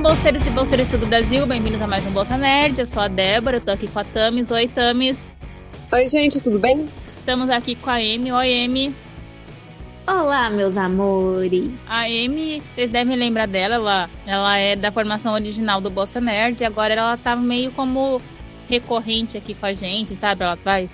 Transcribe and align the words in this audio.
bolseiros 0.00 0.46
e 0.46 0.50
bolseiras 0.50 0.90
do 0.90 1.06
Brasil, 1.06 1.46
bem-vindos 1.46 1.82
a 1.82 1.86
mais 1.86 2.06
um 2.06 2.10
Bolsa 2.10 2.34
Nerd. 2.34 2.78
Eu 2.78 2.86
sou 2.86 3.02
a 3.02 3.08
Débora, 3.08 3.58
eu 3.58 3.60
tô 3.60 3.70
aqui 3.70 3.86
com 3.86 3.98
a 3.98 4.04
Tamis. 4.04 4.50
Oi, 4.50 4.66
Tamis. 4.66 5.30
Oi, 5.92 6.08
gente, 6.08 6.40
tudo 6.40 6.58
bem? 6.58 6.88
Estamos 7.18 7.50
aqui 7.50 7.74
com 7.74 7.90
a 7.90 7.96
Amy. 7.96 8.32
Oi, 8.32 8.64
Amy. 8.64 8.94
Olá, 10.06 10.48
meus 10.48 10.78
amores. 10.78 11.70
A 11.86 12.04
Amy, 12.04 12.62
vocês 12.74 12.88
devem 12.88 13.14
lembrar 13.14 13.46
dela, 13.46 13.74
ela, 13.74 14.10
ela 14.26 14.56
é 14.56 14.74
da 14.74 14.90
formação 14.90 15.34
original 15.34 15.82
do 15.82 15.90
Bolsa 15.90 16.18
Nerd 16.18 16.62
e 16.62 16.64
agora 16.64 16.94
ela 16.94 17.16
tá 17.18 17.36
meio 17.36 17.70
como 17.70 18.22
recorrente 18.70 19.36
aqui 19.36 19.52
com 19.52 19.66
a 19.66 19.74
gente, 19.74 20.16
sabe? 20.16 20.42
Ela 20.42 20.56
vai 20.64 20.88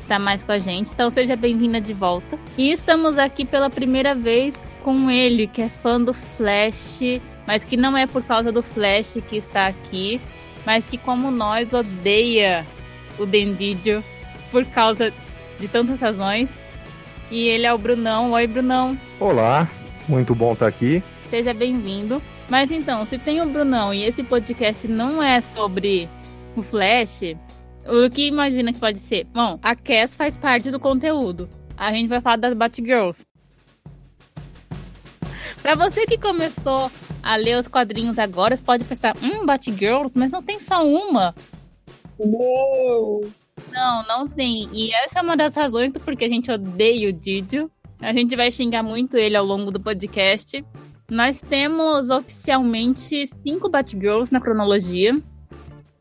estar 0.00 0.18
mais 0.18 0.42
com 0.42 0.52
a 0.52 0.58
gente. 0.58 0.90
Então 0.90 1.10
seja 1.10 1.36
bem-vinda 1.36 1.78
de 1.78 1.92
volta. 1.92 2.38
E 2.56 2.72
estamos 2.72 3.18
aqui 3.18 3.44
pela 3.44 3.68
primeira 3.68 4.14
vez 4.14 4.66
com 4.82 5.10
ele, 5.10 5.46
que 5.46 5.60
é 5.60 5.68
fã 5.68 6.00
do 6.00 6.14
Flash, 6.14 7.20
mas 7.50 7.64
que 7.64 7.76
não 7.76 7.98
é 7.98 8.06
por 8.06 8.22
causa 8.22 8.52
do 8.52 8.62
Flash 8.62 9.16
que 9.28 9.36
está 9.36 9.66
aqui, 9.66 10.20
mas 10.64 10.86
que 10.86 10.96
como 10.96 11.32
nós 11.32 11.74
odeia 11.74 12.64
o 13.18 13.26
Dendidio 13.26 14.04
por 14.52 14.64
causa 14.66 15.12
de 15.58 15.66
tantas 15.66 16.00
razões. 16.00 16.56
E 17.28 17.48
ele 17.48 17.66
é 17.66 17.74
o 17.74 17.76
Brunão. 17.76 18.30
Oi, 18.30 18.46
Brunão. 18.46 18.96
Olá, 19.18 19.68
muito 20.08 20.32
bom 20.32 20.52
estar 20.52 20.68
aqui. 20.68 21.02
Seja 21.28 21.52
bem-vindo. 21.52 22.22
Mas 22.48 22.70
então, 22.70 23.04
se 23.04 23.18
tem 23.18 23.40
o 23.40 23.48
Brunão 23.48 23.92
e 23.92 24.04
esse 24.04 24.22
podcast 24.22 24.86
não 24.86 25.20
é 25.20 25.40
sobre 25.40 26.08
o 26.54 26.62
Flash, 26.62 27.34
o 27.84 28.08
que 28.08 28.28
imagina 28.28 28.72
que 28.72 28.78
pode 28.78 29.00
ser? 29.00 29.26
Bom, 29.34 29.58
a 29.60 29.74
Cass 29.74 30.14
faz 30.14 30.36
parte 30.36 30.70
do 30.70 30.78
conteúdo. 30.78 31.50
A 31.76 31.92
gente 31.92 32.06
vai 32.06 32.20
falar 32.20 32.36
das 32.36 32.54
Batgirls. 32.54 33.26
Pra 35.62 35.74
você 35.74 36.06
que 36.06 36.16
começou 36.16 36.90
a 37.22 37.36
ler 37.36 37.58
os 37.58 37.68
quadrinhos 37.68 38.18
agora, 38.18 38.56
você 38.56 38.62
pode 38.62 38.84
pensar, 38.84 39.14
hum, 39.22 39.44
Batgirls, 39.44 40.12
mas 40.14 40.30
não 40.30 40.42
tem 40.42 40.58
só 40.58 40.84
uma. 40.84 41.34
Não! 42.18 43.20
Não, 43.70 44.06
não 44.06 44.28
tem. 44.28 44.68
E 44.72 44.92
essa 44.94 45.18
é 45.20 45.22
uma 45.22 45.36
das 45.36 45.54
razões 45.54 45.92
do 45.92 46.00
porquê 46.00 46.24
a 46.24 46.28
gente 46.28 46.50
odeia 46.50 47.08
o 47.08 47.12
Didio. 47.12 47.70
A 48.00 48.12
gente 48.12 48.34
vai 48.34 48.50
xingar 48.50 48.82
muito 48.82 49.16
ele 49.16 49.36
ao 49.36 49.44
longo 49.44 49.70
do 49.70 49.80
podcast. 49.80 50.64
Nós 51.10 51.40
temos 51.40 52.08
oficialmente 52.08 53.26
cinco 53.26 53.68
Batgirls 53.68 54.32
na 54.32 54.40
cronologia. 54.40 55.20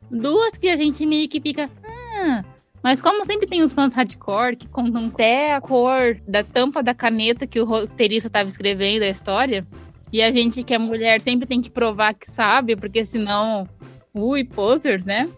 Duas 0.09 0.57
que 0.57 0.69
a 0.69 0.77
gente 0.77 1.05
meio 1.05 1.27
que 1.27 1.41
fica. 1.41 1.69
Ah, 1.83 2.43
mas 2.83 3.01
como 3.01 3.25
sempre 3.25 3.47
tem 3.47 3.61
os 3.61 3.73
fãs 3.73 3.93
hardcore 3.93 4.55
que 4.55 4.67
contam 4.67 5.07
até 5.07 5.53
a 5.53 5.61
cor 5.61 6.19
da 6.27 6.43
tampa 6.43 6.81
da 6.81 6.93
caneta 6.93 7.45
que 7.45 7.59
o 7.59 7.65
roteirista 7.65 8.27
estava 8.27 8.47
escrevendo 8.47 9.03
a 9.03 9.09
história. 9.09 9.67
E 10.11 10.21
a 10.21 10.31
gente 10.31 10.63
que 10.63 10.73
é 10.73 10.77
mulher 10.77 11.21
sempre 11.21 11.47
tem 11.47 11.61
que 11.61 11.69
provar 11.69 12.13
que 12.13 12.25
sabe, 12.31 12.75
porque 12.75 13.05
senão. 13.05 13.67
Ui, 14.13 14.43
posters, 14.43 15.05
né? 15.05 15.29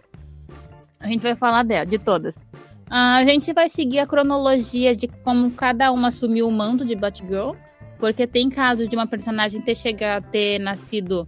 A 1.00 1.08
gente 1.08 1.22
vai 1.22 1.36
falar 1.36 1.64
dela, 1.64 1.86
de 1.86 1.97
todas. 1.97 2.47
A 2.89 3.23
gente 3.25 3.52
vai 3.53 3.67
seguir 3.67 4.00
a 4.00 4.08
cronologia 4.08 4.95
de 4.95 5.08
como 5.08 5.52
cada 5.52 5.92
uma 5.92 6.08
assumiu 6.08 6.47
o 6.47 6.52
manto 6.52 6.86
de 6.86 6.95
Batgirl. 6.95 7.53
Porque 8.00 8.25
tem 8.25 8.50
casos 8.50 8.88
de 8.88 8.95
uma 8.95 9.06
personagem 9.06 9.62
ter 9.62 9.75
chegado, 9.75 10.25
ter 10.31 10.59
nascido 10.59 11.28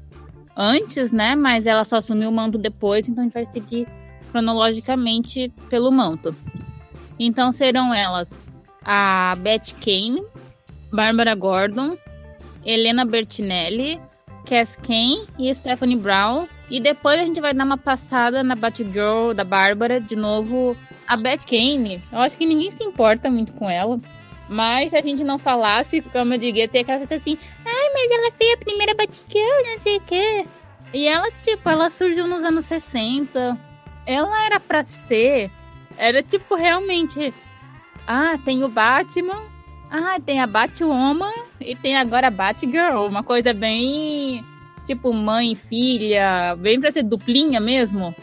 antes, 0.56 1.12
né? 1.12 1.36
Mas 1.36 1.68
ela 1.68 1.84
só 1.84 1.98
assumiu 1.98 2.30
o 2.30 2.34
manto 2.34 2.58
depois, 2.58 3.08
então 3.10 3.22
a 3.22 3.26
gente 3.26 3.34
vai 3.34 3.46
seguir 3.46 3.88
cronologicamente 4.34 5.54
pelo 5.70 5.92
manto. 5.92 6.36
Então 7.20 7.52
serão 7.52 7.94
elas 7.94 8.42
a 8.84 9.38
Beth 9.40 9.76
Kane, 9.80 10.22
Bárbara 10.92 11.36
Gordon, 11.36 11.96
Helena 12.66 13.06
Bertinelli, 13.06 14.02
Cass 14.50 14.76
Kane 14.76 15.26
e 15.38 15.54
Stephanie 15.54 15.96
Brown. 15.96 16.48
E 16.70 16.80
depois 16.80 17.20
a 17.20 17.24
gente 17.24 17.40
vai 17.40 17.54
dar 17.54 17.64
uma 17.64 17.78
passada 17.78 18.44
na 18.44 18.56
Batgirl 18.56 19.34
da 19.36 19.44
Bárbara, 19.44 20.02
de 20.02 20.16
novo. 20.16 20.76
A 21.08 21.16
Beth 21.16 21.46
Kane, 21.48 22.02
eu 22.12 22.20
acho 22.20 22.38
que 22.38 22.46
ninguém 22.46 22.72
se 22.72 22.84
importa 22.84 23.30
muito 23.30 23.54
com 23.54 23.70
ela. 23.70 24.00
Mas 24.50 24.90
se 24.90 24.98
a 24.98 25.02
gente 25.02 25.24
não 25.24 25.38
falasse, 25.38 26.02
como 26.02 26.34
eu 26.34 26.38
diria, 26.38 26.68
ter 26.68 26.80
aquela 26.80 26.98
coisa 26.98 27.16
assim, 27.16 27.38
ai, 27.66 27.90
mas 27.94 28.12
ela 28.12 28.32
fez 28.32 28.54
a 28.54 28.58
primeira 28.58 28.96
Batgirl, 28.96 29.72
não 29.72 29.80
sei 29.80 29.98
o 29.98 30.02
quê. 30.02 30.46
E 30.94 31.08
ela, 31.08 31.30
tipo, 31.44 31.68
ela 31.70 31.90
surgiu 31.90 32.28
nos 32.28 32.44
anos 32.44 32.66
60. 32.66 33.73
Ela 34.06 34.46
era 34.46 34.60
pra 34.60 34.84
ser. 34.84 35.50
Era 35.98 36.22
tipo 36.22 36.56
realmente. 36.56 37.34
Ah, 38.08 38.38
tem 38.44 38.64
o 38.64 38.70
Batman. 38.70 39.42
Ah, 39.90 40.20
tem 40.20 40.42
a 40.42 40.48
Batwoman. 40.48 41.32
E 41.62 41.76
tem 41.76 41.96
agora 41.98 42.28
a 42.28 42.32
Batgirl. 42.32 43.06
Uma 43.08 43.24
coisa 43.24 43.54
bem. 43.54 44.44
Tipo, 44.86 45.14
mãe 45.14 45.56
filha. 45.56 46.56
Bem 46.58 46.80
pra 46.80 46.92
ser 46.92 47.04
duplinha 47.04 47.60
mesmo. 47.60 48.14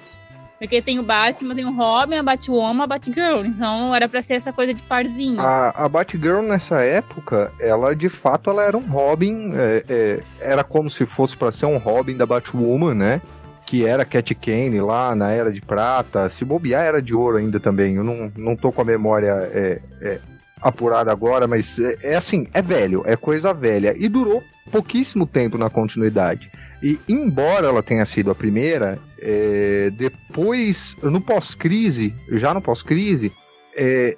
Porque 0.61 0.83
tem 0.83 0.99
o 0.99 1.03
Batman, 1.03 1.55
tem 1.55 1.65
o 1.65 1.75
Robin, 1.75 2.17
a 2.17 2.23
Batwoman, 2.23 2.85
a 2.85 2.87
Batgirl. 2.87 3.47
Então 3.47 3.95
era 3.95 4.07
pra 4.07 4.21
ser 4.21 4.35
essa 4.35 4.53
coisa 4.53 4.75
de 4.75 4.83
parzinho. 4.83 5.41
A, 5.41 5.71
a 5.71 5.89
Batgirl 5.89 6.43
nessa 6.43 6.83
época, 6.83 7.51
ela 7.59 7.97
de 7.97 8.11
fato 8.11 8.51
ela 8.51 8.63
era 8.63 8.77
um 8.77 8.87
Robin, 8.87 9.53
é, 9.55 9.85
é, 9.89 10.23
era 10.39 10.63
como 10.63 10.91
se 10.91 11.07
fosse 11.07 11.35
para 11.35 11.51
ser 11.51 11.65
um 11.65 11.79
Robin 11.79 12.15
da 12.15 12.27
Batwoman, 12.27 12.95
né? 12.95 13.23
Que 13.71 13.87
era 13.87 14.05
Cat 14.05 14.35
Kane 14.35 14.81
lá 14.81 15.15
na 15.15 15.31
Era 15.31 15.53
de 15.53 15.61
Prata. 15.61 16.29
Se 16.29 16.45
bobear, 16.45 16.85
era 16.85 17.01
de 17.01 17.15
ouro 17.15 17.37
ainda 17.37 17.61
também. 17.61 17.95
Eu 17.95 18.03
não, 18.03 18.33
não 18.37 18.57
tô 18.57 18.73
com 18.73 18.83
a 18.83 18.85
memória 18.85 19.49
é, 19.53 19.81
é, 20.03 20.19
apurada 20.61 21.13
agora, 21.13 21.47
mas 21.47 21.79
é, 21.79 21.97
é 22.03 22.17
assim, 22.17 22.49
é 22.53 22.61
velho, 22.61 23.05
é 23.07 23.15
coisa 23.15 23.55
velha. 23.55 23.95
E 23.97 24.09
durou 24.09 24.43
pouquíssimo 24.73 25.25
tempo 25.25 25.57
na 25.57 25.71
continuidade. 25.71 26.51
E 26.83 26.99
embora 27.09 27.69
ela 27.69 27.81
tenha 27.81 28.05
sido 28.05 28.33
a 28.33 28.35
primeira, 28.35 28.99
é, 29.21 29.93
depois, 29.97 30.97
no 31.01 31.21
pós-crise, 31.21 32.13
já 32.33 32.53
no 32.53 32.61
pós-crise, 32.61 33.33
é, 33.77 34.17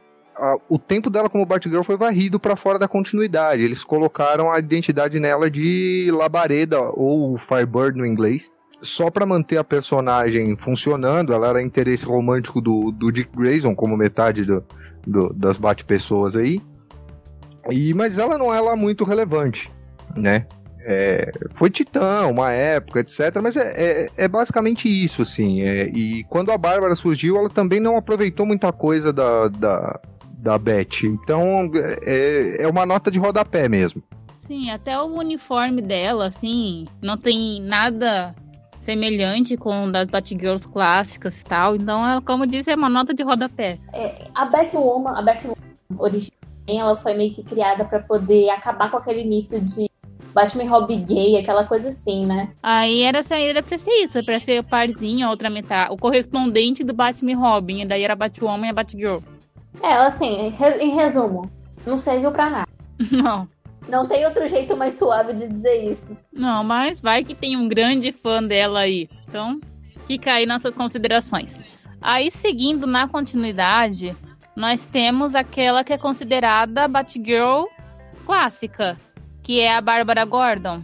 o 0.67 0.79
tempo 0.79 1.11
dela 1.11 1.29
como 1.29 1.45
Batgirl 1.45 1.83
foi 1.83 1.99
varrido 1.99 2.41
para 2.41 2.57
fora 2.57 2.79
da 2.79 2.89
continuidade. 2.89 3.63
Eles 3.63 3.85
colocaram 3.85 4.51
a 4.51 4.59
identidade 4.59 5.21
nela 5.21 5.51
de 5.51 6.09
Labareda 6.11 6.81
ou 6.81 7.39
Firebird 7.39 7.99
no 7.99 8.07
inglês. 8.07 8.51
Só 8.83 9.11
para 9.11 9.25
manter 9.25 9.57
a 9.59 9.65
personagem 9.65 10.57
funcionando, 10.57 11.33
ela 11.33 11.49
era 11.49 11.63
interesse 11.63 12.05
romântico 12.05 12.61
do, 12.61 12.91
do 12.91 13.11
Dick 13.13 13.31
Grayson, 13.35 13.75
como 13.75 13.97
metade 13.97 14.45
do, 14.45 14.63
do- 15.07 15.33
das 15.33 15.57
bate-pessoas 15.57 16.37
aí. 16.37 16.61
E, 17.71 17.95
mas 17.95 18.19
ela 18.19 18.37
não 18.37 18.53
é 18.53 18.61
lá 18.61 18.75
muito 18.75 19.05
relevante, 19.05 19.71
né? 20.17 20.47
É, 20.85 21.31
foi 21.55 21.71
Titã, 21.71 22.27
uma 22.27 22.51
época, 22.51 22.99
etc. 23.01 23.39
Mas 23.41 23.57
é, 23.57 23.73
é, 23.77 24.11
é 24.25 24.27
basicamente 24.29 24.89
isso, 24.89 25.23
assim. 25.23 25.63
é, 25.63 25.87
e 25.89 26.25
quando 26.25 26.51
a 26.51 26.59
Bárbara 26.59 26.97
surgiu, 26.97 27.37
ela 27.37 27.49
também 27.49 27.79
não 27.79 27.97
aproveitou 27.97 28.45
muita 28.45 28.73
coisa 28.73 29.13
da, 29.13 29.47
da, 29.47 30.01
da 30.39 30.59
Beth. 30.59 31.05
Então 31.05 31.71
é, 32.03 32.65
é 32.65 32.69
uma 32.69 32.85
nota 32.85 33.13
de 33.13 33.19
rodapé 33.21 33.69
mesmo. 33.69 34.03
Sim, 34.41 34.71
até 34.73 34.99
o 35.01 35.05
uniforme 35.07 35.81
dela, 35.81 36.27
assim, 36.27 36.89
não 37.01 37.17
tem 37.17 37.63
nada 37.63 38.35
semelhante 38.83 39.57
com 39.57 39.91
das 39.91 40.07
Batgirls 40.09 40.67
clássicas 40.69 41.41
e 41.41 41.45
tal. 41.45 41.77
Então, 41.77 42.07
ela, 42.07 42.21
como 42.21 42.45
eu 42.45 42.49
disse, 42.49 42.71
é 42.71 42.75
uma 42.75 42.89
nota 42.89 43.15
de 43.15 43.23
rodapé. 43.23 43.79
É, 43.93 44.25
a 44.35 44.45
Batwoman, 44.45 45.17
a 45.17 45.23
Batwoman 45.23 45.57
originalmente, 45.97 46.33
ela 46.69 46.97
foi 46.97 47.15
meio 47.15 47.33
que 47.33 47.43
criada 47.45 47.85
pra 47.85 48.01
poder 48.01 48.51
acabar 48.51 48.91
com 48.91 48.97
aquele 48.97 49.25
mito 49.25 49.61
de 49.61 49.89
Batman 50.35 50.69
Robin 50.69 51.05
gay, 51.05 51.37
aquela 51.39 51.65
coisa 51.65 51.91
assim, 51.91 52.27
né? 52.27 52.49
Aí 52.63 53.03
era, 53.03 53.23
só- 53.23 53.35
era 53.37 53.63
pra 53.63 53.77
ser 53.79 53.91
isso, 54.03 54.25
pra 54.25 54.41
ser 54.41 54.61
o 54.61 54.65
parzinho, 54.65 55.27
a 55.27 55.31
outra 55.31 55.51
metade, 55.51 55.93
o 55.93 55.97
correspondente 55.97 56.83
do 56.83 56.93
Batman 56.95 57.37
Robin. 57.37 57.83
E 57.83 57.87
daí 57.87 58.03
era 58.03 58.17
Batwoman 58.17 58.67
e 58.67 58.71
a 58.71 58.73
Batgirl. 58.73 59.19
É, 59.83 59.95
assim, 59.95 60.53
em 60.81 60.91
resumo, 60.95 61.51
não 61.87 61.97
serviu 61.99 62.31
pra 62.33 62.49
nada. 62.51 62.69
Não, 63.11 63.49
Não 63.89 64.07
tem 64.07 64.25
outro 64.25 64.47
jeito 64.49 64.77
mais 64.77 64.95
suave 64.95 65.33
de 65.35 65.49
dizer 65.49 65.93
isso. 65.93 66.17
não, 66.33 66.63
mas 66.65 67.01
vai 67.01 67.25
que 67.25 67.35
tem 67.35 67.57
um 67.57 67.69
grande 67.69 68.13
fã 68.13 68.43
dela 68.43 68.81
aí. 68.81 69.09
Então, 69.29 69.61
fica 70.07 70.33
aí 70.33 70.47
nossas 70.47 70.75
considerações. 70.75 71.59
Aí, 72.01 72.31
seguindo 72.31 72.87
na 72.87 73.07
continuidade, 73.07 74.17
nós 74.57 74.85
temos 74.85 75.35
aquela 75.35 75.85
que 75.85 75.93
é 75.93 75.99
considerada 75.99 76.89
Batgirl 76.89 77.65
clássica, 78.25 78.97
que 79.43 79.61
é 79.61 79.75
a 79.75 79.81
Bárbara 79.81 80.25
Gordon. 80.25 80.83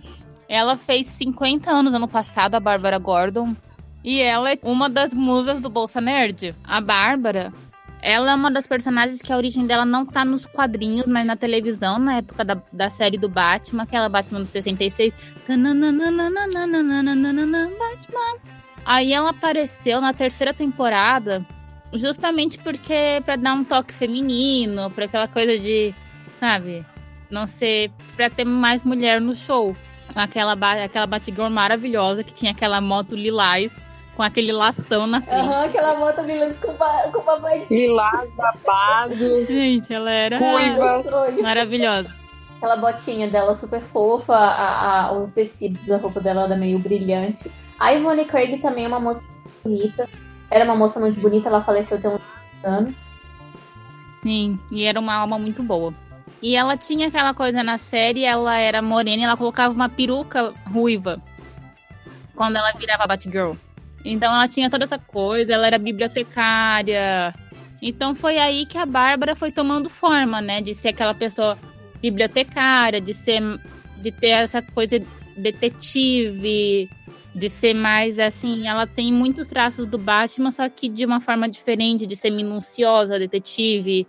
Ela 0.48 0.76
fez 0.76 1.06
50 1.08 1.70
anos 1.70 1.94
ano 1.94 2.08
passado, 2.08 2.54
a 2.54 2.60
Bárbara 2.60 2.98
Gordon. 2.98 3.54
E 4.02 4.20
ela 4.20 4.52
é 4.52 4.58
uma 4.62 4.88
das 4.88 5.12
musas 5.12 5.60
do 5.60 5.68
Bolsa 5.68 6.00
Nerd. 6.00 6.54
A 6.64 6.80
Bárbara, 6.80 7.52
ela 8.00 8.32
é 8.32 8.34
uma 8.34 8.50
das 8.50 8.66
personagens 8.66 9.20
que 9.20 9.32
a 9.32 9.36
origem 9.36 9.66
dela 9.66 9.84
não 9.84 10.06
tá 10.06 10.24
nos 10.24 10.46
quadrinhos, 10.46 11.06
mas 11.06 11.26
na 11.26 11.36
televisão, 11.36 11.98
na 11.98 12.18
época 12.18 12.44
da, 12.44 12.60
da 12.72 12.90
série 12.90 13.18
do 13.18 13.28
Batman, 13.28 13.82
aquela 13.82 14.08
Batman 14.08 14.40
do 14.40 14.46
66. 14.46 15.34
Tananana, 15.46 16.20
Batman. 17.78 18.38
Aí 18.84 19.12
ela 19.12 19.30
apareceu 19.30 20.00
na 20.00 20.14
terceira 20.14 20.54
temporada, 20.54 21.44
justamente 21.92 22.58
porque 22.58 23.20
pra 23.24 23.36
dar 23.36 23.54
um 23.54 23.64
toque 23.64 23.92
feminino, 23.92 24.90
pra 24.90 25.06
aquela 25.06 25.28
coisa 25.28 25.58
de, 25.58 25.94
sabe, 26.38 26.86
não 27.30 27.46
ser 27.46 27.90
pra 28.16 28.30
ter 28.30 28.44
mais 28.44 28.84
mulher 28.84 29.20
no 29.20 29.34
show. 29.34 29.76
Aquela, 30.14 30.54
aquela 30.82 31.06
Batgirl 31.06 31.50
maravilhosa 31.50 32.24
que 32.24 32.32
tinha 32.32 32.52
aquela 32.52 32.80
moto 32.80 33.14
lilás 33.14 33.84
com 34.18 34.24
aquele 34.24 34.50
lação 34.50 35.06
na 35.06 35.22
frente. 35.22 35.38
Aham, 35.38 35.64
aquela 35.66 35.94
moto 35.96 36.20
lilás 36.22 36.56
com, 36.58 36.74
com 37.12 37.22
babadinho. 37.22 37.66
Lilás, 37.70 38.34
babados. 38.34 39.46
Gente, 39.46 39.94
ela 39.94 40.10
era 40.10 40.38
Ruiva. 40.40 41.04
maravilhosa. 41.40 42.12
Aquela 42.56 42.76
botinha 42.76 43.28
dela 43.28 43.54
super 43.54 43.80
fofa, 43.80 44.34
a, 44.34 45.06
a, 45.06 45.12
o 45.12 45.28
tecido 45.28 45.78
da 45.86 45.98
roupa 45.98 46.18
dela 46.18 46.46
era 46.46 46.56
meio 46.56 46.80
brilhante. 46.80 47.48
A 47.78 47.92
Ivone 47.92 48.24
Craig 48.24 48.58
também 48.58 48.86
é 48.86 48.88
uma 48.88 48.98
moça 48.98 49.22
bonita. 49.62 50.08
Era 50.50 50.64
uma 50.64 50.74
moça 50.74 50.98
muito 50.98 51.20
bonita, 51.20 51.48
ela 51.48 51.62
faleceu 51.62 52.00
tem 52.00 52.10
uns 52.10 52.20
anos. 52.64 53.06
Sim, 54.24 54.58
e 54.72 54.82
era 54.82 54.98
uma 54.98 55.14
alma 55.14 55.38
muito 55.38 55.62
boa. 55.62 55.94
E 56.42 56.56
ela 56.56 56.76
tinha 56.76 57.06
aquela 57.06 57.32
coisa 57.32 57.62
na 57.62 57.78
série, 57.78 58.24
ela 58.24 58.58
era 58.58 58.82
morena 58.82 59.22
e 59.22 59.24
ela 59.24 59.36
colocava 59.36 59.72
uma 59.72 59.88
peruca 59.88 60.52
ruiva 60.66 61.22
quando 62.34 62.56
ela 62.56 62.72
virava 62.72 63.06
Batgirl. 63.06 63.54
Então 64.04 64.32
ela 64.32 64.48
tinha 64.48 64.70
toda 64.70 64.84
essa 64.84 64.98
coisa, 64.98 65.54
ela 65.54 65.66
era 65.66 65.78
bibliotecária. 65.78 67.34
Então 67.80 68.14
foi 68.14 68.38
aí 68.38 68.66
que 68.66 68.78
a 68.78 68.86
Bárbara 68.86 69.36
foi 69.36 69.50
tomando 69.50 69.88
forma, 69.88 70.40
né? 70.40 70.60
De 70.60 70.74
ser 70.74 70.88
aquela 70.88 71.14
pessoa 71.14 71.58
bibliotecária, 72.00 73.00
de 73.00 73.12
ser 73.12 73.42
de 74.00 74.12
ter 74.12 74.28
essa 74.28 74.62
coisa 74.62 75.00
detetive, 75.36 76.88
de 77.34 77.50
ser 77.50 77.74
mais 77.74 78.18
assim, 78.18 78.66
ela 78.66 78.86
tem 78.86 79.12
muitos 79.12 79.46
traços 79.46 79.86
do 79.86 79.98
Batman, 79.98 80.50
só 80.50 80.68
que 80.68 80.88
de 80.88 81.04
uma 81.04 81.20
forma 81.20 81.48
diferente, 81.48 82.06
de 82.06 82.16
ser 82.16 82.30
minuciosa, 82.30 83.18
detetive, 83.18 84.06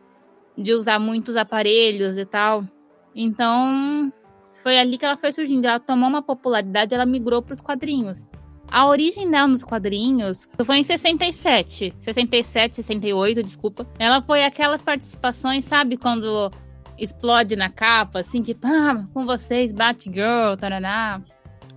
de 0.58 0.74
usar 0.74 1.00
muitos 1.00 1.36
aparelhos 1.36 2.18
e 2.18 2.26
tal. 2.26 2.64
Então, 3.16 4.14
foi 4.62 4.78
ali 4.78 4.98
que 4.98 5.06
ela 5.06 5.18
foi 5.18 5.32
surgindo. 5.32 5.66
Ela 5.66 5.80
tomou 5.80 6.08
uma 6.08 6.22
popularidade, 6.22 6.94
ela 6.94 7.06
migrou 7.06 7.42
para 7.42 7.56
os 7.56 7.62
quadrinhos. 7.62 8.29
A 8.72 8.86
origem 8.86 9.30
dela 9.30 9.48
nos 9.48 9.64
quadrinhos 9.64 10.48
foi 10.64 10.78
em 10.78 10.84
67, 10.84 11.94
67, 11.98 12.76
68, 12.76 13.44
desculpa. 13.44 13.88
Ela 13.98 14.22
foi 14.22 14.44
aquelas 14.44 14.82
participações, 14.82 15.66
sabe, 15.66 15.98
quando 15.98 16.52
explode 16.98 17.56
na 17.56 17.70
capa, 17.70 18.20
assim, 18.20 18.42
tipo, 18.42 18.68
ah, 18.68 19.06
com 19.14 19.26
vocês, 19.26 19.72
Batgirl, 19.72 20.56
taraná. 20.60 21.22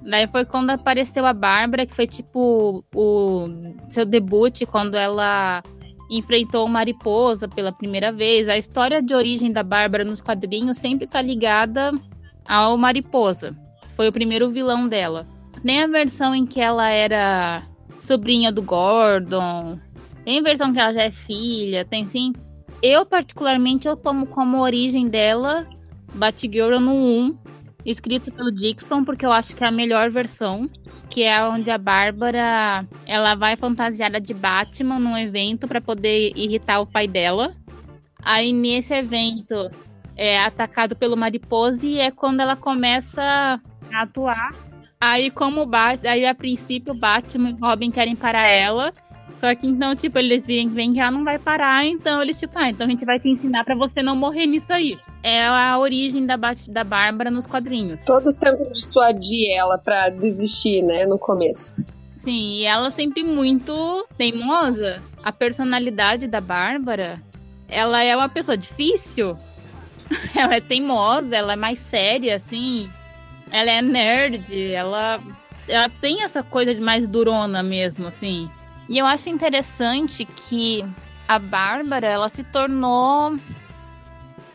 Daí 0.05 0.27
foi 0.27 0.45
quando 0.45 0.71
apareceu 0.71 1.25
a 1.25 1.33
Bárbara, 1.33 1.87
que 1.87 1.95
foi 1.95 2.07
tipo 2.07 2.85
o 2.95 3.49
seu 3.89 4.05
debut, 4.05 4.63
quando 4.67 4.97
ela 4.97 5.63
enfrentou 6.11 6.67
o 6.67 6.69
Mariposa 6.69 7.49
pela 7.49 7.73
primeira 7.73 8.13
vez. 8.13 8.49
A 8.49 8.59
história 8.59 9.01
de 9.01 9.15
origem 9.15 9.53
da 9.53 9.63
Bárbara 9.63 10.05
nos 10.05 10.21
quadrinhos 10.21 10.77
sempre 10.77 11.07
tá 11.07 11.23
ligada 11.23 11.93
ao 12.45 12.77
Mariposa. 12.77 13.57
Foi 13.97 14.09
o 14.09 14.13
primeiro 14.13 14.51
vilão 14.51 14.89
dela. 14.89 15.27
Nem 15.63 15.83
a 15.83 15.87
versão 15.87 16.35
em 16.35 16.47
que 16.47 16.61
ela 16.61 16.89
era 16.89 17.63
sobrinha 18.01 18.51
do 18.51 18.63
Gordon, 18.63 19.79
tem 20.25 20.39
a 20.39 20.43
versão 20.43 20.73
que 20.73 20.79
ela 20.79 20.93
já 20.93 21.03
é 21.03 21.11
filha, 21.11 21.85
tem 21.85 22.07
sim. 22.07 22.33
Eu, 22.83 23.05
particularmente, 23.07 23.87
eu 23.87 23.97
tomo 23.97 24.27
como 24.27 24.61
origem 24.61 25.09
dela 25.09 25.67
Batgirl 26.15 26.79
no 26.79 26.95
1, 26.95 27.39
escrito 27.85 28.33
pelo 28.33 28.51
Dixon, 28.53 29.05
porque 29.05 29.27
eu 29.27 29.33
acho 29.33 29.55
que 29.57 29.65
é 29.65 29.69
a 29.69 29.73
melhor 29.73 30.11
versão. 30.11 30.69
Que 31.09 31.25
é 31.25 31.45
onde 31.47 31.71
a 31.71 31.77
Bárbara 31.77 32.87
ela 33.07 33.35
vai 33.35 33.55
fantasiada 33.57 34.19
de 34.19 34.33
Batman 34.33 34.99
num 34.99 35.17
evento 35.17 35.69
para 35.69 35.81
poder 35.81 36.33
irritar 36.35 36.81
o 36.81 36.87
pai 36.87 37.07
dela. 37.07 37.55
Aí 38.25 38.53
nesse 38.53 38.95
evento 38.95 39.71
é 40.17 40.41
atacado 40.41 40.97
pelo 40.97 41.17
Mariposa 41.17 41.87
e 41.87 42.01
é 42.01 42.11
quando 42.11 42.41
ela 42.41 42.57
começa 42.57 43.61
a 43.93 44.03
atuar. 44.03 44.72
Aí 45.03 45.33
como 45.33 45.67
Bat 45.67 46.07
aí 46.07 46.25
a 46.25 46.33
princípio 46.33 46.95
Batman 46.95 47.51
e 47.51 47.61
Robin 47.61 47.91
querem 47.91 48.15
parar 48.15 48.47
ela. 48.47 48.95
Só 49.37 49.53
que 49.53 49.67
então, 49.67 49.97
tipo, 49.97 50.17
eles 50.17 50.47
virem 50.47 50.69
que 50.69 50.77
vem 50.77 50.93
que 50.93 51.01
ela 51.01 51.11
não 51.11 51.25
vai 51.25 51.41
parar, 51.41 51.85
então 51.85 52.23
eles, 52.23 52.39
tipo, 52.39 52.57
ah, 52.57 52.71
então 52.71 52.87
a 52.87 52.91
gente 52.91 53.05
vai 53.05 53.19
te 53.19 53.29
ensinar 53.29 53.65
para 53.65 53.75
você 53.75 54.01
não 54.01 54.15
morrer 54.15 54.47
nisso 54.47 54.73
aí. 54.73 54.97
É 55.21 55.45
a 55.45 55.77
origem 55.77 56.25
da, 56.25 56.37
da 56.69 56.85
Bárbara 56.85 57.33
nos 57.33 57.47
quadrinhos. 57.47 58.05
Todos 58.05 58.37
tentam 58.37 58.71
dissuadir 58.73 59.51
ela 59.51 59.77
pra 59.77 60.09
desistir, 60.09 60.83
né, 60.83 61.05
no 61.05 61.19
começo. 61.19 61.75
Sim, 62.17 62.53
e 62.53 62.65
ela 62.65 62.89
sempre 62.93 63.25
muito 63.25 64.07
teimosa. 64.17 65.03
A 65.25 65.33
personalidade 65.33 66.29
da 66.29 66.41
Bárbara, 66.41 67.21
ela 67.69 68.05
é 68.05 68.15
uma 68.17 68.29
pessoa 68.29 68.57
difícil. 68.57 69.37
ela 70.37 70.55
é 70.55 70.61
teimosa, 70.61 71.35
ela 71.35 71.55
é 71.55 71.57
mais 71.57 71.81
séria, 71.81 72.37
assim. 72.37 72.89
Ela 73.53 73.71
é 73.71 73.83
nerd, 73.83 74.73
ela, 74.73 75.21
ela 75.69 75.89
tem 76.01 76.23
essa 76.23 76.43
coisa 76.43 76.75
de 76.75 76.81
mais 76.81 77.07
durona 77.07 77.63
mesmo, 77.63 78.09
assim. 78.09 78.51
E 78.89 78.99
eu 78.99 79.07
acho 79.07 79.29
interessante 79.29 80.25
que 80.25 80.85
a 81.29 81.39
Bárbara, 81.39 82.07
ela 82.07 82.29
se 82.29 82.43
tornou 82.45 83.39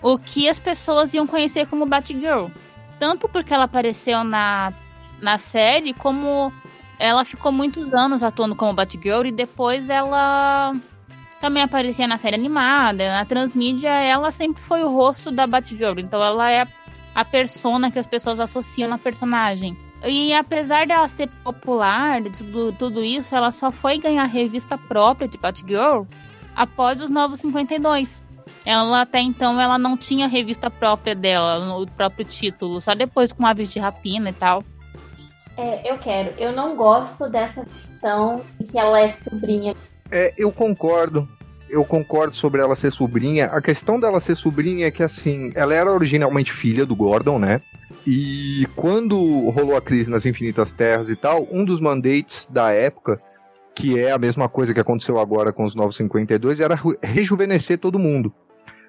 o 0.01 0.17
que 0.17 0.49
as 0.49 0.59
pessoas 0.59 1.13
iam 1.13 1.27
conhecer 1.27 1.67
como 1.67 1.85
Batgirl. 1.85 2.47
Tanto 2.99 3.29
porque 3.29 3.53
ela 3.53 3.65
apareceu 3.65 4.23
na, 4.23 4.73
na 5.21 5.37
série, 5.37 5.93
como 5.93 6.51
ela 6.99 7.23
ficou 7.23 7.51
muitos 7.51 7.93
anos 7.93 8.23
atuando 8.23 8.55
como 8.55 8.73
Batgirl 8.73 9.27
e 9.27 9.31
depois 9.31 9.89
ela 9.89 10.75
também 11.39 11.61
aparecia 11.61 12.07
na 12.07 12.17
série 12.17 12.35
animada, 12.35 13.09
na 13.09 13.25
transmídia, 13.25 13.89
ela 13.89 14.31
sempre 14.31 14.61
foi 14.61 14.83
o 14.83 14.91
rosto 14.91 15.29
da 15.31 15.45
Batgirl. 15.45 15.99
Então 15.99 16.23
ela 16.23 16.51
é 16.51 16.67
a 17.17 17.25
persona 17.25 17.89
que 17.89 17.97
as 17.97 18.05
pessoas 18.05 18.39
associam 18.39 18.87
na 18.87 18.99
personagem. 18.99 19.75
E 20.05 20.31
apesar 20.35 20.85
dela 20.85 21.07
ser 21.07 21.27
popular, 21.43 22.21
de 22.21 22.29
tudo, 22.29 22.71
tudo 22.71 23.03
isso, 23.03 23.35
ela 23.35 23.49
só 23.49 23.71
foi 23.71 23.97
ganhar 23.97 24.23
revista 24.25 24.77
própria 24.77 25.27
de 25.27 25.35
Batgirl 25.35 26.03
após 26.55 27.01
os 27.01 27.09
Novos 27.09 27.39
52. 27.39 28.21
Ela 28.63 29.01
até 29.01 29.19
então 29.19 29.59
ela 29.59 29.79
não 29.79 29.97
tinha 29.97 30.27
revista 30.27 30.69
própria 30.69 31.15
dela, 31.15 31.65
no 31.65 31.87
próprio 31.87 32.23
título, 32.23 32.79
só 32.79 32.93
depois 32.93 33.33
com 33.33 33.47
Aves 33.47 33.69
de 33.69 33.79
Rapina 33.79 34.29
e 34.29 34.33
tal. 34.33 34.63
É, 35.57 35.91
eu 35.91 35.97
quero. 35.97 36.35
Eu 36.37 36.51
não 36.51 36.75
gosto 36.75 37.27
dessa 37.31 37.65
questão 37.65 38.43
que 38.63 38.77
ela 38.77 38.99
é 38.99 39.07
sobrinha. 39.07 39.75
É, 40.11 40.35
eu 40.37 40.51
concordo. 40.51 41.27
Eu 41.69 41.83
concordo 41.83 42.35
sobre 42.35 42.61
ela 42.61 42.75
ser 42.75 42.91
sobrinha. 42.91 43.47
A 43.47 43.61
questão 43.61 43.99
dela 43.99 44.19
ser 44.19 44.37
sobrinha 44.37 44.87
é 44.87 44.91
que, 44.91 45.03
assim, 45.03 45.51
ela 45.53 45.73
era 45.73 45.91
originalmente 45.91 46.53
filha 46.53 46.85
do 46.85 46.95
Gordon, 46.95 47.39
né? 47.39 47.61
E 48.05 48.65
quando 48.75 49.49
rolou 49.49 49.75
a 49.75 49.81
crise 49.81 50.09
nas 50.09 50.25
Infinitas 50.25 50.71
Terras 50.71 51.09
e 51.09 51.15
tal, 51.15 51.47
um 51.51 51.65
dos 51.65 51.81
mandates 51.81 52.47
da 52.49 52.71
época, 52.71 53.21
que 53.75 53.99
é 53.99 54.11
a 54.11 54.17
mesma 54.17 54.47
coisa 54.47 54.73
que 54.73 54.79
aconteceu 54.79 55.19
agora 55.19 55.51
com 55.51 55.65
os 55.65 55.75
952, 55.75 56.59
era 56.61 56.79
rejuvenescer 57.03 57.77
todo 57.77 57.99
mundo. 57.99 58.33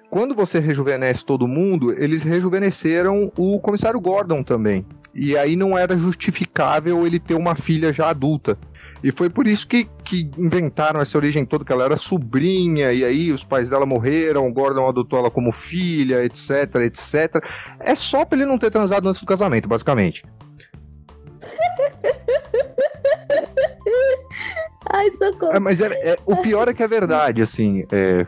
Quando 0.09 0.33
você 0.33 0.59
rejuvenesce 0.59 1.23
todo 1.23 1.47
mundo, 1.47 1.91
eles 1.91 2.23
rejuvenesceram 2.23 3.31
o 3.37 3.59
comissário 3.59 3.99
Gordon 3.99 4.41
também. 4.41 4.85
E 5.13 5.37
aí 5.37 5.55
não 5.55 5.77
era 5.77 5.97
justificável 5.97 7.05
ele 7.05 7.19
ter 7.19 7.35
uma 7.35 7.55
filha 7.55 7.93
já 7.93 8.09
adulta. 8.09 8.57
E 9.03 9.11
foi 9.11 9.29
por 9.29 9.47
isso 9.47 9.67
que, 9.67 9.87
que 10.03 10.29
inventaram 10.37 10.99
essa 10.99 11.17
origem 11.17 11.45
toda, 11.45 11.63
que 11.63 11.71
ela 11.71 11.85
era 11.85 11.95
sobrinha, 11.97 12.91
e 12.91 13.05
aí 13.05 13.31
os 13.31 13.43
pais 13.43 13.69
dela 13.69 13.85
morreram, 13.85 14.47
o 14.47 14.53
Gordon 14.53 14.87
adotou 14.87 15.19
ela 15.19 15.31
como 15.31 15.51
filha, 15.51 16.23
etc, 16.23 16.75
etc. 16.85 17.43
É 17.79 17.95
só 17.95 18.25
pra 18.25 18.37
ele 18.37 18.45
não 18.45 18.57
ter 18.57 18.71
transado 18.71 19.07
antes 19.07 19.21
do 19.21 19.27
casamento, 19.27 19.67
basicamente. 19.69 20.23
Ai, 24.91 25.09
socorro. 25.11 25.53
É, 25.53 25.59
mas 25.59 25.79
é, 25.79 25.87
é, 26.11 26.17
o 26.25 26.37
pior 26.37 26.67
é 26.67 26.73
que 26.73 26.83
é 26.83 26.87
verdade, 26.87 27.41
assim. 27.41 27.85
É, 27.91 28.25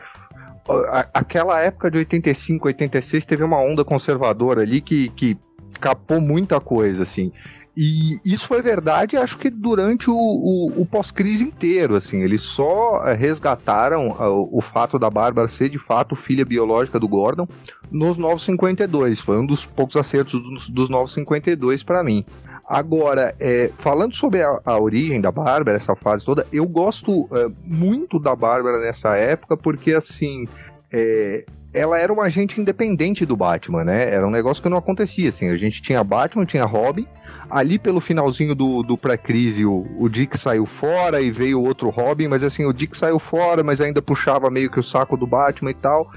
aquela 1.12 1.60
época 1.60 1.90
de 1.90 1.98
85, 1.98 2.68
86 2.68 3.26
teve 3.26 3.42
uma 3.42 3.60
onda 3.60 3.84
conservadora 3.84 4.62
ali 4.62 4.80
que, 4.80 5.08
que 5.10 5.36
capou 5.80 6.20
muita 6.20 6.60
coisa, 6.60 7.02
assim. 7.02 7.32
E 7.74 8.20
isso 8.22 8.46
foi 8.46 8.60
verdade, 8.60 9.16
acho 9.16 9.38
que 9.38 9.48
durante 9.48 10.10
o, 10.10 10.14
o, 10.14 10.82
o 10.82 10.86
pós-crise 10.86 11.42
inteiro, 11.42 11.96
assim, 11.96 12.20
eles 12.20 12.42
só 12.42 13.02
eh, 13.06 13.14
resgataram 13.14 14.08
o, 14.08 14.12
ah, 14.22 14.30
o 14.30 14.60
fato 14.60 14.98
da 14.98 15.08
Bárbara 15.08 15.48
ser 15.48 15.70
de 15.70 15.78
fato 15.78 16.14
filha 16.14 16.44
biológica 16.44 17.00
do 17.00 17.08
Gordon 17.08 17.48
nos 17.90 18.18
952. 18.18 19.20
Foi 19.20 19.38
um 19.38 19.46
dos 19.46 19.64
poucos 19.64 19.96
acertos 19.96 20.34
dos, 20.42 20.68
dos 20.68 20.90
952 20.90 21.82
para 21.82 22.04
mim. 22.04 22.26
Agora, 22.68 23.34
é, 23.40 23.70
falando 23.78 24.14
sobre 24.14 24.42
a, 24.42 24.60
a, 24.66 24.78
origem 24.78 25.20
da 25.20 25.32
Bárbara, 25.32 25.76
essa 25.76 25.96
fase 25.96 26.26
toda, 26.26 26.46
eu 26.52 26.66
gosto 26.66 27.26
é, 27.32 27.50
muito 27.64 28.18
da 28.18 28.36
Bárbara 28.36 28.80
nessa 28.80 29.16
época, 29.16 29.56
porque 29.56 29.92
assim. 29.92 30.46
É, 30.92 31.46
ela 31.72 31.98
era 31.98 32.12
uma 32.12 32.24
agente 32.24 32.60
independente 32.60 33.24
do 33.24 33.36
Batman, 33.36 33.84
né? 33.84 34.10
Era 34.10 34.26
um 34.26 34.30
negócio 34.30 34.62
que 34.62 34.68
não 34.68 34.76
acontecia, 34.76 35.30
assim. 35.30 35.48
A 35.48 35.56
gente 35.56 35.80
tinha 35.80 36.04
Batman, 36.04 36.44
tinha 36.44 36.64
Robin. 36.64 37.06
Ali 37.50 37.78
pelo 37.78 38.00
finalzinho 38.00 38.54
do, 38.54 38.82
do 38.82 38.96
pré-crise, 38.96 39.64
o, 39.64 39.86
o 39.98 40.08
Dick 40.08 40.38
saiu 40.38 40.64
fora 40.64 41.20
e 41.20 41.30
veio 41.30 41.60
outro 41.60 41.90
Robin, 41.90 42.28
mas 42.28 42.42
assim, 42.42 42.64
o 42.64 42.72
Dick 42.72 42.96
saiu 42.96 43.18
fora, 43.18 43.62
mas 43.62 43.80
ainda 43.80 44.00
puxava 44.00 44.50
meio 44.50 44.70
que 44.70 44.80
o 44.80 44.82
saco 44.82 45.16
do 45.16 45.26
Batman 45.26 45.70
e 45.70 45.74
tal. 45.74 46.10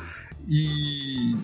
E 0.48 1.36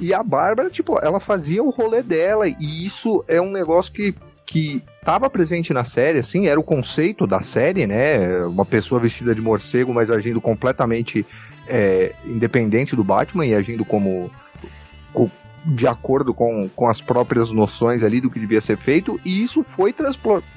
E 0.00 0.12
a 0.12 0.22
Bárbara, 0.22 0.68
tipo, 0.70 0.98
ela 1.02 1.20
fazia 1.20 1.62
o 1.62 1.70
rolê 1.70 2.02
dela, 2.02 2.48
e 2.48 2.84
isso 2.84 3.24
é 3.28 3.40
um 3.40 3.50
negócio 3.50 3.92
que, 3.92 4.14
que 4.44 4.82
tava 5.04 5.30
presente 5.30 5.72
na 5.72 5.84
série, 5.84 6.18
assim, 6.18 6.46
era 6.46 6.58
o 6.58 6.64
conceito 6.64 7.26
da 7.26 7.40
série, 7.42 7.86
né? 7.86 8.44
Uma 8.44 8.64
pessoa 8.64 9.00
vestida 9.00 9.34
de 9.34 9.40
morcego, 9.40 9.94
mas 9.94 10.10
agindo 10.10 10.40
completamente 10.40 11.24
é, 11.68 12.14
independente 12.24 12.96
do 12.96 13.04
Batman 13.04 13.46
e 13.46 13.54
agindo 13.54 13.84
como. 13.84 14.30
de 15.64 15.86
acordo 15.86 16.34
com, 16.34 16.68
com 16.68 16.88
as 16.88 17.00
próprias 17.00 17.50
noções 17.50 18.02
ali 18.02 18.20
do 18.20 18.30
que 18.30 18.38
devia 18.38 18.60
ser 18.60 18.76
feito, 18.76 19.18
e 19.24 19.42
isso 19.42 19.64
foi 19.76 19.94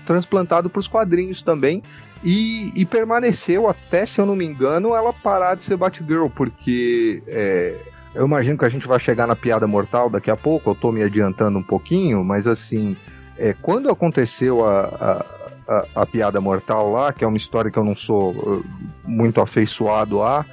transplantado 0.06 0.70
para 0.70 0.80
os 0.80 0.88
quadrinhos 0.88 1.42
também, 1.42 1.82
e, 2.24 2.72
e, 2.76 2.86
permaneceu 2.86 3.70
até, 3.70 4.06
se 4.06 4.20
eu 4.20 4.26
não 4.26 4.36
me 4.36 4.46
engano, 4.46 4.96
ela 4.96 5.14
parar 5.14 5.56
de 5.56 5.64
ser 5.64 5.78
Batgirl, 5.78 6.28
porque 6.30 7.22
é, 7.28 7.76
eu 8.14 8.26
imagino 8.26 8.58
que 8.58 8.66
a 8.66 8.70
gente 8.70 8.88
vai 8.88 9.00
chegar 9.00 9.28
na 9.28 9.36
piada 9.36 9.68
mortal 9.68 10.10
daqui 10.10 10.32
a 10.32 10.36
pouco, 10.36 10.72
eu 10.72 10.76
tô 10.76 10.92
me 10.92 11.04
adiantando 11.04 11.60
um 11.60 11.64
pouquinho, 11.64 12.24
mas 12.24 12.48
assim, 12.48 12.98
é, 13.38 13.54
quando 13.62 13.90
aconteceu 13.90 14.66
a, 14.66 15.26
a, 15.68 15.74
a, 15.76 15.86
a, 16.02 16.06
piada 16.06 16.42
mortal 16.42 16.92
lá, 16.92 17.14
que 17.14 17.24
é 17.24 17.28
uma 17.28 17.38
história 17.38 17.70
que 17.70 17.78
eu 17.78 17.84
não 17.84 17.96
sou 17.96 18.32
uh, 18.32 18.66
muito 19.06 19.40
afeiçoado 19.40 20.24
a, 20.24 20.44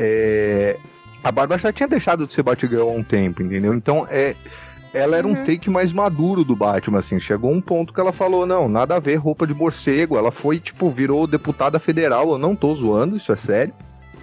é, 0.00 0.78
a 1.24 1.32
Bárbara 1.32 1.60
já 1.60 1.72
tinha 1.72 1.88
deixado 1.88 2.24
de 2.24 2.32
ser 2.32 2.44
Batgirl 2.44 2.88
há 2.88 2.92
um 2.92 3.02
tempo, 3.02 3.42
entendeu? 3.42 3.74
Então 3.74 4.06
é 4.08 4.36
ela 4.94 5.16
era 5.18 5.26
uhum. 5.26 5.42
um 5.42 5.44
take 5.44 5.68
mais 5.68 5.92
maduro 5.92 6.44
do 6.44 6.56
Batman, 6.56 7.00
assim. 7.00 7.20
Chegou 7.20 7.52
um 7.52 7.60
ponto 7.60 7.92
que 7.92 8.00
ela 8.00 8.12
falou: 8.12 8.46
não, 8.46 8.68
nada 8.68 8.96
a 8.96 9.00
ver, 9.00 9.16
roupa 9.16 9.46
de 9.46 9.52
morcego. 9.52 10.16
Ela 10.16 10.30
foi, 10.30 10.58
tipo, 10.58 10.90
virou 10.90 11.26
deputada 11.26 11.78
federal. 11.78 12.30
Eu 12.30 12.38
não 12.38 12.56
tô 12.56 12.74
zoando, 12.74 13.16
isso 13.16 13.30
é 13.30 13.36
sério. 13.36 13.74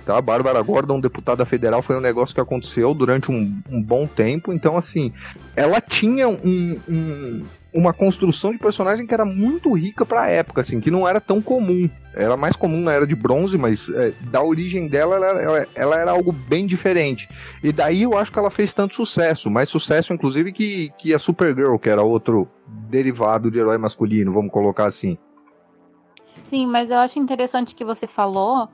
Tá? 0.06 0.20
Bárbara 0.22 0.62
Gordon, 0.62 1.00
deputada 1.00 1.46
federal, 1.46 1.82
foi 1.82 1.98
um 1.98 2.02
negócio 2.02 2.34
que 2.34 2.42
aconteceu 2.42 2.94
durante 2.94 3.32
um, 3.32 3.60
um 3.70 3.82
bom 3.82 4.08
tempo. 4.08 4.54
Então, 4.54 4.78
assim, 4.78 5.12
ela 5.56 5.82
tinha 5.82 6.28
um, 6.28 6.80
um 6.88 7.46
uma 7.76 7.92
construção 7.92 8.54
de 8.54 8.58
personagem 8.58 9.06
que 9.06 9.14
era 9.14 9.26
muito 9.26 9.74
rica 9.74 10.06
para 10.06 10.24
a 10.24 10.30
época, 10.30 10.62
assim, 10.62 10.80
que 10.80 10.90
não 10.90 11.06
era 11.06 11.20
tão 11.20 11.42
comum. 11.42 11.90
Era 12.14 12.38
mais 12.38 12.56
comum 12.56 12.80
na 12.80 12.94
era 12.94 13.06
de 13.06 13.14
bronze, 13.14 13.58
mas 13.58 13.90
é, 13.90 14.14
da 14.22 14.42
origem 14.42 14.88
dela, 14.88 15.18
ela, 15.18 15.42
ela, 15.42 15.68
ela, 15.76 16.00
era 16.00 16.12
algo 16.12 16.32
bem 16.32 16.66
diferente. 16.66 17.28
E 17.62 17.74
daí 17.74 18.04
eu 18.04 18.18
acho 18.18 18.32
que 18.32 18.40
ela 18.40 18.50
fez 18.50 18.74
tanto 18.74 18.96
sucesso, 18.96 19.50
mais 19.50 19.68
sucesso, 19.68 20.14
inclusive, 20.14 20.54
que, 20.54 20.90
que 20.98 21.14
a 21.14 21.20
Supergirl, 21.20 21.78
que 21.78 21.90
era 21.90 22.02
outro 22.02 22.48
derivado 22.66 23.52
de 23.52 23.60
herói 23.60 23.78
masculino, 23.78 24.32
vamos 24.32 24.54
colocar 24.54 24.86
assim. 24.86 25.18
Sim, 26.46 26.68
mas 26.68 26.90
eu 26.90 27.00
acho 27.00 27.20
interessante 27.20 27.76
que 27.76 27.84
você 27.84 28.08
falou 28.08 28.70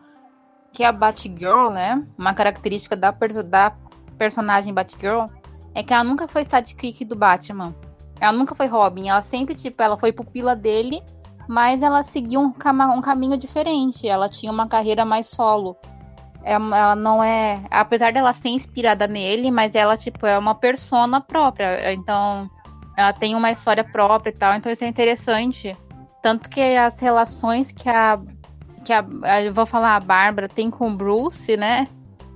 que 0.72 0.84
a 0.84 0.92
Batgirl, 0.92 1.72
né, 1.72 2.06
uma 2.16 2.36
característica 2.36 2.96
da, 2.96 3.12
perso 3.12 3.42
da 3.42 3.74
personagem 4.16 4.72
Batgirl 4.72 5.26
é 5.74 5.82
que 5.82 5.92
ela 5.92 6.04
nunca 6.04 6.28
foi 6.28 6.44
sidekick 6.44 7.04
do 7.04 7.16
Batman. 7.16 7.76
Ela 8.22 8.34
nunca 8.34 8.54
foi 8.54 8.68
Robin, 8.68 9.10
ela 9.10 9.24
sempre, 9.24 9.56
tipo, 9.56 9.82
ela 9.82 9.98
foi 9.98 10.14
pupila 10.14 10.56
dele, 10.56 11.02
mas 11.50 11.82
ela 11.82 12.04
seguiu 12.04 12.40
um, 12.40 12.52
cam 12.52 12.72
um 12.96 13.02
caminho 13.02 13.36
diferente. 13.36 14.08
Ela 14.08 14.30
tinha 14.30 14.52
uma 14.52 14.68
carreira 14.68 15.04
mais 15.04 15.26
solo. 15.26 15.76
É, 16.44 16.54
ela 16.54 16.96
não 16.96 17.24
é. 17.24 17.64
Apesar 17.72 18.14
dela 18.14 18.32
ser 18.32 18.50
inspirada 18.50 19.08
nele, 19.08 19.50
mas 19.50 19.74
ela, 19.74 19.98
tipo, 19.98 20.28
é 20.28 20.38
uma 20.38 20.54
persona 20.54 21.20
própria. 21.20 21.92
Então, 21.94 22.48
ela 22.96 23.12
tem 23.12 23.34
uma 23.34 23.52
história 23.52 23.84
própria 23.84 24.30
e 24.30 24.34
tal. 24.34 24.54
Então, 24.54 24.72
isso 24.72 24.84
é 24.84 24.88
interessante. 24.88 25.76
Tanto 26.22 26.48
que 26.48 26.62
as 26.62 27.00
relações 27.00 27.72
que 27.72 27.90
a. 27.90 28.20
Que 28.86 28.94
a 28.94 29.04
eu 29.44 29.54
vou 29.54 29.66
falar, 29.66 29.96
a 29.96 30.00
Bárbara 30.00 30.48
tem 30.48 30.70
com 30.70 30.92
o 30.92 30.96
Bruce, 30.96 31.58
né? 31.58 31.88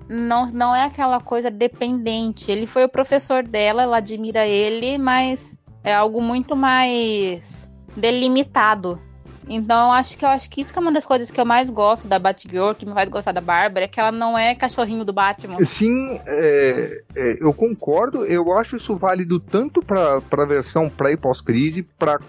Não, 0.10 0.48
não 0.48 0.76
é 0.76 0.84
aquela 0.86 1.20
coisa 1.20 1.52
dependente. 1.52 2.52
Ele 2.52 2.66
foi 2.66 2.84
o 2.86 2.90
professor 2.90 3.44
dela, 3.44 3.84
ela 3.84 3.98
admira 3.98 4.46
ele, 4.46 4.98
mas 4.98 5.58
é 5.86 5.94
algo 5.94 6.20
muito 6.20 6.56
mais 6.56 7.72
delimitado. 7.96 9.00
Então, 9.48 9.90
eu 9.90 9.92
acho 9.92 10.18
que 10.18 10.26
eu 10.26 10.30
acho 10.30 10.50
que 10.50 10.62
isso 10.62 10.74
que 10.74 10.80
é 10.80 10.82
uma 10.82 10.92
das 10.92 11.06
coisas 11.06 11.30
que 11.30 11.40
eu 11.40 11.46
mais 11.46 11.70
gosto 11.70 12.08
da 12.08 12.18
Batgirl, 12.18 12.74
que 12.74 12.84
me 12.84 12.94
faz 12.94 13.08
gostar 13.08 13.32
da 13.32 13.42
Bárbara, 13.42 13.86
é 13.86 13.88
que 13.88 14.00
ela 14.00 14.12
não 14.12 14.36
é 14.36 14.56
cachorrinho 14.56 15.06
do 15.06 15.14
Batman. 15.14 15.62
Sim, 15.62 16.20
é, 16.26 17.04
é, 17.16 17.38
eu 17.40 17.54
concordo. 17.54 18.26
Eu 18.26 18.52
acho 18.58 18.78
isso 18.78 18.96
válido 18.96 19.40
tanto 19.40 19.82
para 19.82 20.20
a 20.32 20.46
versão 20.46 20.90
pré 20.90 21.12
e 21.12 21.18
pós-crise, 21.18 21.84
para 21.84 22.20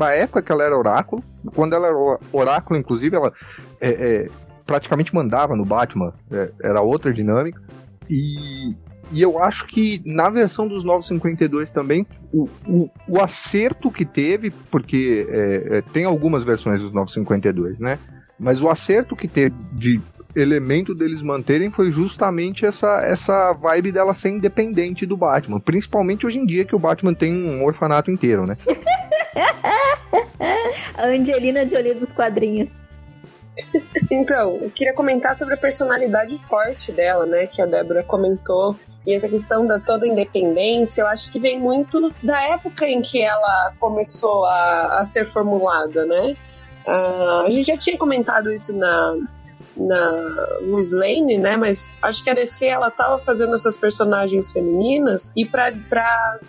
a 0.00 0.10
época 0.10 0.42
que 0.42 0.50
ela 0.50 0.64
era 0.64 0.76
oráculo. 0.76 1.22
Quando 1.54 1.74
ela 1.74 1.86
era 1.86 2.18
oráculo, 2.32 2.78
inclusive, 2.78 3.14
ela 3.14 3.32
é, 3.80 3.90
é 3.90 4.28
praticamente 4.66 5.14
mandava 5.14 5.54
no 5.54 5.64
Batman. 5.64 6.12
É, 6.32 6.50
era 6.60 6.82
outra 6.82 7.12
dinâmica. 7.12 7.62
E, 8.10 8.74
e 9.12 9.22
eu 9.22 9.42
acho 9.42 9.66
que 9.66 10.02
na 10.04 10.28
versão 10.28 10.66
dos 10.66 10.84
952 10.84 11.70
também, 11.70 12.06
o, 12.32 12.48
o, 12.66 12.90
o 13.08 13.20
acerto 13.20 13.90
que 13.90 14.04
teve, 14.04 14.50
porque 14.70 15.26
é, 15.28 15.78
é, 15.78 15.82
tem 15.82 16.04
algumas 16.04 16.44
versões 16.44 16.80
dos 16.80 16.92
952, 16.92 17.78
né? 17.78 17.98
Mas 18.38 18.60
o 18.60 18.68
acerto 18.68 19.14
que 19.14 19.28
teve 19.28 19.54
de 19.72 20.00
elemento 20.34 20.94
deles 20.94 21.22
manterem 21.22 21.70
foi 21.70 21.90
justamente 21.90 22.66
essa, 22.66 22.98
essa 23.04 23.52
vibe 23.52 23.92
dela 23.92 24.12
ser 24.12 24.30
independente 24.30 25.06
do 25.06 25.16
Batman. 25.16 25.60
Principalmente 25.60 26.26
hoje 26.26 26.38
em 26.38 26.46
dia 26.46 26.64
que 26.64 26.74
o 26.74 26.78
Batman 26.78 27.14
tem 27.14 27.32
um 27.32 27.64
orfanato 27.64 28.10
inteiro, 28.10 28.46
né? 28.46 28.56
a 30.98 31.06
Angelina 31.06 31.68
Jolie 31.68 31.94
dos 31.94 32.12
quadrinhos. 32.12 32.82
Então, 34.10 34.58
eu 34.60 34.70
queria 34.70 34.92
comentar 34.92 35.34
sobre 35.34 35.54
a 35.54 35.56
personalidade 35.56 36.36
forte 36.38 36.92
dela, 36.92 37.24
né? 37.24 37.46
Que 37.46 37.62
a 37.62 37.66
Débora 37.66 38.02
comentou 38.02 38.76
e 39.06 39.14
essa 39.14 39.28
questão 39.28 39.66
da 39.66 39.78
toda 39.78 40.06
independência, 40.06 41.02
eu 41.02 41.06
acho 41.06 41.30
que 41.30 41.38
vem 41.38 41.58
muito 41.58 42.12
da 42.22 42.40
época 42.48 42.86
em 42.86 43.02
que 43.02 43.20
ela 43.20 43.72
começou 43.78 44.46
a, 44.46 45.00
a 45.00 45.04
ser 45.04 45.26
formulada, 45.26 46.06
né? 46.06 46.34
Uh, 46.86 47.46
a 47.46 47.50
gente 47.50 47.66
já 47.66 47.76
tinha 47.76 47.98
comentado 47.98 48.50
isso 48.50 48.74
na, 48.74 49.16
na 49.76 50.58
Lois 50.62 50.92
Lane, 50.92 51.38
né? 51.38 51.56
Mas 51.56 51.98
acho 52.02 52.22
que 52.22 52.30
a 52.30 52.34
DC 52.34 52.66
ela 52.66 52.90
tava 52.90 53.18
fazendo 53.18 53.54
essas 53.54 53.76
personagens 53.76 54.52
femininas 54.52 55.32
e 55.36 55.44
para 55.44 55.72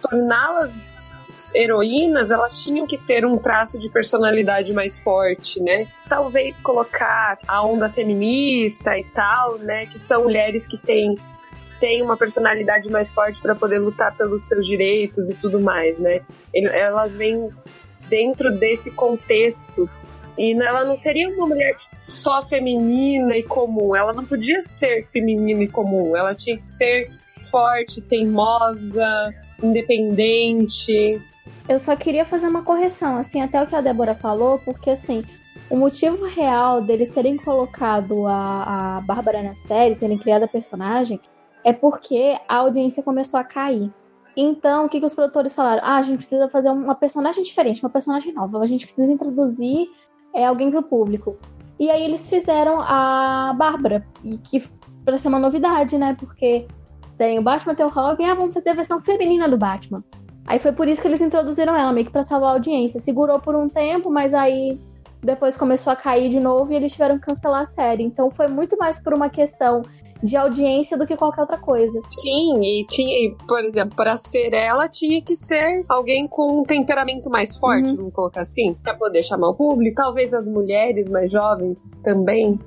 torná-las 0.02 1.52
heroínas, 1.54 2.32
elas 2.32 2.64
tinham 2.64 2.86
que 2.86 2.98
ter 2.98 3.26
um 3.26 3.38
traço 3.38 3.80
de 3.80 3.90
personalidade 3.90 4.74
mais 4.74 4.98
forte, 5.00 5.62
né? 5.62 5.88
Talvez 6.08 6.60
colocar 6.60 7.38
a 7.48 7.66
onda 7.66 7.90
feminista 7.90 8.98
e 8.98 9.04
tal, 9.04 9.58
né? 9.58 9.86
Que 9.88 10.00
são 10.00 10.24
mulheres 10.24 10.68
que 10.68 10.78
têm 10.78 11.18
tem 11.86 12.02
uma 12.02 12.18
personalidade 12.18 12.90
mais 12.90 13.14
forte 13.14 13.40
para 13.40 13.54
poder 13.54 13.78
lutar 13.78 14.18
pelos 14.18 14.48
seus 14.48 14.66
direitos 14.66 15.30
e 15.30 15.36
tudo 15.36 15.60
mais, 15.60 16.00
né? 16.00 16.22
Elas 16.52 17.16
vêm 17.16 17.48
dentro 18.10 18.52
desse 18.58 18.90
contexto 18.90 19.88
e 20.36 20.54
ela 20.54 20.84
não 20.84 20.96
seria 20.96 21.30
uma 21.30 21.46
mulher 21.46 21.76
só 21.96 22.42
feminina 22.42 23.38
e 23.38 23.44
comum. 23.44 23.96
Ela 23.96 24.14
não 24.14 24.26
podia 24.26 24.64
ser 24.64 25.08
feminina 25.14 25.62
e 25.62 25.68
comum. 25.68 26.18
Ela 26.18 26.34
tinha 26.34 26.56
que 26.56 26.64
ser 26.64 27.12
forte, 27.52 28.02
teimosa, 28.02 29.32
independente. 29.62 31.22
Eu 31.70 31.78
só 31.78 31.96
queria 31.96 32.26
fazer 32.26 32.48
uma 32.48 32.64
correção, 32.64 33.18
assim, 33.18 33.44
até 33.44 33.62
o 33.62 33.68
que 33.68 33.76
a 33.76 33.82
Débora 33.82 34.16
falou, 34.16 34.58
porque 34.58 34.90
assim, 34.90 35.24
o 35.70 35.78
motivo 35.78 36.26
real 36.26 36.82
deles 36.82 37.12
terem 37.12 37.38
colocado 37.38 38.26
a, 38.26 38.98
a 38.98 39.02
Bárbara 39.02 39.44
na 39.44 39.54
série, 39.54 39.94
terem 39.94 40.18
criado 40.18 40.42
a 40.42 40.48
personagem, 40.48 41.22
é 41.66 41.74
porque 41.74 42.38
a 42.48 42.58
audiência 42.58 43.02
começou 43.02 43.40
a 43.40 43.44
cair. 43.44 43.92
Então, 44.38 44.86
o 44.86 44.90
que, 44.90 45.00
que 45.00 45.06
os 45.06 45.16
produtores 45.16 45.52
falaram? 45.52 45.82
Ah, 45.84 45.96
a 45.96 46.02
gente 46.04 46.18
precisa 46.18 46.48
fazer 46.48 46.70
uma 46.70 46.94
personagem 46.94 47.44
diferente, 47.44 47.84
uma 47.84 47.90
personagem 47.90 48.32
nova. 48.32 48.60
A 48.60 48.68
gente 48.68 48.86
precisa 48.86 49.12
introduzir 49.12 49.90
é, 50.34 50.46
alguém 50.46 50.70
pro 50.70 50.84
público. 50.84 51.38
E 51.80 51.90
aí 51.90 52.04
eles 52.04 52.30
fizeram 52.30 52.80
a 52.80 53.52
Bárbara, 53.58 54.06
que 54.44 54.64
para 55.04 55.18
ser 55.18 55.28
uma 55.28 55.40
novidade, 55.40 55.98
né? 55.98 56.16
Porque 56.20 56.68
tem 57.18 57.40
o 57.40 57.42
Batman, 57.42 57.74
tem 57.74 57.86
o 57.86 57.90
Robin, 57.90 58.26
ah, 58.26 58.36
vamos 58.36 58.54
fazer 58.54 58.70
a 58.70 58.74
versão 58.76 59.00
feminina 59.00 59.50
do 59.50 59.58
Batman. 59.58 60.04
Aí 60.46 60.60
foi 60.60 60.72
por 60.72 60.88
isso 60.88 61.02
que 61.02 61.08
eles 61.08 61.22
introduziram 61.22 61.76
ela, 61.76 61.92
meio 61.92 62.06
que 62.06 62.12
pra 62.12 62.24
salvar 62.24 62.52
a 62.52 62.54
audiência. 62.54 63.00
Segurou 63.00 63.40
por 63.40 63.56
um 63.56 63.68
tempo, 63.68 64.12
mas 64.12 64.36
aí 64.36 64.80
depois 65.24 65.58
começou 65.58 65.92
a 65.92 65.96
cair 65.96 66.30
de 66.30 66.40
novo 66.40 66.72
e 66.72 66.76
eles 66.76 66.92
tiveram 66.92 67.18
que 67.18 67.26
cancelar 67.26 67.64
a 67.64 67.66
série. 67.66 68.04
Então 68.04 68.30
foi 68.30 68.48
muito 68.48 68.78
mais 68.78 69.00
por 69.00 69.14
uma 69.14 69.30
questão 69.30 69.82
de 70.26 70.36
audiência 70.36 70.98
do 70.98 71.06
que 71.06 71.16
qualquer 71.16 71.42
outra 71.42 71.58
coisa. 71.58 72.02
Sim, 72.10 72.60
e 72.62 72.86
tinha, 72.88 73.36
por 73.48 73.64
exemplo, 73.64 73.96
para 73.96 74.18
ser 74.18 74.54
ela, 74.54 74.90
tinha 74.90 75.22
que 75.22 75.36
ser 75.36 75.84
alguém 75.88 76.28
com 76.28 76.62
um 76.62 76.64
temperamento 76.64 77.30
mais 77.30 77.56
forte, 77.56 77.92
uhum. 77.92 77.98
vamos 77.98 78.14
colocar 78.14 78.42
assim, 78.42 78.76
para 78.84 78.94
poder 78.96 79.24
chamar 79.24 79.50
o 79.50 79.54
público. 79.54 79.96
Talvez 79.96 80.34
as 80.34 80.48
mulheres 80.48 81.12
mais 81.12 81.32
jovens 81.32 82.00
também 82.04 82.58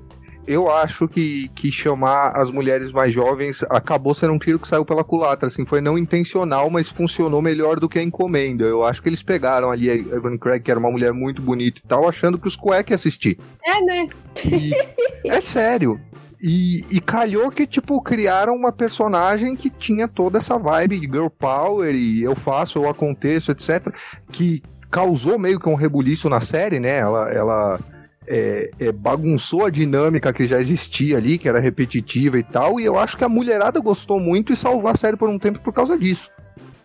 eu 0.49 0.71
acho 0.71 1.07
que, 1.07 1.51
que 1.55 1.71
chamar 1.71 2.35
as 2.35 2.51
mulheres 2.51 2.91
mais 2.91 3.13
jovens 3.13 3.63
acabou 3.69 4.15
sendo 4.15 4.33
um 4.33 4.39
tiro 4.39 4.59
que 4.59 4.67
saiu 4.67 4.83
pela 4.83 5.05
culatra, 5.05 5.47
assim, 5.47 5.67
foi 5.67 5.83
não 5.83 5.99
intencional, 5.99 6.71
mas 6.71 6.89
funcionou 6.89 7.43
melhor 7.43 7.79
do 7.79 7.87
que 7.87 7.99
a 7.99 8.03
encomenda. 8.03 8.65
Eu 8.65 8.83
acho 8.83 9.03
que 9.03 9.11
eles 9.11 9.23
pegaram 9.23 9.71
ali 9.71 9.91
a 9.91 9.95
Evan 9.95 10.39
Craig, 10.39 10.63
que 10.63 10.71
era 10.71 10.81
uma 10.81 10.91
mulher 10.91 11.13
muito 11.13 11.43
bonita 11.43 11.83
e 11.85 11.87
tal, 11.87 12.09
achando 12.09 12.39
que 12.39 12.49
os 12.49 12.57
cueca 12.57 12.93
ia 12.93 12.95
assistir. 12.95 13.39
É, 13.63 13.81
né? 13.83 14.09
E, 14.43 14.73
é 15.29 15.39
sério. 15.43 16.01
E, 16.41 16.85
e 16.89 17.01
calhou 17.01 17.51
que, 17.51 17.67
tipo, 17.67 18.01
criaram 18.01 18.55
uma 18.55 18.71
personagem 18.71 19.57
que 19.57 19.71
tinha 19.71 20.07
toda 20.07 20.39
essa 20.39 20.57
vibe 20.57 21.01
de 21.01 21.07
girl 21.07 21.29
power 21.29 21.93
e 21.95 22.23
eu 22.23 22.37
faço, 22.37 22.79
eu 22.79 22.89
aconteço, 22.89 23.51
etc. 23.51 23.93
Que 24.31 24.63
causou 24.91 25.39
meio 25.39 25.59
que 25.59 25.69
um 25.69 25.75
rebuliço 25.75 26.29
na 26.29 26.41
série, 26.41 26.79
né? 26.79 26.99
Ela, 26.99 27.29
ela 27.31 27.81
é, 28.27 28.71
é, 28.79 28.93
bagunçou 28.93 29.67
a 29.67 29.71
dinâmica 29.71 30.33
que 30.33 30.47
já 30.47 30.61
existia 30.61 31.17
ali, 31.17 31.39
que 31.39 31.49
era 31.49 31.59
repetitiva 31.59 32.39
e 32.39 32.45
tal. 32.45 32.79
E 32.79 32.85
eu 32.85 32.99
acho 32.99 33.17
que 33.17 33.25
a 33.25 33.29
mulherada 33.29 33.81
gostou 33.81 34.21
muito 34.21 34.53
e 34.53 34.57
salvou 34.57 34.89
a 34.89 34.97
série 34.97 35.17
por 35.17 35.29
um 35.29 35.39
tempo 35.39 35.59
por 35.59 35.73
causa 35.73 35.99
disso. 35.99 36.31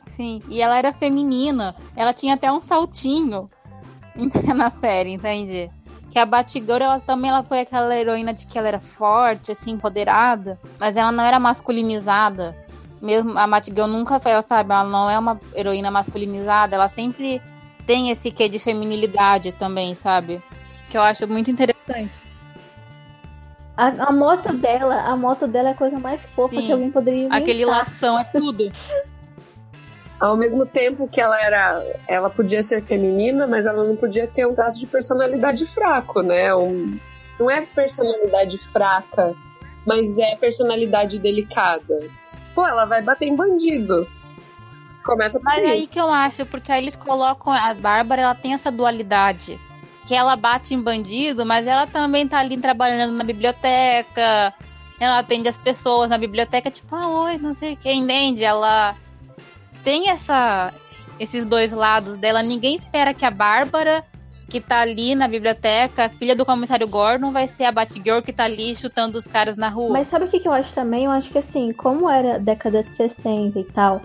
Sim, 0.07 0.41
e 0.49 0.61
ela 0.61 0.77
era 0.77 0.91
feminina. 0.91 1.75
Ela 1.95 2.13
tinha 2.13 2.33
até 2.33 2.51
um 2.51 2.59
saltinho 2.59 3.49
na 4.55 4.69
série, 4.69 5.11
entende? 5.11 5.69
Que 6.13 6.19
a 6.19 6.27
Batgirl, 6.27 6.83
ela 6.83 6.99
também 6.99 7.31
ela 7.31 7.41
foi 7.41 7.61
aquela 7.61 7.97
heroína 7.97 8.31
de 8.35 8.45
que 8.45 8.55
ela 8.55 8.67
era 8.67 8.79
forte, 8.79 9.51
assim, 9.51 9.71
empoderada, 9.71 10.59
mas 10.79 10.95
ela 10.95 11.11
não 11.11 11.23
era 11.23 11.39
masculinizada. 11.39 12.55
Mesmo 13.01 13.35
a 13.35 13.47
Batgirl 13.47 13.87
nunca 13.87 14.19
foi, 14.19 14.31
ela 14.31 14.43
sabe, 14.43 14.71
ela 14.71 14.83
não 14.83 15.09
é 15.09 15.17
uma 15.17 15.41
heroína 15.55 15.89
masculinizada, 15.89 16.75
ela 16.75 16.87
sempre 16.87 17.41
tem 17.87 18.11
esse 18.11 18.29
quê 18.29 18.47
de 18.47 18.59
feminilidade 18.59 19.53
também, 19.53 19.95
sabe? 19.95 20.39
Que 20.87 20.95
eu 20.99 21.01
acho 21.01 21.27
muito 21.27 21.49
interessante. 21.49 22.11
A, 23.75 23.87
a 23.87 24.11
moto 24.11 24.53
dela, 24.53 25.01
a 25.05 25.17
moto 25.17 25.47
dela 25.47 25.69
é 25.69 25.71
a 25.71 25.75
coisa 25.75 25.97
mais 25.97 26.27
fofa 26.27 26.53
Sim, 26.53 26.67
que 26.67 26.71
alguém 26.71 26.91
poderia 26.91 27.21
inventar. 27.21 27.39
Aquele 27.39 27.65
lação 27.65 28.19
é 28.19 28.23
tudo. 28.23 28.71
Ao 30.19 30.37
mesmo 30.37 30.65
tempo 30.65 31.07
que 31.07 31.19
ela 31.19 31.39
era. 31.41 31.83
Ela 32.07 32.29
podia 32.29 32.63
ser 32.63 32.81
feminina, 32.81 33.45
mas 33.45 33.65
ela 33.65 33.83
não 33.83 33.95
podia 33.95 34.27
ter 34.27 34.47
um 34.47 34.53
traço 34.53 34.79
de 34.79 34.87
personalidade 34.87 35.65
fraco, 35.65 36.21
né? 36.21 36.55
Um, 36.55 36.97
não 37.39 37.49
é 37.49 37.61
personalidade 37.61 38.57
fraca, 38.57 39.35
mas 39.85 40.17
é 40.17 40.35
personalidade 40.35 41.19
delicada. 41.19 42.09
Pô, 42.55 42.65
ela 42.65 42.85
vai 42.85 43.01
bater 43.01 43.27
em 43.27 43.35
bandido. 43.35 44.07
Começa 45.03 45.39
por 45.39 45.45
Mas 45.45 45.63
é 45.63 45.71
aí 45.71 45.87
que 45.87 45.99
eu 45.99 46.09
acho, 46.09 46.45
porque 46.45 46.71
aí 46.71 46.81
eles 46.81 46.95
colocam. 46.95 47.51
A 47.51 47.73
Bárbara, 47.73 48.21
ela 48.21 48.35
tem 48.35 48.53
essa 48.53 48.71
dualidade. 48.71 49.59
Que 50.05 50.13
ela 50.13 50.35
bate 50.35 50.73
em 50.73 50.81
bandido, 50.81 51.45
mas 51.45 51.67
ela 51.67 51.87
também 51.87 52.27
tá 52.27 52.39
ali 52.39 52.57
trabalhando 52.57 53.13
na 53.13 53.23
biblioteca. 53.23 54.53
Ela 54.99 55.19
atende 55.19 55.49
as 55.49 55.57
pessoas 55.57 56.09
na 56.09 56.17
biblioteca, 56.17 56.71
tipo, 56.71 56.95
ah, 56.95 57.07
oi, 57.25 57.37
não 57.37 57.53
sei 57.53 57.73
o 57.73 57.77
que, 57.77 57.91
entende? 57.91 58.43
Ela 58.43 58.95
tem 59.83 60.09
essa 60.09 60.73
esses 61.19 61.45
dois 61.45 61.71
lados 61.71 62.17
dela. 62.17 62.41
Ninguém 62.41 62.75
espera 62.75 63.13
que 63.13 63.25
a 63.25 63.31
Bárbara, 63.31 64.03
que 64.49 64.59
tá 64.59 64.79
ali 64.79 65.15
na 65.15 65.27
biblioteca, 65.27 66.09
filha 66.09 66.35
do 66.35 66.45
comissário 66.45 66.87
Gordon, 66.87 67.31
vai 67.31 67.47
ser 67.47 67.65
a 67.65 67.71
Batgirl 67.71 68.21
que 68.21 68.33
tá 68.33 68.45
ali 68.45 68.75
chutando 68.75 69.17
os 69.17 69.27
caras 69.27 69.55
na 69.55 69.69
rua. 69.69 69.91
Mas 69.91 70.07
sabe 70.07 70.25
o 70.25 70.27
que, 70.27 70.39
que 70.39 70.47
eu 70.47 70.53
acho 70.53 70.73
também? 70.73 71.05
Eu 71.05 71.11
acho 71.11 71.29
que 71.29 71.37
assim, 71.37 71.71
como 71.71 72.09
era 72.09 72.39
década 72.39 72.83
de 72.83 72.89
60 72.91 73.59
e 73.59 73.63
tal, 73.65 74.01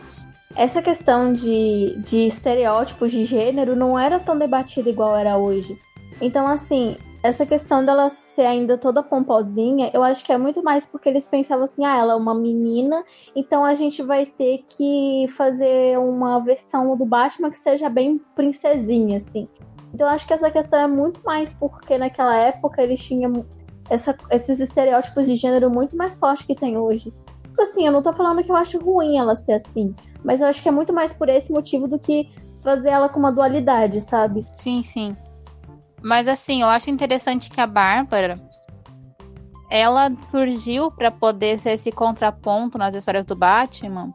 essa 0.54 0.82
questão 0.82 1.32
de, 1.32 1.96
de 1.98 2.26
estereótipos 2.26 3.12
de 3.12 3.24
gênero 3.24 3.76
não 3.76 3.98
era 3.98 4.18
tão 4.18 4.38
debatida 4.38 4.88
igual 4.88 5.16
era 5.16 5.36
hoje. 5.36 5.78
Então, 6.20 6.46
assim, 6.46 6.96
essa 7.28 7.44
questão 7.44 7.84
dela 7.84 8.08
ser 8.08 8.46
ainda 8.46 8.78
toda 8.78 9.02
pomposinha, 9.02 9.90
eu 9.92 10.02
acho 10.02 10.24
que 10.24 10.32
é 10.32 10.38
muito 10.38 10.62
mais 10.62 10.86
porque 10.86 11.08
eles 11.08 11.28
pensavam 11.28 11.64
assim, 11.64 11.84
ah, 11.84 11.96
ela 11.96 12.14
é 12.14 12.16
uma 12.16 12.34
menina, 12.34 13.04
então 13.36 13.64
a 13.64 13.74
gente 13.74 14.02
vai 14.02 14.24
ter 14.24 14.64
que 14.66 15.26
fazer 15.36 15.98
uma 15.98 16.38
versão 16.38 16.96
do 16.96 17.04
Batman 17.04 17.50
que 17.50 17.58
seja 17.58 17.90
bem 17.90 18.18
princesinha, 18.34 19.18
assim. 19.18 19.46
Então 19.92 20.06
eu 20.06 20.12
acho 20.12 20.26
que 20.26 20.32
essa 20.32 20.50
questão 20.50 20.80
é 20.80 20.86
muito 20.86 21.20
mais 21.24 21.52
porque 21.52 21.98
naquela 21.98 22.34
época 22.34 22.82
eles 22.82 23.00
tinham 23.04 23.44
essa, 23.90 24.16
esses 24.30 24.58
estereótipos 24.58 25.26
de 25.26 25.36
gênero 25.36 25.70
muito 25.70 25.96
mais 25.96 26.18
fortes 26.18 26.46
que 26.46 26.54
tem 26.54 26.78
hoje. 26.78 27.12
Tipo 27.42 27.62
assim, 27.62 27.86
eu 27.86 27.92
não 27.92 28.02
tô 28.02 28.12
falando 28.12 28.42
que 28.42 28.50
eu 28.50 28.56
acho 28.56 28.78
ruim 28.78 29.18
ela 29.18 29.36
ser 29.36 29.52
assim, 29.52 29.94
mas 30.24 30.40
eu 30.40 30.46
acho 30.46 30.62
que 30.62 30.68
é 30.68 30.72
muito 30.72 30.94
mais 30.94 31.12
por 31.12 31.28
esse 31.28 31.52
motivo 31.52 31.86
do 31.86 31.98
que 31.98 32.30
fazer 32.60 32.88
ela 32.88 33.08
com 33.08 33.18
uma 33.18 33.32
dualidade, 33.32 34.00
sabe? 34.00 34.46
Sim, 34.56 34.82
sim. 34.82 35.16
Mas 36.08 36.26
assim, 36.26 36.62
eu 36.62 36.68
acho 36.68 36.88
interessante 36.88 37.50
que 37.50 37.60
a 37.60 37.66
Bárbara 37.66 38.40
ela 39.70 40.10
surgiu 40.30 40.90
para 40.90 41.10
poder 41.10 41.58
ser 41.58 41.72
esse 41.72 41.92
contraponto 41.92 42.78
nas 42.78 42.94
histórias 42.94 43.26
do 43.26 43.36
Batman, 43.36 44.14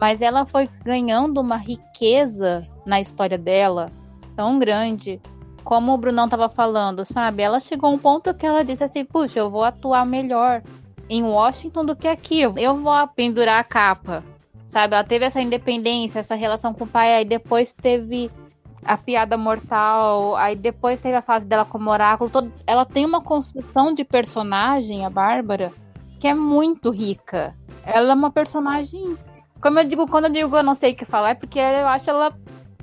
mas 0.00 0.20
ela 0.20 0.44
foi 0.44 0.68
ganhando 0.82 1.40
uma 1.40 1.56
riqueza 1.56 2.66
na 2.84 3.00
história 3.00 3.38
dela 3.38 3.92
tão 4.34 4.58
grande, 4.58 5.22
como 5.62 5.92
o 5.92 5.96
Brunão 5.96 6.28
tava 6.28 6.48
falando, 6.48 7.04
sabe? 7.04 7.44
Ela 7.44 7.60
chegou 7.60 7.88
a 7.88 7.92
um 7.92 7.98
ponto 8.00 8.34
que 8.34 8.44
ela 8.44 8.64
disse 8.64 8.82
assim: 8.82 9.04
"Puxa, 9.04 9.38
eu 9.38 9.48
vou 9.48 9.62
atuar 9.62 10.04
melhor 10.04 10.60
em 11.08 11.22
Washington 11.22 11.84
do 11.84 11.94
que 11.94 12.08
aqui. 12.08 12.40
Eu 12.40 12.76
vou 12.78 13.08
pendurar 13.14 13.60
a 13.60 13.64
capa". 13.64 14.24
Sabe? 14.66 14.96
Ela 14.96 15.04
teve 15.04 15.24
essa 15.24 15.40
independência, 15.40 16.18
essa 16.18 16.34
relação 16.34 16.74
com 16.74 16.82
o 16.82 16.88
pai, 16.88 17.14
aí 17.14 17.24
depois 17.24 17.72
teve 17.72 18.28
a 18.84 18.96
piada 18.96 19.36
mortal, 19.36 20.36
aí 20.36 20.56
depois 20.56 21.00
teve 21.00 21.16
a 21.16 21.22
fase 21.22 21.46
dela 21.46 21.64
como 21.64 21.90
oráculo, 21.90 22.28
todo, 22.28 22.52
ela 22.66 22.84
tem 22.84 23.04
uma 23.04 23.20
construção 23.20 23.94
de 23.94 24.04
personagem, 24.04 25.06
a 25.06 25.10
Bárbara, 25.10 25.72
que 26.18 26.26
é 26.26 26.34
muito 26.34 26.90
rica. 26.90 27.54
Ela 27.84 28.12
é 28.12 28.14
uma 28.14 28.30
personagem, 28.30 29.16
como 29.60 29.78
eu 29.78 29.84
digo, 29.84 30.06
quando 30.06 30.26
eu 30.26 30.32
digo 30.32 30.56
eu 30.56 30.62
não 30.62 30.74
sei 30.74 30.92
o 30.92 30.96
que 30.96 31.04
falar, 31.04 31.30
é 31.30 31.34
porque 31.34 31.58
eu 31.58 31.86
acho 31.86 32.10
ela 32.10 32.32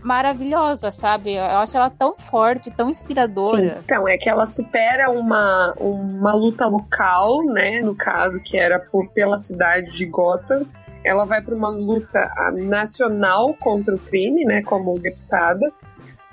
maravilhosa, 0.01 0.91
sabe? 0.91 1.35
Eu 1.35 1.43
acho 1.43 1.75
ela 1.75 1.89
tão 1.89 2.17
forte, 2.17 2.71
tão 2.71 2.89
inspiradora. 2.89 3.75
Sim. 3.75 3.81
Então, 3.83 4.07
é 4.07 4.17
que 4.17 4.29
ela 4.29 4.45
supera 4.45 5.12
uma, 5.12 5.73
uma 5.77 6.33
luta 6.33 6.65
local, 6.65 7.43
né? 7.43 7.81
No 7.81 7.95
caso, 7.95 8.39
que 8.41 8.57
era 8.57 8.79
por, 8.79 9.09
pela 9.09 9.38
cidade 9.38 9.91
de 9.91 10.05
Gotham. 10.05 10.65
Ela 11.03 11.25
vai 11.25 11.41
para 11.41 11.55
uma 11.55 11.69
luta 11.69 12.29
nacional 12.53 13.53
contra 13.53 13.95
o 13.95 13.99
crime, 13.99 14.43
né? 14.45 14.62
Como 14.62 14.99
deputada 14.99 15.71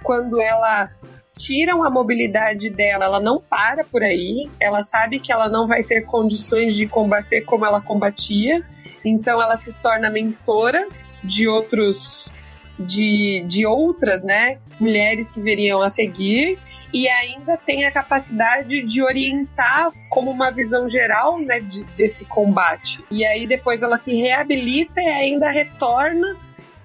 quando 0.07 0.41
ela 0.41 0.89
tiram 1.37 1.83
a 1.83 1.91
mobilidade 1.91 2.71
dela, 2.71 3.07
ela 3.07 3.21
não 3.21 3.41
para 3.41 3.85
por 3.85 4.05
aí, 4.05 4.49
ela 4.61 4.81
sabe 4.81 5.19
que 5.19 5.33
ela 5.33 5.49
não 5.49 5.67
vai 5.67 5.83
ter 5.83 6.03
condições 6.03 6.77
de 6.77 6.87
combater 6.87 7.43
como 7.43 7.67
ela 7.67 7.81
combatia, 7.81 8.65
então 9.05 9.43
ela 9.43 9.57
se 9.57 9.73
torna 9.75 10.09
mentora 10.09 10.87
de 11.25 11.49
outros 11.49 12.33
de, 12.79 13.43
de 13.49 13.67
outras, 13.67 14.23
né, 14.23 14.59
mulheres 14.79 15.31
que 15.31 15.41
viriam 15.41 15.81
a 15.81 15.89
seguir 15.89 16.59
e 16.93 17.09
ainda 17.09 17.57
tem 17.57 17.87
a 17.87 17.91
capacidade 17.91 18.83
de 18.83 19.03
orientar 19.03 19.91
como 20.11 20.31
uma 20.31 20.51
visão 20.51 20.87
geral, 20.87 21.39
né, 21.41 21.59
de, 21.59 21.85
desse 21.97 22.27
combate. 22.27 23.03
E 23.11 23.25
aí 23.25 23.47
depois 23.47 23.83
ela 23.83 23.97
se 23.97 24.15
reabilita 24.15 25.01
e 25.01 25.09
ainda 25.09 25.49
retorna 25.49 26.37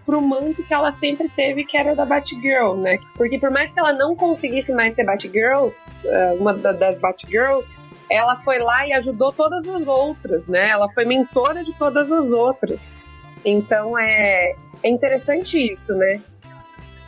pro 0.05 0.21
manto 0.21 0.63
que 0.63 0.73
ela 0.73 0.91
sempre 0.91 1.29
teve, 1.29 1.63
que 1.63 1.77
era 1.77 1.95
da 1.95 2.05
Batgirl, 2.05 2.75
né? 2.75 2.97
Porque 3.15 3.39
por 3.39 3.51
mais 3.51 3.71
que 3.71 3.79
ela 3.79 3.93
não 3.93 4.15
conseguisse 4.15 4.73
mais 4.73 4.93
ser 4.95 5.05
Batgirls, 5.05 5.85
eh, 6.03 6.35
uma 6.39 6.53
das 6.53 6.97
Batgirls, 6.97 7.77
ela 8.09 8.39
foi 8.41 8.59
lá 8.59 8.85
e 8.85 8.93
ajudou 8.93 9.31
todas 9.31 9.67
as 9.67 9.87
outras, 9.87 10.49
né? 10.49 10.69
Ela 10.69 10.89
foi 10.91 11.05
mentora 11.05 11.63
de 11.63 11.73
todas 11.77 12.11
as 12.11 12.33
outras. 12.33 12.99
Então 13.45 13.97
é, 13.97 14.55
é 14.83 14.89
interessante 14.89 15.57
isso, 15.71 15.95
né? 15.95 16.21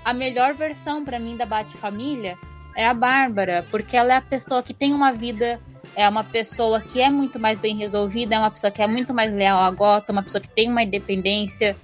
A 0.06 0.14
melhor 0.14 0.54
versão 0.54 1.04
para 1.04 1.20
mim 1.20 1.36
da 1.36 1.46
Bat-família 1.46 2.38
é 2.76 2.86
a 2.86 2.94
Bárbara, 2.94 3.66
porque 3.70 3.96
ela 3.96 4.14
é 4.14 4.18
a 4.18 4.22
pessoa 4.22 4.64
que 4.64 4.74
tem 4.74 4.94
uma 4.94 5.12
vida, 5.12 5.60
é 5.96 6.08
uma 6.08 6.24
pessoa 6.24 6.82
que 6.82 7.02
é 7.02 7.10
muito 7.10 7.40
mais 7.40 7.60
bem 7.60 7.76
resolvida, 7.76 8.36
é 8.36 8.40
uma 8.40 8.52
pessoa 8.52 8.72
que 8.72 8.82
é 8.82 8.88
muito 8.88 9.14
mais 9.14 9.32
leal 9.32 9.60
a 9.60 9.70
Gotham, 9.70 10.14
uma 10.14 10.24
pessoa 10.24 10.42
que 10.42 10.50
tem 10.50 10.70
uma 10.70 10.84
independência, 10.84 11.76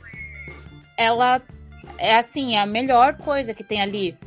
ela 0.99 1.41
é 1.97 2.17
assim, 2.17 2.57
a 2.57 2.65
melhor 2.65 3.15
coisa 3.15 3.53
que 3.53 3.63
tem 3.63 3.81
ali. 3.81 4.17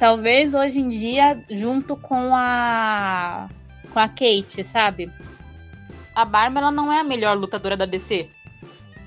Talvez 0.00 0.52
hoje 0.52 0.80
em 0.80 0.88
dia, 0.88 1.44
junto 1.48 1.96
com 1.96 2.34
a. 2.34 3.48
com 3.92 4.00
a 4.00 4.08
Kate, 4.08 4.64
sabe? 4.64 5.12
A 6.14 6.24
Bárbara 6.24 6.72
não 6.72 6.92
é 6.92 6.98
a 6.98 7.04
melhor 7.04 7.36
lutadora 7.36 7.76
da 7.76 7.86
DC. 7.86 8.28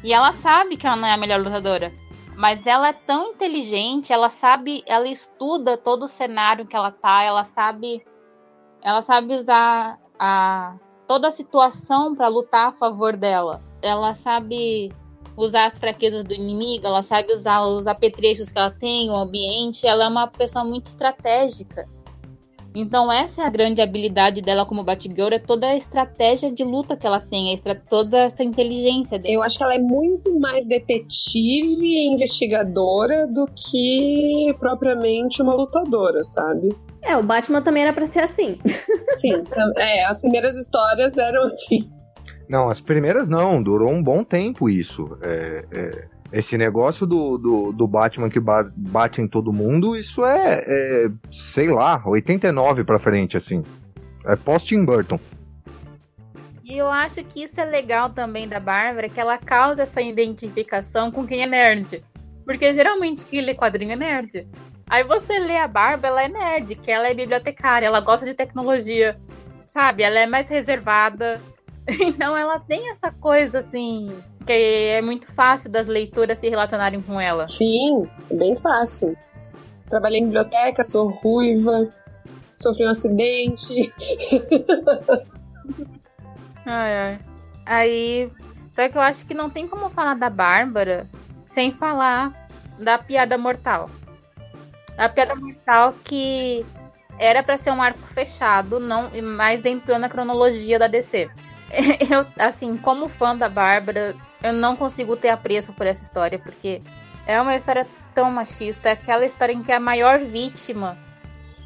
E 0.02 0.13
ela 0.13 0.32
sabe 0.32 0.78
que 0.78 0.88
ela 0.88 0.95
não 0.95 1.08
é 1.08 1.12
a 1.12 1.17
melhor 1.17 1.41
lutadora. 1.41 1.91
Mas 2.38 2.65
ela 2.65 2.88
é 2.88 2.93
tão 2.93 3.32
inteligente, 3.32 4.13
ela 4.13 4.30
sabe, 4.30 4.82
ela 4.88 5.08
estuda 5.08 5.78
todo 5.78 6.04
o 6.04 6.08
cenário 6.08 6.65
que 6.65 6.76
ela 6.76 6.91
tá, 6.91 7.24
ela 7.24 7.43
sabe. 7.43 8.06
Ela 8.82 9.02
sabe 9.02 9.36
usar 9.36 10.00
a, 10.17 10.76
toda 11.06 11.28
a 11.28 11.32
situação 11.32 12.15
para 12.15 12.30
lutar 12.30 12.69
a 12.69 12.71
favor 12.71 13.17
dela. 13.17 13.62
Ela 13.84 14.13
sabe 14.13 14.91
usar 15.43 15.65
as 15.65 15.77
fraquezas 15.77 16.23
do 16.23 16.34
inimigo, 16.34 16.86
ela 16.86 17.01
sabe 17.01 17.34
usar 17.34 17.62
os 17.62 17.88
apetrechos 17.88 18.49
que 18.49 18.58
ela 18.58 18.71
tem, 18.71 19.10
o 19.10 19.15
ambiente, 19.15 19.88
ela 19.88 20.06
é 20.06 20.08
uma 20.08 20.27
pessoa 20.27 20.63
muito 20.63 20.88
estratégica. 20.88 21.88
Então 22.73 23.12
essa 23.12 23.41
é 23.41 23.45
a 23.45 23.49
grande 23.49 23.82
habilidade 23.82 24.41
dela 24.41 24.65
como 24.65 24.84
Batgirl, 24.84 25.34
é 25.34 25.39
toda 25.39 25.67
a 25.67 25.75
estratégia 25.75 26.49
de 26.49 26.63
luta 26.63 26.95
que 26.95 27.06
ela 27.06 27.19
tem, 27.19 27.54
toda 27.89 28.19
essa 28.19 28.43
inteligência 28.43 29.19
dela. 29.19 29.34
Eu 29.36 29.43
acho 29.43 29.58
que 29.58 29.63
ela 29.63 29.75
é 29.75 29.80
muito 29.80 30.39
mais 30.39 30.65
detetive 30.65 31.84
e 31.84 32.13
investigadora 32.13 33.27
do 33.27 33.45
que 33.47 34.56
propriamente 34.58 35.41
uma 35.41 35.54
lutadora, 35.54 36.23
sabe? 36.23 36.73
É, 37.01 37.17
o 37.17 37.23
Batman 37.23 37.62
também 37.62 37.84
era 37.84 37.93
para 37.93 38.06
ser 38.06 38.21
assim. 38.21 38.58
Sim, 39.15 39.43
é, 39.77 40.06
as 40.06 40.21
primeiras 40.21 40.56
histórias 40.56 41.17
eram 41.17 41.43
assim. 41.43 41.89
Não, 42.51 42.69
as 42.69 42.81
primeiras 42.81 43.29
não, 43.29 43.63
durou 43.63 43.89
um 43.89 44.03
bom 44.03 44.25
tempo 44.25 44.69
isso. 44.69 45.17
É, 45.21 45.65
é, 45.71 46.07
esse 46.33 46.57
negócio 46.57 47.07
do, 47.07 47.37
do, 47.37 47.71
do, 47.71 47.87
Batman 47.87 48.29
que 48.29 48.41
bate 48.41 49.21
em 49.21 49.27
todo 49.27 49.53
mundo, 49.53 49.95
isso 49.95 50.25
é, 50.25 50.61
é 50.67 51.07
sei 51.31 51.69
lá, 51.69 52.03
89 52.05 52.83
pra 52.83 52.99
frente, 52.99 53.37
assim. 53.37 53.63
É 54.25 54.35
pós-Tim 54.35 54.83
Burton. 54.83 55.17
E 56.61 56.77
eu 56.77 56.89
acho 56.89 57.23
que 57.23 57.41
isso 57.41 57.61
é 57.61 57.63
legal 57.63 58.09
também 58.09 58.49
da 58.49 58.59
Bárbara, 58.59 59.07
que 59.07 59.21
ela 59.21 59.37
causa 59.37 59.83
essa 59.83 60.01
identificação 60.01 61.09
com 61.09 61.25
quem 61.25 61.43
é 61.43 61.47
nerd. 61.47 62.03
Porque 62.43 62.73
geralmente 62.73 63.25
quem 63.25 63.39
lê 63.39 63.55
quadrinho 63.55 63.93
é 63.93 63.95
nerd. 63.95 64.45
Aí 64.89 65.05
você 65.05 65.39
lê 65.39 65.57
a 65.57 65.69
Bárbara, 65.69 66.07
ela 66.09 66.23
é 66.23 66.27
nerd, 66.27 66.75
que 66.75 66.91
ela 66.91 67.07
é 67.07 67.13
bibliotecária, 67.13 67.85
ela 67.85 68.01
gosta 68.01 68.25
de 68.25 68.33
tecnologia, 68.33 69.17
sabe? 69.69 70.03
Ela 70.03 70.19
é 70.19 70.27
mais 70.27 70.49
reservada. 70.49 71.39
Então 72.01 72.35
ela 72.37 72.59
tem 72.59 72.89
essa 72.91 73.11
coisa 73.11 73.59
assim, 73.59 74.11
que 74.45 74.51
é 74.51 75.01
muito 75.01 75.31
fácil 75.31 75.69
das 75.69 75.87
leituras 75.87 76.37
se 76.37 76.49
relacionarem 76.49 77.01
com 77.01 77.19
ela. 77.19 77.47
Sim, 77.47 78.07
bem 78.31 78.55
fácil. 78.55 79.17
Trabalhei 79.89 80.19
em 80.21 80.25
biblioteca, 80.25 80.83
sou 80.83 81.09
ruiva, 81.09 81.89
sofri 82.55 82.85
um 82.85 82.89
acidente. 82.89 83.73
ai, 86.65 86.97
ai. 86.97 87.19
Aí. 87.65 88.31
Só 88.73 88.87
que 88.87 88.97
eu 88.97 89.01
acho 89.01 89.25
que 89.25 89.33
não 89.33 89.49
tem 89.49 89.67
como 89.67 89.89
falar 89.89 90.13
da 90.13 90.29
Bárbara 90.29 91.09
sem 91.45 91.73
falar 91.73 92.47
da 92.79 92.97
piada 92.97 93.37
mortal. 93.37 93.89
A 94.97 95.09
piada 95.09 95.35
mortal 95.35 95.93
que 96.03 96.65
era 97.19 97.43
para 97.43 97.57
ser 97.57 97.71
um 97.71 97.81
arco 97.81 98.01
fechado, 98.07 98.79
não, 98.79 99.09
mas 99.21 99.65
entrou 99.65 99.99
na 99.99 100.07
cronologia 100.07 100.79
da 100.79 100.87
DC. 100.87 101.29
Eu, 102.10 102.25
assim, 102.38 102.77
como 102.77 103.07
fã 103.10 103.36
da 103.36 103.47
Bárbara, 103.49 104.15
eu 104.43 104.53
não 104.53 104.75
consigo 104.75 105.15
ter 105.15 105.29
apreço 105.29 105.73
por 105.73 105.86
essa 105.86 106.03
história, 106.03 106.38
porque 106.39 106.81
é 107.25 107.39
uma 107.39 107.55
história 107.55 107.88
tão 108.13 108.31
machista, 108.31 108.89
é 108.89 108.91
aquela 108.93 109.25
história 109.25 109.53
em 109.53 109.63
que 109.63 109.71
a 109.71 109.79
maior 109.79 110.19
vítima 110.19 110.97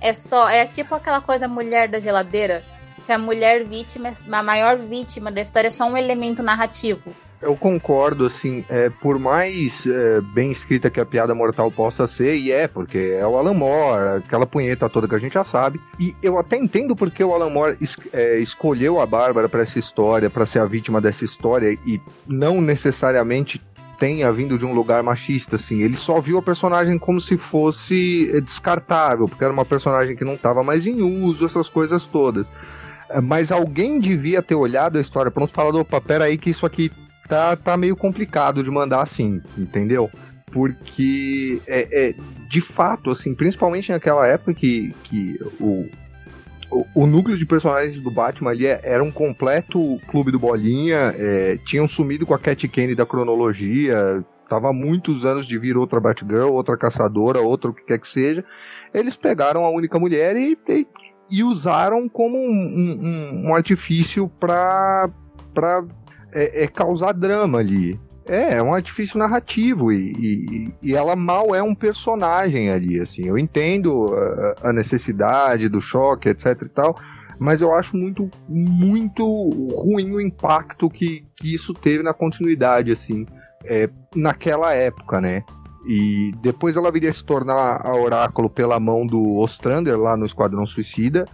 é 0.01 0.13
só. 0.13 0.49
É 0.49 0.65
tipo 0.65 0.93
aquela 0.93 1.21
coisa 1.21 1.47
mulher 1.47 1.87
da 1.87 1.99
geladeira. 1.99 2.63
Que 3.05 3.11
a 3.11 3.17
mulher 3.17 3.63
vítima, 3.63 4.11
a 4.31 4.43
maior 4.43 4.77
vítima 4.77 5.31
da 5.31 5.41
história 5.41 5.67
é 5.67 5.71
só 5.71 5.85
um 5.85 5.97
elemento 5.97 6.41
narrativo. 6.41 7.15
Eu 7.41 7.55
concordo, 7.55 8.25
assim, 8.25 8.63
é, 8.69 8.89
por 8.89 9.19
mais 9.19 9.85
é, 9.85 10.21
bem 10.21 10.51
escrita 10.51 10.89
que 10.89 10.99
a 10.99 11.05
piada 11.05 11.35
mortal 11.35 11.69
possa 11.69 12.07
ser, 12.07 12.37
e 12.37 12.51
é, 12.51 12.67
porque 12.67 12.97
é 12.97 13.27
o 13.27 13.37
Alan 13.37 13.53
Moore, 13.53 14.23
aquela 14.25 14.45
punheta 14.45 14.89
toda 14.89 15.07
que 15.07 15.15
a 15.15 15.19
gente 15.19 15.33
já 15.33 15.43
sabe. 15.43 15.79
E 15.99 16.15
eu 16.23 16.39
até 16.39 16.57
entendo 16.57 16.95
porque 16.95 17.23
o 17.23 17.33
Alan 17.33 17.49
Moore 17.49 17.77
es, 17.79 17.97
é, 18.13 18.39
escolheu 18.39 18.99
a 18.99 19.05
Bárbara 19.05 19.49
para 19.49 19.61
essa 19.61 19.77
história, 19.77 20.29
para 20.29 20.45
ser 20.45 20.59
a 20.59 20.65
vítima 20.65 21.01
dessa 21.01 21.25
história, 21.25 21.77
e 21.85 22.01
não 22.25 22.61
necessariamente 22.61 23.61
tenha 23.99 24.31
vindo 24.31 24.57
de 24.57 24.65
um 24.65 24.73
lugar 24.73 25.03
machista, 25.03 25.55
assim. 25.57 25.81
Ele 25.81 25.97
só 25.97 26.19
viu 26.19 26.37
a 26.37 26.41
personagem 26.41 26.97
como 26.97 27.19
se 27.19 27.37
fosse 27.37 28.29
é, 28.33 28.41
descartável, 28.41 29.27
porque 29.27 29.43
era 29.43 29.53
uma 29.53 29.65
personagem 29.65 30.15
que 30.15 30.25
não 30.25 30.35
estava 30.35 30.63
mais 30.63 30.87
em 30.87 31.01
uso, 31.01 31.45
essas 31.45 31.67
coisas 31.69 32.05
todas. 32.05 32.47
É, 33.09 33.21
mas 33.21 33.51
alguém 33.51 33.99
devia 33.99 34.41
ter 34.41 34.55
olhado 34.55 34.97
a 34.97 35.01
história 35.01 35.31
pronto 35.31 35.51
e 35.51 35.53
falado, 35.53 35.79
opa, 35.79 36.01
peraí 36.01 36.37
que 36.37 36.49
isso 36.49 36.65
aqui 36.65 36.91
tá, 37.27 37.55
tá 37.55 37.77
meio 37.77 37.95
complicado 37.95 38.63
de 38.63 38.69
mandar 38.69 39.01
assim, 39.01 39.41
entendeu? 39.57 40.09
Porque 40.51 41.61
é, 41.67 42.09
é 42.09 42.15
de 42.49 42.61
fato, 42.61 43.11
assim, 43.11 43.33
principalmente 43.33 43.91
naquela 43.91 44.25
época 44.27 44.53
que, 44.53 44.93
que 45.03 45.37
o, 45.59 45.89
o, 46.71 46.85
o, 46.95 47.07
núcleo 47.07 47.37
de 47.37 47.45
personagens 47.45 48.01
do 48.01 48.11
Batman 48.11 48.51
ali 48.51 48.65
é, 48.65 48.79
era 48.83 49.03
um 49.03 49.11
completo 49.11 49.99
clube 50.07 50.31
do 50.31 50.39
Bolinha, 50.39 51.13
é, 51.17 51.57
tinham 51.65 51.87
sumido 51.87 52.25
com 52.25 52.33
a 52.33 52.39
Cat 52.39 52.67
Kane 52.67 52.95
da 52.95 53.05
cronologia, 53.05 54.23
tava 54.47 54.71
muitos 54.71 55.25
anos 55.25 55.45
de 55.47 55.57
vir 55.57 55.77
outra 55.77 55.99
Batgirl, 55.99 56.53
outra 56.53 56.77
caçadora, 56.77 57.41
outra 57.41 57.71
o 57.71 57.73
que 57.73 57.83
quer 57.83 57.99
que 57.99 58.07
seja. 58.07 58.43
Eles 58.93 59.15
pegaram 59.15 59.65
a 59.65 59.69
única 59.69 59.99
mulher 59.99 60.35
e, 60.37 60.57
e, 60.69 60.87
e 61.29 61.43
usaram 61.43 62.07
como 62.07 62.37
um, 62.37 62.51
um, 62.51 63.47
um 63.47 63.55
artifício 63.55 64.29
para 64.39 65.09
é, 66.35 66.63
é 66.63 66.67
causar 66.67 67.13
drama 67.13 67.59
ali. 67.59 67.97
É, 68.27 68.55
é 68.55 68.63
um 68.63 68.73
artifício 68.73 69.19
narrativo 69.19 69.91
e, 69.91 70.11
e, 70.13 70.73
e, 70.81 70.95
ela 70.95 71.15
mal 71.15 71.53
é 71.53 71.61
um 71.61 71.75
personagem 71.75 72.71
ali, 72.71 72.99
assim. 72.99 73.27
Eu 73.27 73.37
entendo 73.37 74.13
a, 74.13 74.69
a, 74.69 74.73
necessidade 74.73 75.69
do 75.69 75.79
choque, 75.79 76.29
etc 76.29 76.59
e 76.63 76.69
tal, 76.69 76.99
mas 77.39 77.61
eu 77.61 77.73
acho 77.73 77.95
muito, 77.95 78.29
muito 78.49 79.23
ruim 79.75 80.11
o 80.11 80.19
impacto 80.19 80.89
que, 80.89 81.23
que 81.35 81.53
isso 81.53 81.71
teve 81.73 82.01
na 82.01 82.15
continuidade, 82.15 82.91
assim, 82.91 83.27
é, 83.63 83.87
naquela 84.15 84.73
época, 84.73 85.21
né? 85.21 85.43
E 85.87 86.31
depois 86.41 86.75
ela 86.75 86.91
viria 86.91 87.13
se 87.13 87.23
tornar 87.23 87.85
a 87.85 87.95
Oráculo 87.95 88.49
pela 88.49 88.79
mão 88.79 89.05
do 89.05 89.37
Ostrander 89.37 89.99
lá 89.99 90.17
no 90.17 90.25
Esquadrão 90.25 90.65
Suicida. 90.65 91.27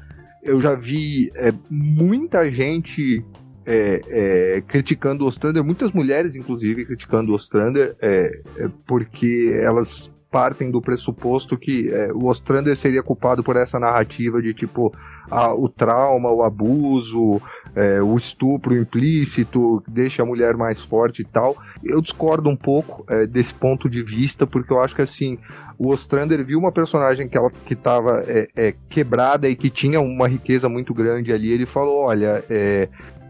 Eu 0.43 0.59
já 0.59 0.75
vi 0.75 1.29
é, 1.35 1.53
muita 1.69 2.51
gente 2.51 3.23
é, 3.71 4.01
é, 4.09 4.61
criticando 4.61 5.23
o 5.23 5.27
Ostrander, 5.27 5.63
muitas 5.63 5.91
mulheres, 5.91 6.35
inclusive, 6.35 6.85
criticando 6.85 7.31
o 7.31 7.35
Ostrander, 7.35 7.95
é, 8.01 8.41
é, 8.57 8.69
porque 8.85 9.55
elas 9.57 10.11
partem 10.31 10.71
do 10.71 10.81
pressuposto 10.81 11.57
que 11.57 11.89
é, 11.89 12.11
o 12.13 12.27
Ostrander 12.27 12.73
seria 12.75 13.03
culpado 13.03 13.43
por 13.43 13.57
essa 13.57 13.77
narrativa 13.77 14.41
de 14.41 14.53
tipo 14.53 14.95
a, 15.29 15.53
o 15.53 15.67
trauma, 15.67 16.31
o 16.31 16.41
abuso, 16.41 17.41
é, 17.75 18.01
o 18.01 18.15
estupro 18.15 18.75
implícito, 18.75 19.83
deixa 19.85 20.23
a 20.23 20.25
mulher 20.25 20.55
mais 20.55 20.81
forte 20.85 21.21
e 21.21 21.25
tal. 21.25 21.57
Eu 21.83 22.01
discordo 22.01 22.49
um 22.49 22.55
pouco 22.55 23.05
é, 23.09 23.27
desse 23.27 23.53
ponto 23.53 23.89
de 23.89 24.01
vista, 24.01 24.47
porque 24.47 24.71
eu 24.71 24.79
acho 24.79 24.95
que 24.95 25.01
assim, 25.01 25.37
o 25.77 25.89
Ostrander 25.89 26.45
viu 26.45 26.57
uma 26.57 26.71
personagem 26.71 27.27
que 27.27 27.37
ela 27.37 27.51
que 27.65 27.73
estava 27.73 28.23
é, 28.25 28.47
é, 28.55 28.73
quebrada 28.89 29.49
e 29.49 29.55
que 29.55 29.69
tinha 29.69 29.99
uma 29.99 30.29
riqueza 30.29 30.69
muito 30.69 30.93
grande 30.93 31.33
ali. 31.33 31.51
Ele 31.51 31.65
falou: 31.65 32.05
olha, 32.05 32.43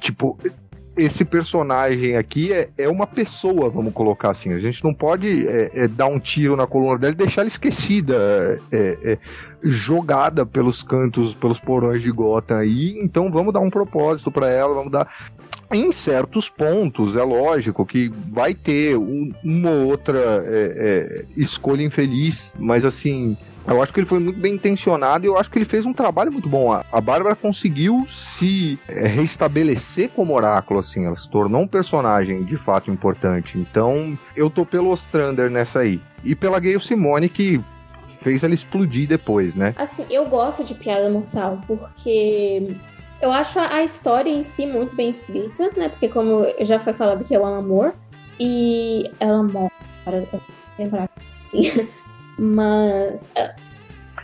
tipo, 0.02 0.38
esse 0.98 1.24
personagem 1.24 2.18
aqui 2.18 2.52
é, 2.52 2.70
é 2.78 2.90
uma 2.90 3.08
pessoa, 3.08 3.70
vamos 3.70 3.94
colocar 3.94 4.32
assim. 4.32 4.54
A 4.54 4.60
gente 4.60 4.84
não 4.84 4.94
pode 4.94 5.48
é, 5.48 5.72
é, 5.74 5.88
dar 5.88 6.08
um 6.08 6.20
tiro 6.20 6.56
na 6.56 6.68
coluna 6.68 6.98
dela 6.98 7.14
e 7.14 7.18
deixar 7.18 7.42
ela 7.42 7.48
esquecida, 7.48 8.60
é, 8.72 8.98
é, 9.04 9.18
jogada 9.64 10.46
pelos 10.46 10.84
cantos, 10.84 11.34
pelos 11.36 11.60
porões 11.60 12.02
de 12.02 12.12
Gotham 12.12 12.58
aí. 12.58 13.00
Então 13.02 13.32
vamos 13.32 13.54
dar 13.54 13.62
um 13.62 13.70
propósito 13.70 14.30
para 14.32 14.50
ela, 14.50 14.74
vamos 14.74 14.92
dar. 14.92 15.08
Em 15.72 15.90
certos 15.94 16.50
pontos, 16.50 17.16
é 17.16 17.24
lógico 17.24 17.86
que 17.86 18.12
vai 18.30 18.54
ter 18.54 18.98
um, 18.98 19.32
uma 19.42 19.72
outra 19.72 20.20
é, 20.46 21.24
escolha 21.38 21.82
infeliz, 21.82 22.54
mas 22.60 22.84
assim, 22.84 23.38
eu 23.68 23.82
acho 23.82 23.94
que 23.94 24.00
ele 24.00 24.08
foi 24.08 24.20
muito 24.20 24.40
bem 24.40 24.56
intencionado 24.56 25.26
e 25.26 25.28
eu 25.28 25.38
acho 25.38 25.50
que 25.50 25.58
ele 25.58 25.66
fez 25.66 25.86
um 25.86 25.94
trabalho 25.94 26.32
muito 26.32 26.50
bom. 26.50 26.72
A 26.72 27.02
Bárbara 27.02 27.36
conseguiu 27.36 28.06
se 28.10 28.80
é, 28.88 29.08
restabelecer 29.08 30.10
como 30.10 30.34
oráculo, 30.34 30.80
assim, 30.80 31.06
ela 31.06 31.16
se 31.16 31.30
tornou 31.30 31.62
um 31.62 31.68
personagem 31.68 32.44
de 32.44 32.58
fato 32.58 32.90
importante. 32.90 33.58
Então, 33.58 34.18
eu 34.36 34.50
tô 34.50 34.66
pelo 34.66 34.90
Ostrander 34.90 35.50
nessa 35.50 35.80
aí. 35.80 36.02
E 36.24 36.36
pela 36.36 36.60
Gayle 36.60 36.82
Simone, 36.82 37.30
que 37.30 37.62
fez 38.22 38.44
ela 38.44 38.54
explodir 38.54 39.08
depois, 39.08 39.56
né? 39.56 39.74
Assim, 39.78 40.06
eu 40.10 40.26
gosto 40.26 40.64
de 40.64 40.76
Piada 40.76 41.10
Mortal, 41.10 41.60
porque 41.68 42.76
eu 43.22 43.32
acho 43.32 43.60
a 43.60 43.84
história 43.84 44.30
em 44.30 44.44
si 44.44 44.66
muito 44.66 44.96
bem 44.96 45.10
escrita, 45.10 45.70
né? 45.76 45.90
Porque 45.90 46.08
como 46.08 46.46
já 46.62 46.80
foi 46.80 46.94
falado 46.94 47.26
que 47.26 47.36
é 47.36 47.40
o 47.40 47.46
Alan 47.46 47.62
Moore, 47.62 47.94
e 48.40 49.12
ela 49.20 49.44
morre, 49.44 49.72
para 50.04 50.24
lembrar 50.78 51.10
assim. 51.42 51.88
Mas. 52.42 53.30
É, 53.36 53.54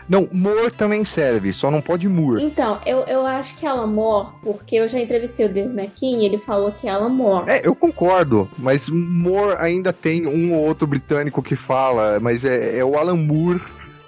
não, 0.10 0.28
Moore 0.32 0.72
também 0.72 1.04
serve, 1.04 1.52
só 1.52 1.70
não 1.70 1.82
pode 1.82 2.08
Moore. 2.08 2.42
Então, 2.42 2.80
eu, 2.86 3.00
eu 3.02 3.26
acho 3.26 3.58
que 3.58 3.66
ela 3.66 3.86
Moore, 3.86 4.30
porque 4.42 4.78
eu 4.78 4.88
já 4.88 5.00
entrevistei 5.00 5.46
o 5.46 5.50
Dave 5.50 5.70
McKean 5.70 6.22
e 6.22 6.26
ele 6.26 6.38
falou 6.38 6.72
que 6.72 6.88
ela 6.88 7.10
Moore. 7.10 7.50
É, 7.50 7.68
eu 7.68 7.76
concordo, 7.76 8.50
mas 8.58 8.88
Moore 8.90 9.58
ainda 9.60 9.92
tem 9.92 10.26
um 10.26 10.54
ou 10.54 10.66
outro 10.66 10.88
britânico 10.88 11.44
que 11.44 11.58
fala, 11.58 12.20
mas 12.22 12.46
é, 12.46 12.80
é 12.80 12.86
o 12.86 12.98
Alan 12.98 13.18
Moore 13.18 13.62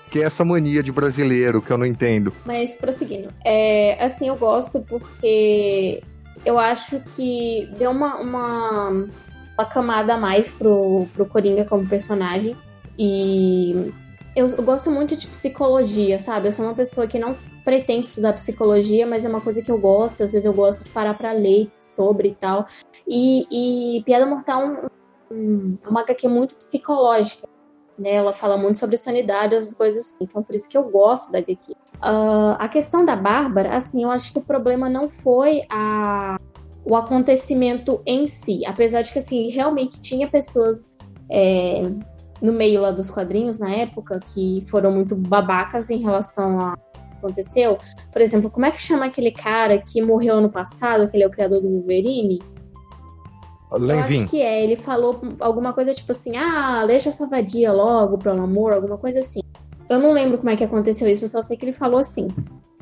que 0.09 0.23
é 0.23 0.23
essa 0.23 0.43
mania 0.43 0.81
de 0.81 0.91
brasileiro 0.91 1.61
que 1.61 1.69
eu 1.69 1.77
não 1.77 1.85
entendo. 1.85 2.33
Mas 2.43 2.73
prosseguindo, 2.73 3.29
é, 3.45 4.03
assim, 4.03 4.27
eu 4.27 4.35
gosto 4.35 4.79
porque 4.81 6.01
eu 6.43 6.57
acho 6.57 6.99
que 7.15 7.69
deu 7.77 7.91
uma, 7.91 8.15
uma, 8.15 8.89
uma 8.89 9.65
camada 9.65 10.15
a 10.15 10.17
mais 10.17 10.49
pro, 10.49 11.05
pro 11.13 11.27
Coringa 11.27 11.63
como 11.63 11.87
personagem. 11.87 12.55
E 12.99 13.93
eu, 14.35 14.49
gosto 14.61 14.91
muito 14.91 15.15
de 15.15 15.25
psicologia, 15.25 16.19
sabe? 16.19 16.49
Eu 16.49 16.51
sou 16.51 16.65
uma 16.65 16.75
pessoa 16.75 17.07
que 17.07 17.17
não 17.17 17.37
pretende 17.63 18.07
estudar 18.07 18.33
psicologia, 18.33 19.07
mas 19.07 19.23
é 19.23 19.29
uma 19.29 19.39
coisa 19.39 19.61
que 19.61 19.71
eu 19.71 19.77
gosto. 19.77 20.23
Às 20.23 20.33
vezes 20.33 20.43
eu 20.43 20.53
gosto 20.53 20.83
de 20.83 20.89
parar 20.89 21.13
para 21.13 21.31
ler 21.31 21.71
sobre 21.79 22.29
e 22.29 22.35
tal. 22.35 22.67
E, 23.07 23.45
e 23.97 24.03
Piada 24.03 24.25
Mortal 24.25 24.61
é 24.61 24.65
um, 25.31 25.77
é 25.81 25.87
uma 25.87 26.01
HQ 26.01 26.27
muito 26.27 26.55
psicológica. 26.55 27.47
Né? 27.97 28.15
Ela 28.15 28.33
fala 28.33 28.57
muito 28.57 28.77
sobre 28.77 28.97
sanidade, 28.97 29.55
as 29.55 29.73
coisas 29.73 30.07
assim. 30.07 30.15
Então, 30.21 30.43
por 30.43 30.53
isso 30.53 30.67
que 30.67 30.77
eu 30.77 30.83
gosto 30.83 31.31
da 31.31 31.39
HQ. 31.39 31.71
Uh, 31.71 32.55
a 32.59 32.67
questão 32.67 33.05
da 33.05 33.15
Bárbara, 33.15 33.75
assim, 33.75 34.03
eu 34.03 34.11
acho 34.11 34.33
que 34.33 34.39
o 34.39 34.43
problema 34.43 34.89
não 34.89 35.07
foi 35.07 35.63
a, 35.69 36.37
o 36.83 36.97
acontecimento 36.97 38.01
em 38.05 38.27
si. 38.27 38.65
Apesar 38.65 39.03
de 39.03 39.13
que, 39.13 39.19
assim, 39.19 39.49
realmente 39.49 40.01
tinha 40.01 40.27
pessoas 40.27 40.93
é, 41.29 41.83
no 42.41 42.53
meio 42.53 42.81
lá 42.81 42.91
dos 42.91 43.09
quadrinhos, 43.09 43.59
na 43.59 43.69
época, 43.69 44.19
que 44.19 44.63
foram 44.67 44.91
muito 44.91 45.15
babacas 45.15 45.89
em 45.89 45.97
relação 45.97 46.59
a 46.59 46.77
aconteceu. 47.19 47.77
Por 48.11 48.21
exemplo, 48.21 48.49
como 48.49 48.65
é 48.65 48.71
que 48.71 48.79
chama 48.79 49.05
aquele 49.05 49.31
cara 49.31 49.77
que 49.77 50.01
morreu 50.01 50.35
ano 50.37 50.49
passado, 50.49 51.07
que 51.07 51.17
ele 51.17 51.23
é 51.23 51.27
o 51.27 51.31
criador 51.31 51.61
do 51.61 51.69
Wolverine? 51.69 52.39
Lenvin. 53.71 54.15
Eu 54.15 54.21
acho 54.21 54.29
que 54.29 54.41
é. 54.41 54.63
Ele 54.63 54.75
falou 54.75 55.21
alguma 55.39 55.73
coisa 55.73 55.93
tipo 55.93 56.11
assim: 56.11 56.35
ah, 56.37 56.85
deixa 56.87 57.09
essa 57.09 57.27
vadia 57.27 57.71
logo, 57.71 58.17
pelo 58.17 58.41
amor, 58.41 58.73
alguma 58.73 58.97
coisa 58.97 59.19
assim. 59.19 59.41
Eu 59.89 59.99
não 59.99 60.11
lembro 60.11 60.37
como 60.37 60.49
é 60.49 60.55
que 60.55 60.63
aconteceu 60.63 61.07
isso, 61.07 61.25
eu 61.25 61.29
só 61.29 61.41
sei 61.41 61.57
que 61.57 61.65
ele 61.65 61.73
falou 61.73 61.99
assim. 61.99 62.29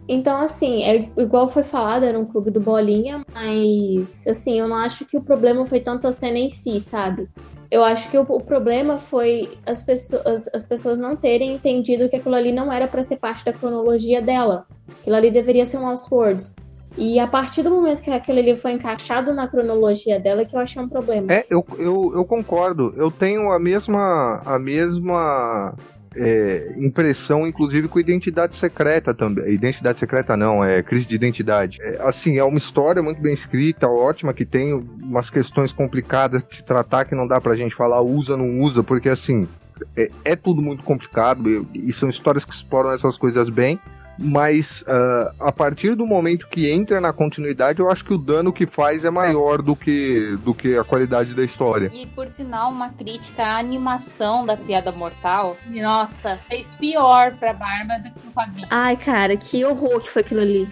Então, 0.09 0.37
assim, 0.37 0.83
é 0.83 1.09
igual 1.17 1.49
foi 1.49 1.63
falado, 1.63 2.03
era 2.03 2.17
um 2.17 2.25
clube 2.25 2.49
do 2.49 2.61
Bolinha, 2.61 3.25
mas, 3.33 4.25
assim, 4.25 4.57
eu 4.57 4.67
não 4.67 4.77
acho 4.77 5.05
que 5.05 5.17
o 5.17 5.21
problema 5.21 5.65
foi 5.65 5.81
tanto 5.81 6.07
a 6.07 6.13
cena 6.13 6.37
em 6.37 6.49
si, 6.49 6.79
sabe? 6.79 7.27
Eu 7.69 7.83
acho 7.83 8.09
que 8.09 8.17
o, 8.17 8.21
o 8.21 8.41
problema 8.41 8.97
foi 8.97 9.49
as 9.65 9.83
pessoas, 9.83 10.47
as 10.53 10.65
pessoas 10.65 10.97
não 10.97 11.15
terem 11.15 11.53
entendido 11.53 12.07
que 12.09 12.15
aquilo 12.15 12.35
ali 12.35 12.51
não 12.51 12.71
era 12.71 12.87
para 12.87 13.03
ser 13.03 13.17
parte 13.17 13.43
da 13.43 13.53
cronologia 13.53 14.21
dela. 14.21 14.65
Aquilo 15.01 15.15
ali 15.15 15.29
deveria 15.29 15.65
ser 15.65 15.77
um 15.77 15.93
Words. 16.11 16.55
E 16.97 17.19
a 17.19 17.27
partir 17.27 17.61
do 17.61 17.69
momento 17.69 18.01
que 18.01 18.09
aquele 18.09 18.41
livro 18.41 18.59
foi 18.59 18.71
encaixado 18.71 19.31
na 19.31 19.47
cronologia 19.47 20.19
dela, 20.19 20.43
que 20.43 20.55
eu 20.55 20.59
achei 20.59 20.81
um 20.81 20.89
problema. 20.89 21.31
É, 21.31 21.45
eu, 21.47 21.63
eu, 21.77 22.11
eu 22.15 22.25
concordo. 22.25 22.91
Eu 22.97 23.11
tenho 23.11 23.51
a 23.51 23.59
mesma, 23.59 24.41
a 24.43 24.57
mesma 24.57 25.75
é, 26.17 26.73
impressão, 26.77 27.45
inclusive 27.45 27.87
com 27.87 27.99
identidade 27.99 28.55
secreta 28.55 29.13
também. 29.13 29.53
Identidade 29.53 29.99
secreta 29.99 30.35
não, 30.35 30.63
é 30.63 30.81
crise 30.81 31.05
de 31.05 31.15
identidade. 31.15 31.77
É, 31.81 31.99
assim, 32.01 32.37
é 32.37 32.43
uma 32.43 32.57
história 32.57 33.01
muito 33.01 33.21
bem 33.21 33.33
escrita, 33.33 33.87
ótima, 33.87 34.33
que 34.33 34.45
tem 34.45 34.73
umas 34.73 35.29
questões 35.29 35.71
complicadas 35.71 36.43
de 36.43 36.57
se 36.57 36.63
tratar 36.63 37.05
que 37.05 37.15
não 37.15 37.27
dá 37.27 37.39
pra 37.39 37.55
gente 37.55 37.75
falar 37.75 38.01
usa, 38.01 38.35
não 38.35 38.59
usa, 38.59 38.83
porque 38.83 39.09
assim, 39.09 39.47
é, 39.95 40.09
é 40.25 40.35
tudo 40.35 40.61
muito 40.61 40.83
complicado 40.83 41.49
e, 41.49 41.87
e 41.87 41.93
são 41.93 42.09
histórias 42.09 42.43
que 42.43 42.53
exploram 42.53 42.91
essas 42.91 43.17
coisas 43.17 43.49
bem 43.49 43.79
mas 44.17 44.81
uh, 44.81 45.33
a 45.39 45.51
partir 45.51 45.95
do 45.95 46.05
momento 46.05 46.47
que 46.47 46.69
entra 46.69 46.99
na 46.99 47.13
continuidade, 47.13 47.79
eu 47.79 47.89
acho 47.89 48.03
que 48.03 48.13
o 48.13 48.17
dano 48.17 48.51
que 48.51 48.65
faz 48.65 49.05
é 49.05 49.09
maior 49.09 49.61
do 49.61 49.75
que, 49.75 50.37
do 50.43 50.53
que 50.53 50.77
a 50.77 50.83
qualidade 50.83 51.33
da 51.33 51.43
história. 51.43 51.91
E 51.93 52.05
por 52.07 52.27
sinal, 52.27 52.71
uma 52.71 52.89
crítica 52.89 53.43
à 53.43 53.57
animação 53.57 54.45
da 54.45 54.57
Piada 54.57 54.91
Mortal. 54.91 55.55
Nossa, 55.67 56.39
fez 56.49 56.67
pior 56.79 57.35
pra 57.37 57.53
Barba 57.53 57.97
do 57.99 58.11
que 58.11 58.27
o 58.27 58.31
quadrinho. 58.31 58.67
Ai, 58.71 58.97
cara, 58.97 59.37
que 59.37 59.63
horror 59.63 60.01
que 60.01 60.09
foi 60.09 60.21
aquilo 60.21 60.41
ali. 60.41 60.67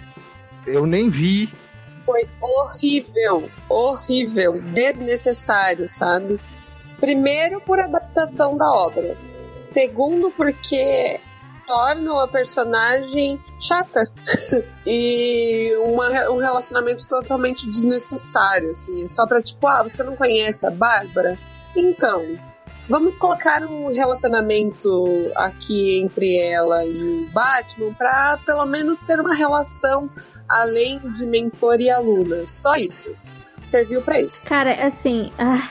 Eu 0.65 0.85
nem 0.85 1.09
vi. 1.09 1.53
Foi 2.05 2.27
horrível, 2.41 3.49
horrível, 3.69 4.61
desnecessário, 4.73 5.87
sabe? 5.87 6.39
Primeiro, 6.99 7.61
por 7.61 7.79
adaptação 7.79 8.57
da 8.57 8.71
obra. 8.71 9.17
Segundo, 9.61 10.31
porque 10.31 11.19
tornam 11.65 12.19
a 12.19 12.27
personagem 12.27 13.39
chata 13.59 14.11
e 14.85 15.75
uma, 15.83 16.09
um 16.29 16.37
relacionamento 16.37 17.07
totalmente 17.07 17.69
desnecessário, 17.69 18.69
assim, 18.69 19.05
só 19.07 19.25
pra 19.25 19.41
tipo, 19.41 19.67
ah, 19.67 19.83
você 19.83 20.03
não 20.03 20.15
conhece 20.15 20.65
a 20.65 20.71
Bárbara? 20.71 21.37
Então, 21.75 22.23
vamos 22.87 23.17
colocar 23.17 23.63
um 23.63 23.87
relacionamento 23.87 25.31
aqui 25.35 25.99
entre 25.99 26.37
ela 26.37 26.85
e 26.85 27.03
o 27.03 27.29
Batman 27.31 27.93
para 27.93 28.37
pelo 28.45 28.65
menos 28.65 29.01
ter 29.01 29.19
uma 29.19 29.35
relação 29.35 30.09
além 30.47 30.99
de 31.11 31.25
mentor 31.25 31.79
e 31.79 31.89
aluna. 31.89 32.45
Só 32.45 32.75
isso. 32.75 33.09
Serviu 33.61 34.01
para 34.01 34.21
isso. 34.21 34.45
Cara, 34.45 34.85
assim, 34.85 35.31
ah, 35.39 35.67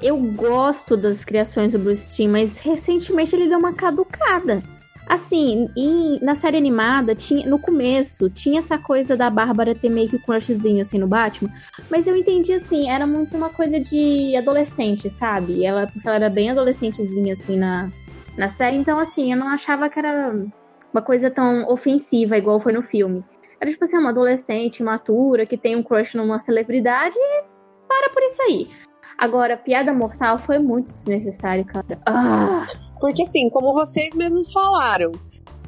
eu 0.00 0.16
gosto 0.16 0.96
das 0.96 1.24
criações 1.24 1.72
do 1.72 1.78
Bruce 1.78 2.14
Timm, 2.16 2.30
mas 2.30 2.58
recentemente 2.58 3.36
ele 3.36 3.48
deu 3.48 3.58
uma 3.58 3.74
caducada. 3.74 4.62
Assim, 5.08 5.70
em, 5.76 6.18
na 6.20 6.34
série 6.34 6.56
animada, 6.56 7.14
tinha, 7.14 7.48
no 7.48 7.60
começo, 7.60 8.28
tinha 8.28 8.58
essa 8.58 8.76
coisa 8.76 9.16
da 9.16 9.30
Bárbara 9.30 9.72
ter 9.72 9.88
meio 9.88 10.08
que 10.08 10.16
um 10.16 10.20
crushzinho, 10.20 10.80
assim, 10.80 10.98
no 10.98 11.06
Batman. 11.06 11.50
Mas 11.88 12.08
eu 12.08 12.16
entendi, 12.16 12.52
assim, 12.52 12.90
era 12.90 13.06
muito 13.06 13.36
uma 13.36 13.50
coisa 13.50 13.78
de 13.78 14.34
adolescente, 14.36 15.08
sabe? 15.08 15.64
Ela, 15.64 15.86
porque 15.86 16.06
ela 16.06 16.16
era 16.16 16.28
bem 16.28 16.50
adolescentezinha, 16.50 17.34
assim, 17.34 17.56
na, 17.56 17.90
na 18.36 18.48
série. 18.48 18.76
Então, 18.76 18.98
assim, 18.98 19.32
eu 19.32 19.38
não 19.38 19.46
achava 19.46 19.88
que 19.88 19.98
era 19.98 20.34
uma 20.92 21.02
coisa 21.02 21.30
tão 21.30 21.68
ofensiva, 21.68 22.36
igual 22.36 22.58
foi 22.58 22.72
no 22.72 22.82
filme. 22.82 23.24
Era, 23.60 23.70
tipo 23.70 23.84
assim, 23.84 23.98
uma 23.98 24.10
adolescente 24.10 24.82
matura 24.82 25.46
que 25.46 25.56
tem 25.56 25.76
um 25.76 25.84
crush 25.84 26.16
numa 26.16 26.40
celebridade 26.40 27.16
e 27.16 27.44
para 27.86 28.10
por 28.10 28.22
isso 28.24 28.42
aí. 28.42 28.68
Agora, 29.16 29.56
Piada 29.56 29.92
Mortal 29.92 30.36
foi 30.38 30.58
muito 30.58 30.90
desnecessário, 30.90 31.64
cara. 31.64 31.98
Ah! 32.04 32.66
Porque, 33.00 33.22
assim, 33.22 33.48
como 33.50 33.72
vocês 33.72 34.14
mesmos 34.14 34.52
falaram, 34.52 35.12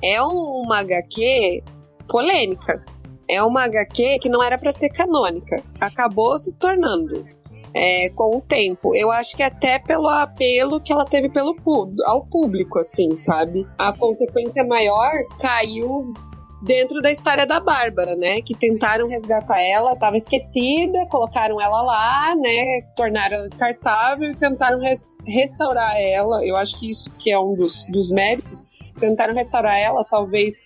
é 0.02 0.20
uma 0.22 0.80
HQ 0.80 1.62
polêmica. 2.08 2.84
É 3.28 3.42
uma 3.42 3.64
HQ 3.64 4.18
que 4.20 4.28
não 4.28 4.42
era 4.42 4.56
para 4.58 4.72
ser 4.72 4.88
canônica. 4.90 5.62
Acabou 5.80 6.38
se 6.38 6.54
tornando. 6.56 7.24
É, 7.74 8.08
com 8.08 8.38
o 8.38 8.40
tempo. 8.40 8.96
Eu 8.96 9.10
acho 9.10 9.36
que 9.36 9.42
até 9.42 9.78
pelo 9.78 10.08
apelo 10.08 10.80
que 10.80 10.90
ela 10.90 11.04
teve 11.04 11.28
pelo 11.28 11.54
ao 12.06 12.24
público, 12.24 12.78
assim, 12.78 13.14
sabe? 13.14 13.68
A 13.76 13.92
consequência 13.92 14.64
maior 14.64 15.12
caiu 15.38 16.14
dentro 16.62 17.00
da 17.00 17.10
história 17.10 17.46
da 17.46 17.60
Bárbara, 17.60 18.16
né? 18.16 18.40
Que 18.42 18.54
tentaram 18.54 19.08
resgatar 19.08 19.60
ela, 19.60 19.92
estava 19.92 20.16
esquecida, 20.16 21.06
colocaram 21.08 21.60
ela 21.60 21.82
lá, 21.82 22.34
né? 22.36 22.82
Tornaram 22.96 23.36
ela 23.36 23.48
descartável 23.48 24.30
e 24.30 24.36
tentaram 24.36 24.80
res 24.80 25.18
restaurar 25.26 25.96
ela. 25.96 26.44
Eu 26.44 26.56
acho 26.56 26.78
que 26.78 26.90
isso 26.90 27.10
que 27.18 27.30
é 27.30 27.38
um 27.38 27.54
dos, 27.54 27.86
dos 27.86 28.10
méritos. 28.10 28.66
Tentaram 28.98 29.34
restaurar 29.34 29.78
ela, 29.78 30.04
talvez 30.04 30.64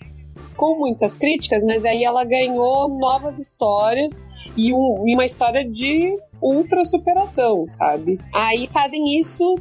com 0.56 0.78
muitas 0.78 1.14
críticas, 1.14 1.64
mas 1.64 1.84
aí 1.84 2.04
ela 2.04 2.24
ganhou 2.24 2.88
novas 2.88 3.38
histórias 3.38 4.24
e, 4.56 4.72
um, 4.72 5.04
uma 5.06 5.24
história 5.24 5.68
de 5.68 6.16
ultra 6.40 6.84
superação, 6.84 7.66
sabe? 7.68 8.18
Aí 8.34 8.68
fazem 8.72 9.18
isso 9.18 9.54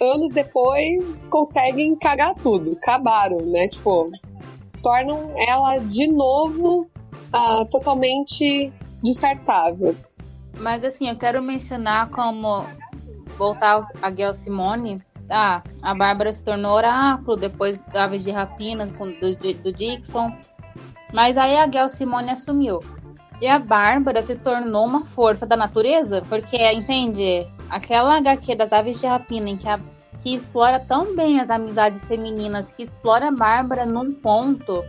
anos 0.00 0.32
depois 0.32 1.26
conseguem 1.26 1.96
cagar 1.96 2.34
tudo. 2.34 2.72
Acabaram, 2.72 3.38
né? 3.46 3.68
Tipo, 3.68 4.10
tornam 4.84 5.32
ela 5.34 5.78
de 5.78 6.06
novo 6.06 6.86
uh, 7.34 7.64
totalmente 7.70 8.70
descartável. 9.02 9.96
Mas 10.58 10.84
assim, 10.84 11.08
eu 11.08 11.16
quero 11.16 11.42
mencionar 11.42 12.10
como 12.10 12.66
voltar 13.38 13.88
a 14.02 14.10
Gail 14.10 14.34
Simone. 14.34 15.02
Ah, 15.28 15.62
a 15.82 15.94
Bárbara 15.94 16.30
se 16.32 16.44
tornou 16.44 16.72
oráculo 16.72 17.34
depois 17.34 17.80
da 17.92 18.04
Aves 18.04 18.22
de 18.22 18.30
Rapina 18.30 18.86
com, 18.98 19.06
do, 19.06 19.34
do 19.34 19.72
Dixon. 19.72 20.30
Mas 21.14 21.38
aí 21.38 21.56
a 21.56 21.66
Gail 21.66 21.88
Simone 21.88 22.30
assumiu. 22.30 22.80
E 23.40 23.48
a 23.48 23.58
Bárbara 23.58 24.22
se 24.22 24.36
tornou 24.36 24.86
uma 24.86 25.04
força 25.04 25.46
da 25.46 25.56
natureza, 25.56 26.22
porque, 26.28 26.56
entende? 26.72 27.48
Aquela 27.70 28.16
HQ 28.18 28.54
das 28.54 28.72
Aves 28.72 29.00
de 29.00 29.06
Rapina 29.06 29.48
em 29.48 29.56
que 29.56 29.68
a 29.68 29.80
que 30.24 30.34
explora 30.34 30.80
tão 30.80 31.14
bem 31.14 31.38
as 31.38 31.50
amizades 31.50 32.08
femininas, 32.08 32.72
que 32.72 32.82
explora 32.82 33.28
a 33.28 33.30
Bárbara 33.30 33.84
num 33.84 34.10
ponto, 34.10 34.82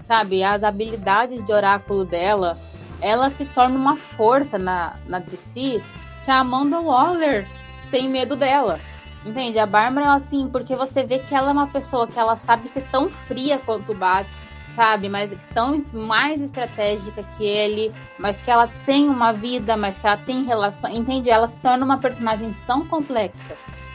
sabe? 0.00 0.42
As 0.42 0.64
habilidades 0.64 1.44
de 1.44 1.52
oráculo 1.52 2.06
dela, 2.06 2.56
ela 2.98 3.28
se 3.28 3.44
torna 3.44 3.76
uma 3.76 3.94
força 3.94 4.58
na, 4.58 4.94
na 5.06 5.18
DC 5.18 5.82
que 6.24 6.30
a 6.30 6.38
Amanda 6.38 6.80
Waller 6.80 7.46
tem 7.90 8.08
medo 8.08 8.34
dela. 8.34 8.80
Entende? 9.26 9.58
A 9.58 9.66
Bárbara, 9.66 10.06
ela, 10.06 10.16
assim, 10.16 10.48
porque 10.48 10.74
você 10.74 11.04
vê 11.04 11.18
que 11.18 11.34
ela 11.34 11.50
é 11.50 11.52
uma 11.52 11.66
pessoa 11.66 12.06
que 12.06 12.18
ela 12.18 12.34
sabe 12.34 12.70
ser 12.70 12.88
tão 12.90 13.10
fria 13.10 13.58
quanto 13.58 13.92
o 13.92 13.94
Batman, 13.94 14.38
sabe? 14.72 15.10
Mas 15.10 15.30
tão 15.52 15.84
mais 15.92 16.40
estratégica 16.40 17.22
que 17.36 17.44
ele, 17.44 17.92
mas 18.18 18.38
que 18.38 18.50
ela 18.50 18.66
tem 18.86 19.10
uma 19.10 19.30
vida, 19.30 19.76
mas 19.76 19.98
que 19.98 20.06
ela 20.06 20.16
tem 20.16 20.42
relações. 20.44 20.98
Entende? 20.98 21.28
Ela 21.28 21.48
se 21.48 21.60
torna 21.60 21.84
uma 21.84 21.98
personagem 21.98 22.56
tão 22.66 22.86
complexa 22.86 23.54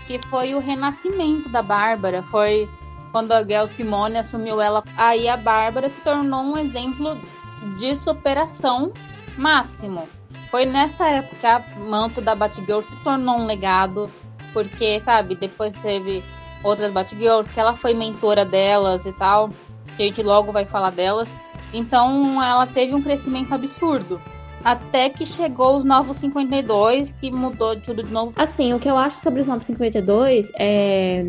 que 0.09 0.19
foi 0.27 0.55
o 0.55 0.59
renascimento 0.59 1.47
da 1.49 1.61
Bárbara. 1.61 2.23
Foi 2.23 2.67
quando 3.11 3.31
a 3.31 3.43
Gail 3.43 3.67
Simone 3.67 4.17
assumiu 4.17 4.59
ela. 4.59 4.83
Aí 4.97 5.29
a 5.29 5.37
Bárbara 5.37 5.87
se 5.87 6.01
tornou 6.01 6.41
um 6.41 6.57
exemplo 6.57 7.15
de 7.77 7.93
superação 7.95 8.91
máximo. 9.37 10.09
Foi 10.49 10.65
nessa 10.65 11.07
época 11.07 11.35
que 11.39 11.45
a 11.45 11.63
manto 11.87 12.21
da 12.21 12.33
Batgirl 12.33 12.81
se 12.81 12.95
tornou 13.03 13.37
um 13.37 13.45
legado, 13.45 14.09
porque, 14.51 14.99
sabe, 15.01 15.35
depois 15.35 15.75
teve 15.75 16.23
outras 16.63 16.91
Batgirls, 16.91 17.53
que 17.53 17.59
ela 17.59 17.75
foi 17.75 17.93
mentora 17.93 18.43
delas 18.43 19.05
e 19.05 19.11
tal, 19.11 19.51
que 19.95 20.01
a 20.01 20.05
gente 20.07 20.23
logo 20.23 20.51
vai 20.51 20.65
falar 20.65 20.89
delas. 20.89 21.29
Então 21.71 22.43
ela 22.43 22.65
teve 22.65 22.95
um 22.95 23.01
crescimento 23.03 23.53
absurdo. 23.53 24.19
Até 24.63 25.09
que 25.09 25.25
chegou 25.25 25.77
os 25.77 25.83
Novos 25.83 26.17
52, 26.17 27.13
que 27.13 27.31
mudou 27.31 27.79
tudo 27.79 28.03
de 28.03 28.11
novo. 28.11 28.33
Assim, 28.35 28.73
o 28.73 28.79
que 28.79 28.89
eu 28.89 28.97
acho 28.97 29.19
sobre 29.19 29.41
os 29.41 29.47
Novos 29.47 29.65
52 29.65 30.51
é. 30.57 31.23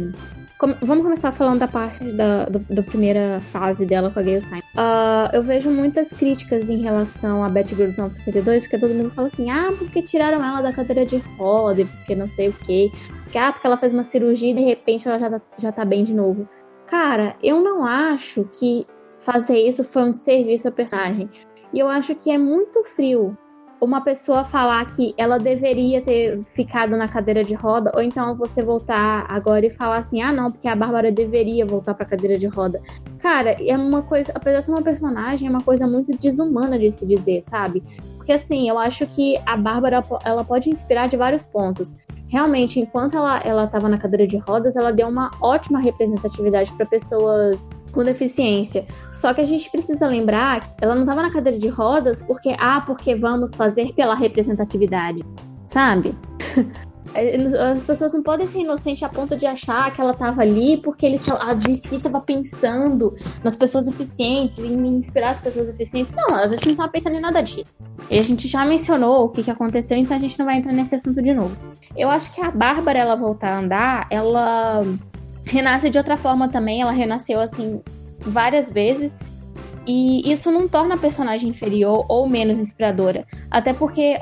vamos 0.83 1.05
começar 1.05 1.33
falando 1.33 1.61
da 1.61 1.69
parte 1.69 2.05
da 2.13 2.47
do, 2.47 2.83
primeira 2.83 3.41
fase 3.41 3.87
dela 3.87 4.11
com 4.11 4.19
a 4.19 4.23
Gayle 4.23 4.41
Simon. 4.41 4.59
Uh, 4.59 5.31
eu 5.33 5.43
vejo 5.43 5.71
muitas 5.71 6.11
críticas 6.11 6.69
em 6.69 6.83
relação 6.83 7.45
a 7.45 7.49
Batgirl 7.49 7.87
dos 7.87 7.99
952, 7.99 8.65
porque 8.65 8.79
todo 8.79 8.95
mundo 8.95 9.11
fala 9.11 9.29
assim, 9.29 9.51
ah, 9.51 9.73
porque 9.79 10.03
tiraram 10.03 10.45
ela 10.45 10.61
da 10.61 10.73
cadeira 10.73 11.07
de 11.07 11.19
roda, 11.39 11.85
porque 11.85 12.15
não 12.15 12.29
sei 12.29 12.49
o 12.49 12.53
quê. 12.53 12.91
Porque, 13.23 13.39
ah, 13.39 13.53
porque 13.53 13.67
ela 13.67 13.77
fez 13.77 13.93
uma 13.93 14.03
cirurgia 14.03 14.51
e 14.51 14.55
de 14.55 14.63
repente 14.63 15.07
ela 15.07 15.19
já 15.19 15.31
tá, 15.31 15.41
já 15.57 15.73
tá 15.73 15.85
bem 15.85 16.05
de 16.05 16.13
novo. 16.13 16.49
Cara, 16.87 17.37
eu 17.41 17.61
não 17.61 17.87
acho 17.87 18.45
que 18.53 18.85
fazer 19.21 19.59
isso 19.59 19.85
foi 19.85 20.03
um 20.03 20.13
desserviço 20.13 20.67
ao 20.67 20.75
personagem. 20.75 21.31
E 21.73 21.79
eu 21.79 21.89
acho 21.89 22.15
que 22.15 22.31
é 22.31 22.39
muito 22.39 22.83
frio 22.83 23.37
uma 23.81 24.03
pessoa 24.03 24.45
falar 24.45 24.85
que 24.95 25.15
ela 25.17 25.39
deveria 25.39 26.03
ter 26.03 26.39
ficado 26.43 26.97
na 26.97 27.09
cadeira 27.09 27.43
de 27.43 27.55
roda, 27.55 27.91
ou 27.95 28.03
então 28.03 28.37
você 28.37 28.63
voltar 28.63 29.25
agora 29.29 29.65
e 29.65 29.71
falar 29.71 29.99
assim: 29.99 30.21
ah, 30.21 30.33
não, 30.33 30.51
porque 30.51 30.69
a 30.69 30.77
Bárbara 30.77 31.11
deveria 31.11 31.65
voltar 31.65 31.95
pra 31.95 32.05
cadeira 32.05 32.39
de 32.39 32.47
roda. 32.47 32.81
Cara, 33.19 33.57
é 33.59 33.77
uma 33.77 34.03
coisa, 34.03 34.33
apesar 34.35 34.59
de 34.59 34.65
ser 34.65 34.73
uma 34.73 34.83
personagem, 34.83 35.49
é 35.49 35.51
uma 35.51 35.63
coisa 35.63 35.87
muito 35.87 36.17
desumana 36.17 36.79
de 36.79 36.91
se 36.91 37.07
dizer, 37.07 37.41
sabe? 37.43 37.83
Porque 38.17 38.33
assim, 38.33 38.69
eu 38.69 38.79
acho 38.79 39.07
que 39.07 39.41
a 39.47 39.57
Bárbara 39.57 40.03
ela 40.25 40.45
pode 40.45 40.69
inspirar 40.69 41.09
de 41.09 41.17
vários 41.17 41.47
pontos 41.47 41.97
realmente, 42.31 42.79
enquanto 42.79 43.17
ela 43.17 43.65
estava 43.65 43.89
na 43.89 43.99
cadeira 43.99 44.27
de 44.27 44.39
rodas, 44.39 44.77
ela 44.77 44.93
deu 44.93 45.09
uma 45.09 45.31
ótima 45.41 45.81
representatividade 45.81 46.73
para 46.73 46.87
pessoas 46.87 47.69
com 47.93 48.05
deficiência. 48.05 48.87
Só 49.13 49.35
que 49.35 49.41
a 49.41 49.45
gente 49.45 49.69
precisa 49.71 50.07
lembrar 50.07 50.75
ela 50.81 50.95
não 50.95 51.03
estava 51.03 51.23
na 51.23 51.31
cadeira 51.31 51.59
de 51.59 51.69
rodas 51.69 52.23
porque 52.23 52.55
ah, 52.59 52.81
porque 52.81 53.15
vamos 53.15 53.55
fazer 53.55 53.93
pela 53.95 54.15
representatividade, 54.15 55.25
sabe? 55.67 56.17
É, 57.15 57.37
as 57.73 57.83
pessoas 57.83 58.13
não 58.13 58.23
podem 58.23 58.47
ser 58.47 58.61
inocentes 58.61 59.03
a 59.03 59.09
ponto 59.09 59.37
de 59.37 59.47
achar 59.47 59.93
que 59.93 60.01
ela 60.01 60.13
estava 60.13 60.43
ali 60.43 60.77
porque 60.77 61.05
eles, 61.07 61.29
a 61.29 61.55
DC 61.55 61.97
estava 61.97 62.21
pensando 62.21 63.15
nas 63.43 63.57
pessoas 63.57 63.87
deficientes, 63.87 64.59
em 64.59 64.87
inspirar 64.89 65.31
as 65.31 65.41
pessoas 65.41 65.71
deficientes. 65.71 66.13
Não, 66.13 66.39
elas 66.39 66.51
não 66.51 66.57
estavam 66.57 66.91
pensando 66.91 67.17
em 67.17 67.21
nada 67.21 67.41
disso. 67.43 67.65
E 68.11 68.19
a 68.19 68.23
gente 68.23 68.49
já 68.49 68.65
mencionou 68.65 69.25
o 69.25 69.29
que, 69.29 69.43
que 69.43 69.51
aconteceu, 69.51 69.97
então 69.97 70.17
a 70.17 70.21
gente 70.21 70.39
não 70.39 70.47
vai 70.47 70.57
entrar 70.57 70.73
nesse 70.73 70.95
assunto 70.95 71.21
de 71.23 71.35
novo. 71.35 71.57
Eu 71.97 72.09
acho 72.09 72.33
que 72.35 72.41
a 72.41 72.51
Bárbara, 72.51 72.99
ela 72.99 73.17
voltar 73.17 73.51
a 73.51 73.59
andar, 73.59 74.07
ela 74.11 74.83
renasce 75.45 75.91
de 75.91 75.99
outra 75.99 76.17
forma 76.17 76.49
também. 76.49 76.81
Ela 76.81 76.93
renasceu, 76.93 77.41
assim, 77.41 77.81
várias 78.21 78.71
vezes. 78.71 79.19
E 79.87 80.31
isso 80.31 80.51
não 80.51 80.69
torna 80.69 80.95
a 80.95 80.99
personagem 80.99 81.51
inferior 81.51 82.05
ou 82.09 82.29
menos 82.29 82.59
inspiradora. 82.59 83.27
Até 83.51 83.73
porque 83.73 84.21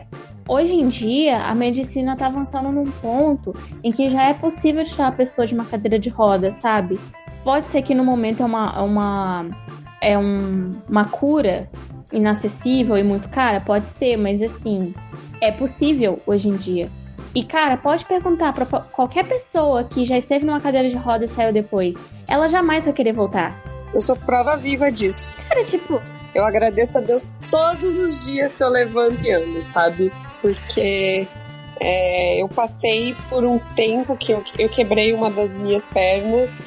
hoje 0.48 0.74
em 0.74 0.88
dia 0.88 1.42
a 1.42 1.54
medicina 1.54 2.14
está 2.14 2.26
avançando 2.26 2.72
num 2.72 2.90
ponto 2.90 3.54
em 3.84 3.92
que 3.92 4.08
já 4.08 4.24
é 4.24 4.34
possível 4.34 4.82
tirar 4.84 5.08
a 5.08 5.12
pessoa 5.12 5.46
de 5.46 5.54
uma 5.54 5.66
cadeira 5.66 5.98
de 5.98 6.08
roda, 6.08 6.50
sabe? 6.50 6.98
Pode 7.44 7.68
ser 7.68 7.82
que 7.82 7.94
no 7.94 8.04
momento 8.04 8.42
é 8.42 8.46
uma, 8.46 8.74
é 8.76 8.80
uma, 8.80 9.46
é 10.00 10.18
um, 10.18 10.70
uma 10.88 11.04
cura 11.04 11.68
inacessível 12.10 12.96
e 12.96 13.02
muito 13.02 13.28
cara, 13.28 13.60
pode 13.60 13.90
ser, 13.90 14.16
mas 14.16 14.40
assim, 14.40 14.94
é 15.40 15.52
possível 15.52 16.20
hoje 16.26 16.48
em 16.48 16.56
dia. 16.56 16.90
E 17.34 17.44
cara, 17.44 17.76
pode 17.76 18.04
perguntar 18.06 18.52
para 18.52 18.64
qualquer 18.64 19.24
pessoa 19.26 19.84
que 19.84 20.04
já 20.04 20.16
esteve 20.16 20.46
numa 20.46 20.60
cadeira 20.60 20.88
de 20.88 20.96
roda 20.96 21.26
e 21.26 21.28
saiu 21.28 21.52
depois, 21.52 21.96
ela 22.26 22.48
jamais 22.48 22.86
vai 22.86 22.94
querer 22.94 23.12
voltar. 23.12 23.62
Eu 23.94 24.00
sou 24.00 24.16
prova 24.16 24.56
viva 24.56 24.90
disso. 24.90 25.36
Cara, 25.48 25.62
tipo, 25.62 26.00
eu 26.34 26.44
agradeço 26.44 26.98
a 26.98 27.00
Deus 27.00 27.34
todos 27.50 27.98
os 27.98 28.26
dias 28.26 28.54
que 28.54 28.62
eu 28.62 28.68
levanto 28.68 29.24
e 29.24 29.32
ando, 29.32 29.62
sabe? 29.62 30.12
Porque 30.40 31.26
é, 31.80 32.42
eu 32.42 32.48
passei 32.48 33.14
por 33.28 33.44
um 33.44 33.58
tempo 33.58 34.16
que 34.16 34.32
eu, 34.32 34.42
eu 34.58 34.68
quebrei 34.68 35.12
uma 35.12 35.30
das 35.30 35.58
minhas 35.58 35.88
pernas 35.88 36.60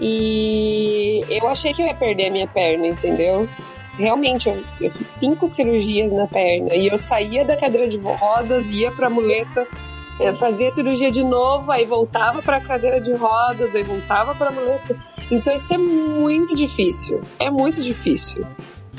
e 0.00 1.24
eu 1.28 1.48
achei 1.48 1.72
que 1.72 1.82
eu 1.82 1.86
ia 1.86 1.94
perder 1.94 2.28
a 2.28 2.30
minha 2.30 2.46
perna, 2.46 2.86
entendeu? 2.86 3.48
Realmente, 3.96 4.48
eu, 4.48 4.62
eu 4.80 4.90
fiz 4.90 5.06
cinco 5.06 5.46
cirurgias 5.46 6.12
na 6.12 6.26
perna 6.26 6.74
e 6.74 6.86
eu 6.86 6.96
saía 6.96 7.44
da 7.44 7.56
cadeira 7.56 7.88
de 7.88 7.98
rodas, 7.98 8.70
ia 8.70 8.92
pra 8.92 9.10
muleta, 9.10 9.66
fazia 10.38 10.70
cirurgia 10.70 11.10
de 11.10 11.24
novo, 11.24 11.70
aí 11.70 11.84
voltava 11.84 12.42
para 12.42 12.58
a 12.58 12.60
cadeira 12.60 13.00
de 13.00 13.12
rodas, 13.12 13.74
aí 13.74 13.82
voltava 13.82 14.34
para 14.34 14.48
a 14.48 14.52
muleta. 14.52 14.96
Então 15.30 15.54
isso 15.54 15.72
é 15.74 15.78
muito 15.78 16.54
difícil. 16.54 17.20
É 17.38 17.50
muito 17.50 17.82
difícil 17.82 18.46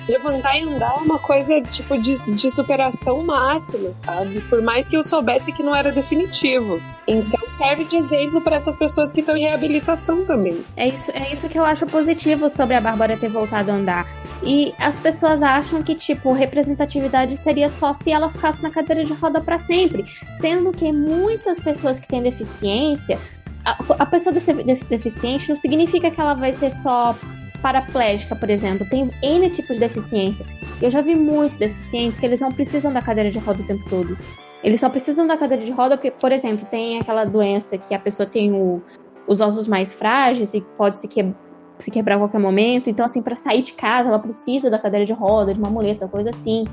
levantar 0.09 0.57
e 0.57 0.63
andar 0.63 0.95
é 0.97 1.01
uma 1.01 1.19
coisa 1.19 1.61
tipo 1.61 1.97
de, 1.97 2.13
de 2.33 2.49
superação 2.49 3.23
máxima, 3.23 3.93
sabe? 3.93 4.41
Por 4.41 4.61
mais 4.61 4.87
que 4.87 4.97
eu 4.97 5.03
soubesse 5.03 5.53
que 5.53 5.61
não 5.61 5.75
era 5.75 5.91
definitivo. 5.91 6.81
Então 7.07 7.47
serve 7.47 7.85
de 7.85 7.95
exemplo 7.95 8.41
para 8.41 8.55
essas 8.55 8.77
pessoas 8.77 9.13
que 9.13 9.19
estão 9.19 9.35
em 9.37 9.41
reabilitação 9.41 10.25
também. 10.25 10.63
É 10.75 10.87
isso, 10.87 11.11
é 11.11 11.31
isso 11.31 11.47
que 11.47 11.59
eu 11.59 11.63
acho 11.63 11.85
positivo 11.87 12.49
sobre 12.49 12.75
a 12.75 12.81
Bárbara 12.81 13.17
ter 13.17 13.29
voltado 13.29 13.71
a 13.71 13.75
andar. 13.75 14.07
E 14.43 14.73
as 14.79 14.99
pessoas 14.99 15.43
acham 15.43 15.83
que, 15.83 15.93
tipo, 15.93 16.31
representatividade 16.31 17.37
seria 17.37 17.69
só 17.69 17.93
se 17.93 18.11
ela 18.11 18.29
ficasse 18.29 18.61
na 18.63 18.71
cadeira 18.71 19.03
de 19.03 19.13
roda 19.13 19.41
para 19.41 19.59
sempre. 19.59 20.05
Sendo 20.41 20.71
que 20.71 20.91
muitas 20.91 21.61
pessoas 21.61 21.99
que 21.99 22.07
têm 22.07 22.21
deficiência 22.21 23.19
a, 23.65 24.05
pessoa 24.05 24.33
deficiente 24.33 25.49
não 25.49 25.57
significa 25.57 26.09
que 26.09 26.19
ela 26.19 26.33
vai 26.33 26.53
ser 26.53 26.71
só 26.81 27.15
paraplégica, 27.61 28.35
por 28.35 28.49
exemplo, 28.49 28.87
tem 28.89 29.09
N 29.21 29.49
tipos 29.49 29.75
de 29.75 29.79
deficiência. 29.79 30.45
Eu 30.81 30.89
já 30.89 31.01
vi 31.01 31.15
muitos 31.15 31.57
deficientes 31.57 32.17
que 32.17 32.25
eles 32.25 32.39
não 32.39 32.51
precisam 32.51 32.91
da 32.91 33.01
cadeira 33.01 33.29
de 33.29 33.39
roda 33.39 33.61
o 33.61 33.65
tempo 33.65 33.83
todo. 33.89 34.17
Eles 34.63 34.79
só 34.79 34.89
precisam 34.89 35.25
da 35.25 35.37
cadeira 35.37 35.63
de 35.63 35.71
roda 35.71 35.97
porque, 35.97 36.11
por 36.11 36.31
exemplo, 36.31 36.65
tem 36.69 36.99
aquela 36.99 37.23
doença 37.23 37.77
que 37.77 37.93
a 37.93 37.99
pessoa 37.99 38.27
tem 38.27 38.51
o, 38.53 38.81
os 39.27 39.39
ossos 39.39 39.67
mais 39.67 39.93
frágeis 39.93 40.53
e 40.53 40.61
pode 40.77 40.97
se, 40.97 41.07
que, 41.07 41.33
se 41.77 41.89
quebrar 41.89 42.15
a 42.15 42.19
qualquer 42.19 42.39
momento. 42.39 42.89
Então, 42.89 43.05
assim, 43.05 43.21
para 43.21 43.35
sair 43.35 43.61
de 43.61 43.73
casa, 43.73 44.09
ela 44.09 44.19
precisa 44.19 44.69
da 44.69 44.77
cadeira 44.77 45.05
de 45.05 45.13
roda, 45.13 45.53
de 45.53 45.59
uma 45.59 45.69
muleta, 45.69 46.07
coisa 46.07 46.29
assim. 46.29 46.65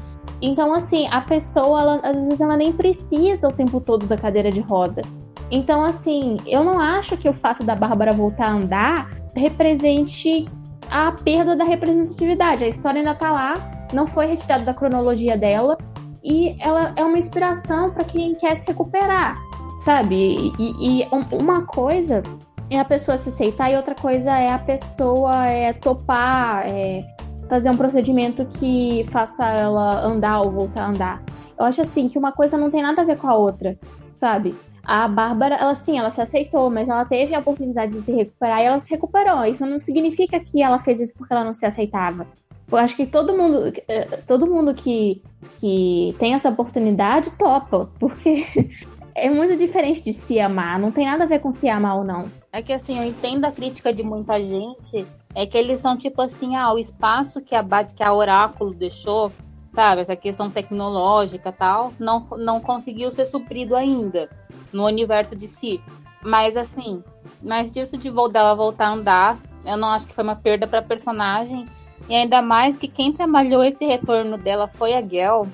Então, 0.43 0.73
assim, 0.75 1.07
a 1.09 1.21
pessoa, 1.21 1.81
ela, 1.81 2.01
às 2.03 2.25
vezes, 2.25 2.41
ela 2.41 2.57
nem 2.57 2.73
precisa 2.73 3.49
o 3.49 3.53
tempo 3.53 3.81
todo 3.81 4.07
da 4.07 4.17
cadeira 4.17 4.51
de 4.51 4.61
roda. 4.61 5.03
Então, 5.51 5.85
assim, 5.85 6.39
eu 6.47 6.65
não 6.65 6.81
acho 6.81 7.17
que 7.17 7.29
o 7.29 7.33
fato 7.33 7.63
da 7.63 7.77
Bárbara 7.77 8.13
voltar 8.13 8.49
a 8.49 8.53
andar 8.53 9.11
represente 9.35 10.49
a 10.91 11.13
perda 11.13 11.57
da 11.57 11.65
representatividade. 11.65 12.65
A 12.65 12.69
história 12.69 13.01
ainda 13.01 13.15
tá 13.15 13.31
lá, 13.31 13.89
não 13.93 14.07
foi 14.07 14.27
retirada 14.27 14.65
da 14.65 14.75
cronologia 14.75 15.37
dela 15.37 15.77
e 16.23 16.57
ela 16.61 16.93
é 16.97 17.05
uma 17.05 17.19
inspiração 17.19 17.93
para 17.93 18.05
quem 18.05 18.35
quer 18.35 18.57
se 18.57 18.67
recuperar, 18.67 19.37
sabe? 19.79 20.53
E, 20.59 21.03
e, 21.03 21.09
uma 21.33 21.65
coisa 21.65 22.23
é 22.69 22.81
a 22.81 22.85
pessoa 22.85 23.17
se 23.17 23.29
aceitar 23.29 23.71
e 23.71 23.77
outra 23.77 23.95
coisa 23.95 24.33
é 24.37 24.53
a 24.53 24.59
pessoa 24.59 25.47
é, 25.47 25.73
topar, 25.73 26.67
é, 26.67 27.07
fazer 27.49 27.71
um 27.71 27.77
procedimento 27.77 28.45
que 28.45 29.07
faça 29.11 29.45
ela 29.45 30.05
andar 30.05 30.41
ou 30.41 30.51
voltar 30.51 30.83
a 30.83 30.89
andar. 30.89 31.23
Eu 31.59 31.65
acho 31.65 31.81
assim 31.81 32.09
que 32.09 32.19
uma 32.19 32.33
coisa 32.33 32.59
não 32.59 32.71
tem 32.71 32.83
nada 32.83 33.03
a 33.03 33.05
ver 33.05 33.17
com 33.19 33.29
a 33.29 33.37
outra, 33.37 33.79
sabe? 34.13 34.55
A 34.87 35.09
Bárbara, 35.09 35.57
ela 35.57 35.75
sim, 35.75 35.99
ela 35.99 36.11
se 36.11 36.21
aceitou, 36.21 36.71
mas 36.71 36.89
ela 36.89 37.05
teve 37.05 37.35
a 37.35 37.41
oportunidade 37.41 37.91
de 37.91 37.99
se 37.99 38.13
recuperar 38.13 38.61
e 38.61 38.67
ela 38.67 38.79
se 38.79 38.89
recuperou. 38.89 39.45
Isso 39.45 39.67
não 39.67 39.81
significa 39.81 40.39
que 40.39 40.63
ela 40.63 40.79
fez 40.79 41.01
isso 41.01 41.19
porque 41.19 41.33
ela 41.33 41.43
não 41.43 41.53
se 41.53 41.67
aceitava. 41.67 42.25
Eu 42.71 42.79
acho 42.79 42.95
que 42.95 43.05
todo 43.05 43.37
mundo, 43.37 43.73
eh, 43.89 44.05
todo 44.29 44.47
mundo 44.47 44.73
que, 44.73 45.21
que 45.59 46.15
tem 46.21 46.35
essa 46.35 46.51
oportunidade 46.51 47.31
topa, 47.31 47.91
porque 47.99 48.45
é 49.13 49.29
muito 49.29 49.57
diferente 49.57 50.05
de 50.05 50.13
se 50.13 50.39
amar. 50.39 50.79
Não 50.79 50.93
tem 50.93 51.05
nada 51.05 51.25
a 51.25 51.27
ver 51.27 51.41
com 51.41 51.51
se 51.51 51.69
amar 51.69 51.97
ou 51.97 52.05
não. 52.05 52.31
É 52.53 52.63
que 52.63 52.73
assim, 52.73 52.97
eu 52.97 53.05
entendo 53.05 53.45
a 53.45 53.51
crítica 53.51 53.93
de 53.93 54.05
muita 54.05 54.39
gente. 54.39 55.05
É 55.35 55.45
que 55.47 55.59
eles 55.59 55.81
são 55.81 55.97
tipo 55.97 56.23
assim, 56.23 56.55
ah, 56.55 56.73
o 56.73 56.79
espaço 56.79 57.41
que 57.41 57.57
a, 57.57 57.65
que 57.85 58.05
a 58.05 58.13
Oráculo 58.13 58.73
deixou, 58.73 59.33
sabe? 59.77 60.01
Essa 60.01 60.17
questão 60.17 60.49
tecnológica 60.49 61.53
tal, 61.53 61.93
não, 61.99 62.27
não 62.39 62.61
conseguiu 62.63 63.13
ser 63.13 63.27
suprido 63.27 63.77
ainda 63.77 64.31
no 64.73 64.87
universo 64.87 65.37
de 65.37 65.47
si. 65.47 65.83
Mas 66.23 66.57
assim, 66.57 67.05
mas 67.43 67.71
disso 67.71 67.99
de 67.99 68.11
dela 68.33 68.55
voltar 68.55 68.87
a 68.87 68.93
andar, 68.93 69.39
eu 69.67 69.77
não 69.77 69.89
acho 69.89 70.07
que 70.07 70.15
foi 70.15 70.25
uma 70.25 70.35
perda 70.35 70.67
para 70.67 70.81
personagem. 70.81 71.69
E 72.09 72.15
ainda 72.15 72.41
mais 72.41 72.79
que 72.79 72.89
quem 72.89 73.13
trabalhou 73.13 73.63
esse 73.63 73.85
retorno 73.85 74.39
dela 74.39 74.67
foi 74.67 74.95
a 74.95 75.07
Gel, 75.07 75.47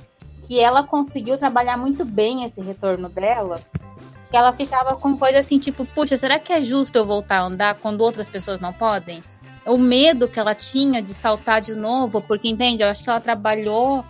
que 0.47 0.61
ela 0.61 0.85
conseguiu 0.85 1.37
trabalhar 1.37 1.77
muito 1.77 2.05
bem 2.05 2.45
esse 2.45 2.61
retorno 2.61 3.09
dela. 3.09 3.61
Que 4.31 4.37
ela 4.37 4.53
ficava 4.53 4.95
com 4.95 5.19
coisa 5.19 5.41
assim, 5.41 5.59
tipo, 5.59 5.85
puxa, 5.85 6.17
será 6.17 6.39
que 6.39 6.53
é 6.53 6.63
justo 6.63 6.97
eu 6.97 7.05
voltar 7.05 7.39
a 7.39 7.47
andar 7.47 7.75
quando 7.75 8.03
outras 8.03 8.29
pessoas 8.29 8.61
não 8.61 8.73
podem? 8.73 9.21
O 9.65 9.79
medo 9.79 10.29
que 10.29 10.41
ela 10.41 10.55
tinha 10.55 11.01
de 11.01 11.15
saltar 11.15 11.61
de 11.61 11.75
novo, 11.75 12.21
porque 12.21 12.49
entende? 12.49 12.83
Eu 12.83 12.89
acho 12.89 13.05
que 13.05 13.11
ela 13.11 13.21
trabalhou 13.21 14.05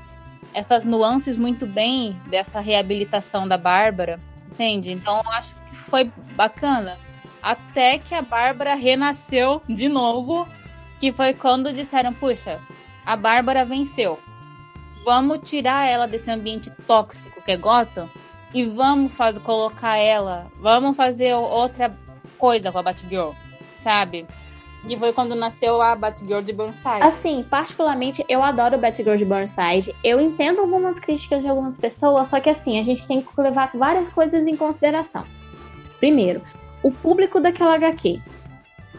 essas 0.54 0.84
nuances 0.84 1.36
muito 1.36 1.66
bem 1.66 2.20
dessa 2.26 2.60
reabilitação 2.60 3.46
da 3.46 3.56
Bárbara. 3.56 4.18
Entende? 4.50 4.92
Então 4.92 5.20
eu 5.24 5.30
acho 5.32 5.54
que 5.66 5.74
foi 5.74 6.10
bacana. 6.34 6.98
Até 7.42 7.98
que 7.98 8.14
a 8.14 8.22
Bárbara 8.22 8.74
renasceu 8.74 9.62
de 9.68 9.88
novo, 9.88 10.46
que 11.00 11.10
foi 11.10 11.34
quando 11.34 11.72
disseram: 11.72 12.12
puxa, 12.12 12.60
a 13.04 13.16
Bárbara 13.16 13.64
venceu. 13.64 14.18
Vamos 15.04 15.40
tirar 15.40 15.88
ela 15.88 16.06
desse 16.06 16.30
ambiente 16.30 16.70
tóxico 16.86 17.42
que 17.42 17.50
é 17.50 17.56
Gotham 17.56 18.08
e 18.54 18.64
vamos 18.64 19.12
fazer, 19.12 19.40
colocar 19.40 19.96
ela, 19.96 20.46
vamos 20.60 20.96
fazer 20.96 21.34
outra 21.34 21.92
coisa 22.38 22.70
com 22.70 22.78
a 22.78 22.82
Batgirl. 22.82 23.32
sabe? 23.80 24.26
E 24.88 24.96
foi 24.96 25.12
quando 25.12 25.34
nasceu 25.34 25.80
a 25.80 25.94
Batgirl 25.94 26.40
de 26.40 26.52
Burnside. 26.52 27.02
Assim, 27.02 27.44
particularmente, 27.48 28.24
eu 28.28 28.42
adoro 28.42 28.78
Batgirl 28.78 29.16
de 29.16 29.24
Burnside. 29.24 29.94
Eu 30.02 30.20
entendo 30.20 30.60
algumas 30.60 30.98
críticas 30.98 31.42
de 31.42 31.48
algumas 31.48 31.78
pessoas, 31.78 32.28
só 32.28 32.40
que 32.40 32.50
assim, 32.50 32.78
a 32.80 32.82
gente 32.82 33.06
tem 33.06 33.22
que 33.22 33.28
levar 33.40 33.70
várias 33.74 34.08
coisas 34.10 34.46
em 34.46 34.56
consideração. 34.56 35.24
Primeiro, 36.00 36.42
o 36.82 36.90
público 36.90 37.40
daquela 37.40 37.76
HQ. 37.76 38.20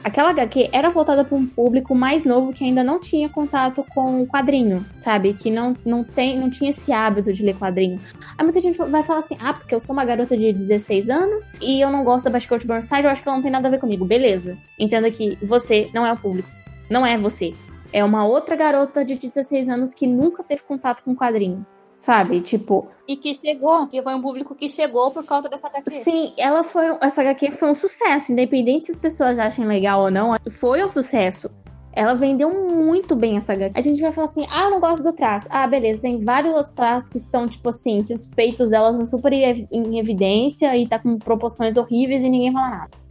Aquela 0.03 0.31
HQ 0.31 0.69
era 0.73 0.89
voltada 0.89 1.23
para 1.23 1.37
um 1.37 1.45
público 1.45 1.95
mais 1.95 2.25
novo 2.25 2.51
que 2.51 2.63
ainda 2.63 2.83
não 2.83 2.99
tinha 2.99 3.29
contato 3.29 3.85
com 3.93 4.21
o 4.21 4.27
quadrinho, 4.27 4.85
sabe? 4.95 5.33
Que 5.33 5.49
não, 5.49 5.75
não, 5.85 6.03
tem, 6.03 6.37
não 6.37 6.49
tinha 6.49 6.71
esse 6.71 6.91
hábito 6.91 7.31
de 7.31 7.41
ler 7.41 7.55
quadrinho. 7.57 8.01
Aí 8.37 8.43
muita 8.43 8.59
gente 8.59 8.77
vai 8.77 9.01
falar 9.01 9.19
assim: 9.19 9.37
ah, 9.39 9.53
porque 9.53 9.73
eu 9.73 9.79
sou 9.79 9.93
uma 9.93 10.03
garota 10.03 10.35
de 10.35 10.51
16 10.51 11.09
anos 11.09 11.45
e 11.61 11.79
eu 11.79 11.89
não 11.89 12.03
gosto 12.03 12.29
da 12.29 12.37
de 12.37 12.67
Burnside, 12.67 13.03
eu 13.03 13.09
acho 13.09 13.23
que 13.23 13.29
ela 13.29 13.37
não 13.37 13.43
tem 13.43 13.51
nada 13.51 13.67
a 13.67 13.71
ver 13.71 13.79
comigo. 13.79 14.03
Beleza. 14.05 14.57
Entenda 14.77 15.09
que 15.09 15.37
você 15.41 15.89
não 15.93 16.05
é 16.05 16.11
o 16.11 16.17
público. 16.17 16.49
Não 16.89 17.05
é 17.05 17.17
você. 17.17 17.53
É 17.93 18.03
uma 18.03 18.25
outra 18.25 18.55
garota 18.55 19.05
de 19.05 19.15
16 19.15 19.69
anos 19.69 19.93
que 19.93 20.05
nunca 20.05 20.43
teve 20.43 20.63
contato 20.63 21.03
com 21.03 21.15
quadrinho 21.15 21.65
sabe? 22.03 22.41
Tipo. 22.41 22.87
E 23.07 23.15
que 23.15 23.33
chegou, 23.33 23.87
que 23.87 24.01
foi 24.01 24.13
um 24.13 24.21
público 24.21 24.53
que 24.53 24.67
chegou 24.67 25.09
por 25.11 25.25
causa 25.25 25.47
dessa 25.47 25.67
HQ. 25.67 25.89
Sim, 25.89 26.33
ela 26.37 26.63
foi. 26.63 26.85
Essa 27.01 27.21
HQ 27.21 27.51
foi 27.51 27.71
um 27.71 27.75
sucesso, 27.75 28.33
independente 28.33 28.87
se 28.87 28.91
as 28.91 28.99
pessoas 28.99 29.39
achem 29.39 29.65
legal 29.65 30.01
ou 30.01 30.11
não, 30.11 30.35
foi 30.59 30.83
um 30.83 30.89
sucesso. 30.89 31.49
Ela 31.95 32.15
vendeu 32.15 32.49
muito 32.49 33.15
bem 33.15 33.37
essa 33.37 33.53
HQ. 33.53 33.79
A 33.79 33.81
gente 33.81 34.01
vai 34.01 34.11
falar 34.11 34.25
assim: 34.25 34.45
ah, 34.49 34.63
eu 34.63 34.71
não 34.71 34.79
gosto 34.81 35.01
do 35.01 35.13
traço. 35.13 35.47
Ah, 35.49 35.65
beleza, 35.65 36.01
tem 36.01 36.21
vários 36.21 36.53
outros 36.53 36.75
traços 36.75 37.09
que 37.09 37.17
estão, 37.17 37.47
tipo 37.47 37.69
assim, 37.69 38.03
que 38.03 38.13
os 38.13 38.25
peitos 38.25 38.71
dela 38.71 38.91
estão 38.91 39.05
super 39.05 39.31
em 39.31 39.97
evidência 39.97 40.75
e 40.75 40.87
tá 40.87 40.99
com 40.99 41.17
proporções 41.17 41.77
horríveis 41.77 42.21
e 42.21 42.29
ninguém 42.29 42.51
fala 42.51 42.69
nada. 42.69 43.02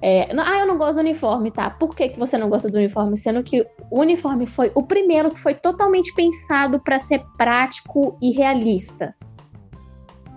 É, 0.00 0.28
ah, 0.30 0.58
eu 0.60 0.66
não 0.66 0.78
gosto 0.78 0.94
do 0.94 1.00
uniforme, 1.00 1.50
tá? 1.50 1.68
Por 1.70 1.94
que, 1.94 2.10
que 2.10 2.18
você 2.18 2.38
não 2.38 2.48
gosta 2.48 2.70
do 2.70 2.76
uniforme? 2.76 3.16
Sendo 3.16 3.42
que 3.42 3.66
o 3.90 4.00
uniforme 4.00 4.46
foi 4.46 4.70
o 4.74 4.82
primeiro 4.82 5.30
que 5.30 5.40
foi 5.40 5.54
totalmente 5.54 6.14
pensado 6.14 6.78
para 6.78 7.00
ser 7.00 7.24
prático 7.36 8.16
e 8.22 8.30
realista. 8.30 9.14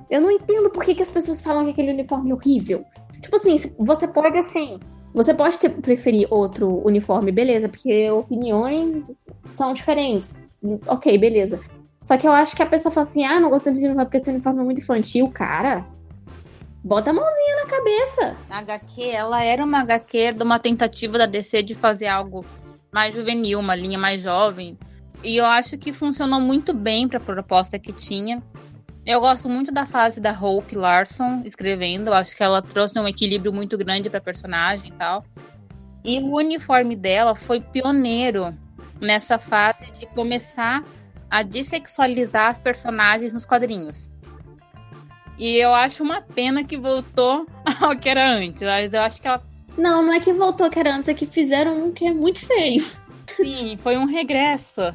Eu 0.10 0.20
não 0.20 0.32
entendo 0.32 0.70
por 0.70 0.84
que, 0.84 0.96
que 0.96 1.04
as 1.04 1.12
pessoas 1.12 1.42
falam 1.42 1.64
que 1.66 1.72
aquele 1.72 1.92
uniforme 1.92 2.32
é 2.32 2.34
horrível. 2.34 2.84
Tipo 3.22 3.36
assim, 3.36 3.56
você 3.80 4.08
pode 4.08 4.38
assim. 4.38 4.80
Você 5.14 5.34
pode 5.34 5.60
ter, 5.60 5.70
preferir 5.70 6.28
outro 6.32 6.82
uniforme, 6.86 7.32
beleza, 7.32 7.70
porque 7.70 8.10
opiniões 8.10 9.26
são 9.54 9.74
diferentes. 9.74 10.58
Ok, 10.88 11.18
beleza. 11.18 11.60
Só 12.02 12.18
que 12.18 12.28
eu 12.28 12.32
acho 12.32 12.56
que 12.56 12.64
a 12.64 12.66
pessoa 12.66 12.92
fala 12.92 13.06
assim: 13.06 13.24
ah, 13.24 13.40
não 13.40 13.50
gosto 13.50 13.70
desse 13.70 13.86
uniforme 13.86 14.06
porque 14.06 14.18
esse 14.18 14.30
uniforme 14.30 14.62
é 14.62 14.64
muito 14.64 14.82
infantil. 14.82 15.30
Cara, 15.30 15.86
Bota 16.84 17.12
a 17.12 17.14
mãozinha 17.14 17.56
na 17.58 17.66
cabeça. 17.68 18.36
A 18.50 18.58
HQ, 18.58 19.04
ela 19.04 19.44
era 19.44 19.64
uma 19.64 19.82
HQ 19.82 20.34
de 20.34 20.44
uma 20.44 20.58
tentativa 20.58 21.16
da 21.18 21.28
DC 21.28 21.62
de 21.62 21.76
fazer 21.76 22.08
algo 22.08 22.44
mais 22.92 23.14
juvenil, 23.14 23.60
uma 23.60 23.76
linha 23.76 24.00
mais 24.00 24.24
jovem. 24.24 24.80
E 25.24 25.38
eu 25.38 25.46
acho 25.46 25.78
que 25.78 25.94
funcionou 25.94 26.40
muito 26.40 26.74
bem 26.74 27.08
para 27.08 27.20
a 27.20 27.22
proposta 27.22 27.78
que 27.78 27.94
tinha. 27.94 28.42
Eu 29.06 29.20
gosto 29.20 29.48
muito 29.48 29.72
da 29.72 29.86
fase 29.86 30.20
da 30.20 30.32
Hope 30.32 30.76
Larson 30.76 31.44
escrevendo. 31.46 32.08
Eu 32.08 32.16
acho 32.16 32.36
que 32.36 32.42
ela 32.42 32.64
trouxe 32.64 33.00
um 33.00 33.08
equilíbrio 33.08 33.54
muito 33.54 33.78
grande 33.78 34.10
para 34.10 34.20
personagem 34.20 34.90
e 34.90 34.94
tal. 34.94 35.24
E 36.04 36.18
o 36.18 36.36
uniforme 36.36 36.96
dela 36.96 37.36
foi 37.36 37.62
pioneiro 37.62 38.58
nessa 39.00 39.38
fase 39.38 39.92
de 39.92 40.08
começar 40.08 40.84
a 41.30 41.44
dessexualizar 41.44 42.48
as 42.48 42.58
personagens 42.58 43.34
nos 43.34 43.46
quadrinhos. 43.46 44.10
E 45.42 45.58
eu 45.58 45.74
acho 45.74 46.04
uma 46.04 46.22
pena 46.22 46.64
que 46.64 46.78
voltou 46.78 47.48
ao 47.82 47.98
que 47.98 48.08
era 48.08 48.30
antes. 48.30 48.62
Mas 48.62 48.94
eu 48.94 49.02
acho 49.02 49.20
que 49.20 49.28
ela. 49.28 49.42
Não, 49.76 50.04
não 50.04 50.14
é 50.14 50.20
que 50.20 50.32
voltou 50.32 50.66
ao 50.66 50.72
que 50.72 50.78
era 50.78 50.96
antes, 50.96 51.10
é 51.10 51.16
que 51.16 51.26
fizeram 51.26 51.84
um 51.84 51.92
que 51.92 52.06
é 52.06 52.14
muito 52.14 52.46
feio. 52.46 52.86
Sim, 53.36 53.76
foi 53.82 53.98
um 53.98 54.06
regresso. 54.06 54.94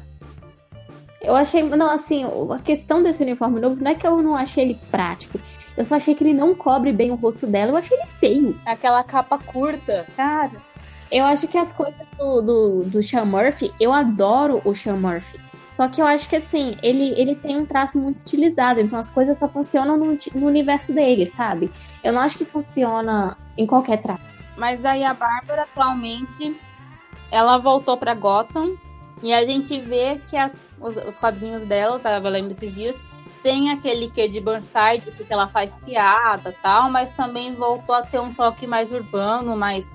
Eu 1.21 1.35
achei. 1.35 1.61
Não, 1.63 1.91
assim, 1.91 2.23
a 2.23 2.59
questão 2.59 3.03
desse 3.03 3.23
uniforme 3.23 3.59
novo 3.59 3.83
não 3.83 3.91
é 3.91 3.95
que 3.95 4.07
eu 4.07 4.23
não 4.23 4.37
achei 4.37 4.63
ele 4.63 4.79
prático. 4.89 5.37
Eu 5.75 5.83
só 5.83 5.95
achei 5.95 6.15
que 6.15 6.23
ele 6.23 6.33
não 6.33 6.55
cobre 6.55 6.93
bem 6.93 7.11
o 7.11 7.15
rosto 7.15 7.45
dela. 7.45 7.73
Eu 7.73 7.75
achei 7.75 7.97
ele 7.97 8.07
feio. 8.07 8.61
Aquela 8.65 9.03
capa 9.03 9.37
curta. 9.37 10.07
Cara. 10.15 10.65
Eu 11.11 11.25
acho 11.25 11.45
que 11.49 11.57
as 11.57 11.73
coisas 11.73 12.07
do, 12.17 12.41
do, 12.41 12.83
do 12.85 13.03
Sean 13.03 13.25
Murphy, 13.25 13.73
eu 13.81 13.91
adoro 13.91 14.61
o 14.63 14.73
Sean 14.73 14.95
Murphy. 14.95 15.39
Só 15.77 15.87
que 15.87 16.01
eu 16.01 16.07
acho 16.07 16.27
que 16.27 16.35
assim, 16.35 16.75
ele, 16.81 17.13
ele 17.21 17.35
tem 17.35 17.55
um 17.55 17.63
traço 17.63 17.99
muito 17.99 18.15
estilizado, 18.15 18.81
então 18.81 18.97
as 18.97 19.11
coisas 19.11 19.37
só 19.37 19.47
funcionam 19.47 19.95
no, 19.95 20.17
no 20.33 20.47
universo 20.47 20.91
dele, 20.91 21.27
sabe? 21.27 21.71
Eu 22.03 22.11
não 22.11 22.21
acho 22.21 22.35
que 22.35 22.45
funciona 22.45 23.37
em 23.55 23.63
qualquer 23.63 23.97
traço. 23.97 24.23
Mas 24.57 24.83
aí 24.83 25.03
a 25.03 25.13
Bárbara 25.13 25.67
atualmente 25.71 26.59
ela 27.29 27.59
voltou 27.59 27.95
para 27.95 28.15
Gotham 28.15 28.75
e 29.21 29.31
a 29.31 29.45
gente 29.45 29.79
vê 29.79 30.19
que 30.27 30.35
as, 30.35 30.59
os, 30.81 30.95
os 30.95 31.17
quadrinhos 31.19 31.63
dela, 31.63 31.99
tava 31.99 32.27
lendo 32.27 32.49
esses 32.49 32.73
dias, 32.73 33.05
tem 33.43 33.69
aquele 33.69 34.09
que 34.09 34.27
de 34.27 34.41
Burnside, 34.41 35.11
porque 35.15 35.31
ela 35.31 35.47
faz 35.47 35.75
piada 35.85 36.55
tal, 36.59 36.89
mas 36.89 37.11
também 37.11 37.53
voltou 37.53 37.93
a 37.93 38.01
ter 38.01 38.19
um 38.19 38.33
toque 38.33 38.65
mais 38.65 38.91
urbano, 38.91 39.55
mais 39.55 39.85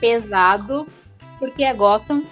pesado, 0.00 0.86
porque 1.38 1.62
é 1.62 1.74
Gotham. 1.74 2.22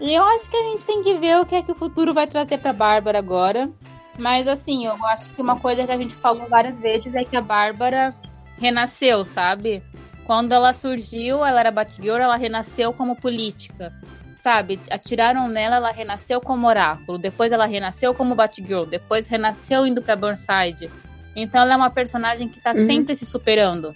Eu 0.00 0.24
acho 0.24 0.50
que 0.50 0.56
a 0.56 0.62
gente 0.64 0.84
tem 0.84 1.02
que 1.02 1.14
ver 1.18 1.38
o 1.40 1.46
que 1.46 1.54
é 1.54 1.62
que 1.62 1.72
o 1.72 1.74
futuro 1.74 2.12
vai 2.12 2.26
trazer 2.26 2.58
pra 2.58 2.72
Bárbara 2.72 3.18
agora. 3.18 3.70
Mas 4.18 4.46
assim, 4.46 4.86
eu 4.86 5.04
acho 5.06 5.30
que 5.30 5.42
uma 5.42 5.58
coisa 5.58 5.84
que 5.84 5.92
a 5.92 5.96
gente 5.96 6.14
falou 6.14 6.48
várias 6.48 6.78
vezes 6.78 7.14
é 7.14 7.24
que 7.24 7.36
a 7.36 7.40
Bárbara 7.40 8.14
renasceu, 8.58 9.24
sabe? 9.24 9.82
Quando 10.24 10.52
ela 10.52 10.72
surgiu, 10.72 11.44
ela 11.44 11.60
era 11.60 11.70
Batgirl, 11.70 12.20
ela 12.20 12.36
renasceu 12.36 12.92
como 12.92 13.16
política. 13.16 13.92
Sabe? 14.38 14.78
Atiraram 14.90 15.48
nela, 15.48 15.76
ela 15.76 15.90
renasceu 15.90 16.40
como 16.40 16.66
oráculo. 16.66 17.18
Depois 17.18 17.50
ela 17.50 17.66
renasceu 17.66 18.14
como 18.14 18.34
Batgirl. 18.34 18.84
Depois 18.84 19.26
renasceu 19.26 19.86
indo 19.86 20.02
pra 20.02 20.16
Burnside. 20.16 20.90
Então 21.34 21.62
ela 21.62 21.72
é 21.72 21.76
uma 21.76 21.90
personagem 21.90 22.48
que 22.48 22.60
tá 22.60 22.72
uhum. 22.72 22.86
sempre 22.86 23.14
se 23.14 23.26
superando. 23.26 23.94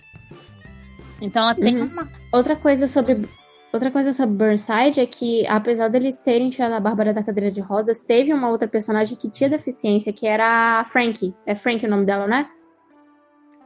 Então 1.20 1.42
ela 1.42 1.54
tem 1.54 1.76
uhum. 1.76 1.86
uma. 1.86 2.08
Outra 2.32 2.56
coisa 2.56 2.86
sobre 2.86 3.28
Outra 3.72 3.90
coisa 3.90 4.12
sobre 4.14 4.34
Burnside 4.34 5.00
é 5.00 5.06
que, 5.06 5.46
apesar 5.46 5.88
deles 5.88 6.20
terem 6.20 6.48
tirado 6.48 6.72
a 6.72 6.80
Bárbara 6.80 7.12
da 7.12 7.22
cadeira 7.22 7.50
de 7.50 7.60
rodas, 7.60 8.00
teve 8.00 8.32
uma 8.32 8.48
outra 8.48 8.66
personagem 8.66 9.16
que 9.16 9.30
tinha 9.30 9.50
deficiência, 9.50 10.12
que 10.12 10.26
era 10.26 10.80
a 10.80 10.84
Frankie. 10.86 11.34
É 11.44 11.54
Frankie 11.54 11.86
o 11.86 11.90
nome 11.90 12.06
dela, 12.06 12.26
né? 12.26 12.48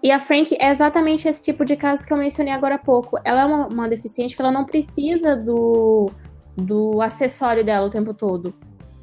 E 0.03 0.11
a 0.11 0.18
Frank 0.18 0.57
é 0.59 0.70
exatamente 0.70 1.28
esse 1.28 1.44
tipo 1.44 1.64
de 1.64 1.76
caso 1.76 2.05
que 2.05 2.12
eu 2.12 2.16
mencionei 2.16 2.53
agora 2.53 2.74
há 2.74 2.78
pouco. 2.78 3.16
Ela 3.24 3.42
é 3.42 3.44
uma, 3.44 3.68
uma 3.68 3.88
deficiente 3.88 4.34
que 4.34 4.42
ela 4.42 4.50
não 4.50 4.64
precisa 4.64 5.36
do, 5.36 6.11
do 6.57 7.00
acessório 7.00 7.64
dela 7.64 7.86
o 7.86 7.90
tempo 7.90 8.12
todo. 8.12 8.53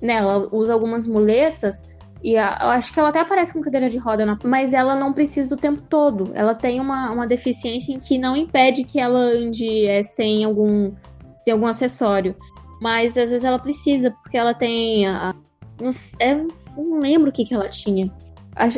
Né? 0.02 0.16
Ela 0.16 0.50
usa 0.52 0.74
algumas 0.74 1.08
muletas 1.08 1.76
e 2.22 2.38
a, 2.38 2.58
eu 2.62 2.70
acho 2.70 2.94
que 2.94 3.00
ela 3.00 3.10
até 3.10 3.20
aparece 3.20 3.54
com 3.54 3.62
cadeira 3.62 3.90
de 3.90 3.98
roda, 3.98 4.38
mas 4.44 4.74
ela 4.74 4.94
não 4.94 5.14
precisa 5.14 5.56
o 5.56 5.58
tempo 5.58 5.82
todo. 5.82 6.32
Ela 6.34 6.54
tem 6.54 6.80
uma, 6.80 7.12
uma 7.12 7.26
deficiência 7.26 7.94
em 7.94 8.00
que 8.00 8.18
não 8.18 8.36
impede 8.36 8.84
que 8.84 9.00
ela 9.00 9.20
ande 9.20 9.86
é, 9.86 10.04
sem, 10.04 10.44
algum, 10.44 10.92
sem 11.38 11.54
algum 11.54 11.68
acessório. 11.68 12.36
Mas 12.82 13.18
às 13.18 13.32
vezes 13.32 13.46
ela 13.46 13.60
precisa, 13.60 14.12
porque 14.12 14.38
ela 14.38 14.54
tem. 14.54 15.08
A, 15.08 15.34
não, 15.80 15.90
é, 16.20 16.36
não 16.36 17.00
lembro 17.00 17.30
o 17.30 17.34
que, 17.34 17.46
que 17.46 17.54
ela 17.54 17.70
tinha. 17.70 18.12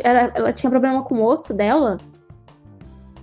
Ela, 0.04 0.32
ela 0.36 0.54
tinha 0.54 0.70
problema 0.70 1.04
com 1.04 1.16
o 1.16 1.26
osso 1.26 1.54
dela. 1.54 1.98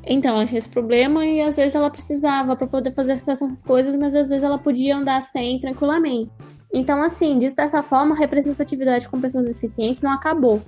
Então, 0.05 0.37
ela 0.37 0.47
tinha 0.47 0.59
esse 0.59 0.69
problema 0.69 1.25
e 1.25 1.41
às 1.41 1.57
vezes 1.57 1.75
ela 1.75 1.91
precisava 1.91 2.57
para 2.57 2.67
poder 2.67 2.93
fazer 2.93 3.13
essas 3.13 3.41
coisas, 3.63 3.95
mas 3.95 4.15
às 4.15 4.29
vezes 4.29 4.43
ela 4.43 4.59
podia 4.59 4.97
andar 4.97 5.23
sem 5.23 5.61
tranquilamente. 5.61 6.31
Então, 6.73 7.03
assim, 7.03 7.39
de 7.39 7.49
certa 7.49 7.83
forma, 7.83 8.15
a 8.15 8.19
representatividade 8.19 9.09
com 9.09 9.21
pessoas 9.21 9.47
deficientes 9.49 10.03
não 10.03 10.13
acabou. 10.13 10.63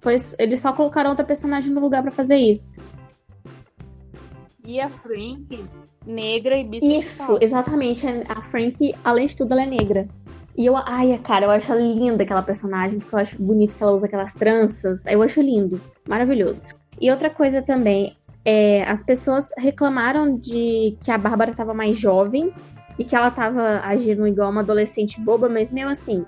Foi, 0.00 0.16
eles 0.38 0.60
só 0.60 0.72
colocaram 0.72 1.10
outra 1.10 1.24
personagem 1.24 1.72
no 1.72 1.80
lugar 1.80 2.02
para 2.02 2.12
fazer 2.12 2.36
isso. 2.36 2.74
E 4.64 4.80
a 4.80 4.90
Frank, 4.90 5.64
negra 6.06 6.56
e 6.56 6.64
bissexual. 6.64 6.98
Isso, 6.98 7.38
exatamente. 7.40 8.06
A 8.28 8.42
Frank, 8.42 8.94
além 9.02 9.26
de 9.26 9.36
tudo, 9.36 9.52
ela 9.52 9.62
é 9.62 9.66
negra. 9.66 10.08
E 10.56 10.64
eu, 10.64 10.76
ai, 10.76 11.18
cara, 11.22 11.46
eu 11.46 11.50
acho 11.50 11.72
linda 11.74 12.22
aquela 12.22 12.42
personagem, 12.42 12.98
porque 12.98 13.14
eu 13.14 13.18
acho 13.18 13.42
bonito 13.42 13.76
que 13.76 13.82
ela 13.82 13.92
usa 13.92 14.06
aquelas 14.06 14.34
tranças. 14.34 15.04
Eu 15.06 15.22
acho 15.22 15.40
lindo, 15.40 15.80
maravilhoso. 16.08 16.62
E 17.00 17.10
outra 17.10 17.28
coisa 17.28 17.60
também, 17.60 18.16
é, 18.44 18.84
as 18.84 19.04
pessoas 19.04 19.44
reclamaram 19.58 20.36
de 20.36 20.96
que 21.00 21.10
a 21.10 21.18
Bárbara 21.18 21.50
estava 21.50 21.74
mais 21.74 21.98
jovem 21.98 22.52
e 22.98 23.04
que 23.04 23.14
ela 23.14 23.30
tava 23.30 23.80
agindo 23.84 24.26
igual 24.26 24.50
uma 24.50 24.60
adolescente 24.60 25.20
boba, 25.20 25.48
mas 25.48 25.70
mesmo 25.70 25.90
assim, 25.90 26.24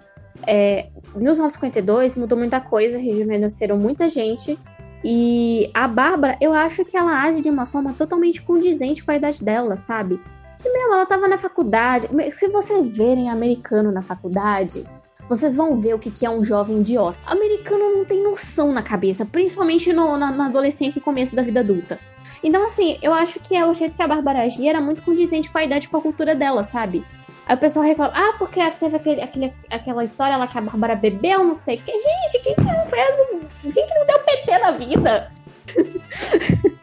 é, 0.47 0.89
1952 1.15 2.17
mudou 2.17 2.39
muita 2.39 2.61
coisa, 2.61 2.99
rejuvenesceram 2.99 3.77
muita 3.77 4.09
gente. 4.09 4.59
E 5.05 5.71
a 5.73 5.87
Bárbara, 5.87 6.37
eu 6.41 6.53
acho 6.53 6.85
que 6.85 6.97
ela 6.97 7.23
age 7.23 7.41
de 7.41 7.51
uma 7.51 7.67
forma 7.67 7.93
totalmente 7.93 8.43
condizente 8.43 9.05
com 9.05 9.11
a 9.11 9.17
idade 9.17 9.43
dela, 9.43 9.77
sabe? 9.77 10.21
E 10.65 10.73
mesmo, 10.73 10.93
ela 10.93 11.07
tava 11.07 11.29
na 11.29 11.39
faculdade. 11.39 12.09
Se 12.33 12.49
vocês 12.49 12.89
verem 12.89 13.31
americano 13.31 13.93
na 13.93 14.03
faculdade, 14.03 14.85
vocês 15.29 15.55
vão 15.55 15.77
ver 15.77 15.95
o 15.95 15.99
que 15.99 16.27
é 16.27 16.31
um 16.31 16.45
jovem 16.45 16.81
idiota. 16.81 17.19
Americano 17.27 17.97
não 17.97 18.05
tem 18.05 18.23
noção 18.23 18.73
na 18.73 18.83
cabeça, 18.83 19.25
principalmente 19.25 19.93
no, 19.93 20.17
na, 20.17 20.33
na 20.33 20.47
adolescência 20.47 20.99
e 20.99 21.03
começo 21.03 21.37
da 21.37 21.43
vida 21.43 21.61
adulta. 21.61 21.99
Então, 22.43 22.65
assim, 22.67 22.99
eu 23.03 23.13
acho 23.13 23.41
que 23.41 23.57
é 23.57 23.67
o 23.67 23.75
jeito 23.75 23.97
que 23.97 24.03
a 24.03 24.09
Bárbara 24.09 24.43
agia 24.43 24.71
era 24.71 24.81
muito 24.81 25.03
condizente 25.03 25.51
com 25.51 25.59
a 25.59 25.65
idade 25.65 25.87
e 25.87 25.89
com 25.89 25.97
a 25.97 26.01
cultura 26.03 26.35
dela, 26.35 26.63
sabe? 26.63 27.05
Aí 27.47 27.57
o 27.57 27.59
pessoal 27.59 27.85
reclama, 27.85 28.13
ah, 28.15 28.35
porque 28.39 28.61
teve 28.73 28.97
aquele, 28.97 29.23
aquele, 29.23 29.53
aquela 29.71 30.05
história 30.05 30.37
lá 30.37 30.47
que 30.47 30.59
a 30.59 30.61
Bárbara 30.61 30.95
bebeu, 30.95 31.45
não 31.45 31.57
sei 31.57 31.77
o 31.77 31.83
que. 31.83 31.93
Gente, 31.93 32.43
quem 32.43 32.55
que 32.55 32.63
não 32.63 32.87
fez. 32.87 33.17
Quem 33.63 33.87
que 33.87 33.95
não 33.95 34.07
deu 34.07 34.19
PT 34.21 34.59
na 34.59 34.71
vida? 34.73 35.33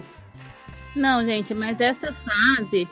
Não, 0.95 1.25
gente, 1.25 1.53
mas 1.53 1.81
essa 1.81 2.13
fase 2.13 2.87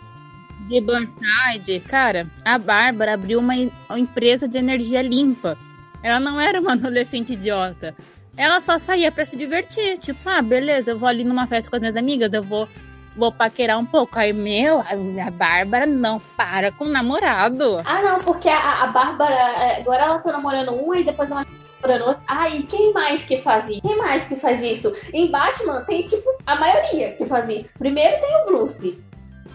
de 0.67 0.81
Burnside, 0.81 1.79
cara, 1.87 2.29
a 2.43 2.57
Bárbara 2.57 3.13
abriu 3.13 3.39
uma, 3.39 3.53
uma 3.89 3.97
empresa 3.97 4.45
de 4.45 4.57
energia 4.57 5.01
limpa. 5.01 5.57
Ela 6.01 6.19
não 6.19 6.39
era 6.39 6.59
uma 6.59 6.73
adolescente 6.75 7.31
idiota. 7.33 7.95
Ela 8.35 8.59
só 8.59 8.79
saía 8.79 9.11
para 9.11 9.25
se 9.25 9.37
divertir. 9.37 9.97
Tipo, 9.99 10.29
ah, 10.29 10.41
beleza, 10.41 10.91
eu 10.91 10.99
vou 10.99 11.07
ali 11.07 11.23
numa 11.23 11.47
festa 11.47 11.69
com 11.69 11.75
as 11.75 11.81
minhas 11.81 11.95
amigas, 11.95 12.31
eu 12.33 12.43
vou 12.43 12.67
vou 13.15 13.31
paquerar 13.31 13.77
um 13.77 13.85
pouco. 13.85 14.17
Aí, 14.17 14.33
meu, 14.33 14.79
a 14.81 15.31
Bárbara 15.31 15.85
não 15.85 16.19
para 16.35 16.71
com 16.71 16.85
o 16.85 16.89
namorado. 16.89 17.81
Ah, 17.85 18.01
não, 18.01 18.17
porque 18.17 18.49
a, 18.49 18.83
a 18.83 18.87
Bárbara, 18.87 19.35
é, 19.35 19.81
agora 19.81 20.03
ela 20.03 20.19
tá 20.19 20.31
namorando 20.31 20.71
um, 20.71 20.91
aí 20.91 21.03
depois 21.03 21.31
ela 21.31 21.45
tá 21.45 21.51
namorando 21.81 22.07
outro. 22.07 22.23
Ai, 22.27 22.65
quem 22.67 22.91
mais 22.93 23.25
que 23.25 23.41
faz 23.41 23.69
isso? 23.69 23.81
Quem 23.81 23.97
mais 23.97 24.27
que 24.27 24.35
faz 24.35 24.61
isso? 24.63 24.93
Em 25.13 25.29
Batman 25.29 25.81
tem, 25.81 26.07
tipo, 26.07 26.29
a 26.45 26.55
maioria 26.55 27.11
que 27.11 27.25
faz 27.25 27.49
isso. 27.49 27.77
Primeiro 27.77 28.19
tem 28.19 28.41
o 28.41 28.45
Bruce. 28.45 29.01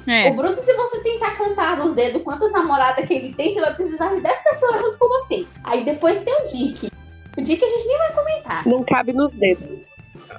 É. 0.06 0.30
O 0.30 0.34
Bruce, 0.34 0.64
se 0.64 0.72
você 0.72 1.00
tentar 1.00 1.36
contar 1.36 1.76
nos 1.76 1.94
dedos 1.94 2.22
quantas 2.22 2.50
namoradas 2.50 3.04
que 3.04 3.12
ele 3.12 3.34
tem, 3.34 3.52
você 3.52 3.60
vai 3.60 3.74
precisar 3.74 4.14
de 4.14 4.20
10 4.22 4.42
pessoas 4.42 4.80
junto 4.80 4.98
com 4.98 5.08
você. 5.08 5.46
Aí 5.64 5.84
depois 5.84 6.22
tem 6.24 6.34
o 6.34 6.44
Dick. 6.44 6.90
O 7.38 7.40
Dick 7.40 7.64
a 7.64 7.68
gente 7.68 7.86
nem 7.86 7.98
vai 7.98 8.12
comentar. 8.12 8.66
Não 8.66 8.82
cabe 8.82 9.12
nos 9.12 9.32
dedos. 9.32 9.78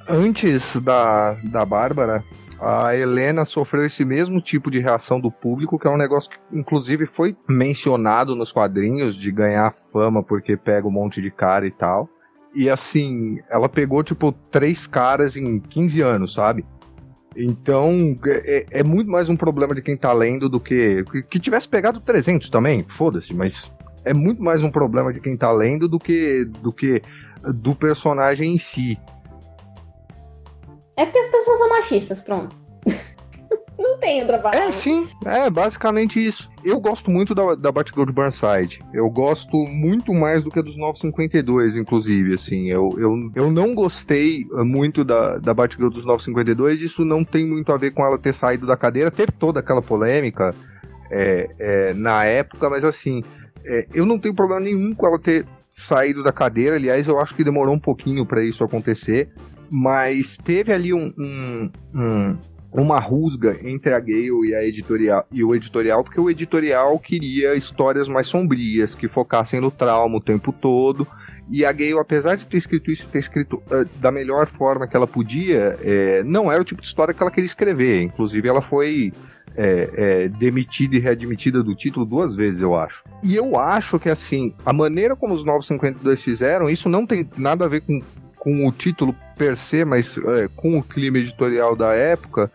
Antes 0.06 0.76
da, 0.82 1.34
da 1.46 1.66
Bárbara, 1.66 2.22
a 2.60 2.94
Helena 2.94 3.46
sofreu 3.46 3.86
esse 3.86 4.04
mesmo 4.04 4.42
tipo 4.42 4.70
de 4.70 4.80
reação 4.80 5.18
do 5.18 5.32
público, 5.32 5.80
que 5.80 5.88
é 5.88 5.90
um 5.90 5.96
negócio 5.96 6.30
que, 6.30 6.38
inclusive, 6.52 7.06
foi 7.06 7.38
mencionado 7.48 8.36
nos 8.36 8.52
quadrinhos 8.52 9.16
de 9.16 9.32
ganhar 9.32 9.74
fama 9.94 10.22
porque 10.22 10.58
pega 10.58 10.86
um 10.86 10.92
monte 10.92 11.22
de 11.22 11.32
cara 11.32 11.66
e 11.66 11.72
tal. 11.72 12.10
E 12.54 12.70
assim, 12.70 13.40
ela 13.50 13.70
pegou, 13.70 14.04
tipo, 14.04 14.34
três 14.52 14.86
caras 14.86 15.38
em 15.38 15.58
15 15.58 16.02
anos, 16.02 16.34
sabe? 16.34 16.66
Então, 17.34 18.18
é, 18.26 18.66
é 18.72 18.84
muito 18.84 19.10
mais 19.10 19.30
um 19.30 19.38
problema 19.38 19.74
de 19.74 19.82
quem 19.82 19.96
tá 19.96 20.12
lendo 20.12 20.50
do 20.50 20.60
que. 20.60 21.06
Que 21.30 21.40
tivesse 21.40 21.70
pegado 21.70 22.02
300 22.02 22.50
também, 22.50 22.86
foda-se, 22.98 23.34
mas 23.34 23.72
é 24.10 24.14
muito 24.14 24.42
mais 24.42 24.64
um 24.64 24.72
problema 24.72 25.14
de 25.14 25.20
quem 25.20 25.38
tá 25.38 25.52
lendo 25.52 25.88
do 25.88 26.00
que 26.00 26.44
do 26.46 26.74
que 26.74 27.02
do 27.44 27.76
personagem 27.76 28.56
em 28.56 28.58
si. 28.58 29.00
É 30.98 31.06
porque 31.06 31.20
as 31.20 31.28
pessoas 31.28 31.60
são 31.60 31.70
machistas, 31.70 32.22
pronto. 32.22 32.56
Não 33.78 33.98
tem 34.00 34.22
outra 34.22 34.40
palavra. 34.40 34.68
É, 34.68 34.72
sim. 34.72 35.08
É, 35.24 35.50
basicamente 35.50 36.26
isso. 36.26 36.50
Eu 36.66 36.82
gosto 36.82 37.10
muito 37.10 37.34
da, 37.34 37.56
da 37.56 37.72
Batgirl 37.72 38.04
de 38.04 38.12
Burnside. 38.12 38.80
Eu 38.94 39.10
gosto 39.10 39.56
muito 39.56 40.12
mais 40.14 40.44
do 40.44 40.50
que 40.50 40.62
dos 40.62 40.76
952, 40.76 41.78
inclusive, 41.78 42.34
assim. 42.34 42.70
Eu, 42.70 42.94
eu, 42.98 43.32
eu 43.36 43.52
não 43.52 43.74
gostei 43.74 44.46
muito 44.52 45.06
da, 45.06 45.38
da 45.38 45.54
Batgirl 45.54 45.90
dos 45.90 46.04
952. 46.04 46.82
Isso 46.82 47.06
não 47.06 47.24
tem 47.24 47.48
muito 47.48 47.72
a 47.72 47.78
ver 47.78 47.92
com 47.92 48.04
ela 48.04 48.18
ter 48.18 48.34
saído 48.34 48.68
da 48.68 48.76
cadeira. 48.76 49.10
Teve 49.10 49.32
toda 49.32 49.62
aquela 49.62 49.82
polêmica 49.82 50.54
é, 51.10 51.50
é, 51.60 51.94
na 51.94 52.26
época, 52.26 52.70
mas 52.70 52.84
assim... 52.84 53.24
É, 53.70 53.88
eu 53.94 54.06
não 54.06 54.20
tenho 54.20 54.34
problema 54.34 54.62
nenhum 54.62 54.94
com 54.94 55.06
ela 55.06 55.20
ter 55.20 55.46
saído 55.72 56.24
da 56.24 56.32
cadeira. 56.32 56.76
Aliás, 56.76 57.08
eu 57.08 57.20
acho 57.20 57.36
que 57.36 57.44
demorou 57.44 57.74
um 57.74 57.80
pouquinho 57.80 58.26
para 58.26 58.44
isso 58.44 58.64
acontecer 58.64 59.30
mas 59.70 60.38
teve 60.38 60.74
ali 60.74 60.94
um, 60.94 61.14
um, 61.18 61.72
um, 61.94 62.38
uma 62.72 63.00
rusga 63.00 63.58
entre 63.64 63.94
a 63.94 64.00
Gale 64.00 64.50
e, 64.50 64.56
a 64.56 64.64
editorial, 64.64 65.26
e 65.32 65.44
o 65.44 65.56
editorial, 65.56 66.04
porque 66.04 66.20
o 66.20 66.30
editorial 66.30 66.98
queria 67.00 67.56
histórias 67.56 68.08
mais 68.08 68.28
sombrias, 68.28 68.96
que 68.96 69.08
focassem 69.08 69.62
no 69.62 69.72
trauma 69.72 70.18
o 70.18 70.22
tempo 70.22 70.52
todo. 70.52 71.08
E 71.52 71.66
a 71.66 71.72
Gale, 71.72 71.98
apesar 72.00 72.36
de 72.36 72.46
ter 72.46 72.58
escrito 72.58 72.92
isso, 72.92 73.08
ter 73.08 73.20
escrito 73.20 73.56
uh, 73.72 73.84
da 74.00 74.12
melhor 74.12 74.48
forma 74.48 74.88
que 74.88 74.96
ela 74.96 75.08
podia, 75.08 75.80
é, 75.82 76.24
não 76.24 76.52
era 76.52 76.62
o 76.62 76.66
tipo 76.66 76.80
de 76.80 76.88
história 76.88 77.12
que 77.12 77.22
ela 77.22 77.32
queria 77.32 77.48
escrever. 77.48 78.04
Inclusive, 78.04 78.48
ela 78.48 78.62
foi 78.62 79.12
é, 79.56 79.90
é, 79.94 80.28
demitida 80.28 80.96
e 80.96 81.00
readmitida 81.00 81.62
do 81.62 81.76
título 81.76 82.06
duas 82.06 82.36
vezes, 82.36 82.62
eu 82.62 82.76
acho. 82.76 83.04
E 83.24 83.36
eu 83.36 83.60
acho 83.60 84.00
que, 84.00 84.10
assim, 84.10 84.54
a 84.66 84.72
maneira 84.72 85.16
como 85.16 85.34
os 85.34 85.44
952 85.44 86.24
fizeram, 86.24 86.70
isso 86.70 86.88
não 86.88 87.06
tem 87.06 87.28
nada 87.38 87.66
a 87.66 87.68
ver 87.68 87.82
com 87.82 88.02
com 88.40 88.66
o 88.66 88.72
título 88.72 89.14
per 89.38 89.56
se, 89.56 89.84
mas 89.84 90.18
é, 90.18 90.50
com 90.56 90.80
o 90.80 90.84
clima 90.84 91.18
editorial 91.18 91.76
da 91.76 91.94
época, 91.94 92.50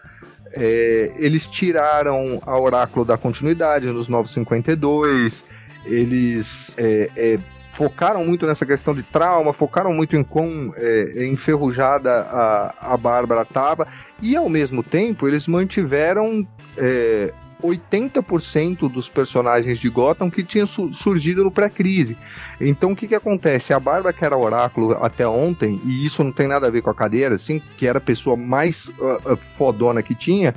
é, 0.52 1.12
eles 1.18 1.46
tiraram 1.46 2.40
a 2.44 2.58
Oráculo 2.58 3.04
da 3.04 3.18
continuidade 3.18 3.86
nos 3.86 4.08
952, 4.08 5.44
eles 5.84 6.74
é, 6.78 7.10
é, 7.14 7.38
focaram 7.74 8.24
muito 8.24 8.46
nessa 8.46 8.64
questão 8.64 8.94
de 8.94 9.02
trauma, 9.02 9.52
focaram 9.52 9.92
muito 9.92 10.16
em 10.16 10.24
quão 10.24 10.72
é, 10.76 11.26
enferrujada 11.26 12.10
a, 12.10 12.94
a 12.94 12.96
Bárbara 12.96 13.42
estava, 13.42 13.86
e 14.22 14.34
ao 14.34 14.48
mesmo 14.48 14.82
tempo 14.82 15.28
eles 15.28 15.46
mantiveram 15.46 16.46
é, 16.76 17.32
80% 17.62 18.90
dos 18.90 19.08
personagens 19.08 19.78
de 19.78 19.88
Gotham 19.88 20.30
que 20.30 20.44
tinham 20.44 20.66
su 20.66 20.92
surgido 20.92 21.42
no 21.42 21.50
pré-crise. 21.50 22.16
Então 22.60 22.92
o 22.92 22.96
que 22.96 23.08
que 23.08 23.14
acontece? 23.14 23.72
A 23.72 23.80
Bárbara, 23.80 24.12
que 24.12 24.24
era 24.24 24.36
oráculo 24.36 24.92
até 25.00 25.26
ontem, 25.26 25.80
e 25.84 26.04
isso 26.04 26.22
não 26.22 26.32
tem 26.32 26.46
nada 26.46 26.66
a 26.66 26.70
ver 26.70 26.82
com 26.82 26.90
a 26.90 26.94
cadeira, 26.94 27.34
assim, 27.34 27.60
que 27.76 27.86
era 27.86 27.98
a 27.98 28.02
pessoa 28.02 28.36
mais 28.36 28.88
uh, 28.88 29.32
uh, 29.32 29.36
fodona 29.56 30.02
que 30.02 30.14
tinha, 30.14 30.54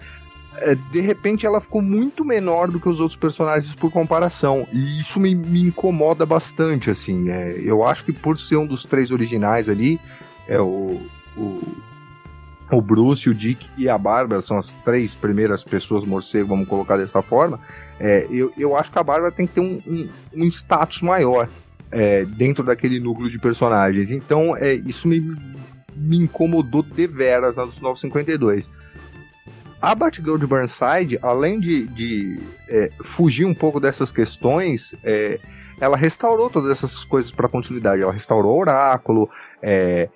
uh, 0.53 0.75
de 0.91 0.99
repente 0.99 1.45
ela 1.45 1.61
ficou 1.61 1.81
muito 1.81 2.25
menor 2.25 2.69
do 2.69 2.79
que 2.79 2.89
os 2.89 2.99
outros 2.99 3.19
personagens 3.19 3.73
por 3.73 3.91
comparação. 3.91 4.67
E 4.73 4.99
isso 4.99 5.19
me, 5.19 5.33
me 5.33 5.61
incomoda 5.61 6.25
bastante, 6.25 6.89
assim. 6.89 7.29
É, 7.29 7.59
eu 7.63 7.85
acho 7.85 8.03
que 8.03 8.11
por 8.11 8.37
ser 8.37 8.57
um 8.57 8.65
dos 8.65 8.83
três 8.83 9.11
originais 9.11 9.69
ali, 9.69 9.99
é 10.47 10.59
o, 10.59 11.01
o 11.37 11.61
o 12.71 12.81
Bruce, 12.81 13.29
o 13.29 13.33
Dick 13.33 13.65
e 13.77 13.87
a 13.87 13.97
Bárbara 13.97 14.41
são 14.41 14.57
as 14.57 14.67
três 14.83 15.13
primeiras 15.15 15.63
pessoas 15.63 16.05
morcego, 16.05 16.49
vamos 16.49 16.67
colocar 16.67 16.97
dessa 16.97 17.21
forma. 17.21 17.59
É, 17.99 18.27
eu, 18.29 18.51
eu 18.57 18.75
acho 18.75 18.91
que 18.91 18.99
a 18.99 19.03
Bárbara 19.03 19.31
tem 19.31 19.47
que 19.47 19.53
ter 19.53 19.61
um, 19.61 19.81
um, 19.87 20.09
um 20.35 20.45
status 20.45 21.01
maior 21.01 21.47
é, 21.91 22.25
dentro 22.25 22.63
daquele 22.63 22.99
núcleo 22.99 23.29
de 23.29 23.39
personagens. 23.39 24.11
Então, 24.11 24.55
é, 24.57 24.73
isso 24.73 25.07
me, 25.07 25.19
me 25.95 26.17
incomodou 26.17 26.83
deveras 26.83 27.55
nos 27.55 27.79
952. 27.79 28.69
A 29.81 29.93
Batgirl 29.93 30.37
de 30.37 30.47
Burnside, 30.47 31.19
além 31.21 31.59
de, 31.59 31.85
de 31.87 32.39
é, 32.67 32.91
fugir 33.15 33.45
um 33.45 33.53
pouco 33.53 33.79
dessas 33.79 34.11
questões, 34.11 34.95
é, 35.03 35.39
ela 35.79 35.95
restaurou 35.95 36.49
todas 36.49 36.71
essas 36.71 37.05
coisas 37.05 37.31
para 37.31 37.47
continuidade. 37.47 38.01
Ela 38.01 38.11
restaurou 38.11 38.55
o 38.55 38.59
Oráculo, 38.59 39.29
é, 39.61 40.09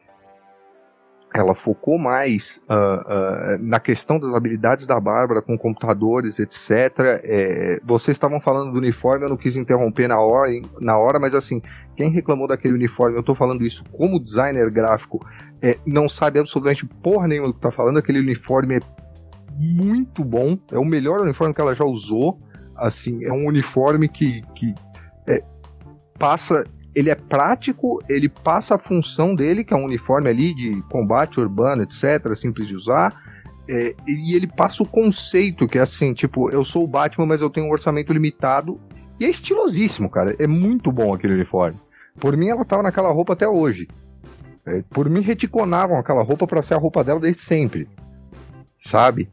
ela 1.34 1.56
focou 1.56 1.98
mais 1.98 2.62
uh, 2.70 2.74
uh, 2.74 3.58
na 3.62 3.80
questão 3.80 4.20
das 4.20 4.34
habilidades 4.34 4.86
da 4.86 5.00
Bárbara 5.00 5.42
com 5.42 5.58
computadores, 5.58 6.40
etc. 6.40 7.22
É, 7.24 7.80
vocês 7.86 8.16
estavam 8.16 8.42
falando 8.42 8.74
do 8.74 8.78
uniforme, 8.78 9.26
eu 9.26 9.30
não 9.30 9.38
quis 9.38 9.56
interromper 9.56 10.10
na 10.10 10.20
hora, 10.20 10.52
na 10.80 10.98
hora 10.98 11.20
mas 11.20 11.34
assim, 11.34 11.62
quem 11.96 12.10
reclamou 12.10 12.48
daquele 12.48 12.74
uniforme, 12.74 13.16
eu 13.16 13.22
estou 13.22 13.36
falando 13.36 13.66
isso 13.66 13.84
como 13.94 14.20
designer 14.20 14.70
gráfico, 14.70 15.26
é, 15.62 15.78
não 15.86 16.10
sabe 16.10 16.40
absolutamente 16.40 16.86
porra 17.02 17.28
nenhuma 17.28 17.48
do 17.48 17.54
que 17.54 17.60
está 17.60 17.72
falando. 17.72 18.00
Aquele 18.00 18.20
uniforme 18.20 18.76
é 18.76 18.80
muito 19.58 20.24
bom, 20.24 20.58
é 20.72 20.78
o 20.78 20.86
melhor 20.86 21.22
uniforme 21.22 21.54
que 21.54 21.62
ela 21.62 21.76
já 21.76 21.86
usou. 21.86 22.40
Assim, 22.76 23.24
é 23.24 23.32
um 23.32 23.46
uniforme 23.46 24.10
que, 24.10 24.42
que 24.56 24.74
é, 25.28 25.44
passa 26.18 26.66
ele 26.94 27.10
é 27.10 27.16
prático, 27.16 28.04
ele 28.10 28.28
passa 28.28 28.76
a 28.76 28.80
função 28.80 29.34
dele, 29.34 29.64
que 29.64 29.74
é 29.74 29.78
um 29.78 29.86
uniforme 29.86 30.30
ali 30.30 30.54
de 30.54 30.82
combate 30.84 31.40
urbano, 31.40 31.84
etc., 31.84 32.36
simples 32.36 32.68
de 32.68 32.76
usar, 32.76 33.16
é, 33.68 33.96
e 34.08 34.36
ele 34.36 34.48
passa 34.48 34.84
o 34.84 34.86
conceito, 34.86 35.68
que 35.68 35.78
é 35.78 35.82
assim, 35.82 36.14
tipo, 36.14 36.50
eu 36.50 36.64
sou 36.64 36.84
o 36.84 36.88
Batman, 36.88 37.26
mas 37.26 37.42
eu 37.42 37.50
tenho 37.50 37.68
um 37.68 37.72
orçamento 37.72 38.12
limitado, 38.12 38.80
e 39.20 39.26
é 39.26 39.30
estilosíssimo, 39.30 40.10
cara, 40.10 40.36
é 40.38 40.48
muito 40.48 40.92
bom 40.92 41.14
aquele 41.14 41.36
uniforme. 41.36 41.78
Por 42.20 42.36
mim, 42.36 42.50
ela 42.50 42.66
tava 42.66 42.84
naquela 42.84 43.12
roupa 43.12 43.34
até 43.34 43.48
hoje. 43.48 43.88
É, 44.66 44.84
por 44.90 45.10
mim, 45.10 45.22
reticonavam 45.22 45.98
aquela 45.98 46.24
roupa 46.24 46.46
para 46.46 46.62
ser 46.62 46.74
a 46.74 46.78
roupa 46.78 47.04
dela 47.04 47.20
desde 47.20 47.42
sempre, 47.42 47.88
sabe? 48.84 49.30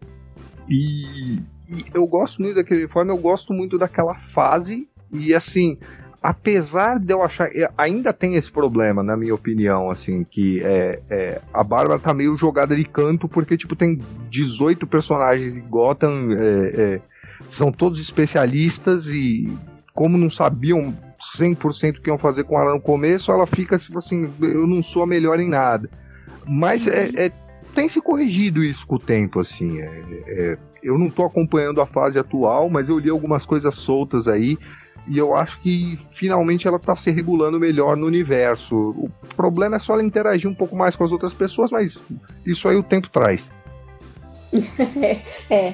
E, 0.69 1.41
e 1.69 1.85
eu 1.93 2.07
gosto 2.07 2.41
muito 2.41 2.57
daquele 2.57 2.85
uniforme, 2.85 3.11
eu 3.11 3.19
gosto 3.19 3.53
muito 3.53 3.77
daquela 3.77 4.15
fase, 4.33 4.89
e 5.11 5.35
assim, 5.35 5.79
apesar 6.23 6.99
de 6.99 7.12
eu 7.12 7.23
achar. 7.23 7.49
Ainda 7.77 8.12
tem 8.12 8.35
esse 8.35 8.51
problema, 8.51 9.03
na 9.03 9.16
minha 9.16 9.35
opinião, 9.35 9.91
assim, 9.91 10.25
que 10.25 10.61
é, 10.62 11.01
é, 11.09 11.41
a 11.53 11.62
Bárbara 11.62 11.99
tá 11.99 12.12
meio 12.12 12.37
jogada 12.37 12.75
de 12.75 12.85
canto, 12.85 13.29
porque, 13.29 13.57
tipo, 13.57 13.77
tem 13.77 14.01
18 14.31 14.87
personagens 14.87 15.57
em 15.57 15.62
Gotham, 15.62 16.33
é, 16.33 16.81
é, 16.81 17.01
são 17.49 17.71
todos 17.71 18.01
especialistas 18.01 19.09
e, 19.09 19.53
como 19.95 20.19
não 20.19 20.31
sabiam 20.31 20.95
100% 21.37 21.99
o 21.99 22.03
que 22.03 22.11
iam 22.11 22.19
fazer 22.19 22.45
com 22.45 22.59
ela 22.61 22.75
no 22.75 22.81
começo, 22.81 23.33
ela 23.33 23.47
fica 23.47 23.79
tipo 23.79 23.99
assim: 23.99 24.31
eu 24.41 24.66
não 24.66 24.83
sou 24.83 25.03
a 25.03 25.07
melhor 25.07 25.39
em 25.41 25.49
nada. 25.49 25.89
Mas 26.47 26.87
é, 26.87 27.11
é 27.16 27.33
tem 27.75 27.89
se 27.89 28.01
corrigido 28.01 28.62
isso 28.62 28.87
com 28.87 28.97
o 28.97 28.99
tempo, 28.99 29.41
assim. 29.41 29.81
É, 29.81 30.03
é, 30.27 30.59
eu 30.83 30.99
não 30.99 31.11
tô 31.11 31.25
acompanhando 31.25 31.81
a 31.81 31.87
fase 31.87 32.19
atual, 32.19 32.71
mas 32.71 32.89
eu 32.89 32.99
li 32.99 33.11
algumas 33.11 33.45
coisas 33.45 33.75
soltas 33.75 34.27
aí. 34.27 34.59
E 35.09 35.17
eu 35.17 35.35
acho 35.35 35.59
que 35.61 35.99
finalmente 36.15 36.69
ela 36.69 36.79
tá 36.79 36.95
se 36.95 37.11
regulando 37.11 37.59
melhor 37.59 37.97
no 37.97 38.07
universo. 38.07 38.77
O 38.77 39.11
problema 39.35 39.77
é 39.77 39.79
só 39.79 39.95
ela 39.95 40.03
interagir 40.03 40.51
um 40.51 40.55
pouco 40.55 40.77
mais 40.77 40.97
com 40.97 41.05
as 41.05 41.13
outras 41.13 41.33
pessoas, 41.33 41.71
mas 41.71 41.99
isso 42.45 42.69
aí 42.69 42.77
o 42.77 42.83
tempo 42.83 43.09
traz. 43.09 43.51
é. 45.51 45.73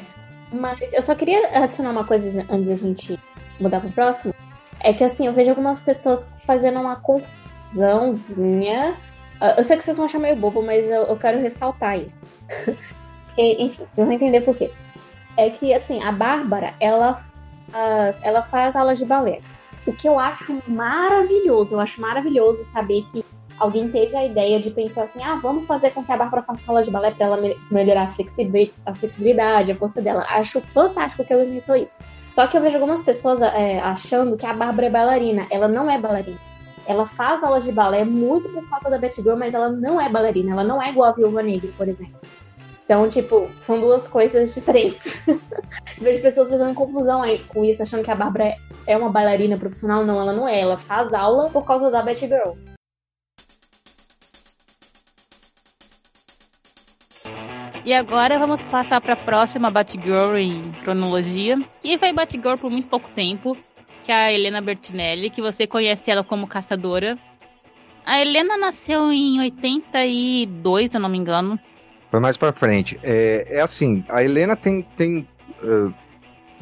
Mas 0.52 0.92
eu 0.92 1.02
só 1.02 1.16
queria 1.16 1.62
adicionar 1.62 1.90
uma 1.90 2.04
coisa 2.04 2.46
antes 2.48 2.68
da 2.68 2.74
gente 2.76 3.18
mudar 3.58 3.80
pro 3.80 3.90
próximo. 3.90 4.32
É 4.78 4.92
que 4.92 5.02
assim, 5.02 5.26
eu 5.26 5.32
vejo 5.32 5.50
algumas 5.50 5.82
pessoas 5.82 6.30
fazendo 6.46 6.78
uma 6.78 6.94
confusãozinha. 6.96 8.96
Ah, 9.40 9.56
eu 9.58 9.64
sei 9.64 9.76
que 9.76 9.82
vocês 9.82 9.96
vão 9.96 10.06
achar 10.06 10.20
meio 10.20 10.36
bobo, 10.36 10.62
mas 10.62 10.88
eu, 10.88 11.02
eu 11.04 11.16
quero 11.16 11.40
ressaltar 11.40 11.98
isso. 11.98 12.14
Porque, 13.26 13.56
enfim, 13.58 13.84
vocês 13.84 14.06
vão 14.06 14.12
entender 14.12 14.42
por 14.42 14.56
quê. 14.56 14.70
É 15.36 15.50
que, 15.50 15.74
assim, 15.74 16.00
a 16.04 16.12
Bárbara, 16.12 16.74
ela 16.78 17.18
faz, 17.74 18.22
ela 18.22 18.42
faz 18.42 18.76
aulas 18.76 18.98
de 18.98 19.04
balé. 19.04 19.40
O 19.86 19.92
que 19.92 20.08
eu 20.08 20.18
acho 20.18 20.62
maravilhoso, 20.66 21.74
eu 21.74 21.80
acho 21.80 22.00
maravilhoso 22.00 22.62
saber 22.62 23.02
que 23.02 23.24
alguém 23.58 23.88
teve 23.90 24.16
a 24.16 24.24
ideia 24.24 24.60
de 24.60 24.70
pensar 24.70 25.02
assim: 25.02 25.22
ah, 25.22 25.36
vamos 25.36 25.66
fazer 25.66 25.90
com 25.90 26.02
que 26.02 26.12
a 26.12 26.16
Bárbara 26.16 26.42
faça 26.42 26.62
aula 26.66 26.82
de 26.82 26.90
balé 26.90 27.10
para 27.10 27.26
ela 27.26 27.38
melhorar 27.70 28.04
a 28.04 28.94
flexibilidade, 28.94 29.72
a 29.72 29.74
força 29.74 30.00
dela. 30.00 30.24
Acho 30.30 30.60
fantástico 30.60 31.24
que 31.24 31.32
ela 31.32 31.44
pensou 31.44 31.76
isso. 31.76 31.98
Só 32.28 32.46
que 32.46 32.56
eu 32.56 32.62
vejo 32.62 32.76
algumas 32.76 33.02
pessoas 33.02 33.42
é, 33.42 33.80
achando 33.80 34.36
que 34.36 34.46
a 34.46 34.54
Bárbara 34.54 34.86
é 34.86 34.90
bailarina. 34.90 35.46
Ela 35.50 35.68
não 35.68 35.90
é 35.90 35.98
bailarina. 35.98 36.38
Ela 36.86 37.06
faz 37.06 37.42
aulas 37.42 37.64
de 37.64 37.72
balé 37.72 38.04
muito 38.04 38.48
por 38.50 38.68
causa 38.68 38.90
da 38.90 38.98
Betty 38.98 39.22
Girl, 39.22 39.36
mas 39.36 39.54
ela 39.54 39.70
não 39.70 40.00
é 40.00 40.08
bailarina. 40.08 40.52
Ela 40.52 40.64
não 40.64 40.82
é 40.82 40.90
igual 40.90 41.10
a 41.10 41.12
Viúva 41.12 41.42
Negra, 41.42 41.70
por 41.76 41.88
exemplo. 41.88 42.18
Então, 42.84 43.08
tipo, 43.08 43.50
são 43.62 43.80
duas 43.80 44.06
coisas 44.06 44.54
diferentes. 44.54 45.22
vejo 45.98 46.20
pessoas 46.20 46.50
fazendo 46.50 46.74
confusão 46.74 47.22
aí 47.22 47.38
com 47.44 47.64
isso, 47.64 47.82
achando 47.82 48.04
que 48.04 48.10
a 48.10 48.14
Bárbara 48.14 48.54
é 48.86 48.96
uma 48.96 49.10
bailarina 49.10 49.56
profissional. 49.56 50.04
Não, 50.04 50.20
ela 50.20 50.32
não 50.32 50.46
é. 50.46 50.60
Ela 50.60 50.76
faz 50.76 51.14
aula 51.14 51.48
por 51.50 51.64
causa 51.64 51.90
da 51.90 52.02
Betty 52.02 52.26
Girl. 52.26 52.52
E 57.86 57.92
agora 57.92 58.38
vamos 58.38 58.62
passar 58.62 58.98
para 58.98 59.12
a 59.12 59.16
próxima 59.16 59.70
Batgirl 59.70 60.38
em 60.38 60.62
cronologia. 60.82 61.58
E 61.82 61.98
foi 61.98 62.14
Batgirl 62.14 62.56
por 62.56 62.70
muito 62.70 62.88
pouco 62.88 63.10
tempo, 63.10 63.54
que 64.06 64.10
é 64.10 64.14
a 64.14 64.32
Helena 64.32 64.62
Bertinelli, 64.62 65.28
que 65.28 65.42
você 65.42 65.66
conhece 65.66 66.10
ela 66.10 66.24
como 66.24 66.46
caçadora. 66.46 67.18
A 68.06 68.18
Helena 68.18 68.56
nasceu 68.56 69.12
em 69.12 69.38
82, 69.38 70.90
se 70.90 70.96
eu 70.96 71.00
não 71.00 71.10
me 71.10 71.18
engano. 71.18 71.60
Foi 72.14 72.20
mais 72.20 72.36
para 72.36 72.52
frente. 72.52 72.96
É, 73.02 73.44
é 73.56 73.60
assim, 73.60 74.04
a 74.08 74.22
Helena 74.22 74.54
tem, 74.54 74.86
tem 74.96 75.26
uh, 75.60 75.92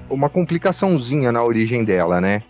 uma 0.09 0.31
complicaçãozinha 0.31 1.31
na 1.31 1.45
origem 1.45 1.85
dela, 1.85 2.23
né? 2.23 2.43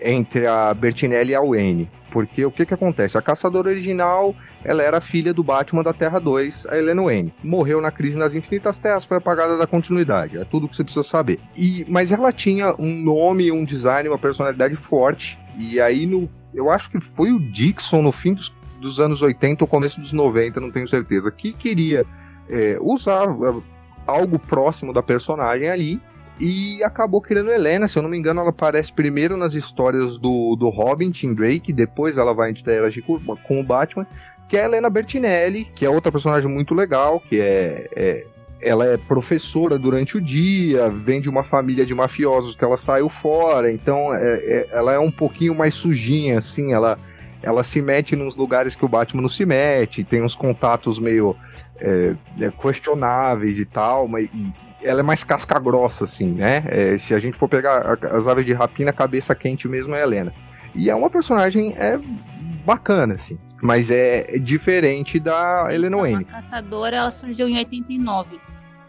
Entre 0.00 0.46
a 0.46 0.72
Bertinelli 0.72 1.32
e 1.32 1.34
a 1.34 1.42
Wayne. 1.42 1.90
Porque 2.10 2.42
o 2.46 2.50
que 2.50 2.64
que 2.64 2.72
acontece? 2.72 3.18
A 3.18 3.20
caçadora 3.20 3.68
original, 3.68 4.34
ela 4.64 4.82
era 4.82 5.02
filha 5.02 5.34
do 5.34 5.44
Batman 5.44 5.82
da 5.82 5.92
Terra 5.92 6.18
2, 6.18 6.66
a 6.68 6.78
Helena 6.78 7.02
Wayne. 7.02 7.34
Morreu 7.44 7.78
na 7.78 7.90
crise 7.90 8.16
nas 8.16 8.34
Infinitas 8.34 8.78
Terras, 8.78 9.04
foi 9.04 9.18
apagada 9.18 9.58
da 9.58 9.66
continuidade. 9.66 10.38
É 10.38 10.44
tudo 10.46 10.66
que 10.66 10.74
você 10.74 10.82
precisa 10.82 11.04
saber. 11.04 11.38
E, 11.54 11.84
mas 11.90 12.10
ela 12.10 12.32
tinha 12.32 12.74
um 12.78 13.02
nome, 13.02 13.52
um 13.52 13.66
design, 13.66 14.08
uma 14.08 14.18
personalidade 14.18 14.76
forte. 14.76 15.38
E 15.58 15.78
aí, 15.78 16.06
no, 16.06 16.26
eu 16.54 16.70
acho 16.70 16.90
que 16.90 17.00
foi 17.14 17.32
o 17.32 17.38
Dixon, 17.38 18.00
no 18.00 18.12
fim 18.12 18.32
dos, 18.32 18.50
dos 18.80 18.98
anos 18.98 19.20
80 19.20 19.62
ou 19.62 19.68
começo 19.68 20.00
dos 20.00 20.14
90, 20.14 20.58
não 20.58 20.70
tenho 20.70 20.88
certeza, 20.88 21.30
que 21.30 21.52
queria 21.52 22.06
é, 22.50 22.78
usar 22.80 23.28
é, 23.28 23.62
algo 24.06 24.38
próximo 24.38 24.92
da 24.92 25.02
personagem 25.02 25.68
ali 25.68 26.00
e 26.38 26.82
acabou 26.82 27.20
criando 27.20 27.50
Helena, 27.50 27.86
se 27.86 27.98
eu 27.98 28.02
não 28.02 28.08
me 28.08 28.16
engano, 28.16 28.40
ela 28.40 28.48
aparece 28.48 28.90
primeiro 28.92 29.36
nas 29.36 29.54
histórias 29.54 30.16
do, 30.16 30.56
do 30.56 30.70
Robin, 30.70 31.10
Tim 31.10 31.34
Drake, 31.34 31.72
depois 31.72 32.16
ela 32.16 32.32
vai 32.32 32.50
interagir 32.50 33.04
com, 33.04 33.18
com 33.36 33.60
o 33.60 33.64
Batman, 33.64 34.06
que 34.48 34.56
é 34.56 34.62
a 34.62 34.64
Helena 34.64 34.88
Bertinelli, 34.88 35.66
que 35.74 35.84
é 35.84 35.90
outra 35.90 36.10
personagem 36.10 36.50
muito 36.50 36.74
legal, 36.74 37.20
que 37.20 37.38
é, 37.38 37.88
é 37.94 38.26
ela 38.62 38.84
é 38.84 38.96
professora 38.96 39.78
durante 39.78 40.18
o 40.18 40.20
dia, 40.20 40.90
vem 40.90 41.20
de 41.20 41.28
uma 41.28 41.42
família 41.42 41.86
de 41.86 41.94
mafiosos 41.94 42.54
que 42.54 42.62
ela 42.62 42.76
saiu 42.76 43.08
fora, 43.08 43.72
então 43.72 44.14
é, 44.14 44.34
é, 44.34 44.68
ela 44.72 44.92
é 44.92 44.98
um 44.98 45.10
pouquinho 45.10 45.54
mais 45.54 45.74
sujinha, 45.74 46.38
assim, 46.38 46.72
ela, 46.72 46.98
ela 47.42 47.62
se 47.62 47.80
mete 47.80 48.14
nos 48.14 48.36
lugares 48.36 48.76
que 48.76 48.84
o 48.84 48.88
Batman 48.88 49.22
não 49.22 49.28
se 49.28 49.46
mete, 49.46 50.04
tem 50.04 50.22
uns 50.22 50.34
contatos 50.34 50.98
meio 50.98 51.36
é, 51.78 52.14
é 52.40 52.50
questionáveis 52.50 53.58
e 53.58 53.64
tal, 53.64 54.06
mas, 54.06 54.28
e, 54.34 54.52
ela 54.82 55.00
é 55.00 55.02
mais 55.02 55.24
casca 55.24 55.58
grossa, 55.58 56.04
assim, 56.04 56.32
né? 56.32 56.64
É, 56.68 56.98
se 56.98 57.14
a 57.14 57.20
gente 57.20 57.36
for 57.36 57.48
pegar 57.48 57.98
as 58.12 58.26
aves 58.26 58.44
de 58.44 58.52
rapina, 58.52 58.90
a 58.90 58.94
cabeça 58.94 59.34
quente 59.34 59.68
mesmo 59.68 59.94
é 59.94 60.00
a 60.00 60.02
Helena. 60.02 60.32
E 60.74 60.88
é 60.88 60.94
uma 60.94 61.10
personagem 61.10 61.74
é 61.76 61.98
bacana, 62.64 63.14
assim. 63.14 63.38
Mas 63.62 63.90
é 63.90 64.38
diferente 64.38 65.18
da 65.20 65.66
Helena 65.70 65.96
Wayne. 65.98 66.26
A 66.30 66.32
Caçadora, 66.36 66.96
ela 66.96 67.10
surgiu 67.10 67.48
em 67.48 67.58
89. 67.58 68.40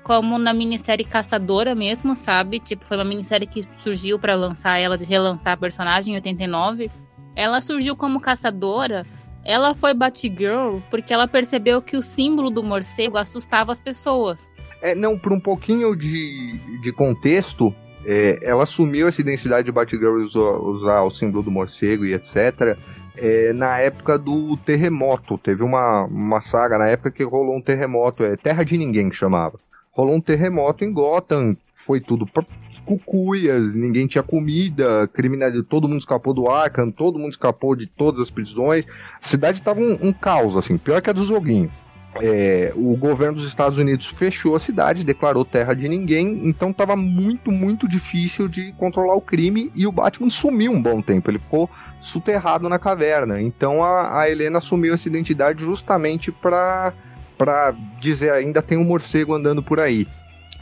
Como 0.04 0.38
na 0.38 0.54
minissérie 0.54 1.06
Caçadora 1.06 1.76
mesmo, 1.76 2.16
sabe? 2.16 2.60
Tipo, 2.60 2.86
foi 2.86 2.98
uma 2.98 3.04
minissérie 3.04 3.46
que 3.46 3.66
surgiu 3.80 4.18
para 4.18 4.34
lançar 4.36 4.78
ela, 4.78 4.98
de 4.98 5.04
relançar 5.04 5.54
a 5.54 5.58
personagem 5.58 6.14
em 6.14 6.18
89. 6.18 6.90
Ela 7.36 7.62
surgiu 7.62 7.96
como 7.96 8.20
caçadora. 8.20 9.06
Ela 9.44 9.74
foi 9.74 9.94
Batgirl 9.94 10.80
porque 10.90 11.14
ela 11.14 11.28
percebeu 11.28 11.82
que 11.82 11.98
o 11.98 12.02
símbolo 12.02 12.50
do 12.50 12.64
morcego 12.64 13.18
assustava 13.18 13.72
as 13.72 13.80
pessoas. 13.80 14.52
É, 14.82 14.96
não, 14.96 15.18
por 15.18 15.32
um 15.32 15.40
pouquinho 15.40 15.96
de, 15.96 16.60
de 16.82 16.92
contexto, 16.92 17.74
é, 18.06 18.40
ela 18.42 18.64
assumiu 18.64 19.08
essa 19.08 19.22
identidade 19.22 19.66
de 19.66 19.72
Batgirl 19.72 20.22
usar, 20.22 20.40
usar 20.40 21.02
o 21.04 21.12
símbolo 21.12 21.44
do 21.44 21.52
morcego 21.52 22.06
e 22.06 22.14
etc. 22.14 22.78
É, 23.16 23.54
na 23.54 23.78
época 23.80 24.18
do 24.18 24.58
terremoto. 24.58 25.38
Teve 25.38 25.64
uma, 25.64 26.06
uma 26.06 26.42
saga 26.42 26.78
na 26.78 26.88
época 26.88 27.12
que 27.12 27.24
rolou 27.24 27.56
um 27.56 27.62
terremoto, 27.62 28.24
é 28.24 28.36
Terra 28.36 28.64
de 28.64 28.78
Ninguém 28.78 29.10
que 29.10 29.16
chamava. 29.16 29.60
Rolou 29.92 30.16
um 30.16 30.22
terremoto 30.22 30.84
em 30.84 30.94
Gotham, 30.94 31.56
foi 31.86 32.00
tudo 32.00 32.26
cucuias, 32.86 33.74
ninguém 33.76 34.08
tinha 34.08 34.24
comida, 34.24 35.08
criminalidade, 35.14 35.64
todo 35.64 35.88
mundo 35.88 36.00
escapou 36.00 36.34
do 36.34 36.50
Arkham, 36.50 36.92
todo 36.92 37.20
mundo 37.20 37.32
escapou 37.32 37.76
de 37.76 37.88
todas 37.88 38.22
as 38.22 38.30
prisões. 38.30 38.86
A 39.22 39.26
cidade 39.26 39.60
estava 39.60 39.80
um, 39.80 39.98
um 40.02 40.14
caos, 40.14 40.58
assim, 40.58 40.78
pior 40.78 41.02
que 41.02 41.10
a 41.10 41.14
do 41.14 41.26
joguinho 41.26 41.72
é, 42.16 42.74
o 42.76 42.96
governo 42.98 43.36
dos 43.36 43.46
Estados 43.46 43.78
Unidos 43.78 44.08
fechou 44.08 44.56
a 44.56 44.60
cidade, 44.60 45.04
declarou 45.04 45.46
terra 45.46 45.74
de 45.74 45.88
ninguém, 45.88 46.42
então 46.44 46.72
estava 46.72 46.96
muito, 46.96 47.52
muito 47.52 47.88
difícil 47.88 48.48
de 48.48 48.74
controlar 48.74 49.16
o 49.16 49.22
crime 49.22 49.72
e 49.76 49.88
o 49.88 49.92
Batman 49.92 50.30
sumiu 50.30 50.72
um 50.72 50.82
bom 50.82 51.02
tempo, 51.02 51.30
ele 51.30 51.40
ficou 51.40 51.70
soterrado 52.02 52.68
na 52.68 52.80
caverna. 52.80 53.42
Então 53.42 53.84
a, 53.84 54.22
a 54.22 54.30
Helena 54.30 54.58
assumiu 54.58 54.94
essa 54.94 55.08
identidade 55.08 55.62
justamente 55.62 56.32
para 56.32 56.94
para 57.38 57.74
dizer 58.00 58.32
ainda 58.32 58.62
tem 58.62 58.78
um 58.78 58.84
morcego 58.84 59.34
andando 59.34 59.64
por 59.64 59.80
aí. 59.80 60.08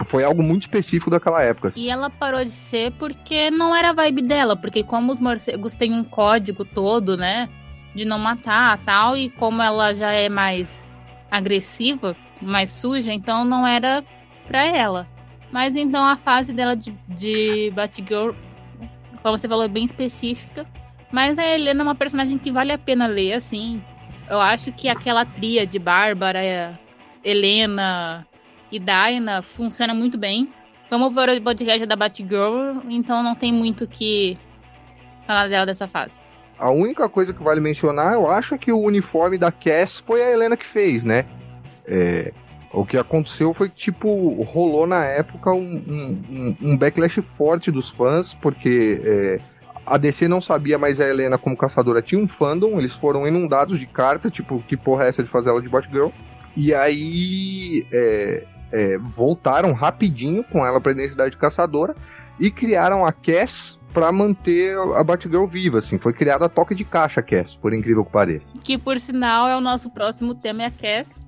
Foi 0.07 0.23
algo 0.23 0.41
muito 0.41 0.63
específico 0.63 1.09
daquela 1.09 1.41
época. 1.41 1.73
E 1.75 1.89
ela 1.89 2.09
parou 2.09 2.43
de 2.43 2.51
ser 2.51 2.91
porque 2.93 3.51
não 3.51 3.75
era 3.75 3.89
a 3.89 3.93
vibe 3.93 4.21
dela, 4.21 4.55
porque 4.55 4.83
como 4.83 5.11
os 5.11 5.19
morcegos 5.19 5.73
têm 5.73 5.93
um 5.93 6.03
código 6.03 6.63
todo, 6.63 7.17
né, 7.17 7.49
de 7.93 8.05
não 8.05 8.17
matar, 8.17 8.77
tal, 8.79 9.17
e 9.17 9.29
como 9.29 9.61
ela 9.61 9.93
já 9.93 10.11
é 10.11 10.29
mais 10.29 10.87
agressiva, 11.29 12.15
mais 12.41 12.69
suja, 12.69 13.13
então 13.13 13.43
não 13.43 13.67
era 13.67 14.03
pra 14.47 14.63
ela. 14.63 15.07
Mas 15.51 15.75
então 15.75 16.05
a 16.05 16.15
fase 16.15 16.53
dela 16.53 16.75
de, 16.75 16.93
de 17.07 17.71
Batgirl, 17.75 18.31
como 19.21 19.37
você 19.37 19.47
falou, 19.47 19.65
é 19.65 19.67
bem 19.67 19.85
específica. 19.85 20.65
Mas 21.11 21.39
a 21.39 21.45
Helena 21.45 21.81
é 21.81 21.83
uma 21.83 21.95
personagem 21.95 22.37
que 22.37 22.51
vale 22.51 22.71
a 22.71 22.77
pena 22.77 23.07
ler, 23.07 23.33
assim. 23.33 23.81
Eu 24.29 24.39
acho 24.39 24.71
que 24.71 24.87
aquela 24.87 25.25
tria 25.25 25.65
de 25.65 25.79
Bárbara, 25.79 26.79
Helena 27.23 28.27
e 28.71 28.79
Dinah 28.79 29.41
funciona 29.41 29.93
muito 29.93 30.17
bem. 30.17 30.49
Como 30.89 31.07
o 31.07 31.41
podcast 31.41 31.85
da 31.85 31.95
Batgirl, 31.95 32.81
então 32.89 33.21
não 33.21 33.35
tem 33.35 33.53
muito 33.53 33.87
que 33.87 34.37
falar 35.27 35.47
dela 35.47 35.65
dessa 35.65 35.87
fase. 35.87 36.19
A 36.57 36.71
única 36.71 37.07
coisa 37.07 37.31
que 37.31 37.43
vale 37.43 37.61
mencionar, 37.61 38.13
eu 38.13 38.29
acho, 38.29 38.55
é 38.55 38.57
que 38.57 38.71
o 38.71 38.79
uniforme 38.79 39.37
da 39.37 39.51
Cass 39.51 39.99
foi 39.99 40.21
a 40.23 40.31
Helena 40.31 40.57
que 40.57 40.65
fez, 40.65 41.03
né? 41.03 41.25
É, 41.85 42.33
o 42.73 42.85
que 42.85 42.97
aconteceu 42.97 43.53
foi 43.53 43.69
que, 43.69 43.77
tipo, 43.77 44.41
rolou 44.43 44.85
na 44.85 45.05
época 45.05 45.51
um, 45.51 46.23
um, 46.29 46.55
um 46.61 46.77
backlash 46.77 47.21
forte 47.37 47.71
dos 47.71 47.89
fãs, 47.89 48.33
porque 48.33 49.01
é, 49.03 49.39
a 49.85 49.97
DC 49.97 50.27
não 50.27 50.41
sabia 50.41 50.77
mais 50.77 50.99
a 50.99 51.07
Helena 51.07 51.37
como 51.37 51.55
caçadora 51.55 52.01
tinha 52.01 52.21
um 52.21 52.27
fandom, 52.27 52.77
eles 52.77 52.93
foram 52.93 53.27
inundados 53.27 53.79
de 53.79 53.85
carta, 53.85 54.29
tipo, 54.29 54.61
que 54.67 54.75
porra 54.75 55.05
é 55.05 55.09
essa 55.09 55.23
de 55.23 55.29
fazer 55.29 55.49
ela 55.49 55.61
de 55.61 55.69
Batgirl? 55.69 56.09
E 56.55 56.73
aí 56.73 57.85
é, 57.91 58.43
é, 58.71 58.97
voltaram 58.97 59.73
rapidinho 59.73 60.43
com 60.43 60.65
ela 60.65 60.79
pra 60.79 60.91
identidade 60.91 61.31
de 61.31 61.37
caçadora 61.37 61.95
e 62.39 62.49
criaram 62.49 63.05
a 63.05 63.11
Cass 63.11 63.77
para 63.93 64.11
manter 64.11 64.77
a 64.95 65.03
Batgirl 65.03 65.45
viva, 65.45 65.79
assim. 65.79 65.97
Foi 65.97 66.13
criada 66.13 66.45
a 66.45 66.49
toque 66.49 66.75
de 66.75 66.83
caixa, 66.83 67.21
Cass, 67.21 67.55
por 67.55 67.73
incrível 67.73 68.05
que 68.05 68.11
pareça. 68.11 68.45
Que, 68.63 68.77
por 68.77 68.99
sinal, 68.99 69.47
é 69.47 69.57
o 69.57 69.61
nosso 69.61 69.89
próximo 69.89 70.35
tema, 70.35 70.63
é 70.63 70.65
a 70.67 70.71
Cass. 70.71 71.23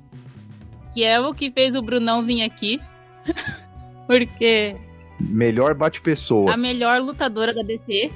que 0.94 1.04
é 1.04 1.20
o 1.20 1.34
que 1.34 1.52
fez 1.52 1.76
o 1.76 1.82
Brunão 1.82 2.24
vir 2.24 2.44
aqui. 2.44 2.80
Porque. 4.08 4.76
Melhor 5.20 5.74
bate-pessoa. 5.74 6.54
A 6.54 6.58
melhor 6.58 7.00
lutadora 7.02 7.54
da 7.54 7.62
DC. 7.62 8.12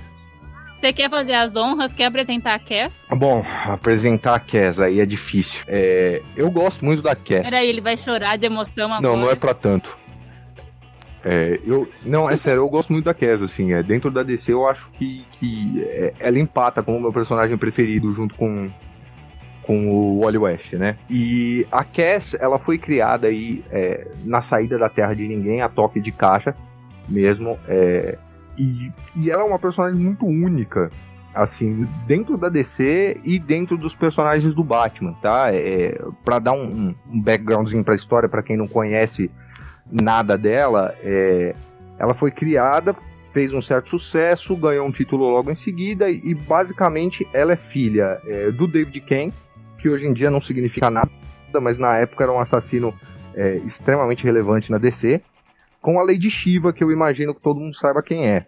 Você 0.75 0.91
quer 0.91 1.09
fazer 1.09 1.33
as 1.33 1.55
honras? 1.55 1.93
Quer 1.93 2.05
apresentar 2.05 2.53
a 2.53 2.59
Cass? 2.59 3.05
Bom, 3.09 3.43
apresentar 3.65 4.35
a 4.35 4.39
Cass 4.39 4.79
aí 4.79 4.99
é 4.99 5.05
difícil. 5.05 5.63
É, 5.67 6.21
eu 6.35 6.51
gosto 6.51 6.83
muito 6.83 7.01
da 7.01 7.15
Cass. 7.15 7.49
Peraí, 7.49 7.67
ele 7.69 7.81
vai 7.81 7.95
chorar 7.95 8.37
de 8.37 8.45
emoção 8.45 8.91
agora. 8.93 9.01
Não, 9.01 9.17
não 9.17 9.31
é 9.31 9.35
pra 9.35 9.53
tanto. 9.53 9.97
É, 11.23 11.59
eu, 11.65 11.89
não, 12.05 12.29
é 12.29 12.37
sério, 12.37 12.59
eu 12.59 12.69
gosto 12.69 12.93
muito 12.93 13.05
da 13.05 13.13
Cass, 13.13 13.41
assim, 13.41 13.73
é, 13.73 13.81
dentro 13.81 14.11
da 14.11 14.21
DC 14.21 14.53
eu 14.53 14.67
acho 14.67 14.87
que, 14.91 15.25
que 15.39 15.83
é, 15.83 16.13
ela 16.19 16.37
empata 16.37 16.83
como 16.83 16.99
meu 16.99 17.11
personagem 17.11 17.57
preferido 17.57 18.13
junto 18.13 18.35
com, 18.35 18.69
com 19.63 19.87
o 19.87 20.19
Wally 20.19 20.37
West, 20.37 20.73
né? 20.73 20.97
E 21.09 21.65
a 21.71 21.83
Cass, 21.83 22.35
ela 22.39 22.59
foi 22.59 22.77
criada 22.77 23.25
aí 23.25 23.63
é, 23.71 24.07
na 24.23 24.43
saída 24.43 24.77
da 24.77 24.87
Terra 24.87 25.15
de 25.15 25.27
Ninguém, 25.27 25.63
a 25.63 25.69
toque 25.69 25.99
de 25.99 26.11
caixa 26.11 26.55
mesmo, 27.09 27.57
é, 27.67 28.19
e, 28.57 28.91
e 29.15 29.29
ela 29.29 29.41
é 29.41 29.45
uma 29.45 29.59
personagem 29.59 29.99
muito 29.99 30.25
única, 30.25 30.89
assim, 31.33 31.87
dentro 32.07 32.37
da 32.37 32.49
DC 32.49 33.19
e 33.23 33.39
dentro 33.39 33.77
dos 33.77 33.93
personagens 33.95 34.53
do 34.53 34.63
Batman, 34.63 35.13
tá? 35.21 35.47
É, 35.53 35.99
para 36.23 36.39
dar 36.39 36.53
um, 36.53 36.95
um 37.11 37.21
backgroundzinho 37.21 37.83
pra 37.83 37.95
história, 37.95 38.29
para 38.29 38.43
quem 38.43 38.57
não 38.57 38.67
conhece 38.67 39.29
nada 39.91 40.37
dela, 40.37 40.95
é, 41.03 41.55
ela 41.99 42.13
foi 42.13 42.31
criada, 42.31 42.95
fez 43.33 43.53
um 43.53 43.61
certo 43.61 43.89
sucesso, 43.89 44.55
ganhou 44.55 44.87
um 44.87 44.91
título 44.91 45.29
logo 45.29 45.51
em 45.51 45.55
seguida 45.57 46.09
e 46.09 46.33
basicamente 46.33 47.27
ela 47.33 47.51
é 47.51 47.57
filha 47.57 48.19
é, 48.25 48.51
do 48.51 48.67
David 48.67 49.01
Kane, 49.01 49.33
que 49.77 49.89
hoje 49.89 50.05
em 50.05 50.13
dia 50.13 50.31
não 50.31 50.41
significa 50.41 50.89
nada, 50.89 51.11
mas 51.61 51.77
na 51.77 51.97
época 51.97 52.23
era 52.23 52.31
um 52.31 52.39
assassino 52.39 52.93
é, 53.35 53.57
extremamente 53.57 54.23
relevante 54.23 54.71
na 54.71 54.77
DC, 54.77 55.21
com 55.85 55.99
a 55.99 56.03
Lady 56.03 56.31
Shiva, 56.31 56.73
que 56.73 56.83
eu 56.83 56.91
imagino 56.91 57.35
que 57.35 57.41
todo 57.41 57.59
mundo 57.59 57.77
saiba 57.77 58.01
quem 58.01 58.27
é. 58.27 58.43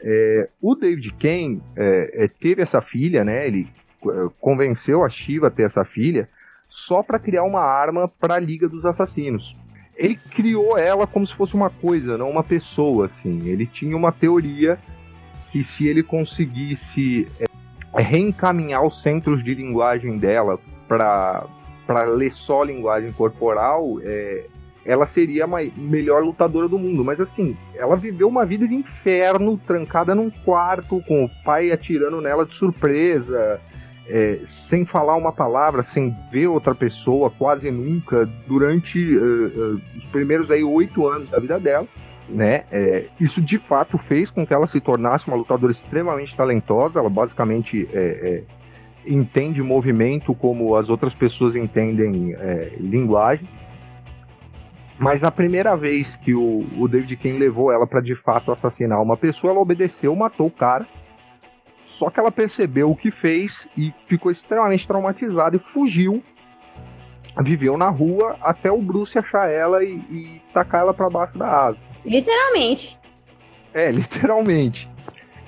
é 0.00 0.48
o 0.60 0.74
David 0.74 1.14
Kane 1.20 1.62
é, 1.76 2.24
é 2.24 2.26
teve 2.28 2.62
essa 2.62 2.82
filha, 2.82 3.22
né? 3.22 3.46
Ele 3.46 3.68
é, 4.04 4.08
convenceu 4.40 5.04
a 5.04 5.08
Shiva 5.08 5.46
a 5.46 5.50
ter 5.52 5.66
essa 5.66 5.84
filha 5.84 6.28
só 6.68 7.00
para 7.00 7.20
criar 7.20 7.44
uma 7.44 7.60
arma 7.60 8.08
para 8.08 8.34
a 8.34 8.40
Liga 8.40 8.68
dos 8.68 8.84
Assassinos 8.84 9.52
ele 9.96 10.16
criou 10.34 10.76
ela 10.76 11.06
como 11.06 11.24
se 11.24 11.32
fosse 11.36 11.54
uma 11.54 11.70
coisa, 11.70 12.18
não 12.18 12.28
uma 12.28 12.42
pessoa, 12.42 13.06
assim. 13.06 13.46
Ele 13.46 13.64
tinha 13.64 13.96
uma 13.96 14.10
teoria 14.10 14.76
que 15.52 15.62
se 15.62 15.86
ele 15.86 16.02
conseguisse 16.02 17.28
é, 17.38 17.44
reencaminhar 18.02 18.84
os 18.84 19.00
centros 19.04 19.44
de 19.44 19.54
linguagem 19.54 20.18
dela 20.18 20.58
para 20.88 21.46
ler 22.08 22.32
só 22.34 22.64
linguagem 22.64 23.12
corporal, 23.12 24.00
é, 24.02 24.46
ela 24.84 25.06
seria 25.06 25.44
a 25.44 25.48
melhor 25.76 26.22
lutadora 26.22 26.68
do 26.68 26.78
mundo. 26.78 27.04
Mas 27.04 27.20
assim, 27.20 27.56
ela 27.74 27.96
viveu 27.96 28.28
uma 28.28 28.44
vida 28.44 28.66
de 28.68 28.74
inferno, 28.74 29.58
trancada 29.66 30.14
num 30.14 30.30
quarto, 30.30 31.02
com 31.06 31.24
o 31.24 31.30
pai 31.44 31.72
atirando 31.72 32.20
nela 32.20 32.44
de 32.44 32.54
surpresa, 32.56 33.60
é, 34.06 34.40
sem 34.68 34.84
falar 34.84 35.16
uma 35.16 35.32
palavra, 35.32 35.82
sem 35.84 36.14
ver 36.30 36.48
outra 36.48 36.74
pessoa, 36.74 37.30
quase 37.30 37.70
nunca, 37.70 38.26
durante 38.46 38.98
uh, 39.16 39.74
uh, 39.74 39.80
os 39.96 40.04
primeiros 40.06 40.50
aí 40.50 40.62
oito 40.62 41.06
anos 41.06 41.30
da 41.30 41.38
vida 41.38 41.58
dela. 41.58 41.86
Né? 42.28 42.64
É, 42.72 43.06
isso 43.20 43.40
de 43.40 43.58
fato 43.58 43.98
fez 43.98 44.30
com 44.30 44.46
que 44.46 44.54
ela 44.54 44.66
se 44.68 44.80
tornasse 44.80 45.26
uma 45.28 45.36
lutadora 45.36 45.72
extremamente 45.72 46.34
talentosa. 46.36 46.98
Ela 46.98 47.10
basicamente 47.10 47.86
é, 47.92 47.98
é 47.98 48.64
entende 49.06 49.62
movimento 49.62 50.34
como 50.34 50.76
as 50.76 50.88
outras 50.88 51.12
pessoas 51.14 51.54
entendem 51.54 52.34
é, 52.34 52.72
linguagem. 52.78 53.46
Mas 54.98 55.22
a 55.24 55.30
primeira 55.30 55.76
vez 55.76 56.14
que 56.16 56.34
o, 56.34 56.64
o 56.78 56.88
David 56.88 57.16
Kane 57.16 57.38
levou 57.38 57.72
ela 57.72 57.86
para 57.86 58.00
de 58.00 58.14
fato 58.14 58.52
assassinar 58.52 59.02
uma 59.02 59.16
pessoa, 59.16 59.52
ela 59.52 59.60
obedeceu, 59.60 60.14
matou 60.14 60.46
o 60.46 60.50
cara 60.50 60.86
só 61.98 62.10
que 62.10 62.18
ela 62.18 62.30
percebeu 62.32 62.90
o 62.90 62.96
que 62.96 63.10
fez 63.10 63.52
e 63.76 63.92
ficou 64.08 64.32
extremamente 64.32 64.86
traumatizada 64.86 65.56
e 65.56 65.72
fugiu. 65.72 66.22
Viveu 67.42 67.76
na 67.76 67.88
rua 67.88 68.36
até 68.40 68.70
o 68.70 68.80
Bruce 68.80 69.18
achar 69.18 69.50
ela 69.50 69.82
e, 69.82 69.96
e 70.10 70.42
tacar 70.52 70.82
ela 70.82 70.94
para 70.94 71.08
baixo 71.08 71.36
da 71.36 71.66
asa. 71.66 71.78
Literalmente. 72.04 72.98
É, 73.72 73.90
literalmente. 73.90 74.88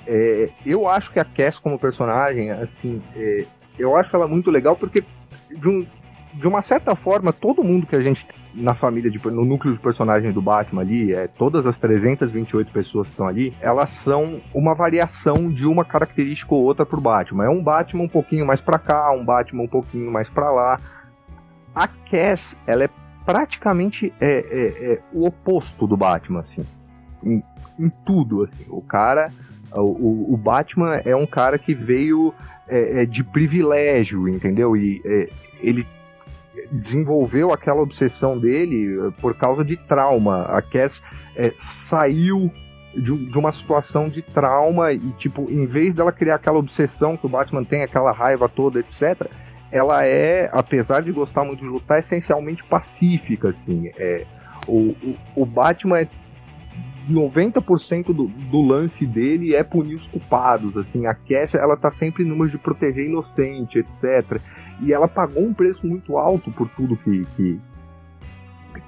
É, 0.05 0.49
eu 0.65 0.87
acho 0.87 1.11
que 1.11 1.19
a 1.19 1.25
Cass 1.25 1.57
como 1.59 1.79
personagem, 1.79 2.49
assim, 2.51 3.01
é, 3.15 3.45
eu 3.77 3.95
acho 3.95 4.13
ela 4.15 4.27
muito 4.27 4.49
legal 4.49 4.75
porque 4.75 5.03
de, 5.49 5.67
um, 5.67 5.85
de 6.33 6.47
uma 6.47 6.61
certa 6.61 6.95
forma 6.95 7.33
todo 7.33 7.63
mundo 7.63 7.87
que 7.87 7.95
a 7.95 8.01
gente 8.01 8.25
na 8.57 8.73
família, 8.73 9.09
de, 9.11 9.23
no 9.27 9.45
núcleo 9.45 9.73
de 9.73 9.79
personagens 9.79 10.33
do 10.33 10.41
Batman 10.41 10.81
ali, 10.81 11.13
é, 11.13 11.27
todas 11.27 11.65
as 11.65 11.77
328 11.77 12.71
pessoas 12.71 13.07
que 13.07 13.13
estão 13.13 13.27
ali, 13.27 13.53
elas 13.61 13.89
são 14.03 14.41
uma 14.53 14.73
variação 14.73 15.49
de 15.49 15.65
uma 15.65 15.85
característica 15.85 16.53
ou 16.53 16.63
outra 16.63 16.85
pro 16.85 16.99
Batman. 16.99 17.45
É 17.45 17.49
um 17.49 17.63
Batman 17.63 18.03
um 18.03 18.09
pouquinho 18.09 18.45
mais 18.45 18.59
para 18.59 18.79
cá, 18.79 19.11
um 19.11 19.23
Batman 19.23 19.63
um 19.63 19.67
pouquinho 19.67 20.11
mais 20.11 20.27
para 20.29 20.51
lá. 20.51 20.79
A 21.75 21.87
Cass, 21.87 22.41
ela 22.65 22.85
é 22.85 22.89
praticamente 23.23 24.11
é, 24.19 24.27
é, 24.27 24.93
é, 24.93 25.01
o 25.13 25.27
oposto 25.27 25.85
do 25.85 25.95
Batman, 25.95 26.39
assim. 26.39 26.65
Em, 27.23 27.43
em 27.79 27.91
tudo, 28.05 28.43
assim. 28.43 28.65
O 28.69 28.81
cara, 28.81 29.31
o, 29.71 30.33
o, 30.33 30.37
Batman 30.37 30.95
é 31.05 31.15
um 31.15 31.27
cara 31.27 31.59
que 31.59 31.75
veio 31.75 32.33
é, 32.67 33.03
é 33.03 33.05
de 33.05 33.23
privilégio, 33.23 34.27
entendeu? 34.27 34.75
E 34.75 34.99
é, 35.05 35.29
ele 35.59 35.85
desenvolveu 36.71 37.51
aquela 37.51 37.81
obsessão 37.81 38.37
dele 38.37 38.97
eh, 38.99 39.11
por 39.21 39.35
causa 39.35 39.63
de 39.63 39.77
trauma. 39.77 40.43
A 40.45 40.61
Cass 40.61 41.01
é, 41.35 41.53
saiu 41.89 42.51
de, 42.93 43.29
de, 43.29 43.37
uma 43.37 43.51
situação 43.53 44.09
de 44.09 44.21
trauma 44.21 44.91
e, 44.91 45.11
tipo, 45.13 45.49
em 45.49 45.65
vez 45.65 45.93
dela 45.95 46.11
criar 46.11 46.35
aquela 46.35 46.57
obsessão 46.57 47.15
que 47.15 47.25
o 47.25 47.29
Batman 47.29 47.63
tem, 47.63 47.83
aquela 47.83 48.11
raiva 48.11 48.49
toda, 48.49 48.79
etc., 48.79 49.29
ela 49.71 50.05
é, 50.05 50.49
apesar 50.53 51.01
de 51.01 51.11
gostar 51.11 51.43
muito 51.43 51.59
de 51.59 51.67
lutar, 51.67 51.99
essencialmente 51.99 52.63
pacífica, 52.63 53.49
assim. 53.49 53.91
É, 53.97 54.25
o, 54.67 54.95
o, 55.03 55.17
o 55.35 55.45
Batman 55.45 55.99
é 55.99 56.07
90% 57.09 58.07
do, 58.07 58.27
do 58.27 58.61
lance 58.61 59.05
dele 59.05 59.55
é 59.55 59.63
punir 59.63 59.95
os 59.95 60.07
culpados, 60.07 60.75
assim, 60.77 61.05
a 61.05 61.13
Cass, 61.13 61.53
ela 61.53 61.77
tá 61.77 61.91
sempre 61.93 62.23
numa 62.23 62.47
de 62.47 62.57
proteger 62.57 63.05
inocente, 63.05 63.79
etc. 63.79 64.41
E 64.81 64.93
ela 64.93 65.07
pagou 65.07 65.43
um 65.43 65.53
preço 65.53 65.85
muito 65.85 66.17
alto 66.17 66.51
por 66.51 66.69
tudo 66.69 66.97
que, 66.97 67.25
que, 67.35 67.59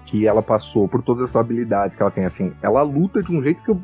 que 0.06 0.28
ela 0.28 0.42
passou, 0.42 0.88
por 0.88 1.02
todas 1.02 1.30
as 1.30 1.36
habilidades 1.36 1.96
que 1.96 2.02
ela 2.02 2.12
tem. 2.12 2.26
Assim, 2.26 2.52
ela 2.62 2.82
luta 2.82 3.22
de 3.22 3.32
um 3.32 3.42
jeito 3.42 3.64
que 3.64 3.72
o, 3.72 3.80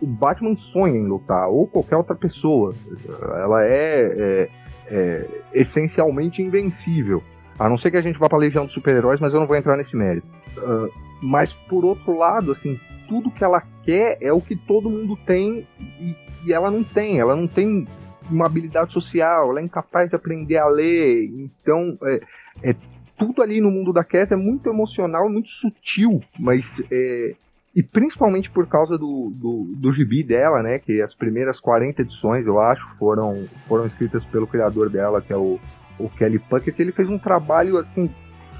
o 0.00 0.06
Batman 0.06 0.56
sonha 0.72 0.96
em 0.96 1.06
lutar, 1.06 1.48
ou 1.48 1.66
qualquer 1.66 1.96
outra 1.96 2.14
pessoa. 2.14 2.74
Ela 3.06 3.64
é, 3.64 4.02
é, 4.02 4.50
é 4.88 5.28
essencialmente 5.52 6.42
invencível. 6.42 7.22
A 7.58 7.68
não 7.68 7.78
ser 7.78 7.90
que 7.90 7.96
a 7.96 8.02
gente 8.02 8.18
vá 8.18 8.28
pra 8.28 8.38
Legião 8.38 8.64
dos 8.64 8.74
Super-Heróis, 8.74 9.20
mas 9.20 9.32
eu 9.32 9.38
não 9.38 9.46
vou 9.46 9.56
entrar 9.56 9.76
nesse 9.76 9.96
mérito. 9.96 10.26
Uh, 10.56 10.90
mas 11.22 11.52
por 11.68 11.84
outro 11.84 12.18
lado, 12.18 12.52
assim, 12.52 12.78
tudo 13.14 13.30
que 13.30 13.44
ela 13.44 13.62
quer 13.84 14.18
é 14.20 14.32
o 14.32 14.40
que 14.40 14.56
todo 14.56 14.90
mundo 14.90 15.16
tem 15.24 15.64
e, 15.78 16.16
e 16.44 16.52
ela 16.52 16.68
não 16.68 16.82
tem. 16.82 17.20
Ela 17.20 17.36
não 17.36 17.46
tem 17.46 17.86
uma 18.28 18.46
habilidade 18.46 18.92
social, 18.92 19.50
ela 19.50 19.60
é 19.60 19.62
incapaz 19.62 20.10
de 20.10 20.16
aprender 20.16 20.56
a 20.56 20.66
ler. 20.66 21.26
Então, 21.26 21.96
é, 22.02 22.70
é 22.70 22.74
tudo 23.16 23.40
ali 23.40 23.60
no 23.60 23.70
mundo 23.70 23.92
da 23.92 24.02
Cat 24.02 24.32
é 24.32 24.36
muito 24.36 24.68
emocional, 24.68 25.30
muito 25.30 25.48
sutil, 25.48 26.20
mas 26.40 26.64
é, 26.90 27.36
e 27.76 27.84
principalmente 27.84 28.50
por 28.50 28.66
causa 28.66 28.98
do, 28.98 29.30
do, 29.32 29.72
do 29.76 29.92
gibi 29.92 30.24
dela, 30.24 30.60
né? 30.60 30.80
Que 30.80 31.00
as 31.00 31.14
primeiras 31.14 31.60
40 31.60 32.02
edições, 32.02 32.44
eu 32.44 32.60
acho, 32.60 32.84
foram, 32.98 33.46
foram 33.68 33.86
escritas 33.86 34.24
pelo 34.24 34.48
criador 34.48 34.90
dela, 34.90 35.22
que 35.22 35.32
é 35.32 35.36
o, 35.36 35.60
o 36.00 36.08
Kelly 36.10 36.40
Puckett. 36.40 36.82
Ele 36.82 36.90
fez 36.90 37.08
um 37.08 37.18
trabalho 37.18 37.78
assim 37.78 38.10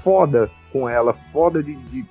foda 0.01 0.49
com 0.71 0.87
ela, 0.87 1.13
foda 1.33 1.61
de, 1.61 1.75
de 1.75 2.05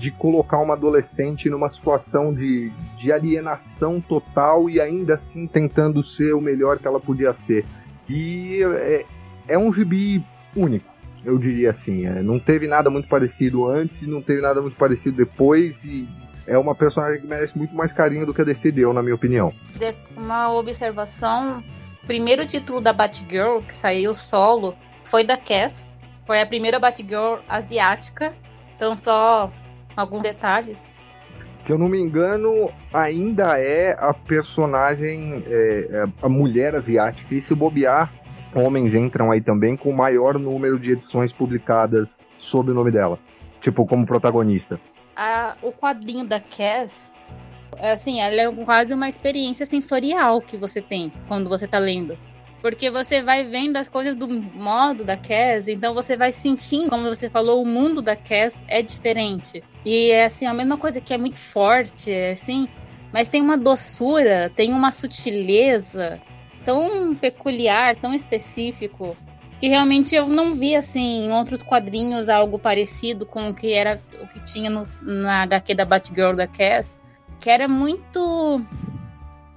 de 0.00 0.10
colocar 0.10 0.58
uma 0.58 0.72
adolescente 0.72 1.50
numa 1.50 1.70
situação 1.74 2.32
de, 2.32 2.72
de 2.98 3.12
alienação 3.12 4.00
total 4.00 4.70
e 4.70 4.80
ainda 4.80 5.14
assim 5.14 5.46
tentando 5.46 6.02
ser 6.16 6.32
o 6.32 6.40
melhor 6.40 6.78
que 6.78 6.86
ela 6.86 6.98
podia 6.98 7.36
ser. 7.46 7.66
E 8.08 8.62
é, 8.62 9.04
é 9.46 9.58
um 9.58 9.72
gibi 9.72 10.24
único, 10.56 10.90
eu 11.22 11.36
diria 11.36 11.72
assim. 11.72 12.06
É, 12.06 12.22
não 12.22 12.40
teve 12.40 12.66
nada 12.66 12.88
muito 12.88 13.08
parecido 13.08 13.66
antes, 13.66 14.08
não 14.08 14.22
teve 14.22 14.40
nada 14.40 14.62
muito 14.62 14.76
parecido 14.76 15.18
depois 15.18 15.76
e 15.84 16.08
é 16.46 16.56
uma 16.56 16.74
personagem 16.74 17.20
que 17.20 17.26
merece 17.26 17.56
muito 17.56 17.74
mais 17.76 17.92
carinho 17.92 18.24
do 18.24 18.32
que 18.32 18.40
a 18.40 18.44
DC 18.44 18.72
deu, 18.72 18.94
na 18.94 19.02
minha 19.02 19.14
opinião. 19.14 19.52
Uma 20.16 20.50
observação: 20.50 21.62
primeiro 22.06 22.46
título 22.46 22.80
da 22.80 22.94
Batgirl 22.94 23.60
que 23.60 23.74
saiu 23.74 24.14
solo 24.14 24.74
foi 25.04 25.24
da 25.24 25.36
Cass, 25.36 25.86
foi 26.26 26.40
a 26.40 26.46
primeira 26.46 26.80
Batgirl 26.80 27.40
asiática. 27.46 28.34
Então, 28.74 28.96
só 28.96 29.52
alguns 30.00 30.22
detalhes. 30.22 30.84
Se 31.66 31.72
eu 31.72 31.78
não 31.78 31.88
me 31.88 32.00
engano, 32.00 32.70
ainda 32.92 33.58
é 33.58 33.92
a 33.92 34.12
personagem, 34.12 35.44
é, 35.46 35.88
é, 35.90 36.04
a 36.22 36.28
mulher 36.28 36.74
asiática. 36.74 37.34
E 37.34 37.42
se 37.42 37.54
bobear, 37.54 38.12
homens 38.54 38.94
entram 38.94 39.30
aí 39.30 39.40
também 39.40 39.76
com 39.76 39.90
o 39.90 39.96
maior 39.96 40.38
número 40.38 40.78
de 40.78 40.92
edições 40.92 41.32
publicadas 41.32 42.08
sob 42.38 42.70
o 42.70 42.74
nome 42.74 42.90
dela. 42.90 43.18
Tipo, 43.60 43.86
como 43.86 44.06
protagonista. 44.06 44.80
A, 45.14 45.54
o 45.62 45.70
quadrinho 45.70 46.26
da 46.26 46.40
Cass, 46.40 47.10
é 47.78 47.92
assim, 47.92 48.20
ela 48.20 48.40
é 48.40 48.64
quase 48.64 48.94
uma 48.94 49.08
experiência 49.08 49.66
sensorial 49.66 50.40
que 50.40 50.56
você 50.56 50.80
tem 50.80 51.12
quando 51.28 51.48
você 51.48 51.68
tá 51.68 51.78
lendo. 51.78 52.16
Porque 52.60 52.90
você 52.90 53.22
vai 53.22 53.44
vendo 53.44 53.76
as 53.76 53.88
coisas 53.88 54.14
do 54.14 54.28
modo 54.28 55.02
da 55.02 55.16
Cass, 55.16 55.66
então 55.66 55.94
você 55.94 56.16
vai 56.16 56.30
sentindo, 56.32 56.90
como 56.90 57.04
você 57.04 57.30
falou, 57.30 57.62
o 57.62 57.66
mundo 57.66 58.02
da 58.02 58.14
Cass 58.14 58.64
é 58.68 58.82
diferente. 58.82 59.62
E 59.84 60.10
é 60.10 60.26
assim, 60.26 60.46
a 60.46 60.52
mesma 60.52 60.76
coisa 60.76 61.00
que 61.00 61.14
é 61.14 61.18
muito 61.18 61.38
forte, 61.38 62.12
é 62.12 62.32
assim, 62.32 62.68
mas 63.10 63.28
tem 63.28 63.40
uma 63.40 63.56
doçura, 63.56 64.52
tem 64.54 64.74
uma 64.74 64.92
sutileza 64.92 66.20
tão 66.62 67.14
peculiar, 67.14 67.96
tão 67.96 68.12
específico, 68.12 69.16
que 69.58 69.68
realmente 69.68 70.14
eu 70.14 70.28
não 70.28 70.54
vi 70.54 70.76
assim 70.76 71.26
em 71.26 71.32
outros 71.32 71.62
quadrinhos 71.62 72.28
algo 72.28 72.58
parecido 72.58 73.24
com 73.24 73.48
o 73.48 73.54
que 73.54 73.72
era 73.72 74.02
o 74.20 74.26
que 74.26 74.40
tinha 74.40 74.68
no, 74.68 74.86
na 75.00 75.42
HQ 75.42 75.74
da 75.74 75.86
Batgirl 75.86 76.34
da 76.34 76.46
Cass, 76.46 77.00
que 77.40 77.48
era 77.48 77.66
muito 77.66 78.62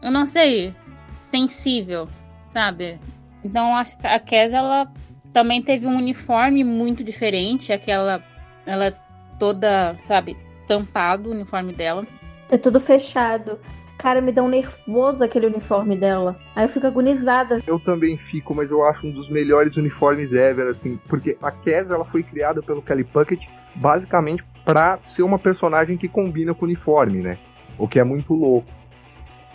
eu 0.01 0.11
não 0.11 0.25
sei, 0.25 0.73
sensível 1.19 2.07
sabe? 2.53 2.99
Então 3.43 3.75
acho 3.75 3.97
que 3.97 4.07
a 4.07 4.19
Kes 4.19 4.53
ela 4.53 4.87
também 5.33 5.61
teve 5.61 5.87
um 5.87 5.97
uniforme 5.97 6.63
muito 6.63 7.03
diferente, 7.03 7.73
aquela 7.73 8.23
ela 8.65 8.91
toda, 9.39 9.97
sabe, 10.05 10.37
tampado 10.67 11.29
o 11.29 11.31
uniforme 11.33 11.73
dela. 11.73 12.05
É 12.49 12.57
tudo 12.57 12.79
fechado. 12.79 13.59
Cara, 13.97 14.21
me 14.21 14.31
dá 14.31 14.43
um 14.43 14.49
nervoso 14.49 15.23
aquele 15.23 15.47
uniforme 15.47 15.95
dela. 15.95 16.37
Aí 16.55 16.65
eu 16.65 16.69
fico 16.69 16.85
agonizada. 16.85 17.61
Eu 17.65 17.79
também 17.79 18.17
fico, 18.29 18.53
mas 18.53 18.69
eu 18.69 18.85
acho 18.85 19.07
um 19.07 19.11
dos 19.11 19.29
melhores 19.29 19.75
uniformes 19.77 20.31
ever, 20.31 20.75
assim, 20.75 20.99
porque 21.07 21.37
a 21.41 21.51
Kes 21.51 21.89
ela 21.89 22.05
foi 22.05 22.21
criada 22.23 22.61
pelo 22.61 22.81
Kelly 22.81 23.03
Puckett 23.05 23.47
basicamente 23.75 24.43
para 24.63 24.99
ser 25.15 25.23
uma 25.23 25.39
personagem 25.39 25.97
que 25.97 26.07
combina 26.07 26.53
com 26.53 26.65
o 26.65 26.67
uniforme, 26.67 27.21
né? 27.21 27.37
O 27.77 27.87
que 27.87 27.99
é 27.99 28.03
muito 28.03 28.33
louco. 28.33 28.67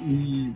E 0.01 0.53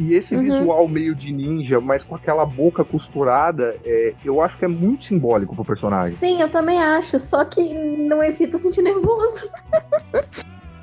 e 0.00 0.14
esse 0.14 0.34
uhum. 0.34 0.42
visual 0.42 0.88
meio 0.88 1.14
de 1.14 1.30
ninja, 1.30 1.78
mas 1.78 2.02
com 2.02 2.14
aquela 2.14 2.46
boca 2.46 2.82
costurada, 2.82 3.76
é, 3.84 4.14
eu 4.24 4.40
acho 4.40 4.56
que 4.58 4.64
é 4.64 4.68
muito 4.68 5.04
simbólico 5.04 5.54
pro 5.54 5.64
personagem. 5.64 6.16
Sim, 6.16 6.40
eu 6.40 6.50
também 6.50 6.82
acho, 6.82 7.18
só 7.18 7.44
que 7.44 7.74
não 7.74 8.24
evita 8.24 8.56
sentir 8.56 8.80
nervoso. 8.80 9.50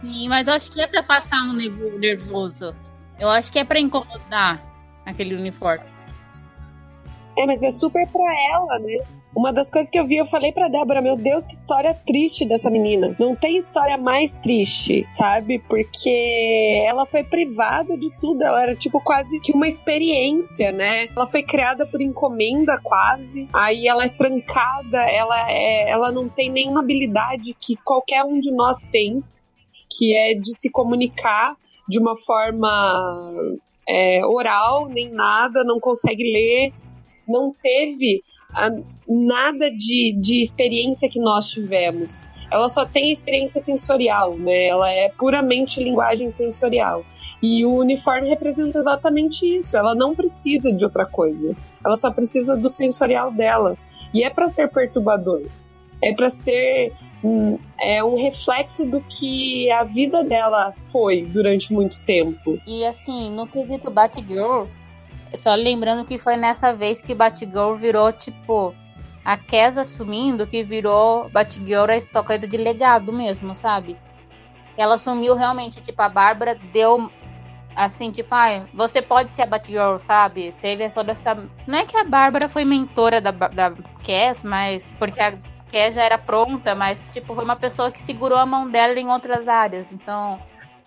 Sim, 0.02 0.30
mas 0.30 0.48
eu 0.48 0.54
acho 0.54 0.72
que 0.72 0.80
é 0.80 0.86
pra 0.86 1.02
passar 1.02 1.42
um 1.42 1.54
nervoso. 1.98 2.76
Eu 3.20 3.28
acho 3.30 3.52
que 3.52 3.58
é 3.58 3.64
pra 3.64 3.80
incomodar 3.80 4.64
aquele 5.04 5.34
uniforme. 5.36 5.86
É, 7.40 7.46
mas 7.48 7.64
é 7.64 7.72
super 7.72 8.08
pra 8.08 8.34
ela, 8.52 8.80
né? 8.80 9.00
Uma 9.36 9.52
das 9.52 9.70
coisas 9.70 9.90
que 9.90 10.00
eu 10.00 10.08
vi, 10.08 10.16
eu 10.16 10.26
falei 10.26 10.52
pra 10.52 10.68
Débora, 10.68 11.02
meu 11.02 11.16
Deus, 11.16 11.46
que 11.46 11.54
história 11.54 11.94
triste 11.94 12.46
dessa 12.46 12.70
menina. 12.70 13.16
Não 13.20 13.36
tem 13.36 13.58
história 13.58 13.98
mais 13.98 14.38
triste, 14.38 15.04
sabe? 15.06 15.60
Porque 15.60 16.84
ela 16.86 17.06
foi 17.06 17.24
privada 17.24 17.98
de 17.98 18.10
tudo. 18.20 18.44
Ela 18.44 18.62
era 18.62 18.76
tipo 18.76 19.02
quase 19.02 19.40
que 19.42 19.52
uma 19.52 19.68
experiência, 19.68 20.72
né? 20.72 21.08
Ela 21.16 21.28
foi 21.28 21.44
criada 21.44 21.86
por 21.86 22.02
encomenda 22.02 22.80
quase. 22.82 23.50
Aí 23.54 23.88
ela 23.88 24.06
é 24.06 24.10
trancada, 24.10 25.02
ela, 25.02 25.52
é, 25.52 25.90
ela 25.90 26.12
não 26.12 26.30
tem 26.30 26.50
nenhuma 26.50 26.80
habilidade 26.80 27.54
que 27.54 27.76
qualquer 27.76 28.24
um 28.24 28.40
de 28.40 28.52
nós 28.52 28.84
tem, 28.92 29.22
que 29.90 30.16
é 30.16 30.34
de 30.34 30.58
se 30.58 30.70
comunicar 30.72 31.56
de 31.88 32.00
uma 32.00 32.16
forma 32.16 32.70
é, 33.88 34.26
oral, 34.26 34.88
nem 34.88 35.10
nada, 35.10 35.64
não 35.64 35.80
consegue 35.80 36.24
ler, 36.24 36.74
não 37.28 37.54
teve 37.62 38.24
nada 39.08 39.72
de, 39.72 40.18
de 40.20 40.42
experiência 40.42 41.10
que 41.10 41.20
nós 41.20 41.50
tivemos. 41.50 42.26
Ela 42.52 42.70
só 42.70 42.86
tem 42.86 43.12
experiência 43.12 43.60
sensorial, 43.60 44.38
né? 44.38 44.68
Ela 44.68 44.90
é 44.90 45.10
puramente 45.10 45.84
linguagem 45.84 46.30
sensorial. 46.30 47.04
E 47.44 47.66
o 47.66 47.76
uniforme 47.76 48.30
representa 48.30 48.80
exatamente 48.80 49.58
isso. 49.58 49.76
Ela 49.78 49.94
não 49.94 50.16
precisa 50.16 50.72
de 50.72 50.84
outra 50.84 51.06
coisa. 51.06 51.56
Ela 51.86 51.96
só 51.96 52.10
precisa 52.10 52.56
do 52.56 52.70
sensorial 52.70 53.32
dela. 53.32 53.78
E 54.14 54.24
é 54.24 54.30
para 54.30 54.48
ser 54.48 54.70
perturbador. 54.70 55.44
É 56.02 56.14
para 56.14 56.30
ser 56.30 56.94
um, 57.24 57.60
é 57.80 58.04
um 58.04 58.16
reflexo 58.16 58.86
do 58.86 59.02
que 59.02 59.70
a 59.72 59.84
vida 59.84 60.24
dela 60.24 60.74
foi 60.86 61.24
durante 61.24 61.74
muito 61.74 62.00
tempo. 62.06 62.60
E 62.66 62.86
assim, 62.86 63.30
no 63.32 63.48
quesito 63.48 63.92
Batgirl, 63.92 64.68
só 65.34 65.54
lembrando 65.56 66.06
que 66.06 66.18
foi 66.18 66.38
nessa 66.38 66.72
vez 66.72 67.02
que 67.02 67.14
Batgirl 67.14 67.76
virou, 67.76 68.14
tipo, 68.14 68.74
a 69.28 69.36
Kes 69.36 69.78
assumindo 69.78 70.48
que 70.48 70.64
virou 70.64 71.28
Batgirl 71.28 71.92
a 72.14 72.24
coisa 72.24 72.48
de 72.48 72.56
legado 72.56 73.12
mesmo, 73.12 73.54
sabe? 73.54 73.98
Ela 74.78 74.96
assumiu 74.96 75.36
realmente, 75.36 75.82
tipo, 75.82 76.02
a 76.02 76.08
Bárbara 76.08 76.58
deu 76.72 77.12
assim, 77.76 78.10
tipo, 78.10 78.34
ah, 78.34 78.64
você 78.74 79.02
pode 79.02 79.34
ser 79.34 79.42
a 79.42 79.46
Batgirl, 79.46 79.98
sabe? 79.98 80.56
Teve 80.62 80.90
toda 80.92 81.12
essa. 81.12 81.36
Não 81.68 81.78
é 81.78 81.86
que 81.86 81.98
a 81.98 82.06
Bárbara 82.06 82.48
foi 82.48 82.64
mentora 82.64 83.20
da, 83.20 83.32
da 83.32 83.74
mas. 84.46 84.96
Porque 84.98 85.20
a 85.20 85.32
Cass 85.74 85.94
já 85.94 86.04
era 86.04 86.18
pronta, 86.18 86.74
mas, 86.74 87.06
tipo, 87.12 87.36
foi 87.36 87.44
uma 87.44 87.58
pessoa 87.58 87.92
que 87.92 88.02
segurou 88.04 88.38
a 88.38 88.46
mão 88.46 88.70
dela 88.70 88.98
em 88.98 89.10
outras 89.10 89.50
áreas. 89.50 89.92
Então, 89.92 90.40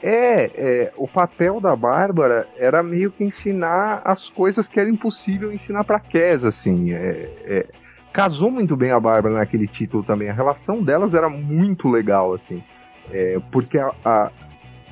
é, 0.02 0.50
é, 0.54 0.92
o 0.96 1.06
papel 1.06 1.60
da 1.60 1.76
Bárbara 1.76 2.48
era 2.56 2.82
meio 2.82 3.10
que 3.10 3.22
ensinar 3.22 4.00
as 4.02 4.30
coisas 4.30 4.66
que 4.66 4.80
era 4.80 4.88
impossível 4.88 5.52
ensinar 5.52 5.84
para 5.84 6.00
Kes, 6.00 6.42
assim. 6.42 6.94
É, 6.94 7.28
é, 7.44 7.66
casou 8.12 8.50
muito 8.50 8.76
bem 8.76 8.90
a 8.90 9.00
Bárbara 9.00 9.34
naquele 9.34 9.66
título 9.66 10.02
também. 10.02 10.28
A 10.28 10.34
relação 10.34 10.82
delas 10.82 11.14
era 11.14 11.28
muito 11.28 11.88
legal, 11.88 12.34
assim. 12.34 12.62
É, 13.10 13.38
porque 13.50 13.78
a, 13.78 13.92
a, 14.04 14.30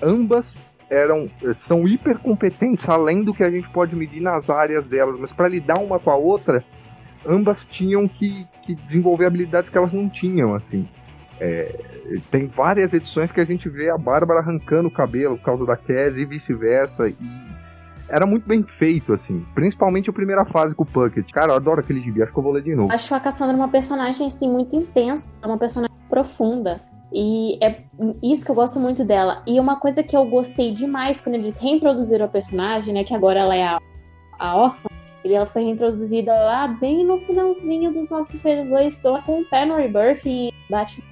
ambas 0.03 0.45
eram 0.91 1.29
são 1.67 1.87
hiper 1.87 2.19
competentes 2.19 2.89
além 2.89 3.23
do 3.23 3.35
que 3.35 3.43
a 3.43 3.51
gente 3.51 3.69
pode 3.71 3.95
medir 3.95 4.23
nas 4.23 4.49
áreas 4.49 4.87
delas, 4.87 5.21
mas 5.21 5.31
para 5.33 5.49
lidar 5.49 5.79
uma 5.79 5.99
com 5.99 6.11
a 6.11 6.17
outra, 6.17 6.65
ambas 7.27 7.59
tinham 7.71 8.09
que, 8.09 8.47
que 8.65 8.75
desenvolver 8.75 9.27
habilidades 9.27 9.71
que 9.71 9.77
elas 9.77 9.93
não 9.93 10.09
tinham, 10.09 10.55
assim. 10.55 10.89
É, 11.41 11.79
tem 12.31 12.47
várias 12.47 12.93
edições 12.93 13.31
que 13.31 13.41
a 13.41 13.45
gente 13.45 13.69
vê 13.69 13.91
a 13.91 13.99
Bárbara 13.99 14.41
arrancando 14.41 14.89
o 14.89 14.93
cabelo 14.93 15.37
por 15.37 15.45
causa 15.45 15.67
da 15.67 15.77
Cassie 15.77 16.23
e 16.23 16.25
vice-versa. 16.25 17.09
E 17.09 17.15
era 18.09 18.27
muito 18.27 18.47
bem 18.47 18.63
feito, 18.79 19.13
assim. 19.13 19.45
Principalmente 19.55 20.11
a 20.11 20.13
primeira 20.13 20.45
fase 20.47 20.75
com 20.75 20.83
o 20.83 20.87
Puckett. 20.87 21.33
Cara, 21.33 21.53
eu 21.53 21.57
adoro 21.57 21.81
aquele 21.81 22.01
gibi, 22.01 22.23
acho 22.23 22.33
que 22.33 22.39
eu 22.39 22.43
vou 22.43 22.53
ler 22.53 22.63
de 22.63 22.75
novo. 22.75 22.93
Acho 22.93 23.15
a 23.15 23.21
Cassandra 23.21 23.55
uma 23.55 23.69
personagem, 23.69 24.27
assim, 24.27 24.51
muito 24.51 24.75
intensa. 24.75 25.27
Uma 25.45 25.59
personagem 25.59 25.97
profunda. 26.09 26.81
E 27.13 27.59
é 27.63 27.83
isso 28.23 28.45
que 28.45 28.51
eu 28.51 28.55
gosto 28.55 28.79
muito 28.79 29.05
dela. 29.05 29.43
E 29.47 29.59
uma 29.59 29.77
coisa 29.77 30.03
que 30.03 30.17
eu 30.17 30.25
gostei 30.27 30.75
demais 30.75 31.21
quando 31.21 31.37
eles 31.37 31.59
reintroduziram 31.59 32.27
a 32.27 32.29
personagem, 32.29 32.95
né? 32.95 33.05
Que 33.05 33.15
agora 33.15 33.41
ela 33.41 33.57
é 33.57 33.65
a, 33.65 33.81
a 34.39 34.57
órfã. 34.57 34.89
E 35.25 35.35
ela 35.35 35.47
foi 35.47 35.63
reintroduzida 35.65 36.33
lá 36.33 36.69
bem 36.69 37.05
no 37.05 37.19
finalzinho 37.19 37.93
dos 37.93 38.11
952, 38.11 38.97
só 38.97 39.21
com 39.23 39.41
o 39.41 39.45
Penny 39.45 39.73
Rebirth 39.73 40.25
e 40.27 40.53
Batman 40.71 41.05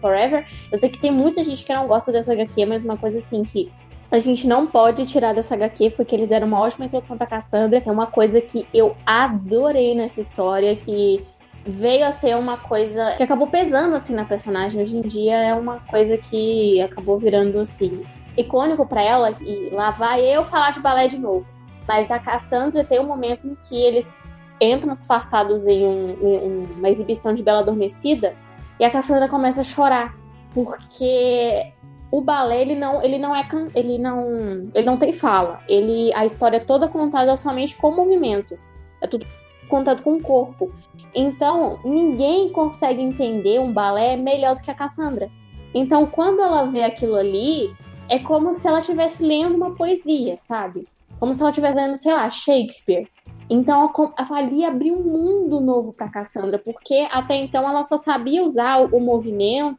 Forever. 0.00 0.46
Eu 0.70 0.76
sei 0.76 0.90
que 0.90 0.98
tem 0.98 1.10
muita 1.10 1.42
gente 1.42 1.64
que 1.64 1.72
não 1.72 1.86
gosta 1.86 2.12
dessa 2.12 2.32
HQ, 2.32 2.66
mas 2.66 2.84
uma 2.84 2.96
coisa 2.96 3.18
assim 3.18 3.42
que 3.44 3.70
a 4.14 4.18
gente 4.18 4.46
não 4.46 4.66
pode 4.66 5.04
tirar 5.06 5.34
dessa 5.34 5.54
HQ 5.54 5.90
foi 5.90 6.04
que 6.04 6.14
eles 6.14 6.28
deram 6.28 6.46
uma 6.46 6.60
ótima 6.60 6.86
introdução 6.86 7.18
pra 7.18 7.26
Cassandra. 7.26 7.82
É 7.84 7.90
uma 7.90 8.06
coisa 8.06 8.40
que 8.40 8.66
eu 8.72 8.96
adorei 9.04 9.94
nessa 9.94 10.20
história, 10.20 10.76
que 10.76 11.26
veio 11.66 12.06
a 12.06 12.12
ser 12.12 12.36
uma 12.36 12.56
coisa 12.56 13.12
que 13.16 13.22
acabou 13.22 13.48
pesando 13.48 13.94
assim 13.94 14.14
na 14.14 14.24
personagem. 14.24 14.82
Hoje 14.82 14.96
em 14.96 15.00
dia 15.00 15.36
é 15.36 15.54
uma 15.54 15.80
coisa 15.80 16.16
que 16.16 16.80
acabou 16.80 17.18
virando 17.18 17.58
assim 17.58 18.04
icônico 18.36 18.86
para 18.86 19.02
ela 19.02 19.32
e 19.40 19.70
lá 19.70 19.90
vai 19.90 20.20
eu 20.24 20.44
falar 20.44 20.70
de 20.70 20.80
balé 20.80 21.08
de 21.08 21.18
novo. 21.18 21.48
Mas 21.86 22.10
a 22.10 22.18
Cassandra 22.18 22.84
tem 22.84 23.00
um 23.00 23.06
momento 23.06 23.46
em 23.46 23.54
que 23.54 23.76
eles 23.76 24.16
entram 24.60 24.92
disfarçados 24.92 25.66
em, 25.66 25.84
um, 25.84 26.06
em 26.22 26.66
uma 26.78 26.88
exibição 26.88 27.34
de 27.34 27.42
Bela 27.42 27.60
Adormecida 27.60 28.34
e 28.78 28.84
a 28.84 28.90
Cassandra 28.90 29.28
começa 29.28 29.60
a 29.60 29.64
chorar, 29.64 30.14
porque 30.52 31.72
o 32.14 32.20
balé 32.20 32.62
ele 32.62 32.76
não, 32.76 33.02
ele 33.02 33.18
não 33.18 33.34
é 33.34 33.44
ele 33.74 33.98
não, 33.98 34.70
ele 34.72 34.86
não 34.86 34.96
tem 34.96 35.12
fala. 35.12 35.60
Ele 35.68 36.14
a 36.14 36.24
história 36.24 36.58
é 36.58 36.60
toda 36.60 36.86
contada 36.86 37.36
somente 37.36 37.76
com 37.76 37.90
movimentos. 37.90 38.64
É 39.00 39.06
tudo 39.08 39.26
contado 39.68 40.00
com 40.00 40.14
o 40.14 40.22
corpo. 40.22 40.72
Então, 41.12 41.80
ninguém 41.84 42.50
consegue 42.50 43.02
entender 43.02 43.58
um 43.58 43.72
balé 43.72 44.16
melhor 44.16 44.54
do 44.54 44.62
que 44.62 44.70
a 44.70 44.74
Cassandra. 44.74 45.28
Então, 45.74 46.06
quando 46.06 46.40
ela 46.40 46.66
vê 46.66 46.84
aquilo 46.84 47.16
ali, 47.16 47.74
é 48.08 48.20
como 48.20 48.54
se 48.54 48.68
ela 48.68 48.78
estivesse 48.78 49.26
lendo 49.26 49.56
uma 49.56 49.74
poesia, 49.74 50.36
sabe? 50.36 50.86
Como 51.18 51.34
se 51.34 51.40
ela 51.40 51.50
estivesse 51.50 51.76
lendo, 51.76 51.96
sei 51.96 52.12
lá, 52.12 52.30
Shakespeare. 52.30 53.08
Então 53.50 53.90
ali 54.30 54.64
abriu 54.64 54.94
um 54.96 55.02
mundo 55.02 55.60
novo 55.60 55.92
para 55.92 56.08
Cassandra, 56.08 56.58
porque 56.58 57.08
até 57.10 57.34
então 57.34 57.68
ela 57.68 57.82
só 57.82 57.98
sabia 57.98 58.42
usar 58.42 58.78
o 58.80 59.00
movimento, 59.00 59.76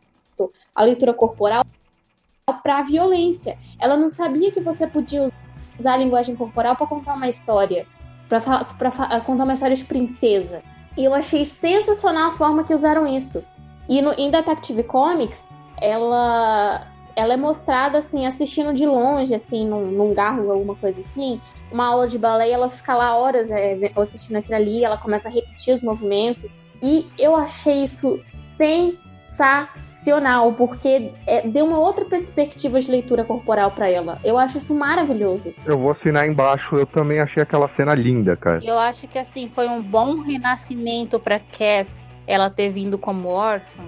a 0.76 0.84
leitura 0.84 1.14
corporal 1.14 1.66
para 2.54 2.84
violência. 2.84 3.58
Ela 3.80 3.98
não 3.98 4.10
sabia 4.10 4.52
que 4.52 4.62
você 4.62 4.86
podia 4.86 5.26
usar 5.78 5.94
a 5.94 5.98
linguagem 5.98 6.36
corporal 6.36 6.76
para 6.76 6.86
contar 6.86 7.16
uma 7.16 7.28
história, 7.28 7.88
para 8.30 9.22
contar 9.22 9.44
uma 9.44 9.54
história 9.54 9.76
de 9.76 9.84
princesa. 9.84 10.62
E 10.96 11.04
eu 11.04 11.14
achei 11.14 11.44
sensacional 11.44 12.30
a 12.30 12.32
forma 12.32 12.64
que 12.64 12.74
usaram 12.74 13.08
isso. 13.08 13.44
E 13.90 14.02
no, 14.02 14.14
em 14.14 14.30
Detective 14.30 14.84
Comics, 14.84 15.50
ela 15.82 16.88
ela 17.16 17.34
é 17.34 17.38
mostrada 17.38 18.00
assim, 18.00 18.26
assistindo 18.26 18.74
de 18.74 18.86
longe, 18.86 19.34
assim, 19.34 19.66
num, 19.66 19.86
num 19.86 20.14
garro, 20.14 20.52
alguma 20.52 20.76
coisa 20.76 21.00
assim, 21.00 21.40
uma 21.72 21.86
aula 21.86 22.10
de 22.10 22.18
balé 22.18 22.50
ela 22.50 22.70
fica 22.70 22.94
lá 22.94 23.16
horas 23.16 23.50
é, 23.52 23.90
assistindo 23.96 24.36
aquilo 24.36 24.56
ali, 24.56 24.84
ela 24.84 24.98
começa 24.98 25.30
a 25.30 25.32
repetir 25.32 25.74
os 25.74 25.82
movimentos. 25.82 26.58
E 26.84 27.08
eu 27.18 27.34
achei 27.34 27.84
isso 27.84 28.20
sensacional, 29.36 30.54
porque 30.54 31.12
é, 31.26 31.48
deu 31.48 31.66
uma 31.66 31.80
outra 31.80 32.06
perspectiva 32.06 32.80
de 32.80 32.90
leitura 32.90 33.24
corporal 33.24 33.72
para 33.72 33.90
ela. 33.90 34.20
Eu 34.24 34.38
acho 34.38 34.58
isso 34.58 34.74
maravilhoso. 34.74 35.54
Eu 35.66 35.78
vou 35.78 35.92
assinar 35.92 36.28
embaixo, 36.28 36.76
eu 36.76 36.86
também 36.86 37.20
achei 37.20 37.44
aquela 37.44 37.70
cena 37.76 37.94
linda, 37.94 38.36
cara. 38.36 38.60
Eu 38.64 38.80
acho 38.80 39.08
que 39.08 39.20
assim, 39.20 39.50
foi 39.54 39.68
um 39.68 39.82
bom 39.82 40.22
renascimento 40.22 41.20
pra 41.20 41.40
Cass 41.40 42.04
ela 42.28 42.50
ter 42.50 42.70
vindo 42.70 42.98
como 42.98 43.30
órfã 43.30 43.84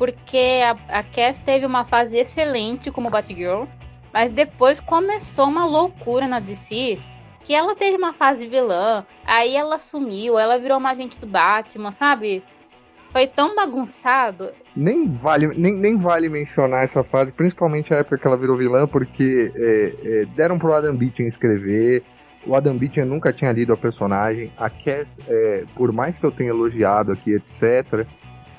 porque 0.00 0.62
a, 0.64 1.00
a 1.00 1.02
Cass 1.02 1.38
teve 1.40 1.66
uma 1.66 1.84
fase 1.84 2.16
excelente 2.16 2.90
como 2.90 3.10
Batgirl, 3.10 3.64
mas 4.10 4.32
depois 4.32 4.80
começou 4.80 5.44
uma 5.44 5.66
loucura 5.66 6.26
na 6.26 6.40
DC, 6.40 6.98
que 7.44 7.52
ela 7.52 7.76
teve 7.76 7.98
uma 7.98 8.14
fase 8.14 8.46
vilã, 8.46 9.04
aí 9.26 9.54
ela 9.54 9.76
sumiu, 9.76 10.38
ela 10.38 10.58
virou 10.58 10.78
uma 10.78 10.92
agente 10.92 11.18
do 11.18 11.26
Batman, 11.26 11.92
sabe? 11.92 12.42
Foi 13.10 13.26
tão 13.26 13.56
bagunçado. 13.56 14.50
Nem 14.74 15.04
vale, 15.04 15.48
nem, 15.48 15.72
nem 15.72 15.96
vale 15.96 16.28
mencionar 16.28 16.84
essa 16.84 17.02
fase, 17.02 17.32
principalmente 17.32 17.92
a 17.92 17.98
época 17.98 18.18
que 18.18 18.26
ela 18.26 18.36
virou 18.36 18.56
vilã, 18.56 18.86
porque 18.86 19.50
é, 19.54 19.94
é, 20.04 20.24
deram 20.26 20.58
pro 20.58 20.72
Adam 20.72 20.94
Beaton 20.94 21.24
escrever. 21.24 22.04
O 22.46 22.54
Adam 22.54 22.76
Beaton 22.76 23.04
nunca 23.04 23.32
tinha 23.32 23.50
lido 23.50 23.72
a 23.72 23.76
personagem. 23.76 24.50
A 24.56 24.70
Cass, 24.70 25.08
é, 25.28 25.64
por 25.74 25.92
mais 25.92 26.16
que 26.18 26.24
eu 26.24 26.30
tenha 26.30 26.50
elogiado 26.50 27.12
aqui, 27.12 27.34
etc., 27.34 28.06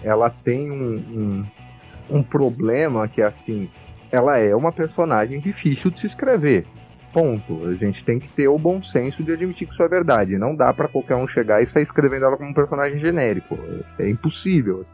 ela 0.03 0.29
tem 0.29 0.69
um, 0.69 0.95
um, 0.95 1.43
um 2.17 2.23
problema 2.23 3.07
que 3.07 3.21
é 3.21 3.27
assim, 3.27 3.69
ela 4.11 4.37
é 4.37 4.53
uma 4.53 4.71
personagem 4.71 5.39
difícil 5.39 5.89
de 5.91 6.01
se 6.01 6.07
escrever. 6.07 6.65
Ponto. 7.14 7.68
A 7.68 7.74
gente 7.74 8.03
tem 8.05 8.20
que 8.20 8.28
ter 8.30 8.47
o 8.47 8.57
bom 8.57 8.82
senso 8.84 9.24
de 9.24 9.34
admitir 9.34 9.68
que 9.68 9.74
isso 9.74 9.84
é 9.84 9.88
verdade. 9.88 10.38
Não 10.38 10.55
dá 10.55 10.74
para 10.74 10.88
qualquer 10.88 11.16
um 11.16 11.28
chegar 11.28 11.62
e 11.62 11.70
sair 11.72 11.84
escrevendo 11.84 12.26
ela 12.26 12.38
como 12.38 12.49
um 12.49 12.53
personagem 12.53 12.99
genérico. 12.99 13.57
É 13.99 14.09
impossível. 14.09 14.86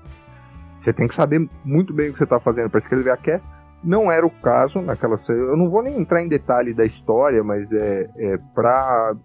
Você 0.84 0.94
tem 0.94 1.08
que 1.08 1.16
saber 1.16 1.48
muito 1.64 1.94
bem 1.94 2.10
o 2.10 2.14
que 2.14 2.18
você 2.18 2.24
está 2.24 2.40
fazendo 2.40 2.70
para 2.70 2.80
escrever 2.80 3.12
a 3.12 3.18
Cat. 3.18 3.44
Não 3.84 4.12
era 4.12 4.26
o 4.26 4.32
caso 4.32 4.82
naquela. 4.82 5.20
Eu 5.30 5.56
não 5.56 5.70
vou 5.70 5.84
nem 5.84 6.00
entrar 6.00 6.24
em 6.24 6.28
detalhe 6.28 6.74
da 6.74 6.86
história, 6.86 7.44
mas 7.44 7.72
é, 7.72 8.10
é 8.18 8.38
para 8.56 9.16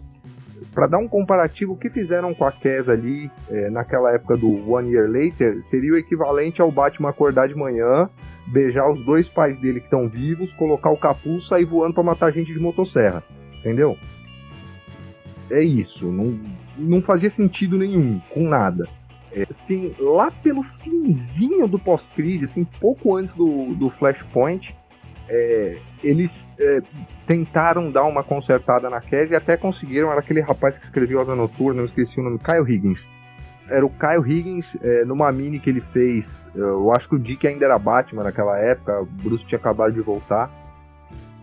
para 0.72 0.86
dar 0.86 0.98
um 0.98 1.08
comparativo, 1.08 1.72
o 1.72 1.76
que 1.76 1.90
fizeram 1.90 2.34
com 2.34 2.44
a 2.44 2.52
Kes 2.52 2.88
ali 2.88 3.30
é, 3.50 3.68
naquela 3.70 4.12
época 4.12 4.36
do 4.36 4.70
One 4.70 4.90
Year 4.90 5.08
Later 5.08 5.60
seria 5.70 5.92
o 5.92 5.96
equivalente 5.96 6.62
ao 6.62 6.70
Batman 6.70 7.10
acordar 7.10 7.48
de 7.48 7.54
manhã, 7.54 8.08
beijar 8.46 8.90
os 8.90 9.04
dois 9.04 9.28
pais 9.28 9.58
dele 9.60 9.80
que 9.80 9.86
estão 9.86 10.08
vivos, 10.08 10.52
colocar 10.54 10.90
o 10.90 10.96
capuz 10.96 11.46
sair 11.46 11.64
voando 11.64 11.94
para 11.94 12.02
matar 12.02 12.32
gente 12.32 12.52
de 12.52 12.58
motosserra. 12.58 13.22
Entendeu? 13.60 13.96
É 15.50 15.62
isso. 15.62 16.06
Não, 16.06 16.38
não 16.76 17.02
fazia 17.02 17.30
sentido 17.30 17.78
nenhum 17.78 18.20
com 18.30 18.48
nada. 18.48 18.84
É, 19.32 19.42
assim, 19.42 19.94
lá 19.98 20.30
pelo 20.42 20.62
finzinho 20.62 21.66
do 21.66 21.78
pós-crise, 21.78 22.44
assim, 22.44 22.64
pouco 22.80 23.16
antes 23.16 23.34
do, 23.34 23.74
do 23.74 23.88
Flashpoint, 23.90 24.74
é, 25.28 25.78
eles 26.02 26.30
é, 26.58 26.80
tentaram 27.26 27.90
dar 27.90 28.04
uma 28.04 28.22
consertada 28.22 28.90
na 28.90 29.00
Kes 29.00 29.30
e 29.30 29.34
até 29.34 29.56
conseguiram. 29.56 30.10
Era 30.10 30.20
aquele 30.20 30.40
rapaz 30.40 30.76
que 30.76 30.84
escreveu 30.84 31.20
Asa 31.20 31.34
Noturna, 31.34 31.82
não 31.82 31.88
esqueci 31.88 32.20
o 32.20 32.22
nome, 32.22 32.38
Kyle 32.38 32.70
Higgins. 32.70 33.00
Era 33.68 33.84
o 33.84 33.90
Kyle 33.90 34.24
Higgins 34.26 34.66
é, 34.80 35.04
numa 35.04 35.30
mini 35.32 35.58
que 35.58 35.70
ele 35.70 35.80
fez. 35.92 36.24
Eu 36.54 36.92
acho 36.92 37.08
que 37.08 37.14
o 37.14 37.18
Dick 37.18 37.46
ainda 37.46 37.64
era 37.64 37.78
Batman 37.78 38.24
naquela 38.24 38.58
época, 38.58 39.00
o 39.00 39.06
Bruce 39.06 39.44
tinha 39.46 39.58
acabado 39.58 39.92
de 39.92 40.00
voltar. 40.00 40.50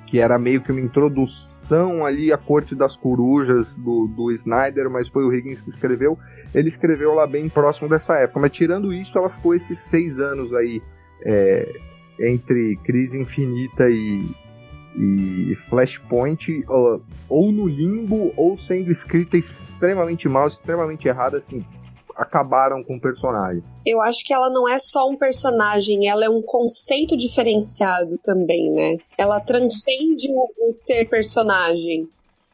Que 0.07 0.19
era 0.19 0.37
meio 0.37 0.61
que 0.61 0.71
uma 0.71 0.81
introdução 0.81 2.05
ali 2.05 2.31
à 2.33 2.37
corte 2.37 2.75
das 2.75 2.95
corujas 2.97 3.67
do, 3.77 4.07
do 4.07 4.31
Snyder, 4.31 4.89
mas 4.89 5.07
foi 5.09 5.23
o 5.23 5.33
Higgins 5.33 5.61
que 5.61 5.69
escreveu. 5.69 6.17
Ele 6.53 6.69
escreveu 6.69 7.13
lá 7.13 7.27
bem 7.27 7.47
próximo 7.47 7.87
dessa 7.87 8.15
época, 8.15 8.39
mas 8.39 8.51
tirando 8.51 8.91
isso, 8.91 9.15
ela 9.17 9.29
ficou 9.29 9.53
esses 9.53 9.77
seis 9.89 10.19
anos 10.19 10.53
aí 10.53 10.81
é, 11.23 11.67
entre 12.19 12.75
Crise 12.83 13.17
Infinita 13.17 13.89
e, 13.89 14.31
e 14.95 15.57
Flashpoint 15.69 16.63
ou, 16.67 17.01
ou 17.29 17.51
no 17.51 17.67
limbo 17.67 18.33
ou 18.35 18.57
sendo 18.61 18.91
escrita 18.91 19.37
extremamente 19.37 20.27
mal, 20.27 20.47
extremamente 20.47 21.07
errada, 21.07 21.37
assim, 21.37 21.63
acabaram 22.19 22.83
com 22.83 22.97
o 22.97 23.01
personagem. 23.01 23.63
Eu 23.85 24.01
acho 24.01 24.25
que 24.25 24.33
ela 24.33 24.49
não 24.49 24.67
é 24.67 24.77
só 24.77 25.09
um 25.09 25.15
personagem, 25.15 26.07
ela 26.07 26.25
é 26.25 26.29
um 26.29 26.41
conceito 26.41 27.15
diferenciado 27.15 28.17
também, 28.17 28.69
né? 28.71 28.97
Ela 29.17 29.39
transcende 29.39 30.29
o, 30.29 30.69
o 30.69 30.75
ser 30.75 31.07
personagem. 31.07 32.09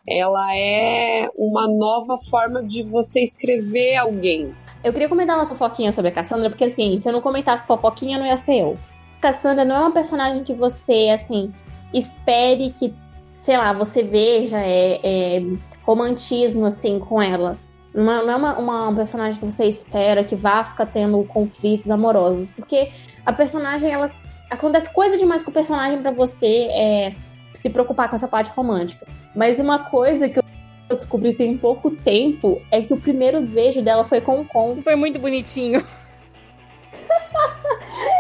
Ela 0.08 0.56
é 0.56 1.28
uma 1.36 1.68
nova 1.68 2.20
forma 2.30 2.64
de 2.64 2.84
você 2.84 3.22
escrever 3.22 3.96
alguém. 3.96 4.56
Eu 4.84 4.94
queria 4.94 5.10
comentar 5.10 5.36
uma 5.36 5.48
fofoquinha 5.48 5.92
sobre 5.92 6.10
a 6.10 6.14
Cassandra, 6.14 6.48
porque 6.48 6.66
assim, 6.66 6.96
se 7.00 7.10
eu 7.10 7.14
não 7.14 7.22
comentasse 7.22 7.66
fofoquinha, 7.66 8.20
não 8.20 8.26
ia 8.28 8.38
ser 8.38 8.62
eu. 8.62 8.78
Cassandra 9.20 9.66
não 9.66 9.76
é 9.76 9.80
uma 9.80 9.92
personagem 9.92 10.44
que 10.44 10.54
você, 10.54 11.10
assim, 11.12 11.52
espere 11.92 12.70
que, 12.70 12.94
sei 13.34 13.58
lá, 13.58 13.74
você 13.74 14.04
veja 14.04 14.60
é, 14.60 15.00
é 15.04 15.42
romantismo, 15.84 16.68
assim, 16.68 17.00
com 17.00 17.20
ela. 17.20 17.58
Não 17.96 18.12
é, 18.12 18.26
não 18.26 18.32
é 18.32 18.36
uma, 18.36 18.60
uma, 18.60 18.96
personagem 18.96 19.40
que 19.40 19.46
você 19.46 19.64
espera 19.66 20.22
que 20.22 20.36
vá 20.36 20.66
ficar 20.66 20.86
tendo 20.86 21.24
conflitos 21.24 21.90
amorosos, 21.90 22.50
porque 22.50 22.92
a 23.26 23.32
personagem, 23.32 23.92
ela. 23.92 24.12
Acontece 24.50 24.94
coisa 24.94 25.18
demais 25.18 25.42
com 25.42 25.50
o 25.50 25.54
personagem 25.54 26.02
para 26.02 26.12
você 26.12 26.68
é, 26.72 27.10
se 27.54 27.70
preocupar 27.70 28.10
com 28.10 28.16
essa 28.16 28.28
parte 28.28 28.52
romântica. 28.52 29.08
Mas 29.34 29.60
uma 29.60 29.80
coisa 29.80 30.30
que 30.30 30.38
eu 30.38 30.96
descobri 30.96 31.34
tem 31.34 31.58
pouco 31.58 31.90
tempo 31.90 32.62
é 32.70 32.82
que 32.82 32.94
o 32.94 33.00
primeiro 33.00 33.42
beijo 33.42 33.82
dela 33.82 34.06
foi 34.06 34.22
com 34.22 34.42
o 34.42 34.46
Con. 34.46 34.82
Foi 34.84 34.96
muito 34.96 35.18
bonitinho. 35.18 35.82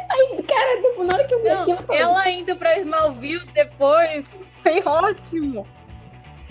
Aí, 0.10 0.44
cara, 0.44 1.06
na 1.06 1.14
hora 1.14 1.24
que 1.26 1.36
eu 1.36 1.44
vi 1.44 1.50
aquilo, 1.50 1.78
eu 1.78 1.84
falei... 1.84 2.02
Ela 2.02 2.30
indo 2.32 2.56
pra 2.56 2.80
Smallville 2.80 3.46
depois 3.54 4.26
foi 4.64 4.82
ótimo. 4.84 5.68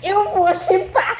Eu 0.03 0.29
vou 0.29 0.53
chipar. 0.53 1.17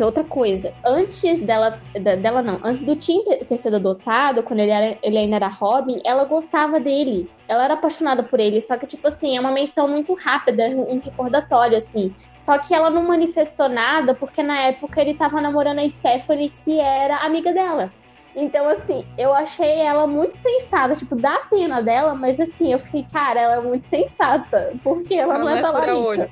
Outra 0.00 0.24
coisa, 0.24 0.72
antes 0.84 1.40
dela, 1.42 1.80
dela 1.94 2.42
não, 2.42 2.58
antes 2.64 2.82
do 2.82 2.96
Tim 2.96 3.22
ter 3.22 3.56
sido 3.56 3.76
adotado, 3.76 4.42
quando 4.42 4.60
ele, 4.60 4.72
era, 4.72 4.98
ele 5.02 5.16
ainda 5.16 5.36
era 5.36 5.46
Robin, 5.46 6.00
ela 6.04 6.24
gostava 6.24 6.80
dele. 6.80 7.30
Ela 7.46 7.64
era 7.64 7.74
apaixonada 7.74 8.22
por 8.22 8.40
ele, 8.40 8.60
só 8.60 8.76
que, 8.76 8.86
tipo 8.86 9.06
assim, 9.06 9.36
é 9.36 9.40
uma 9.40 9.52
menção 9.52 9.86
muito 9.86 10.12
rápida, 10.14 10.64
um 10.68 10.98
recordatório, 10.98 11.76
assim. 11.76 12.12
Só 12.44 12.58
que 12.58 12.74
ela 12.74 12.90
não 12.90 13.04
manifestou 13.04 13.68
nada, 13.68 14.14
porque 14.14 14.42
na 14.42 14.58
época 14.62 15.00
ele 15.00 15.14
tava 15.14 15.40
namorando 15.40 15.78
a 15.78 15.88
Stephanie, 15.88 16.50
que 16.50 16.80
era 16.80 17.18
amiga 17.18 17.52
dela. 17.52 17.92
Então, 18.34 18.66
assim, 18.68 19.06
eu 19.18 19.34
achei 19.34 19.80
ela 19.80 20.06
muito 20.06 20.36
sensata. 20.36 20.94
Tipo, 20.94 21.14
dá 21.14 21.38
pena 21.50 21.82
dela, 21.82 22.14
mas 22.14 22.40
assim, 22.40 22.72
eu 22.72 22.78
fiquei, 22.78 23.06
cara, 23.12 23.40
ela 23.40 23.56
é 23.56 23.60
muito 23.60 23.84
sensata. 23.84 24.72
Porque 24.82 25.14
ela, 25.14 25.34
ela 25.34 25.44
não 25.44 25.50
é, 25.50 25.58
é 25.58 25.62
talarica. 25.62 26.30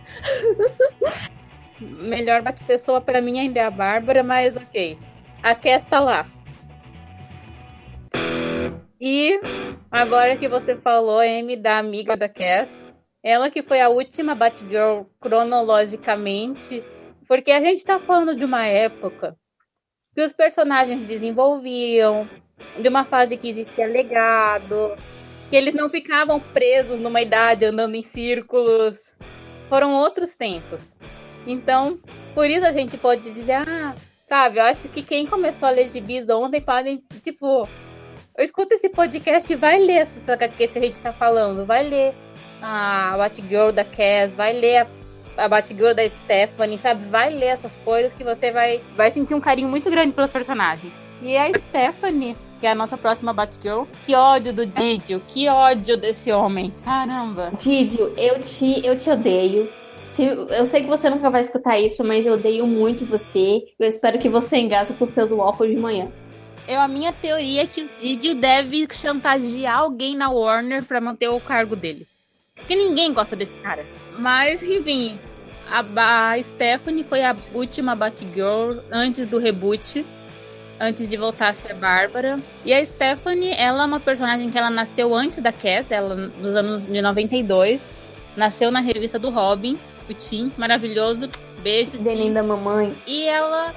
Melhor 1.81 2.43
bate-pessoa 2.43 3.01
para 3.01 3.21
mim 3.21 3.39
ainda 3.39 3.61
é 3.61 3.65
a 3.65 3.71
Bárbara, 3.71 4.23
mas 4.23 4.57
ok. 4.57 4.99
A 5.43 5.55
Cass 5.55 5.85
tá 5.85 6.01
lá. 6.01 6.27
E 9.01 9.41
agora 9.91 10.37
que 10.37 10.47
você 10.47 10.77
falou, 10.77 11.23
M 11.23 11.57
da 11.57 11.79
amiga 11.79 12.17
da 12.17 12.29
Cass, 12.29 12.85
ela 13.23 13.51
que 13.51 13.63
foi 13.63 13.81
a 13.81 13.89
última 13.89 14.35
Batgirl 14.35 15.05
cronologicamente, 15.19 16.85
porque 17.27 17.51
a 17.51 17.61
gente 17.61 17.85
tá 17.85 17.99
falando 17.99 18.35
de 18.35 18.45
uma 18.45 18.67
época 18.67 19.37
que 20.15 20.23
os 20.23 20.33
personagens 20.33 21.07
desenvolviam, 21.07 22.29
de 22.81 22.89
uma 22.89 23.05
fase 23.05 23.37
que 23.37 23.49
existia 23.49 23.87
legado, 23.87 24.97
que 25.49 25.57
eles 25.57 25.75
não 25.75 25.89
ficavam 25.89 26.41
presos 26.41 27.01
numa 27.01 27.21
idade 27.21 27.65
andando 27.65 27.95
em 27.95 28.03
círculos. 28.03 29.15
Foram 29.69 29.95
outros 29.95 30.35
tempos. 30.35 30.97
Então, 31.47 31.99
por 32.35 32.49
isso 32.49 32.67
a 32.67 32.73
gente 32.73 32.97
pode 32.97 33.31
dizer, 33.31 33.55
ah, 33.55 33.95
sabe, 34.27 34.59
eu 34.59 34.65
acho 34.65 34.89
que 34.89 35.03
quem 35.03 35.27
começou 35.27 35.69
a 35.69 35.73
ler 35.73 35.89
gibis 35.89 36.29
ontem 36.29 36.61
podem, 36.61 37.03
tipo, 37.23 37.69
escuta 38.39 38.75
esse 38.75 38.89
podcast 38.89 39.53
e 39.53 39.57
vai 39.57 39.79
ler 39.79 39.99
essas 39.99 40.29
HQs 40.29 40.71
que 40.71 40.79
a 40.79 40.83
gente 40.83 41.01
tá 41.01 41.13
falando, 41.13 41.67
vai 41.67 41.83
ler 41.83 42.15
a 42.63 43.15
Batgirl 43.17 43.73
da 43.73 43.85
Cass, 43.85 44.33
vai 44.33 44.53
ler 44.53 44.79
a 44.79 45.00
a 45.37 45.49
Batgirl 45.49 45.95
da 45.95 46.09
Stephanie, 46.09 46.79
sabe? 46.79 47.05
Vai 47.07 47.31
ler 47.31 47.47
essas 47.47 47.77
coisas 47.79 48.13
que 48.13 48.25
você 48.25 48.51
vai, 48.51 48.81
vai 48.95 49.11
sentir 49.11 49.35
um 49.35 49.41
carinho 49.41 49.69
muito 49.69 49.91
grande 49.91 50.13
pelos 50.13 50.31
personagens. 50.31 50.95
E 51.23 51.37
a 51.37 51.53
Stephanie, 51.59 52.37
que 52.61 52.67
é 52.67 52.71
a 52.71 52.75
nossa 52.75 52.97
próxima 52.97 53.33
Batgirl, 53.33 53.85
que 54.05 54.15
ódio 54.15 54.53
do 54.53 54.67
Didio, 54.67 55.23
que 55.27 55.49
ódio 55.49 55.97
desse 55.97 56.33
homem. 56.33 56.73
Caramba. 56.85 57.51
Didio, 57.59 58.13
eu 58.17 58.41
te, 58.41 58.85
eu 58.85 58.99
te 58.99 59.11
odeio. 59.11 59.69
Eu 60.51 60.67
sei 60.67 60.83
que 60.83 60.89
você 60.89 61.09
nunca 61.09 61.31
vai 61.31 61.41
escutar 61.41 61.79
isso, 61.79 62.05
mas 62.05 62.27
eu 62.27 62.35
odeio 62.35 62.67
muito 62.67 63.07
você. 63.07 63.63
Eu 63.79 63.89
espero 63.89 64.19
que 64.19 64.29
você 64.29 64.59
engase 64.59 64.93
com 64.93 65.07
seus 65.07 65.31
waffles 65.31 65.75
de 65.75 65.81
manhã. 65.81 66.11
Eu, 66.69 66.81
a 66.81 66.89
minha 66.89 67.13
teoria 67.13 67.63
é 67.63 67.67
que 67.67 67.83
o 67.83 67.89
Didio 67.99 68.35
deve 68.35 68.87
chantagear 68.93 69.79
alguém 69.79 70.15
na 70.15 70.31
Warner 70.31 70.85
para 70.85 71.01
manter 71.01 71.29
o 71.29 71.41
cargo 71.41 71.75
dele. 71.75 72.07
Porque 72.55 72.77
ninguém 72.77 73.13
gosta 73.13 73.35
desse 73.35 73.55
cara. 73.57 73.87
Mas, 74.19 74.63
enfim, 74.63 75.19
a, 75.67 76.33
a 76.33 76.43
Stephanie 76.43 77.05
foi 77.05 77.23
a 77.23 77.37
última 77.55 77.95
Batgirl 77.95 78.81
antes 78.91 79.27
do 79.27 79.39
reboot. 79.39 80.05
Antes 80.83 81.07
de 81.07 81.17
voltar 81.17 81.49
a 81.49 81.53
ser 81.53 81.75
Bárbara. 81.75 82.41
E 82.65 82.73
a 82.73 82.85
Stephanie, 82.85 83.53
ela 83.53 83.83
é 83.83 83.87
uma 83.87 84.01
personagem 84.01 84.51
que 84.51 84.57
ela 84.57 84.71
nasceu 84.71 85.15
antes 85.15 85.39
da 85.39 85.53
Cass, 85.53 85.93
ela 85.93 86.17
dos 86.17 86.57
anos 86.57 86.87
de 86.87 87.03
92. 87.03 87.93
Nasceu 88.35 88.71
na 88.71 88.81
revista 88.81 89.19
do 89.19 89.29
Robin, 89.29 89.79
o 90.09 90.15
Tim, 90.15 90.51
maravilhoso. 90.57 91.29
Beijos. 91.63 92.03
De 92.03 92.15
linda 92.15 92.43
mamãe. 92.43 92.97
E 93.07 93.27
ela 93.27 93.75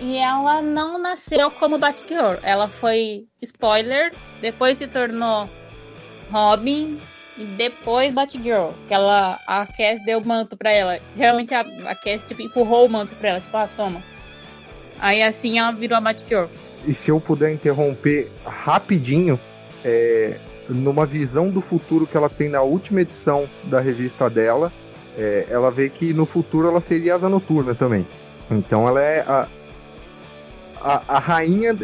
e 0.00 0.16
ela 0.16 0.62
não 0.62 0.98
nasceu 0.98 1.50
como 1.50 1.78
Batgirl. 1.78 2.38
Ela 2.42 2.68
foi 2.68 3.26
spoiler, 3.42 4.14
depois 4.40 4.78
se 4.78 4.86
tornou 4.86 5.48
Robin 6.30 7.00
e 7.36 7.44
depois 7.44 8.12
Batgirl. 8.12 8.70
Que 8.86 8.94
ela 8.94 9.40
a 9.46 9.66
Cass 9.66 10.04
deu 10.04 10.18
o 10.18 10.26
manto 10.26 10.56
para 10.56 10.72
ela. 10.72 10.98
Realmente 11.16 11.54
a, 11.54 11.60
a 11.60 11.94
Cass 11.94 12.24
tipo 12.24 12.42
empurrou 12.42 12.86
o 12.86 12.90
manto 12.90 13.14
para 13.16 13.30
ela, 13.30 13.40
tipo, 13.40 13.56
ah, 13.56 13.68
toma. 13.76 14.02
Aí 14.98 15.22
assim 15.22 15.58
ela 15.58 15.72
virou 15.72 15.98
a 15.98 16.00
Batgirl. 16.00 16.46
E 16.86 16.94
se 16.94 17.08
eu 17.08 17.20
puder 17.20 17.52
interromper 17.52 18.30
rapidinho, 18.44 19.38
é, 19.84 20.38
numa 20.68 21.06
visão 21.06 21.50
do 21.50 21.60
futuro 21.60 22.06
que 22.06 22.16
ela 22.16 22.28
tem 22.28 22.48
na 22.48 22.62
última 22.62 23.00
edição 23.00 23.48
da 23.64 23.80
revista 23.80 24.28
dela, 24.28 24.72
é, 25.16 25.46
ela 25.48 25.70
vê 25.70 25.88
que 25.88 26.12
no 26.12 26.26
futuro 26.26 26.68
ela 26.68 26.82
seria 26.86 27.14
asa 27.14 27.28
noturna 27.28 27.74
também. 27.74 28.06
Então 28.50 28.86
ela 28.86 29.00
é 29.00 29.20
a, 29.20 29.48
a, 30.80 31.02
a 31.08 31.18
rainha. 31.18 31.76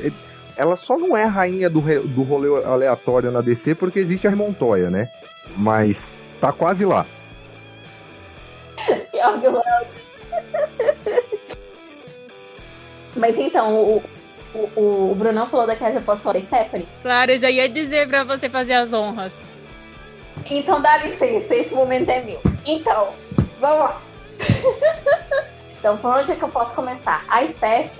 Ela 0.60 0.76
só 0.76 0.98
não 0.98 1.16
é 1.16 1.24
a 1.24 1.28
rainha 1.28 1.70
do, 1.70 1.80
re, 1.80 2.00
do 2.00 2.22
rolê 2.22 2.62
aleatório 2.66 3.30
na 3.30 3.40
DC 3.40 3.74
porque 3.76 3.98
existe 3.98 4.26
a 4.26 4.36
Montoya, 4.36 4.90
né? 4.90 5.10
Mas 5.56 5.96
tá 6.38 6.52
quase 6.52 6.84
lá. 6.84 7.06
Pior 9.10 9.40
que 9.40 9.48
o 9.48 9.62
Mas 13.16 13.38
então, 13.38 13.74
o, 13.74 14.02
o, 14.54 15.12
o 15.12 15.14
Brunão 15.14 15.46
falou 15.46 15.66
da 15.66 15.74
casa, 15.74 15.96
eu 15.96 16.02
posso 16.02 16.22
falar 16.22 16.34
da 16.34 16.42
Stephanie? 16.42 16.86
Claro, 17.00 17.30
eu 17.30 17.38
já 17.38 17.50
ia 17.50 17.66
dizer 17.66 18.06
pra 18.06 18.22
você 18.22 18.50
fazer 18.50 18.74
as 18.74 18.92
honras. 18.92 19.42
Então 20.44 20.82
dá 20.82 20.98
licença, 20.98 21.54
esse 21.54 21.74
momento 21.74 22.10
é 22.10 22.22
meu. 22.22 22.40
Então, 22.66 23.14
vamos 23.58 23.78
lá. 23.78 24.02
então, 25.78 25.96
por 25.96 26.16
onde 26.16 26.32
é 26.32 26.36
que 26.36 26.44
eu 26.44 26.50
posso 26.50 26.74
começar? 26.74 27.24
A 27.30 27.46
Steph, 27.46 27.98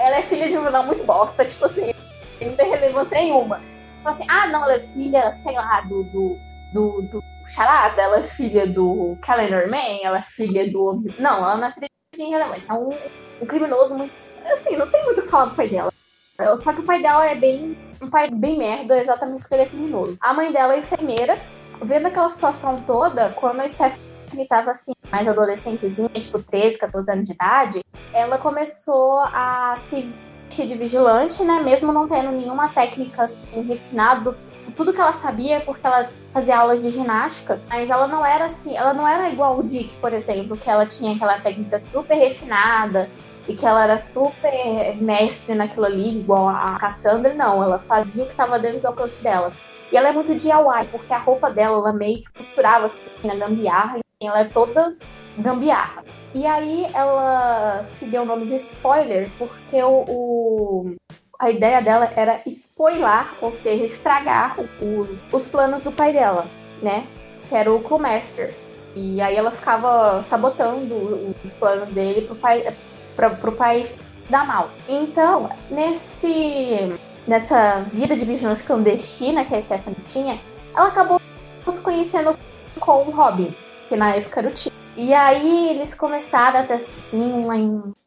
ela 0.00 0.16
é 0.16 0.22
filha 0.22 0.48
de 0.48 0.56
um 0.56 0.64
vilão 0.64 0.86
muito 0.86 1.04
bosta, 1.04 1.44
tipo 1.44 1.66
assim, 1.66 1.92
não 2.40 2.56
tem 2.56 2.70
relevância 2.70 3.18
nenhuma. 3.18 3.60
Tipo 3.60 4.08
assim, 4.08 4.26
ah, 4.28 4.46
não, 4.46 4.64
ela 4.64 4.74
é 4.74 4.80
filha, 4.80 5.32
sei 5.34 5.54
lá, 5.54 5.82
do, 5.82 6.02
do, 6.04 6.38
do, 6.72 7.02
do 7.02 7.24
Charada, 7.46 8.00
ela 8.00 8.20
é 8.20 8.24
filha 8.24 8.66
do 8.66 9.18
Calendar 9.20 9.68
Man, 9.68 9.98
ela 10.02 10.18
é 10.18 10.22
filha 10.22 10.70
do. 10.70 11.04
Não, 11.18 11.38
ela 11.38 11.56
não 11.56 11.68
é 11.68 11.72
filha 11.72 11.88
de 12.14 12.22
irrelevante, 12.22 12.66
é 12.68 12.72
um, 12.72 12.96
um 13.42 13.46
criminoso 13.46 13.94
muito. 13.94 14.12
Assim, 14.46 14.76
não 14.76 14.90
tem 14.90 15.04
muito 15.04 15.20
o 15.20 15.22
que 15.22 15.28
falar 15.28 15.46
do 15.46 15.54
pai 15.54 15.68
dela. 15.68 15.92
Só 16.56 16.72
que 16.72 16.80
o 16.80 16.84
pai 16.84 17.02
dela 17.02 17.26
é 17.26 17.34
bem. 17.34 17.76
Um 18.00 18.08
pai 18.08 18.30
bem 18.30 18.56
merda, 18.56 18.96
exatamente 18.96 19.40
porque 19.40 19.54
ele 19.54 19.62
é 19.64 19.66
criminoso. 19.66 20.16
A 20.20 20.32
mãe 20.32 20.50
dela 20.50 20.74
é 20.74 20.78
enfermeira. 20.78 21.38
Vendo 21.82 22.06
aquela 22.06 22.28
situação 22.30 22.76
toda, 22.86 23.30
quando 23.30 23.60
a 23.60 23.66
Stephanie 24.30 24.46
tava 24.46 24.70
assim, 24.70 24.92
mais 25.10 25.26
adolescentezinha, 25.26 26.08
tipo 26.08 26.40
13, 26.40 26.78
14 26.78 27.12
anos 27.12 27.26
de 27.26 27.34
idade, 27.34 27.80
ela 28.12 28.38
começou 28.38 29.18
a 29.18 29.74
se 29.76 30.12
vestir 30.44 30.66
de 30.66 30.74
vigilante, 30.74 31.42
né? 31.42 31.60
Mesmo 31.60 31.92
não 31.92 32.08
tendo 32.08 32.30
nenhuma 32.30 32.68
técnica 32.68 33.24
assim, 33.24 33.62
refinada. 33.62 34.36
Tudo 34.76 34.92
que 34.92 35.00
ela 35.00 35.12
sabia 35.12 35.56
é 35.56 35.60
porque 35.60 35.84
ela 35.84 36.08
fazia 36.30 36.58
aulas 36.58 36.80
de 36.80 36.90
ginástica, 36.90 37.60
mas 37.68 37.90
ela 37.90 38.06
não 38.06 38.24
era 38.24 38.46
assim, 38.46 38.76
ela 38.76 38.94
não 38.94 39.06
era 39.06 39.28
igual 39.28 39.58
o 39.58 39.62
Dick, 39.62 39.96
por 39.96 40.12
exemplo, 40.12 40.56
que 40.56 40.70
ela 40.70 40.86
tinha 40.86 41.14
aquela 41.14 41.40
técnica 41.40 41.80
super 41.80 42.14
refinada 42.14 43.10
e 43.48 43.54
que 43.54 43.66
ela 43.66 43.82
era 43.82 43.98
super 43.98 44.96
mestre 44.96 45.56
naquilo 45.56 45.86
ali, 45.86 46.20
igual 46.20 46.48
a 46.48 46.78
Cassandra, 46.78 47.34
não, 47.34 47.62
ela 47.62 47.80
fazia 47.80 48.22
o 48.22 48.26
que 48.26 48.32
estava 48.32 48.60
dentro 48.60 48.80
do 48.80 48.86
alcance 48.86 49.20
dela. 49.22 49.52
E 49.90 49.96
ela 49.96 50.08
é 50.08 50.12
muito 50.12 50.36
DIY, 50.36 50.88
porque 50.92 51.12
a 51.12 51.18
roupa 51.18 51.50
dela, 51.50 51.78
ela 51.78 51.92
meio 51.92 52.22
que 52.22 52.32
costurava 52.32 52.86
assim 52.86 53.10
na 53.24 53.34
gambiarra, 53.34 53.98
e 53.98 54.09
ela 54.20 54.40
é 54.40 54.44
toda 54.44 54.96
gambiarra. 55.38 56.04
E 56.34 56.46
aí 56.46 56.86
ela 56.94 57.84
se 57.96 58.04
deu 58.04 58.22
o 58.22 58.26
nome 58.26 58.46
de 58.46 58.56
spoiler, 58.56 59.30
porque 59.38 59.82
o, 59.82 60.04
o 60.06 60.96
a 61.38 61.50
ideia 61.50 61.80
dela 61.80 62.10
era 62.14 62.42
spoiler, 62.46 63.26
ou 63.40 63.50
seja, 63.50 63.84
estragar 63.84 64.56
os, 64.60 65.26
os 65.32 65.48
planos 65.48 65.84
do 65.84 65.90
pai 65.90 66.12
dela, 66.12 66.46
né? 66.82 67.06
Que 67.48 67.54
era 67.54 67.72
o 67.72 67.82
Crewmaster. 67.82 68.54
E 68.94 69.20
aí 69.20 69.36
ela 69.36 69.50
ficava 69.50 70.22
sabotando 70.22 71.34
os 71.42 71.54
planos 71.54 71.88
dele 71.88 72.26
pro 72.26 72.36
pai, 72.36 72.74
pra, 73.16 73.30
pro 73.30 73.52
pai 73.52 73.90
dar 74.28 74.46
mal. 74.46 74.70
Então, 74.88 75.48
nesse 75.70 76.92
nessa 77.26 77.82
vida 77.92 78.16
de 78.16 78.24
vigilante 78.24 78.62
clandestina 78.62 79.44
que 79.44 79.54
a 79.54 79.62
Stephanie 79.62 80.00
tinha, 80.04 80.40
ela 80.74 80.88
acabou 80.88 81.20
se 81.70 81.80
conhecendo 81.80 82.36
com 82.78 83.02
o 83.02 83.10
Robin, 83.10 83.54
que 83.90 83.96
na 83.96 84.14
época 84.14 84.38
era 84.38 84.48
o 84.48 84.52
tio. 84.52 84.70
E 84.96 85.12
aí 85.12 85.70
eles 85.70 85.94
começaram 85.94 86.60
a 86.60 86.62
ter 86.62 86.74
assim 86.74 87.32
uma, 87.32 87.54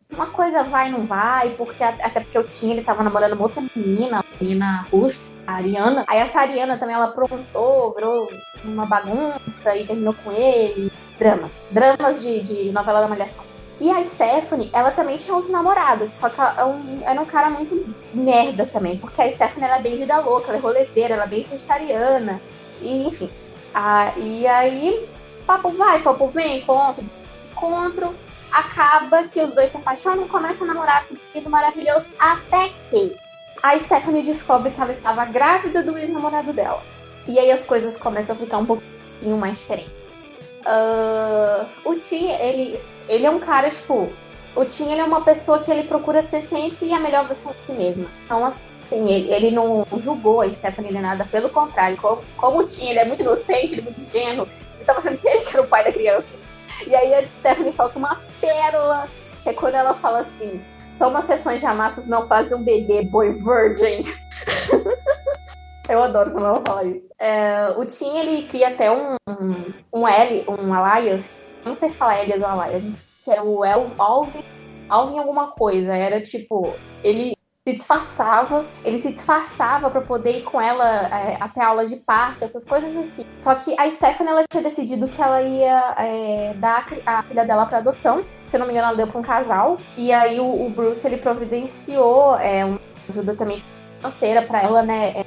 uma 0.10 0.28
coisa 0.28 0.64
vai 0.64 0.90
não 0.90 1.06
vai, 1.06 1.50
porque 1.58 1.84
até 1.84 2.22
porque 2.22 2.38
eu 2.38 2.48
tinha, 2.48 2.74
ele 2.74 2.84
tava 2.84 3.04
namorando 3.04 3.34
uma 3.34 3.44
outra 3.44 3.62
menina, 3.76 4.24
menina 4.40 4.88
russa, 4.90 5.30
a 5.46 5.56
Ariana. 5.56 6.06
Aí 6.08 6.20
essa 6.20 6.40
Ariana 6.40 6.78
também 6.78 6.96
ela 6.96 7.06
aprontou, 7.06 7.94
virou 7.94 8.30
uma 8.64 8.86
bagunça 8.86 9.76
e 9.76 9.86
terminou 9.86 10.16
com 10.24 10.32
ele. 10.32 10.90
Dramas. 11.20 11.68
Dramas 11.70 12.22
de, 12.22 12.40
de 12.40 12.72
novela 12.72 13.02
da 13.02 13.08
Malhação. 13.08 13.44
E 13.82 13.90
a 13.90 14.02
Stephanie, 14.04 14.70
ela 14.72 14.92
também 14.92 15.18
tinha 15.18 15.36
outro 15.36 15.52
namorado, 15.52 16.10
só 16.14 16.30
que 16.30 16.40
ela, 16.40 16.74
é 17.02 17.12
era 17.12 17.20
um 17.22 17.26
cara 17.26 17.50
muito 17.50 17.94
merda 18.14 18.66
também, 18.66 18.98
porque 18.98 19.22
a 19.22 19.30
Stephanie 19.30 19.68
ela 19.68 19.80
é 19.80 19.82
bem 19.82 19.98
vida 19.98 20.18
louca, 20.20 20.48
ela 20.48 20.58
é 20.58 20.62
rolezeira, 20.62 21.16
ela 21.16 21.26
é 21.26 21.28
bem 21.28 21.44
sagitariana, 21.44 22.40
e 22.82 23.08
enfim. 23.08 23.30
Ah, 23.74 24.14
e 24.16 24.46
aí, 24.46 25.10
papo 25.46 25.70
vai, 25.70 26.02
papo 26.02 26.28
vem, 26.28 26.60
encontro, 26.60 27.04
encontro, 27.52 28.16
acaba 28.52 29.24
que 29.24 29.42
os 29.42 29.54
dois 29.54 29.70
se 29.70 29.78
apaixonam, 29.78 30.28
começam 30.28 30.70
a 30.70 30.74
namorar, 30.74 31.06
tudo 31.34 31.50
maravilhoso, 31.50 32.10
até 32.20 32.70
que 32.90 33.16
a 33.62 33.78
Stephanie 33.80 34.24
descobre 34.24 34.72
que 34.72 34.82
ela 34.82 34.92
estava 34.92 35.26
grávida 35.26 35.82
do 35.82 35.98
ex-namorado 35.98 36.52
dela. 36.54 36.84
E 37.28 37.40
aí 37.40 37.52
as 37.52 37.64
coisas 37.64 37.98
começam 37.98 38.36
a 38.36 38.40
ficar 38.40 38.58
um 38.58 38.66
pouquinho 38.66 39.38
mais 39.38 39.58
diferentes. 39.60 40.22
Uh, 40.66 41.66
o 41.86 41.96
Ti, 41.96 42.26
ele 42.26 42.80
ele 43.08 43.26
é 43.26 43.30
um 43.30 43.40
cara, 43.40 43.70
tipo, 43.70 44.10
o 44.56 44.66
Tim 44.66 44.92
ele 44.92 45.02
é 45.02 45.04
uma 45.04 45.22
pessoa 45.22 45.60
que 45.60 45.70
ele 45.72 45.88
procura 45.88 46.22
ser 46.22 46.42
sempre 46.42 46.94
a 46.94 47.00
melhor 47.00 47.26
versão 47.26 47.54
de 47.54 47.72
si 47.72 47.74
mesma. 47.74 48.10
Então, 48.26 48.46
assim, 48.46 48.62
ele, 48.92 49.34
ele 49.34 49.52
não 49.52 49.86
julgou 50.00 50.42
a 50.42 50.52
Stephanie 50.52 50.92
nem 50.92 51.02
nada, 51.02 51.26
pelo 51.26 51.50
contrário, 51.50 51.98
como, 51.98 52.24
como 52.38 52.60
o 52.60 52.66
Tim 52.66 52.90
ele 52.90 53.00
é 53.00 53.06
muito 53.06 53.22
inocente, 53.22 53.74
ele 53.74 53.82
é 53.82 53.84
muito 53.84 54.02
ingênuo, 54.02 54.48
ele 54.84 54.86
tava 54.86 55.00
achando 55.00 55.18
que 55.18 55.28
ele 55.28 55.46
era 55.48 55.62
o 55.62 55.68
pai 55.68 55.84
da 55.84 55.92
criança. 55.92 56.38
E 56.86 56.94
aí 56.94 57.14
a 57.14 57.28
Stephanie 57.28 57.72
solta 57.72 57.98
uma 57.98 58.22
pérola, 58.42 59.08
que 59.42 59.50
é 59.50 59.54
quando 59.54 59.76
ela 59.76 59.94
fala 59.94 60.20
assim: 60.20 60.62
só 60.94 61.10
umas 61.10 61.24
sessões 61.24 61.60
de 61.60 61.66
amassas 61.66 62.08
não 62.08 62.28
fazem 62.28 62.58
um 62.58 62.64
bebê 62.64 63.04
boy 63.04 63.32
virgin. 63.34 64.06
Eu 65.90 66.02
adoro 66.02 66.32
quando 66.32 66.46
ela 66.46 66.62
fala 66.66 66.86
isso. 66.86 67.14
É, 67.20 67.74
o 67.76 67.86
Tim, 67.86 68.18
ele 68.18 68.48
cria 68.48 68.70
até 68.70 68.90
um, 68.90 69.16
um, 69.28 69.74
um 69.92 70.08
L, 70.08 70.46
um 70.48 70.74
alliance, 70.74 71.38
não 71.66 71.76
sei 71.76 71.90
se 71.90 71.98
fala 71.98 72.22
Elias 72.22 72.42
ou 72.42 72.66
Elias, 72.66 72.84
que 73.24 73.30
é 73.30 73.42
o 73.42 73.66
El, 73.66 73.92
Alvin, 73.98 74.46
Alvin 74.88 75.20
alguma 75.20 75.52
coisa. 75.52 75.94
Era 75.94 76.22
tipo, 76.22 76.74
ele 77.04 77.36
se 77.66 77.76
disfarçava, 77.76 78.66
ele 78.84 78.98
se 78.98 79.14
disfarçava 79.14 79.90
para 79.90 80.02
poder 80.02 80.40
ir 80.40 80.44
com 80.44 80.60
ela 80.60 81.08
é, 81.08 81.38
até 81.40 81.62
a 81.62 81.68
aula 81.68 81.86
de 81.86 81.96
parto, 81.96 82.44
essas 82.44 82.66
coisas 82.66 82.96
assim. 82.98 83.24
Só 83.40 83.56
que 83.56 83.74
a 83.80 83.90
Stephanie 83.90 84.34
ela 84.34 84.44
tinha 84.52 84.62
decidido 84.62 85.08
que 85.08 85.22
ela 85.22 85.42
ia 85.42 85.96
é, 85.98 86.54
dar 86.58 86.86
a 87.06 87.22
filha 87.22 87.46
dela 87.46 87.66
para 87.66 87.78
adoção. 87.78 88.26
Se 88.48 88.58
não 88.58 88.66
me 88.66 88.74
engano, 88.74 88.90
ela 88.90 88.98
deu 88.98 89.08
para 89.08 89.20
um 89.20 89.24
casal. 89.24 89.78
E 89.96 90.12
aí 90.12 90.42
o, 90.42 90.66
o 90.66 90.70
Bruce 90.70 91.08
ele 91.08 91.16
providenciou 91.16 92.36
é, 92.38 92.66
uma 92.66 92.82
ajuda 93.10 93.34
também 93.34 93.64
financeira 93.98 94.42
para 94.42 94.62
ela, 94.62 94.84
né? 94.84 95.24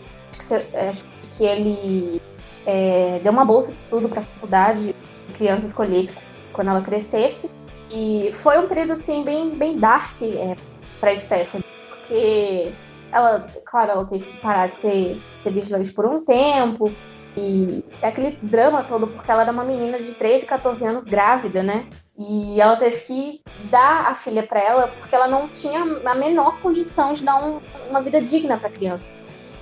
É, 0.50 0.88
acho 0.90 1.04
que 1.38 1.42
ele 1.42 2.20
é, 2.66 3.18
deu 3.22 3.32
uma 3.32 3.46
bolsa 3.46 3.72
de 3.72 3.78
estudo 3.78 4.10
para 4.10 4.20
faculdade, 4.20 4.94
criança 5.34 5.66
escolhesse 5.66 6.14
quando 6.52 6.68
ela 6.68 6.82
crescesse. 6.82 7.50
E 7.90 8.30
foi 8.34 8.58
um 8.58 8.68
período, 8.68 8.92
assim, 8.92 9.24
bem, 9.24 9.48
bem 9.50 9.78
dark 9.78 10.20
é, 10.20 10.54
pra 11.00 11.16
Stephanie, 11.16 11.64
porque 12.07 12.73
ela, 13.12 13.47
claro, 13.65 13.91
ela 13.91 14.05
teve 14.05 14.24
que 14.24 14.37
parar 14.39 14.69
de 14.69 14.77
ser, 14.77 15.23
ser 15.43 15.51
vigilante 15.51 15.93
por 15.93 16.07
um 16.07 16.24
tempo, 16.24 16.93
E 17.37 17.85
é 18.01 18.09
aquele 18.09 18.39
drama 18.41 18.83
todo, 18.83 19.07
porque 19.09 19.31
ela 19.31 19.43
era 19.43 19.53
uma 19.53 19.65
menina 19.65 19.99
de 19.99 20.12
13, 20.12 20.47
14 20.47 20.87
anos 20.87 21.05
grávida, 21.05 21.62
né? 21.62 21.87
E 22.19 22.59
ela 22.59 22.77
teve 22.77 22.97
que 23.01 23.43
dar 23.70 24.11
a 24.11 24.15
filha 24.15 24.43
para 24.43 24.59
ela 24.59 24.89
porque 24.89 25.15
ela 25.15 25.28
não 25.28 25.47
tinha 25.49 25.83
a 26.07 26.15
menor 26.15 26.59
condição 26.61 27.12
de 27.12 27.23
dar 27.23 27.37
um, 27.45 27.61
uma 27.91 28.01
vida 28.01 28.23
digna 28.23 28.57
para 28.57 28.69
a 28.69 28.73
criança. 28.73 29.07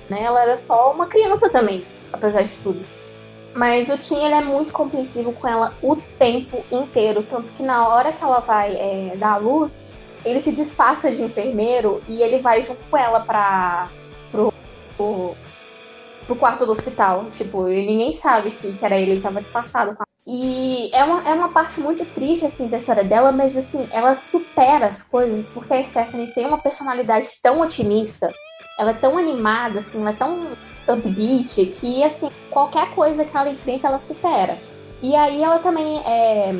Né? 0.09 0.23
Ela 0.23 0.43
era 0.43 0.55
só 0.55 0.93
uma 0.93 1.07
criança 1.07 1.49
também, 1.49 1.83
apesar 2.13 2.43
de 2.43 2.55
tudo. 2.63 2.85
Mas 3.53 3.89
o 3.89 3.97
Tim 3.97 4.23
ele 4.23 4.35
é 4.35 4.41
muito 4.41 4.71
compreensivo 4.71 5.33
com 5.33 5.45
ela 5.45 5.73
o 5.81 5.97
tempo 5.97 6.63
inteiro, 6.71 7.23
tanto 7.23 7.47
que 7.57 7.63
na 7.63 7.89
hora 7.89 8.13
que 8.13 8.23
ela 8.23 8.39
vai 8.39 8.73
é, 8.73 9.13
dar 9.17 9.33
a 9.33 9.37
luz, 9.37 9.83
ele 10.25 10.41
se 10.41 10.51
disfarça 10.51 11.11
de 11.11 11.21
enfermeiro 11.21 12.01
e 12.07 12.21
ele 12.21 12.39
vai 12.39 12.61
junto 12.63 12.83
com 12.89 12.97
ela 12.97 13.19
para 13.19 13.89
pro, 14.31 14.53
pro, 14.97 15.35
pro, 16.25 16.35
quarto 16.35 16.65
do 16.65 16.71
hospital. 16.71 17.25
Tipo, 17.31 17.69
e 17.69 17.85
ninguém 17.85 18.11
sabe 18.13 18.51
que, 18.51 18.73
que 18.73 18.83
era 18.83 18.97
ele, 18.97 19.11
ele 19.11 19.21
tava 19.21 19.41
disfarçado. 19.41 19.95
E 20.27 20.89
é 20.91 21.03
uma, 21.03 21.29
é 21.29 21.33
uma 21.33 21.49
parte 21.49 21.79
muito 21.79 22.03
triste, 22.13 22.47
assim, 22.47 22.67
da 22.67 22.77
história 22.77 23.03
dela, 23.03 23.31
mas, 23.31 23.55
assim, 23.55 23.87
ela 23.91 24.15
supera 24.15 24.87
as 24.87 25.03
coisas, 25.03 25.51
porque 25.51 25.71
a 25.71 25.83
Stephanie 25.83 26.33
tem 26.33 26.47
uma 26.47 26.57
personalidade 26.57 27.27
tão 27.43 27.61
otimista, 27.61 28.33
ela 28.79 28.89
é 28.89 28.95
tão 28.95 29.19
animada, 29.19 29.79
assim, 29.79 30.01
ela 30.01 30.09
é 30.09 30.13
tão 30.13 30.57
upbeat, 30.87 31.67
que, 31.67 32.03
assim, 32.03 32.31
qualquer 32.49 32.95
coisa 32.95 33.23
que 33.23 33.37
ela 33.37 33.51
enfrenta, 33.51 33.87
ela 33.87 33.99
supera. 33.99 34.57
E 34.99 35.15
aí 35.15 35.43
ela 35.43 35.59
também 35.59 35.99
é, 35.99 36.51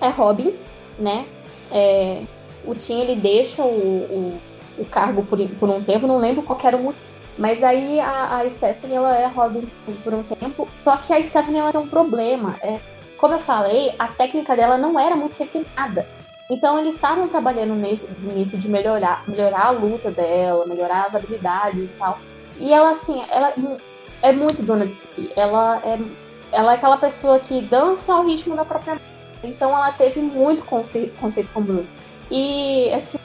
é 0.00 0.08
Robin, 0.10 0.54
né? 0.96 1.26
É, 1.72 2.22
o 2.64 2.74
Tim, 2.74 3.00
ele 3.00 3.16
deixa 3.16 3.62
o, 3.62 3.66
o, 3.66 4.40
o 4.78 4.84
cargo 4.84 5.24
por, 5.24 5.38
por 5.58 5.68
um 5.68 5.82
tempo, 5.82 6.06
não 6.06 6.18
lembro 6.18 6.42
qual 6.42 6.58
era 6.62 6.76
o 6.76 6.82
motivo 6.82 7.10
mas 7.40 7.62
aí 7.62 7.98
a, 7.98 8.36
a 8.36 8.50
Stephanie, 8.50 8.96
ela 8.96 9.16
é 9.16 9.26
Robin 9.26 9.66
por 10.04 10.12
um 10.12 10.22
tempo, 10.22 10.68
só 10.74 10.98
que 10.98 11.10
a 11.10 11.24
Stephanie, 11.24 11.58
ela 11.60 11.72
tem 11.72 11.80
um 11.80 11.88
problema. 11.88 12.56
É, 12.60 12.80
como 13.16 13.32
eu 13.32 13.38
falei, 13.38 13.94
a 13.98 14.08
técnica 14.08 14.54
dela 14.54 14.76
não 14.76 15.00
era 15.00 15.16
muito 15.16 15.38
refinada. 15.38 16.06
Então 16.50 16.78
eles 16.78 16.96
estavam 16.96 17.28
trabalhando 17.28 17.74
nisso, 17.74 18.08
nisso 18.20 18.58
de 18.58 18.68
melhorar, 18.68 19.24
melhorar 19.26 19.66
a 19.68 19.70
luta 19.70 20.10
dela, 20.10 20.66
melhorar 20.66 21.06
as 21.06 21.14
habilidades 21.14 21.84
e 21.84 21.92
tal. 21.98 22.18
E 22.58 22.74
ela, 22.74 22.90
assim, 22.90 23.24
ela 23.30 23.54
é 24.20 24.32
muito 24.32 24.62
dona 24.62 24.84
de 24.84 24.92
si. 24.92 25.32
Ela 25.34 25.80
é, 25.82 25.98
ela 26.52 26.72
é 26.72 26.74
aquela 26.74 26.98
pessoa 26.98 27.38
que 27.38 27.62
dança 27.62 28.12
ao 28.12 28.26
ritmo 28.26 28.54
da 28.54 28.66
própria 28.66 29.00
Então 29.42 29.70
ela 29.70 29.92
teve 29.92 30.20
muito 30.20 30.62
conflito, 30.66 31.18
conflito 31.18 31.50
com 31.54 31.60
o 31.60 31.64
Bruce. 31.64 32.02
E, 32.30 32.92
assim, 32.92 33.18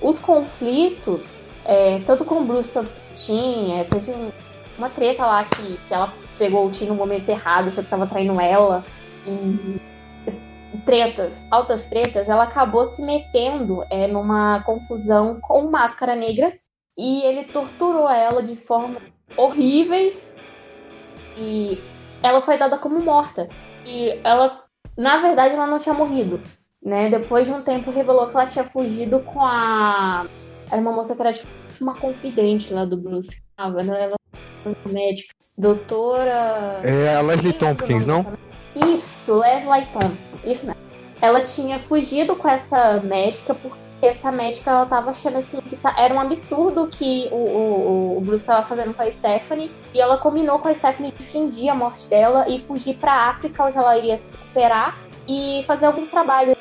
os 0.00 0.18
conflitos, 0.18 1.36
é, 1.64 2.00
tanto 2.00 2.24
com 2.24 2.36
o 2.36 2.44
Bruce, 2.44 2.72
tanto 2.72 2.90
tinha, 3.14 3.80
é, 3.80 3.84
teve 3.84 4.10
um, 4.10 4.32
uma 4.76 4.90
treta 4.90 5.24
lá 5.24 5.44
que, 5.44 5.76
que 5.76 5.94
ela 5.94 6.12
pegou 6.38 6.66
o 6.66 6.70
Tim 6.70 6.86
no 6.86 6.94
momento 6.94 7.28
errado, 7.28 7.68
achou 7.68 7.84
que 7.84 7.90
tava 7.90 8.06
traindo 8.06 8.40
ela. 8.40 8.84
E 9.26 9.80
tretas, 10.84 11.46
altas 11.50 11.88
tretas, 11.88 12.28
ela 12.28 12.44
acabou 12.44 12.84
se 12.84 13.02
metendo 13.02 13.84
é, 13.90 14.06
numa 14.06 14.62
confusão 14.64 15.40
com 15.40 15.70
Máscara 15.70 16.16
Negra 16.16 16.52
e 16.98 17.22
ele 17.22 17.44
torturou 17.44 18.08
ela 18.10 18.42
de 18.42 18.56
formas 18.56 19.02
horríveis 19.36 20.34
e 21.36 21.78
ela 22.22 22.40
foi 22.40 22.58
dada 22.58 22.78
como 22.78 22.98
morta. 23.00 23.48
E 23.86 24.20
ela, 24.24 24.64
na 24.96 25.18
verdade, 25.18 25.54
ela 25.54 25.66
não 25.66 25.78
tinha 25.78 25.94
morrido, 25.94 26.40
né? 26.82 27.08
Depois 27.08 27.46
de 27.46 27.52
um 27.52 27.62
tempo 27.62 27.90
revelou 27.90 28.26
que 28.28 28.36
ela 28.36 28.46
tinha 28.46 28.64
fugido 28.64 29.20
com 29.20 29.40
a 29.40 30.26
era 30.70 30.80
uma 30.80 30.92
moça 30.92 31.14
que 31.14 31.20
era 31.20 31.32
tipo 31.32 31.48
uma 31.80 31.94
confidente 31.94 32.72
lá 32.72 32.84
do 32.84 32.96
Bruce. 32.96 33.42
Ela 33.58 33.82
era 33.82 34.14
médica. 34.90 35.34
Doutora. 35.56 36.80
É 36.82 37.14
a 37.14 37.20
Leslie 37.20 37.52
Tompkins, 37.52 38.06
não? 38.06 38.26
Isso, 38.74 39.38
Leslie 39.38 39.86
Thompson. 39.92 40.32
Isso 40.44 40.66
mesmo. 40.66 40.80
Ela 41.20 41.42
tinha 41.42 41.78
fugido 41.78 42.34
com 42.34 42.48
essa 42.48 43.00
médica 43.00 43.54
porque 43.54 43.76
essa 44.00 44.32
médica 44.32 44.70
ela 44.70 44.86
tava 44.86 45.10
achando 45.10 45.38
assim 45.38 45.60
que 45.60 45.76
tá, 45.76 45.94
era 45.96 46.12
um 46.12 46.18
absurdo 46.18 46.88
que 46.88 47.28
o, 47.30 47.36
o, 47.36 48.18
o 48.18 48.20
Bruce 48.20 48.42
estava 48.42 48.66
fazendo 48.66 48.92
com 48.92 49.02
a 49.02 49.12
Stephanie 49.12 49.70
e 49.94 50.00
ela 50.00 50.18
combinou 50.18 50.58
com 50.58 50.68
a 50.68 50.74
Stephanie 50.74 51.12
de 51.12 51.22
fingir 51.22 51.70
a 51.70 51.74
morte 51.74 52.06
dela 52.06 52.48
e 52.48 52.58
fugir 52.58 52.96
para 52.96 53.28
África 53.28 53.62
onde 53.62 53.78
ela 53.78 53.96
iria 53.96 54.18
se 54.18 54.32
recuperar 54.32 54.98
e 55.28 55.62
fazer 55.66 55.86
alguns 55.86 56.10
trabalhos 56.10 56.56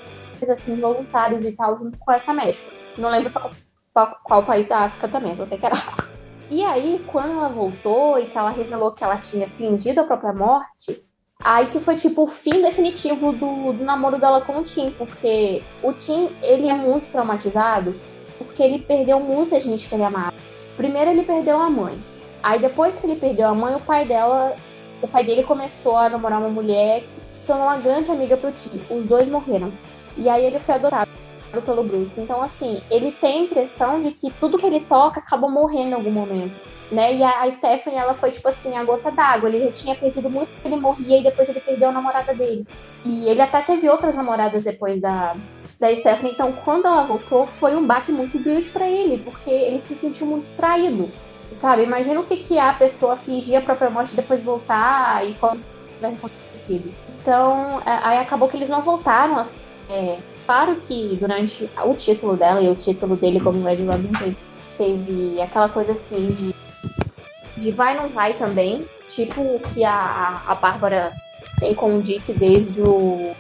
assim 0.50 0.80
voluntários 0.80 1.46
e 1.46 1.52
tal 1.52 1.78
junto 1.78 1.98
com 1.98 2.12
essa 2.12 2.34
médica. 2.34 2.72
Não 2.98 3.10
lembro 3.10 3.32
qual, 3.32 3.52
qual, 3.94 4.20
qual 4.24 4.44
país 4.44 4.68
da 4.68 4.86
África 4.86 5.08
também, 5.08 5.36
só 5.36 5.46
sei 5.46 5.58
que 5.58 5.66
era. 5.66 5.76
E 6.50 6.64
aí, 6.64 7.04
quando 7.08 7.32
ela 7.32 7.50
voltou 7.50 8.20
e 8.20 8.26
que 8.26 8.38
ela 8.38 8.50
revelou 8.50 8.92
que 8.92 9.04
ela 9.04 9.18
tinha 9.18 9.48
fingido 9.48 10.02
a 10.02 10.04
própria 10.04 10.34
morte, 10.34 11.02
Aí 11.44 11.68
que 11.68 11.80
foi 11.80 11.96
tipo 11.96 12.24
o 12.24 12.28
fim 12.28 12.62
definitivo 12.62 13.32
do, 13.32 13.74
do 13.74 13.84
namoro 13.84 14.20
dela 14.20 14.42
com 14.42 14.60
o 14.60 14.64
Tim, 14.64 14.92
porque 14.92 15.64
o 15.82 15.92
Tim, 15.92 16.30
ele 16.42 16.70
é 16.70 16.74
muito 16.74 17.12
traumatizado, 17.12 17.96
porque 18.38 18.62
ele 18.62 18.80
perdeu 18.80 19.20
muita 19.20 19.60
gente 19.60 19.90
que 19.90 19.96
ele 19.96 20.04
amava. 20.04 20.36
Primeiro 20.78 21.10
ele 21.10 21.24
perdeu 21.24 21.60
a 21.60 21.70
mãe. 21.70 22.00
Aí 22.44 22.60
depois 22.60 23.00
que 23.00 23.08
ele 23.08 23.16
perdeu 23.16 23.48
a 23.48 23.56
mãe, 23.56 23.76
o 23.76 23.80
pai 23.80 24.06
dela, 24.06 24.56
o 25.02 25.08
pai 25.08 25.24
dele 25.24 25.44
começou 25.44 25.98
a 25.98 26.10
namorar 26.10 26.40
uma 26.40 26.50
mulher 26.50 27.02
que 27.02 27.40
se 27.40 27.48
tornou 27.48 27.66
uma 27.66 27.78
grande 27.78 28.12
amiga 28.12 28.38
pro 28.38 28.52
Tim. 28.52 28.80
Os 28.90 29.08
dois 29.08 29.28
morreram. 29.28 29.72
E 30.18 30.30
aí 30.30 30.46
ele 30.46 30.60
foi 30.60 30.76
adotado 30.76 31.10
pelo 31.66 31.84
Bruce. 31.84 32.20
Então 32.20 32.42
assim, 32.42 32.82
ele 32.90 33.12
tem 33.12 33.42
a 33.42 33.44
impressão 33.44 34.02
de 34.02 34.12
que 34.12 34.32
tudo 34.32 34.58
que 34.58 34.66
ele 34.66 34.82
toca 34.82 35.20
acaba 35.20 35.50
morrendo 35.50 35.92
em 35.92 35.94
algum 35.94 36.12
momento 36.12 36.72
né? 36.92 37.16
E 37.16 37.24
a, 37.24 37.50
Stephanie, 37.50 37.98
ela 37.98 38.14
foi, 38.14 38.32
tipo 38.32 38.48
assim, 38.50 38.76
a 38.76 38.84
gota 38.84 39.10
d'água. 39.10 39.50
Ele 39.50 39.66
já 39.66 39.72
tinha 39.72 39.96
perdido 39.96 40.30
muito, 40.30 40.50
ele 40.66 40.76
morria 40.76 41.20
e 41.20 41.24
depois 41.24 41.48
ele 41.48 41.62
perdeu 41.62 41.90
a 41.90 41.92
namorada 41.92 42.34
dele. 42.34 42.68
E 43.06 43.28
ele 43.30 43.42
até 43.42 43.62
teve 43.62 43.90
outras 43.90 44.16
namoradas 44.16 44.66
depois 44.66 45.02
da, 45.02 45.36
da 45.80 45.96
Stephanie. 45.96 46.34
Então, 46.34 46.52
quando 46.66 46.86
ela 46.86 47.06
voltou, 47.06 47.48
foi 47.48 47.76
um 47.76 47.88
baque 47.88 48.12
muito 48.12 48.38
grande 48.38 48.70
para 48.70 48.88
ele, 48.88 49.20
porque 49.20 49.50
ele 49.50 49.80
se 49.80 49.96
sentiu 49.96 50.28
muito 50.28 50.54
traído, 50.58 51.10
sabe? 51.54 51.84
Imagina 51.84 52.20
o 52.20 52.26
que, 52.26 52.38
que 52.38 52.58
é 52.58 52.62
a 52.62 52.74
pessoa 52.74 53.16
fingir 53.16 53.58
a 53.58 53.62
própria 53.62 53.90
morte 53.90 54.12
e 54.12 54.16
depois 54.16 54.44
voltar 54.44 55.26
e 55.26 55.34
como 55.36 55.58
se 55.58 55.72
tivesse 55.96 56.16
acontecido. 56.16 56.94
Então, 57.22 57.82
é, 57.86 58.00
aí 58.04 58.18
acabou 58.18 58.50
que 58.50 58.58
eles 58.58 58.70
não 58.70 58.82
voltaram, 58.82 59.40
assim. 59.40 59.58
É, 59.92 60.20
claro 60.46 60.78
que 60.78 61.18
durante 61.20 61.70
o 61.86 61.94
título 61.94 62.38
dela 62.38 62.62
e 62.62 62.70
o 62.70 62.76
título 62.76 63.18
dele 63.18 63.42
como 63.42 63.64
Red 63.64 63.84
Robin 63.86 64.12
teve 64.78 65.42
aquela 65.42 65.68
coisa 65.68 65.92
assim 65.92 66.32
de 66.32 66.56
de 67.56 67.72
vai 67.72 67.96
não 67.96 68.10
vai 68.10 68.34
também, 68.34 68.88
tipo 69.06 69.42
o 69.42 69.60
que 69.60 69.84
a, 69.84 70.42
a 70.48 70.56
Bárbara 70.56 71.14
tem 71.60 71.74
com 71.74 71.94
o 71.94 72.02
Dick 72.02 72.32
desde 72.34 72.82
o. 72.82 73.36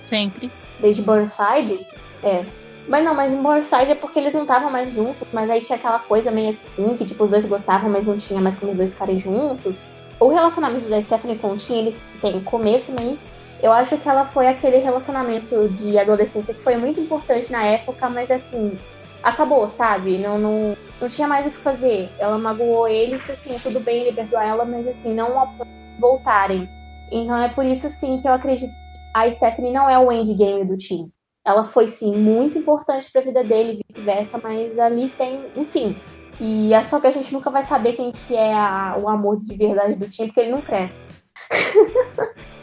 Sempre. 0.00 0.50
Desde 0.80 1.02
Burnside. 1.02 1.86
É. 2.22 2.44
Mas 2.88 3.04
não, 3.04 3.14
mas 3.14 3.34
em 3.34 3.42
Burnside 3.42 3.92
é 3.92 3.94
porque 3.94 4.18
eles 4.18 4.32
não 4.32 4.42
estavam 4.42 4.70
mais 4.70 4.94
juntos, 4.94 5.26
mas 5.32 5.50
aí 5.50 5.60
tinha 5.60 5.76
aquela 5.76 5.98
coisa 5.98 6.30
meio 6.30 6.50
assim, 6.50 6.96
que 6.96 7.04
tipo, 7.04 7.24
os 7.24 7.30
dois 7.30 7.44
gostavam, 7.44 7.90
mas 7.90 8.06
não 8.06 8.16
tinha 8.16 8.40
mais 8.40 8.58
como 8.58 8.72
os 8.72 8.78
dois 8.78 8.94
ficarem 8.94 9.18
juntos. 9.18 9.78
O 10.18 10.28
relacionamento 10.28 10.88
da 10.88 11.00
Stephanie 11.00 11.36
com 11.36 11.50
o 11.50 11.56
Tim, 11.56 11.74
eles 11.74 12.00
têm 12.22 12.40
começo, 12.40 12.90
meio 12.92 13.18
eu 13.62 13.72
acho 13.72 13.98
que 13.98 14.08
ela 14.08 14.24
foi 14.24 14.46
aquele 14.46 14.78
relacionamento 14.78 15.68
de 15.68 15.98
adolescência 15.98 16.54
que 16.54 16.60
foi 16.60 16.76
muito 16.76 17.00
importante 17.00 17.50
na 17.50 17.64
época, 17.64 18.08
mas 18.08 18.30
assim, 18.30 18.78
acabou, 19.22 19.66
sabe? 19.68 20.18
Não, 20.18 20.38
não, 20.38 20.76
não 21.00 21.08
tinha 21.08 21.26
mais 21.26 21.46
o 21.46 21.50
que 21.50 21.56
fazer. 21.56 22.10
Ela 22.18 22.38
magoou 22.38 22.86
eles, 22.86 23.28
assim, 23.28 23.58
tudo 23.58 23.80
bem, 23.80 24.02
ele 24.02 24.12
perdoar 24.12 24.46
ela, 24.46 24.64
mas 24.64 24.86
assim, 24.86 25.14
não 25.14 25.54
voltarem. 25.98 26.68
Então 27.10 27.36
é 27.36 27.48
por 27.48 27.64
isso, 27.64 27.86
assim, 27.86 28.18
que 28.18 28.28
eu 28.28 28.32
acredito 28.32 28.72
a 29.14 29.28
Stephanie 29.30 29.72
não 29.72 29.88
é 29.88 29.98
o 29.98 30.12
endgame 30.12 30.64
do 30.64 30.76
time. 30.76 31.10
Ela 31.44 31.64
foi, 31.64 31.86
sim, 31.86 32.14
muito 32.16 32.58
importante 32.58 33.10
pra 33.10 33.22
vida 33.22 33.42
dele 33.42 33.72
e 33.72 33.82
vice-versa, 33.88 34.38
mas 34.42 34.78
ali 34.78 35.08
tem, 35.10 35.46
enfim. 35.56 35.96
E 36.38 36.72
é 36.72 36.82
só 36.82 37.00
que 37.00 37.06
a 37.06 37.10
gente 37.10 37.32
nunca 37.32 37.50
vai 37.50 37.62
saber 37.62 37.94
quem 37.94 38.12
que 38.12 38.36
é 38.36 38.54
a, 38.54 38.96
o 38.98 39.08
amor 39.08 39.38
de 39.40 39.56
verdade 39.56 39.94
do 39.94 40.08
time, 40.08 40.28
porque 40.28 40.40
ele 40.40 40.50
não 40.50 40.60
cresce. 40.60 41.08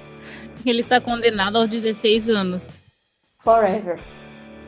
ele 0.70 0.82
está 0.82 1.00
condenado 1.00 1.58
aos 1.58 1.68
16 1.68 2.30
anos. 2.30 2.70
Forever. 3.40 4.00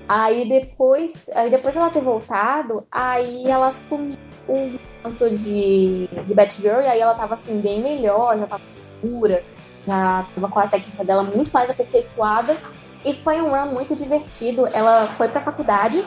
Aí 0.08 0.48
depois, 0.48 1.30
aí 1.36 1.50
depois 1.50 1.76
ela 1.76 1.90
ter 1.90 2.02
voltado, 2.02 2.88
aí 2.90 3.46
ela 3.46 3.68
assumiu 3.68 4.18
o 4.48 4.80
manto 5.04 5.30
de, 5.32 6.08
de 6.26 6.34
Batgirl, 6.34 6.82
e 6.82 6.88
aí 6.88 7.00
ela 7.00 7.14
tava 7.14 7.34
assim, 7.34 7.60
bem 7.60 7.82
melhor, 7.82 8.38
já 8.38 8.48
tava 8.48 8.64
pura, 9.02 9.44
já 9.86 10.26
tava 10.34 10.48
com 10.48 10.60
a 10.60 10.68
técnica 10.68 11.04
dela 11.04 11.24
muito 11.24 11.52
mais 11.52 11.70
aperfeiçoada. 11.70 12.56
E 13.04 13.14
foi 13.16 13.42
um 13.42 13.50
run 13.50 13.74
muito 13.74 13.96
divertido. 13.96 14.68
Ela 14.68 15.08
foi 15.08 15.28
pra 15.28 15.42
faculdade, 15.42 16.04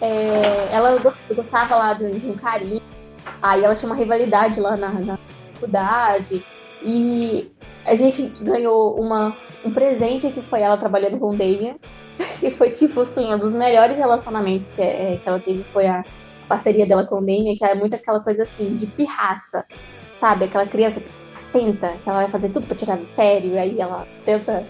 é, 0.00 0.68
ela 0.72 0.98
gostava 1.34 1.76
lá 1.76 1.94
de 1.94 2.04
um 2.04 2.34
carinho, 2.34 2.82
aí 3.40 3.64
ela 3.64 3.74
tinha 3.74 3.90
uma 3.90 3.96
rivalidade 3.96 4.60
lá 4.60 4.76
na, 4.76 4.90
na 4.90 5.18
faculdade. 5.54 6.44
E 6.84 7.50
a 7.86 7.94
gente 7.94 8.30
ganhou 8.40 9.00
uma, 9.00 9.36
um 9.64 9.72
presente 9.72 10.30
que 10.30 10.42
foi 10.42 10.60
ela 10.60 10.76
trabalhando 10.76 11.18
com 11.18 11.30
o 11.30 11.36
Damien. 11.36 11.76
E 12.42 12.50
foi, 12.50 12.70
tipo, 12.70 13.00
assim, 13.00 13.32
um 13.32 13.38
dos 13.38 13.54
melhores 13.54 13.96
relacionamentos 13.96 14.70
que, 14.70 14.82
é, 14.82 15.18
que 15.22 15.28
ela 15.28 15.38
teve 15.38 15.64
foi 15.64 15.86
a 15.86 16.04
parceria 16.46 16.86
dela 16.86 17.04
com 17.04 17.16
o 17.16 17.20
Damien, 17.20 17.56
que 17.56 17.64
é 17.64 17.74
muito 17.74 17.94
aquela 17.94 18.20
coisa 18.20 18.42
assim, 18.42 18.74
de 18.74 18.86
pirraça, 18.86 19.64
sabe? 20.20 20.44
Aquela 20.44 20.66
criança 20.66 21.02
senta, 21.50 21.94
que 22.02 22.08
ela 22.08 22.22
vai 22.22 22.30
fazer 22.30 22.50
tudo 22.50 22.66
pra 22.66 22.76
tirar 22.76 22.96
do 22.96 23.06
sério, 23.06 23.52
e 23.52 23.58
aí 23.58 23.80
ela 23.80 24.06
tenta 24.24 24.66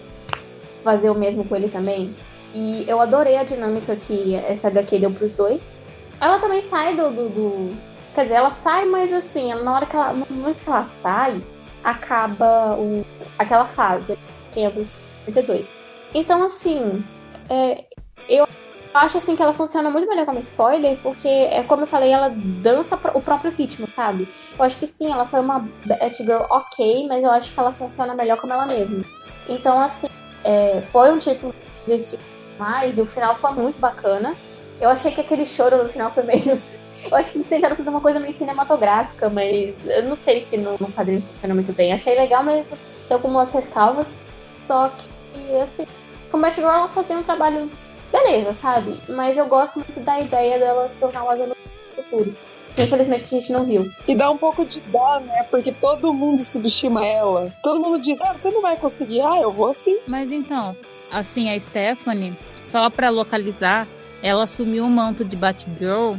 fazer 0.83 1.09
o 1.09 1.15
mesmo 1.15 1.43
com 1.45 1.55
ele 1.55 1.69
também. 1.69 2.15
E 2.53 2.85
eu 2.87 2.99
adorei 3.01 3.37
a 3.37 3.43
dinâmica 3.43 3.95
que 3.95 4.35
essa 4.35 4.69
HQ 4.69 4.99
deu 4.99 5.11
pros 5.11 5.33
dois. 5.33 5.75
Ela 6.19 6.39
também 6.39 6.61
sai 6.61 6.95
do, 6.95 7.09
do, 7.09 7.29
do... 7.29 7.77
Quer 8.15 8.23
dizer, 8.23 8.35
ela 8.35 8.51
sai, 8.51 8.85
mas 8.85 9.11
assim, 9.13 9.53
na 9.53 9.75
hora 9.75 9.85
que 9.85 9.95
ela. 9.95 10.13
No 10.13 10.25
momento 10.29 10.63
que 10.63 10.69
ela 10.69 10.85
sai, 10.85 11.41
acaba 11.87 12.75
o, 12.75 13.05
aquela 13.39 13.65
fase, 13.65 14.19
que 14.51 14.59
é 14.59 14.69
dos 14.69 14.89
32. 15.23 15.73
Então, 16.13 16.43
assim, 16.45 17.01
é, 17.49 17.85
eu 18.27 18.45
acho 18.93 19.17
assim 19.17 19.37
que 19.37 19.41
ela 19.41 19.53
funciona 19.53 19.89
muito 19.89 20.05
melhor 20.05 20.25
como 20.25 20.37
spoiler, 20.39 20.97
porque, 21.01 21.29
é 21.29 21.63
como 21.63 21.83
eu 21.83 21.87
falei, 21.87 22.11
ela 22.11 22.29
dança 22.29 22.99
o 23.13 23.21
próprio 23.21 23.51
ritmo, 23.51 23.87
sabe? 23.87 24.27
Eu 24.59 24.65
acho 24.65 24.77
que 24.77 24.85
sim, 24.85 25.09
ela 25.09 25.25
foi 25.27 25.39
uma 25.39 25.65
Batgirl 25.85 26.43
ok, 26.49 27.07
mas 27.07 27.23
eu 27.23 27.31
acho 27.31 27.53
que 27.53 27.59
ela 27.59 27.71
funciona 27.71 28.13
melhor 28.13 28.37
como 28.37 28.51
ela 28.51 28.65
mesma. 28.65 29.05
Então, 29.47 29.79
assim, 29.79 30.07
é, 30.43 30.81
foi 30.81 31.09
um 31.09 31.19
título 31.19 31.55
divertido 31.85 32.21
mais, 32.59 32.97
e 32.97 33.01
o 33.01 33.05
final 33.05 33.33
foi 33.35 33.51
muito 33.51 33.79
bacana. 33.79 34.35
Eu 34.81 34.89
achei 34.89 35.11
que 35.11 35.21
aquele 35.21 35.45
choro 35.45 35.81
no 35.83 35.89
final 35.89 36.11
foi 36.11 36.23
meio. 36.23 36.61
Eu 37.05 37.15
acho 37.17 37.31
que 37.31 37.37
eles 37.37 37.47
tentaram 37.47 37.75
fazer 37.75 37.89
uma 37.89 38.01
coisa 38.01 38.19
meio 38.19 38.33
cinematográfica, 38.33 39.29
mas 39.29 39.75
eu 39.85 40.03
não 40.03 40.15
sei 40.15 40.39
se 40.39 40.57
no, 40.57 40.71
no 40.79 40.91
quadrinho 40.91 41.21
funciona 41.21 41.53
muito 41.53 41.73
bem. 41.73 41.93
Achei 41.93 42.15
legal, 42.15 42.43
mas 42.43 42.65
tem 43.07 43.15
algumas 43.15 43.51
ressalvas. 43.51 44.11
Só 44.55 44.89
que, 44.89 45.55
assim, 45.61 45.85
com 46.31 46.39
Batgirl 46.39 46.67
ela 46.67 46.89
fazia 46.89 47.17
um 47.17 47.23
trabalho 47.23 47.69
beleza, 48.11 48.53
sabe? 48.53 48.99
Mas 49.09 49.37
eu 49.37 49.45
gosto 49.47 49.79
muito 49.79 49.99
da 49.99 50.19
ideia 50.19 50.59
dela 50.59 50.87
se 50.89 50.99
tornar 50.99 51.23
uma 51.23 51.35
no 51.35 51.55
futuro. 51.95 52.33
Infelizmente 52.77 53.25
a 53.25 53.39
gente 53.39 53.51
não 53.51 53.65
viu. 53.65 53.91
E 54.07 54.13
dá 54.13 54.29
um 54.29 54.37
pouco 54.37 54.63
de 54.63 54.81
dó, 54.81 55.19
né? 55.19 55.43
Porque 55.49 55.71
todo 55.71 56.13
mundo 56.13 56.43
subestima 56.43 57.03
ela. 57.03 57.51
Todo 57.63 57.79
mundo 57.79 57.99
diz, 57.99 58.21
ah, 58.21 58.35
você 58.35 58.51
não 58.51 58.61
vai 58.61 58.77
conseguir. 58.77 59.21
Ah, 59.21 59.39
eu 59.41 59.51
vou 59.51 59.73
sim. 59.73 59.99
Mas 60.05 60.31
então, 60.31 60.75
assim, 61.11 61.49
a 61.49 61.59
Stephanie, 61.59 62.37
só 62.63 62.87
pra 62.89 63.09
localizar, 63.09 63.87
ela 64.21 64.43
assumiu 64.43 64.85
o 64.85 64.89
manto 64.89 65.25
de 65.25 65.35
Batgirl. 65.35 66.15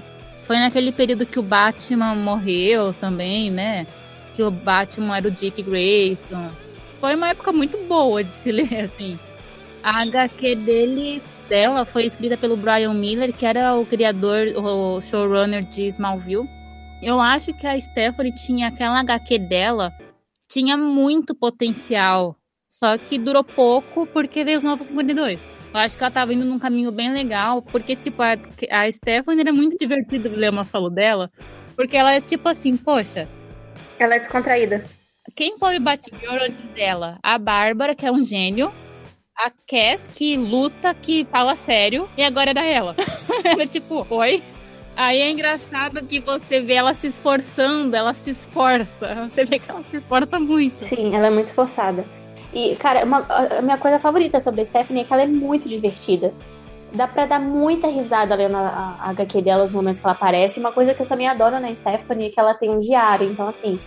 Foi 0.48 0.58
naquele 0.58 0.90
período 0.90 1.26
que 1.26 1.38
o 1.38 1.42
Batman 1.42 2.14
morreu 2.14 2.94
também, 2.94 3.50
né? 3.50 3.86
Que 4.32 4.42
o 4.42 4.50
Batman 4.50 5.18
era 5.18 5.28
o 5.28 5.30
Dick 5.30 5.62
Grayson. 5.62 6.50
Foi 6.98 7.14
uma 7.14 7.28
época 7.28 7.52
muito 7.52 7.76
boa 7.84 8.24
de 8.24 8.32
se 8.32 8.50
ler, 8.50 8.84
assim. 8.84 9.18
A 9.82 10.00
HQ 10.00 10.54
dele, 10.56 11.22
dela 11.50 11.84
foi 11.84 12.06
escrita 12.06 12.34
pelo 12.34 12.56
Brian 12.56 12.94
Miller, 12.94 13.30
que 13.30 13.44
era 13.44 13.74
o 13.74 13.84
criador, 13.84 14.46
o 14.56 15.02
showrunner 15.02 15.62
de 15.62 15.86
Smallville. 15.88 16.48
Eu 17.02 17.20
acho 17.20 17.52
que 17.52 17.66
a 17.66 17.78
Stephanie 17.78 18.34
tinha 18.34 18.68
aquela 18.68 19.00
HQ 19.00 19.38
dela, 19.40 19.92
tinha 20.48 20.78
muito 20.78 21.34
potencial. 21.34 22.34
Só 22.70 22.96
que 22.96 23.18
durou 23.18 23.44
pouco 23.44 24.06
porque 24.06 24.44
veio 24.44 24.56
os 24.56 24.64
novos 24.64 24.86
52. 24.86 25.57
Eu 25.72 25.80
acho 25.80 25.96
que 25.96 26.02
ela 26.02 26.10
tava 26.10 26.32
indo 26.32 26.44
num 26.44 26.58
caminho 26.58 26.90
bem 26.90 27.12
legal, 27.12 27.60
porque, 27.60 27.94
tipo, 27.94 28.22
a, 28.22 28.36
a 28.70 28.90
Stephanie 28.90 29.40
era 29.40 29.52
muito 29.52 29.76
divertida 29.76 30.28
ler 30.28 30.50
uma 30.50 30.64
solo 30.64 30.90
dela, 30.90 31.30
porque 31.76 31.96
ela 31.96 32.12
é 32.12 32.20
tipo 32.20 32.48
assim, 32.48 32.76
poxa. 32.76 33.28
Ela 33.98 34.14
é 34.14 34.18
descontraída. 34.18 34.84
Quem 35.34 35.58
foi 35.58 35.76
o 35.76 35.80
Batgirl 35.80 36.42
antes 36.42 36.62
dela? 36.74 37.18
A 37.22 37.38
Bárbara, 37.38 37.94
que 37.94 38.06
é 38.06 38.10
um 38.10 38.24
gênio. 38.24 38.72
A 39.36 39.50
Cass, 39.50 40.08
que 40.08 40.36
luta, 40.36 40.94
que 40.94 41.24
fala 41.30 41.54
sério. 41.54 42.08
E 42.16 42.22
agora 42.22 42.50
era 42.50 42.64
ela. 42.64 42.96
ela 43.44 43.62
é 43.62 43.66
tipo, 43.66 44.06
oi? 44.10 44.42
Aí 44.96 45.20
é 45.20 45.30
engraçado 45.30 46.04
que 46.04 46.18
você 46.18 46.60
vê 46.60 46.74
ela 46.74 46.92
se 46.92 47.06
esforçando, 47.06 47.94
ela 47.94 48.12
se 48.14 48.30
esforça. 48.30 49.28
Você 49.30 49.44
vê 49.44 49.60
que 49.60 49.70
ela 49.70 49.84
se 49.84 49.98
esforça 49.98 50.40
muito. 50.40 50.82
Sim, 50.82 51.14
ela 51.14 51.28
é 51.28 51.30
muito 51.30 51.46
esforçada. 51.46 52.04
E, 52.52 52.76
cara, 52.76 53.04
uma, 53.04 53.26
a 53.58 53.62
minha 53.62 53.78
coisa 53.78 53.98
favorita 53.98 54.40
sobre 54.40 54.62
a 54.62 54.64
Stephanie 54.64 55.02
é 55.02 55.04
que 55.04 55.12
ela 55.12 55.22
é 55.22 55.26
muito 55.26 55.68
divertida. 55.68 56.32
Dá 56.92 57.06
pra 57.06 57.26
dar 57.26 57.38
muita 57.38 57.88
risada 57.88 58.34
lendo 58.34 58.56
a, 58.56 58.96
a 59.00 59.10
HQ 59.10 59.42
dela, 59.42 59.64
os 59.64 59.72
momentos 59.72 60.00
que 60.00 60.06
ela 60.06 60.14
aparece. 60.14 60.58
Uma 60.58 60.72
coisa 60.72 60.94
que 60.94 61.02
eu 61.02 61.06
também 61.06 61.28
adoro 61.28 61.60
na 61.60 61.74
Stephanie 61.74 62.28
é 62.28 62.30
que 62.30 62.40
ela 62.40 62.54
tem 62.54 62.70
um 62.70 62.78
diário. 62.78 63.30
Então, 63.30 63.46
assim, 63.46 63.78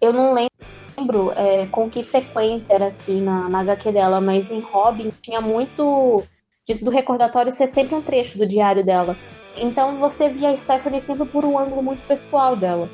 eu 0.00 0.12
não 0.12 0.34
lembro 0.34 1.32
é, 1.36 1.66
com 1.66 1.88
que 1.88 2.02
frequência 2.02 2.74
era 2.74 2.86
assim 2.86 3.20
na, 3.20 3.48
na 3.48 3.60
HQ 3.60 3.92
dela, 3.92 4.20
mas 4.20 4.50
em 4.50 4.60
Robin 4.60 5.12
tinha 5.22 5.40
muito 5.40 6.22
disso 6.66 6.84
do 6.84 6.90
recordatório 6.90 7.52
ser 7.52 7.66
sempre 7.66 7.94
um 7.94 8.02
trecho 8.02 8.38
do 8.38 8.46
diário 8.46 8.84
dela. 8.84 9.16
Então 9.56 9.98
você 9.98 10.28
via 10.28 10.50
a 10.50 10.56
Stephanie 10.56 11.00
sempre 11.00 11.26
por 11.26 11.44
um 11.44 11.58
ângulo 11.58 11.82
muito 11.82 12.06
pessoal 12.06 12.56
dela. 12.56 12.88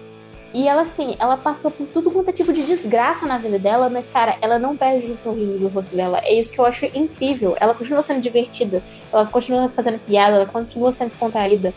E 0.54 0.66
ela, 0.66 0.82
assim, 0.82 1.14
ela 1.18 1.36
passou 1.36 1.70
por 1.70 1.86
tudo 1.88 2.10
quanto 2.10 2.30
é 2.30 2.32
tipo 2.32 2.52
de 2.52 2.62
desgraça 2.62 3.26
na 3.26 3.36
vida 3.36 3.58
dela, 3.58 3.90
mas, 3.90 4.08
cara, 4.08 4.38
ela 4.40 4.58
não 4.58 4.76
perde 4.76 5.12
o 5.12 5.18
sorriso 5.18 5.58
do 5.58 5.68
rosto 5.68 5.94
dela. 5.94 6.20
É 6.24 6.32
isso 6.32 6.52
que 6.52 6.58
eu 6.58 6.64
acho 6.64 6.86
incrível. 6.86 7.54
Ela 7.60 7.74
continua 7.74 8.02
sendo 8.02 8.20
divertida, 8.20 8.82
ela 9.12 9.26
continua 9.26 9.68
fazendo 9.68 9.98
piada, 9.98 10.36
ela 10.36 10.46
continua 10.46 10.92
sendo 10.92 11.08
descontraída. 11.08 11.74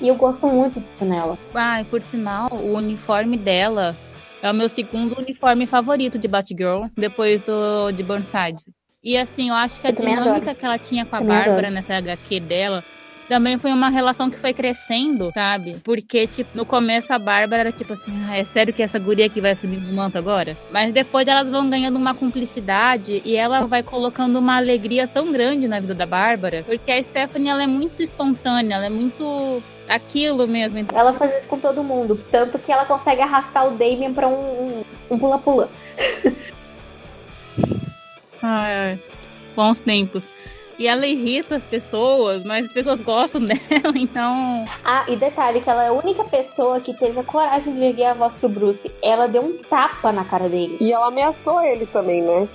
E 0.00 0.08
eu 0.08 0.14
gosto 0.14 0.46
muito 0.46 0.80
disso 0.80 1.04
nela. 1.04 1.38
Ah, 1.54 1.80
e 1.80 1.84
por 1.84 2.00
sinal, 2.02 2.48
o 2.52 2.74
uniforme 2.74 3.36
dela 3.36 3.96
é 4.42 4.50
o 4.50 4.54
meu 4.54 4.68
segundo 4.68 5.18
uniforme 5.18 5.66
favorito 5.66 6.18
de 6.18 6.26
Batgirl, 6.26 6.86
depois 6.96 7.40
do 7.40 7.92
de 7.92 8.02
Burnside. 8.02 8.58
E 9.02 9.18
assim, 9.18 9.50
eu 9.50 9.54
acho 9.54 9.80
que 9.80 9.86
a 9.86 9.90
eu 9.90 9.96
dinâmica 9.96 10.54
que 10.54 10.64
ela 10.64 10.78
tinha 10.78 11.04
com 11.04 11.14
a 11.14 11.20
Bárbara 11.20 11.70
nessa 11.70 11.94
HQ 11.96 12.40
dela 12.40 12.82
também 13.28 13.58
foi 13.58 13.72
uma 13.72 13.88
relação 13.88 14.30
que 14.30 14.38
foi 14.38 14.52
crescendo, 14.52 15.30
sabe? 15.32 15.76
Porque, 15.82 16.26
tipo, 16.26 16.50
no 16.54 16.64
começo 16.66 17.12
a 17.12 17.18
Bárbara 17.18 17.62
era 17.62 17.72
tipo 17.72 17.92
assim, 17.92 18.12
ah, 18.28 18.36
é 18.36 18.44
sério 18.44 18.72
que 18.72 18.82
essa 18.82 18.98
guria 18.98 19.26
aqui 19.26 19.40
vai 19.40 19.52
assumir 19.52 19.78
o 19.78 19.94
manto 19.94 20.18
agora? 20.18 20.56
Mas 20.70 20.92
depois 20.92 21.26
elas 21.26 21.48
vão 21.48 21.68
ganhando 21.68 21.96
uma 21.96 22.14
cumplicidade 22.14 23.22
e 23.24 23.36
ela 23.36 23.66
vai 23.66 23.82
colocando 23.82 24.38
uma 24.38 24.56
alegria 24.56 25.06
tão 25.06 25.32
grande 25.32 25.68
na 25.68 25.80
vida 25.80 25.94
da 25.94 26.06
Bárbara, 26.06 26.62
porque 26.66 26.90
a 26.90 27.02
Stephanie, 27.02 27.48
ela 27.48 27.62
é 27.62 27.66
muito 27.66 28.02
espontânea, 28.02 28.76
ela 28.76 28.86
é 28.86 28.90
muito 28.90 29.62
aquilo 29.88 30.46
mesmo. 30.46 30.78
Ela 30.92 31.12
faz 31.12 31.36
isso 31.36 31.48
com 31.48 31.58
todo 31.58 31.82
mundo, 31.82 32.18
tanto 32.30 32.58
que 32.58 32.72
ela 32.72 32.84
consegue 32.84 33.20
arrastar 33.20 33.66
o 33.66 33.70
Damien 33.72 34.12
pra 34.12 34.28
um 34.28 34.84
pula-pula. 35.18 35.68
Um, 36.24 36.28
um 36.28 37.80
ai, 38.42 38.74
ai. 38.74 38.98
Bons 39.54 39.80
tempos. 39.80 40.28
E 40.78 40.86
ela 40.86 41.06
irrita 41.06 41.56
as 41.56 41.64
pessoas, 41.64 42.42
mas 42.42 42.66
as 42.66 42.72
pessoas 42.72 43.00
gostam 43.00 43.40
dela, 43.46 43.94
então. 43.96 44.64
Ah, 44.84 45.04
e 45.08 45.16
detalhe 45.16 45.60
que 45.60 45.70
ela 45.70 45.84
é 45.84 45.88
a 45.88 45.92
única 45.92 46.24
pessoa 46.24 46.80
que 46.80 46.92
teve 46.94 47.18
a 47.18 47.24
coragem 47.24 47.74
de 47.74 47.84
erguer 47.84 48.06
a 48.06 48.14
voz 48.14 48.34
pro 48.34 48.48
Bruce. 48.48 48.90
Ela 49.02 49.26
deu 49.26 49.42
um 49.42 49.58
tapa 49.58 50.12
na 50.12 50.24
cara 50.24 50.48
dele. 50.48 50.76
E 50.80 50.92
ela 50.92 51.08
ameaçou 51.08 51.60
ele 51.62 51.86
também, 51.86 52.22
né? 52.22 52.48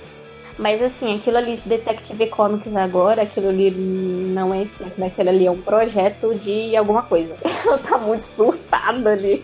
Mas 0.58 0.82
assim, 0.82 1.16
aquilo 1.16 1.38
ali 1.38 1.54
de 1.54 1.66
Detective 1.66 2.26
Comics 2.26 2.76
agora, 2.76 3.22
aquilo 3.22 3.48
ali 3.48 3.70
não 3.70 4.52
é 4.52 4.62
isso, 4.62 4.84
né? 4.98 5.06
Aquilo 5.06 5.30
ali 5.30 5.46
é 5.46 5.50
um 5.50 5.62
projeto 5.62 6.34
de 6.34 6.76
alguma 6.76 7.02
coisa. 7.02 7.34
Ela 7.64 7.78
tá 7.78 7.96
muito 7.96 8.20
surtada 8.20 9.10
ali. 9.10 9.42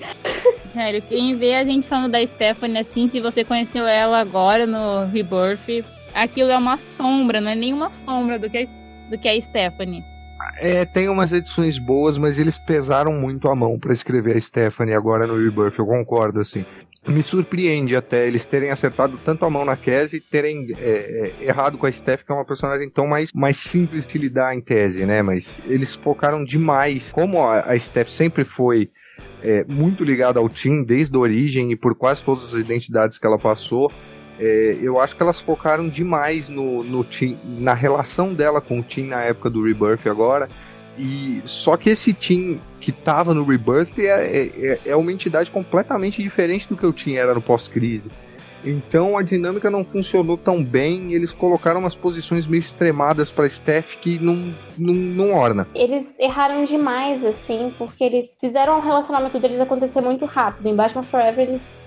Sério, 0.74 1.02
quem 1.08 1.34
vê 1.34 1.54
a 1.54 1.64
gente 1.64 1.88
falando 1.88 2.12
da 2.12 2.26
Stephanie 2.26 2.78
assim, 2.78 3.08
se 3.08 3.18
você 3.18 3.42
conheceu 3.42 3.86
ela 3.86 4.18
agora 4.18 4.66
no 4.66 5.06
Rebirth, 5.06 5.82
aquilo 6.16 6.50
é 6.50 6.56
uma 6.56 6.78
sombra, 6.78 7.40
não 7.40 7.50
é 7.50 7.54
nenhuma 7.54 7.90
sombra 7.90 8.38
do 8.38 8.48
que 8.48 8.68
do 9.10 9.16
que 9.16 9.28
a 9.28 9.40
Stephanie. 9.40 10.04
É, 10.58 10.84
tem 10.84 11.08
umas 11.08 11.32
edições 11.32 11.78
boas, 11.78 12.18
mas 12.18 12.38
eles 12.38 12.58
pesaram 12.58 13.12
muito 13.12 13.48
a 13.48 13.54
mão 13.54 13.78
para 13.78 13.92
escrever 13.92 14.36
a 14.36 14.40
Stephanie 14.40 14.94
agora 14.94 15.26
no 15.26 15.36
Rebirth, 15.36 15.78
eu 15.78 15.86
concordo, 15.86 16.40
assim. 16.40 16.64
Me 17.06 17.22
surpreende 17.22 17.94
até 17.94 18.26
eles 18.26 18.46
terem 18.46 18.70
acertado 18.70 19.16
tanto 19.24 19.44
a 19.44 19.50
mão 19.50 19.64
na 19.64 19.76
Cassie 19.76 20.18
e 20.18 20.20
terem 20.20 20.66
é, 20.76 21.34
é, 21.40 21.44
errado 21.44 21.78
com 21.78 21.86
a 21.86 21.92
Steph, 21.92 22.24
que 22.24 22.32
é 22.32 22.34
uma 22.34 22.44
personagem 22.44 22.90
tão 22.90 23.06
mais, 23.06 23.32
mais 23.32 23.58
simples 23.58 24.04
de 24.04 24.18
lidar 24.18 24.56
em 24.56 24.60
tese, 24.60 25.06
né? 25.06 25.22
Mas 25.22 25.56
eles 25.66 25.94
focaram 25.94 26.44
demais. 26.44 27.12
Como 27.12 27.46
a, 27.46 27.78
Steph 27.78 28.08
sempre 28.08 28.42
foi 28.42 28.90
é, 29.40 29.64
muito 29.64 30.02
ligada 30.02 30.40
ao 30.40 30.48
Tim 30.48 30.82
desde 30.82 31.16
a 31.16 31.20
origem 31.20 31.70
e 31.70 31.76
por 31.76 31.94
quase 31.94 32.24
todas 32.24 32.52
as 32.52 32.60
identidades 32.60 33.18
que 33.18 33.26
ela 33.26 33.38
passou, 33.38 33.92
é, 34.38 34.78
eu 34.80 35.00
acho 35.00 35.16
que 35.16 35.22
elas 35.22 35.40
focaram 35.40 35.88
demais 35.88 36.48
no, 36.48 36.82
no 36.82 37.02
Tim, 37.04 37.38
na 37.44 37.74
relação 37.74 38.34
dela 38.34 38.60
com 38.60 38.80
o 38.80 38.82
Tim 38.82 39.04
na 39.04 39.22
época 39.22 39.48
do 39.48 39.62
Rebirth 39.62 40.06
agora. 40.06 40.48
E 40.98 41.42
só 41.44 41.76
que 41.76 41.90
esse 41.90 42.12
Tim 42.12 42.60
que 42.80 42.92
tava 42.92 43.34
no 43.34 43.44
Rebirth 43.44 43.98
é, 43.98 44.46
é, 44.46 44.80
é 44.86 44.96
uma 44.96 45.12
entidade 45.12 45.50
completamente 45.50 46.22
diferente 46.22 46.68
do 46.68 46.76
que 46.76 46.86
o 46.86 46.92
Tim 46.92 47.14
era 47.14 47.34
no 47.34 47.40
pós-crise. 47.40 48.10
Então 48.64 49.16
a 49.16 49.22
dinâmica 49.22 49.70
não 49.70 49.84
funcionou 49.84 50.36
tão 50.36 50.62
bem 50.62 51.12
eles 51.12 51.32
colocaram 51.32 51.80
umas 51.80 51.94
posições 51.94 52.46
meio 52.46 52.60
extremadas 52.60 53.30
para 53.30 53.48
Steph 53.48 53.96
que 54.00 54.18
não, 54.18 54.54
não, 54.76 54.94
não 54.94 55.32
orna. 55.32 55.68
Eles 55.74 56.18
erraram 56.18 56.64
demais, 56.64 57.24
assim, 57.24 57.72
porque 57.78 58.02
eles 58.02 58.36
fizeram 58.40 58.78
o 58.78 58.82
relacionamento 58.82 59.38
deles 59.38 59.60
acontecer 59.60 60.00
muito 60.00 60.24
rápido. 60.24 60.66
Em 60.66 60.74
Batman 60.74 61.02
Forever 61.02 61.48
eles 61.48 61.80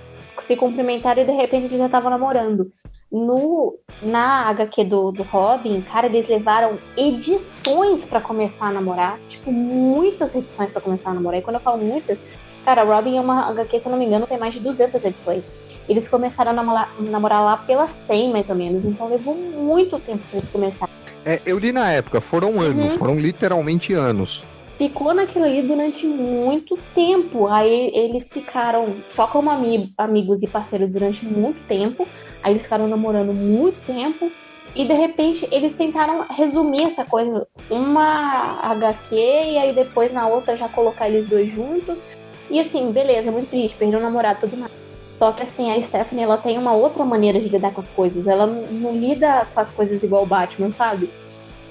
se 0.44 0.56
cumprimentaram 0.56 1.22
e 1.22 1.26
de 1.26 1.32
repente 1.32 1.66
eles 1.68 1.78
já 1.80 1.86
estavam 1.86 2.10
namorando. 2.10 2.72
No, 3.12 3.76
na 4.04 4.48
HQ 4.50 4.84
do, 4.86 5.12
do 5.12 5.24
Robin, 5.24 5.82
cara, 5.82 6.06
eles 6.08 6.28
levaram 6.30 6.78
edições 6.96 8.06
para 8.06 8.22
começar 8.22 8.68
a 8.68 8.72
namorar. 8.72 9.20
Tipo, 9.28 9.52
muitas 9.52 10.36
edições 10.36 10.70
para 10.70 10.82
começar 10.82 11.12
a 11.12 11.14
namorar. 11.14 11.40
E 11.40 11.44
quando 11.44 11.56
eu 11.56 11.62
falo 11.62 11.84
muitas, 11.84 12.24
cara, 12.64 12.84
Robin 12.84 13.18
é 13.18 13.22
uma 13.22 13.50
HQ, 13.50 13.80
se 13.80 13.88
eu 13.88 13.92
não 13.92 14.00
me 14.00 14.06
engano, 14.06 14.28
tem 14.28 14.38
mais 14.38 14.54
de 14.54 14.60
200 14.60 15.04
edições. 15.06 15.50
eles 15.88 16.08
começaram 16.08 16.52
a 16.52 16.54
namorar, 16.54 16.94
namorar 17.00 17.42
lá 17.44 17.58
pela 17.58 17.88
100, 17.88 18.32
mais 18.32 18.48
ou 18.52 18.56
menos. 18.56 18.86
Então 18.86 19.08
levou 19.10 19.34
muito 19.34 19.98
tempo 20.00 20.20
pra 20.30 20.38
eles 20.38 20.48
começarem. 20.50 20.94
É, 21.26 21.42
eu 21.48 21.58
li 21.58 21.72
na 21.72 21.92
época, 21.92 22.22
foram 22.22 22.60
anos, 22.62 22.94
Uhum. 22.94 23.00
foram 23.00 23.20
literalmente 23.20 23.92
anos. 23.94 24.44
Ficou 24.80 25.14
naquilo 25.14 25.44
ali 25.44 25.62
durante 25.62 26.08
muito 26.08 26.80
tempo. 26.96 27.48
Aí 27.48 27.92
eles 27.94 28.30
ficaram 28.32 28.96
só 29.10 29.28
como 29.28 29.50
ami- 29.50 29.94
amigos 29.98 30.42
e 30.42 30.48
parceiros 30.48 30.94
durante 30.94 31.26
muito 31.26 31.62
tempo. 31.68 32.08
Aí 32.42 32.54
eles 32.54 32.64
ficaram 32.64 32.88
namorando 32.88 33.34
muito 33.34 33.86
tempo. 33.86 34.32
E 34.74 34.86
de 34.86 34.94
repente 34.94 35.46
eles 35.52 35.76
tentaram 35.76 36.26
resumir 36.30 36.84
essa 36.84 37.04
coisa. 37.04 37.46
Uma 37.70 38.62
HQ 38.72 39.16
e 39.16 39.58
aí 39.58 39.76
depois 39.76 40.14
na 40.14 40.28
outra 40.28 40.56
já 40.56 40.70
colocar 40.70 41.10
eles 41.10 41.28
dois 41.28 41.52
juntos. 41.52 42.06
E 42.50 42.58
assim, 42.58 42.90
beleza, 42.94 43.32
muito 43.32 43.50
triste, 43.50 43.76
perdeu 43.78 44.00
o 44.00 44.02
namorado 44.02 44.40
tudo 44.40 44.56
mais. 44.56 44.72
Só 45.12 45.34
que 45.34 45.44
assim, 45.44 45.70
a 45.70 45.82
Stephanie 45.82 46.24
ela 46.24 46.38
tem 46.38 46.58
uma 46.58 46.72
outra 46.72 47.04
maneira 47.04 47.38
de 47.42 47.50
lidar 47.50 47.74
com 47.74 47.82
as 47.82 47.90
coisas. 47.90 48.28
Ela 48.28 48.46
não 48.48 48.96
lida 48.96 49.46
com 49.54 49.60
as 49.60 49.70
coisas 49.70 50.02
igual 50.02 50.24
o 50.24 50.26
Batman, 50.26 50.72
sabe? 50.72 51.10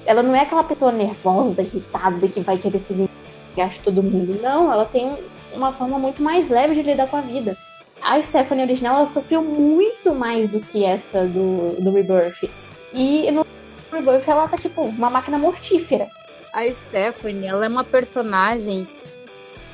Ela 0.05 0.23
não 0.23 0.35
é 0.35 0.41
aquela 0.41 0.63
pessoa 0.63 0.91
nervosa, 0.91 1.61
irritada, 1.61 2.27
que 2.27 2.39
vai 2.39 2.57
querer 2.57 2.79
se 2.79 2.93
vingar 2.93 3.69
de 3.69 3.79
todo 3.79 4.01
mundo. 4.01 4.39
Não, 4.41 4.71
ela 4.71 4.85
tem 4.85 5.17
uma 5.53 5.73
forma 5.73 5.99
muito 5.99 6.21
mais 6.21 6.49
leve 6.49 6.75
de 6.75 6.81
lidar 6.81 7.07
com 7.07 7.17
a 7.17 7.21
vida. 7.21 7.57
A 8.01 8.21
Stephanie 8.21 8.63
original, 8.63 8.97
ela 8.97 9.05
sofreu 9.05 9.41
muito 9.43 10.15
mais 10.15 10.47
do 10.47 10.59
que 10.59 10.85
essa 10.85 11.25
do, 11.25 11.81
do 11.81 11.91
Rebirth. 11.91 12.49
E 12.93 13.29
no 13.31 13.45
Rebirth, 13.91 14.27
ela 14.27 14.47
tá 14.47 14.57
tipo 14.57 14.81
uma 14.81 15.09
máquina 15.09 15.37
mortífera. 15.37 16.07
A 16.53 16.63
Stephanie, 16.73 17.47
ela 17.47 17.65
é 17.65 17.69
uma 17.69 17.83
personagem 17.83 18.87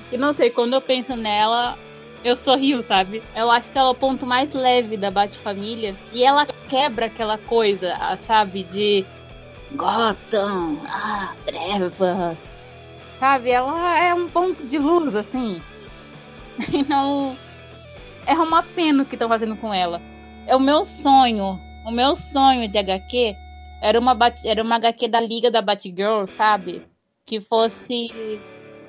que 0.10 0.18
não 0.18 0.34
sei, 0.34 0.49
quando 0.49 0.73
eu 0.73 0.81
penso 0.81 1.15
nela, 1.15 1.77
eu 2.23 2.35
sorrio, 2.35 2.81
sabe? 2.81 3.22
Eu 3.35 3.49
acho 3.52 3.72
que 3.72 3.77
ela 3.77 3.89
é 3.89 3.91
o 3.91 3.95
ponto 3.95 4.26
mais 4.26 4.53
leve 4.53 4.97
da 4.97 5.11
Bat-Família. 5.11 5.95
E 6.11 6.23
ela 6.23 6.45
quebra 6.68 7.06
aquela 7.06 7.38
coisa, 7.38 7.95
sabe? 8.19 8.64
De 8.64 9.06
Gotham, 9.76 10.80
ah, 10.88 11.34
trevas. 11.45 12.43
Sabe? 13.19 13.49
Ela 13.49 13.99
é 13.99 14.14
um 14.14 14.30
ponto 14.30 14.65
de 14.65 14.77
luz, 14.77 15.15
assim. 15.15 15.61
E 16.72 16.84
não. 16.84 17.38
É 18.26 18.34
uma 18.34 18.64
pena 18.64 19.03
o 19.03 19.06
que 19.06 19.15
estão 19.15 19.27
fazendo 19.27 19.56
com 19.57 19.73
ela. 19.73 20.02
É 20.47 20.56
o 20.56 20.60
meu 20.60 20.84
sonho. 20.84 21.60
O 21.85 21.91
meu 21.91 22.15
sonho 22.15 22.68
de 22.68 22.77
HQ 22.77 23.35
era 23.81 23.99
uma, 23.99 24.18
era 24.43 24.64
uma 24.64 24.77
HQ 24.77 25.07
da 25.07 25.19
Liga 25.19 25.52
da 25.52 25.61
Batgirl, 25.61 26.26
sabe? 26.26 26.88
Que 27.26 27.39
fosse 27.41 28.10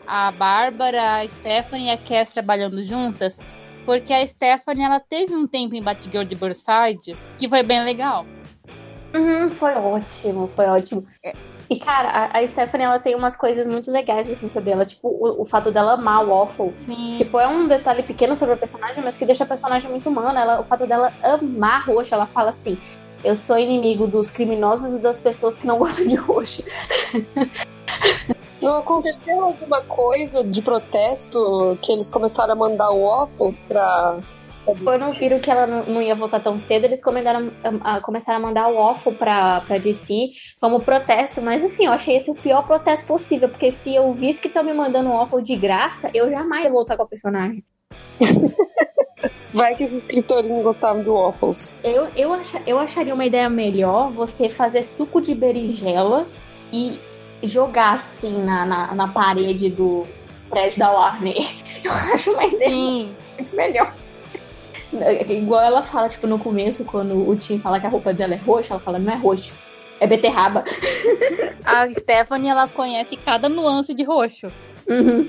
a 0.06 0.30
Bárbara, 0.30 1.16
a 1.16 1.28
Stephanie 1.28 1.88
e 1.88 1.90
a 1.90 1.98
Cass 1.98 2.32
trabalhando 2.32 2.82
juntas. 2.82 3.38
Porque 3.84 4.12
a 4.12 4.26
Stephanie, 4.26 4.84
ela 4.84 5.00
teve 5.00 5.34
um 5.34 5.46
tempo 5.46 5.74
em 5.74 5.82
Batgirl 5.82 6.24
de 6.24 6.34
Burnside 6.34 7.16
que 7.38 7.48
foi 7.48 7.62
bem 7.62 7.84
legal. 7.84 8.24
Uhum, 9.14 9.50
foi 9.50 9.74
ótimo, 9.74 10.48
foi 10.54 10.66
ótimo. 10.66 11.06
E, 11.68 11.78
cara, 11.78 12.08
a, 12.08 12.38
a 12.38 12.46
Stephanie, 12.46 12.86
ela 12.86 13.00
tem 13.00 13.14
umas 13.14 13.36
coisas 13.36 13.66
muito 13.66 13.90
legais, 13.90 14.30
assim, 14.30 14.48
sobre 14.48 14.70
ela. 14.70 14.86
Tipo, 14.86 15.08
o, 15.08 15.42
o 15.42 15.44
fato 15.44 15.70
dela 15.72 15.94
amar 15.94 16.24
o 16.24 16.28
Waffle. 16.28 16.72
Sim. 16.76 17.16
Tipo, 17.18 17.40
é 17.40 17.48
um 17.48 17.66
detalhe 17.66 18.02
pequeno 18.02 18.36
sobre 18.36 18.54
a 18.54 18.56
personagem, 18.56 19.02
mas 19.02 19.16
que 19.16 19.26
deixa 19.26 19.44
a 19.44 19.46
personagem 19.46 19.90
muito 19.90 20.08
humana. 20.08 20.40
Ela, 20.40 20.60
o 20.60 20.64
fato 20.64 20.86
dela 20.86 21.12
amar 21.22 21.86
roxo, 21.86 22.14
ela 22.14 22.26
fala 22.26 22.50
assim: 22.50 22.78
Eu 23.24 23.34
sou 23.34 23.58
inimigo 23.58 24.06
dos 24.06 24.30
criminosos 24.30 24.94
e 24.94 24.98
das 24.98 25.18
pessoas 25.18 25.58
que 25.58 25.66
não 25.66 25.78
gostam 25.78 26.06
de 26.06 26.14
roxo. 26.14 26.62
Não 28.62 28.78
aconteceu 28.78 29.42
alguma 29.42 29.80
coisa 29.82 30.44
de 30.44 30.62
protesto 30.62 31.76
que 31.82 31.92
eles 31.92 32.10
começaram 32.10 32.52
a 32.52 32.56
mandar 32.56 32.90
waffles 32.90 33.64
pra. 33.64 34.18
Quando 34.82 35.12
viram 35.12 35.38
que 35.38 35.50
ela 35.50 35.66
não, 35.66 36.02
ia 36.02 36.14
voltar 36.14 36.40
tão 36.40 36.58
cedo, 36.58 36.84
eles 36.84 37.02
começaram 37.02 37.50
a, 37.82 37.96
a- 37.96 38.00
começaram 38.00 38.38
a 38.38 38.42
mandar 38.42 38.68
o 38.68 38.74
Waffle 38.76 39.14
pra, 39.14 39.60
pra 39.60 39.78
DC 39.78 40.30
como 40.60 40.80
protesto. 40.80 41.40
Mas 41.40 41.64
assim, 41.64 41.86
eu 41.86 41.92
achei 41.92 42.16
esse 42.16 42.30
o 42.30 42.34
pior 42.34 42.66
protesto 42.66 43.06
possível. 43.06 43.48
Porque 43.48 43.70
se 43.70 43.94
eu 43.94 44.12
visse 44.12 44.40
que 44.40 44.48
estão 44.48 44.64
me 44.64 44.72
mandando 44.74 45.08
um 45.08 45.16
Waffle 45.18 45.42
de 45.42 45.56
graça, 45.56 46.10
eu 46.12 46.28
jamais 46.30 46.64
ia 46.64 46.70
voltar 46.70 46.96
com 46.96 47.04
a 47.04 47.06
personagem. 47.06 47.62
Vai 49.52 49.74
que 49.74 49.84
os 49.84 49.92
escritores 49.92 50.50
não 50.50 50.62
gostavam 50.62 51.02
do 51.02 51.14
waffles. 51.14 51.72
Eu, 51.82 52.08
eu, 52.16 52.32
acha, 52.32 52.60
eu 52.66 52.78
acharia 52.78 53.14
uma 53.14 53.24
ideia 53.24 53.48
melhor 53.48 54.10
você 54.10 54.48
fazer 54.48 54.82
suco 54.82 55.20
de 55.20 55.34
berinjela 55.34 56.26
e 56.72 56.98
jogar 57.42 57.92
assim 57.94 58.42
na, 58.42 58.66
na, 58.66 58.94
na 58.94 59.08
parede 59.08 59.70
do 59.70 60.04
prédio 60.50 60.78
da 60.78 60.90
Warner. 60.90 61.36
Eu 61.82 61.92
acho 61.92 62.32
uma 62.32 62.44
ideia 62.44 62.70
Sim. 62.70 63.14
muito 63.38 63.56
melhor. 63.56 63.94
Igual 65.28 65.62
ela 65.62 65.82
fala, 65.82 66.08
tipo, 66.08 66.26
no 66.26 66.38
começo, 66.38 66.84
quando 66.84 67.28
o 67.28 67.34
Tim 67.36 67.58
fala 67.58 67.78
que 67.80 67.86
a 67.86 67.90
roupa 67.90 68.12
dela 68.12 68.34
é 68.34 68.36
roxa, 68.38 68.74
ela 68.74 68.80
fala, 68.80 68.98
não 68.98 69.12
é 69.12 69.16
roxo, 69.16 69.54
é 70.00 70.06
beterraba. 70.06 70.64
A 71.64 71.88
Stephanie, 71.88 72.48
ela 72.50 72.68
conhece 72.68 73.16
cada 73.16 73.48
nuance 73.48 73.92
de 73.94 74.04
roxo. 74.04 74.50
Uhum. 74.88 75.28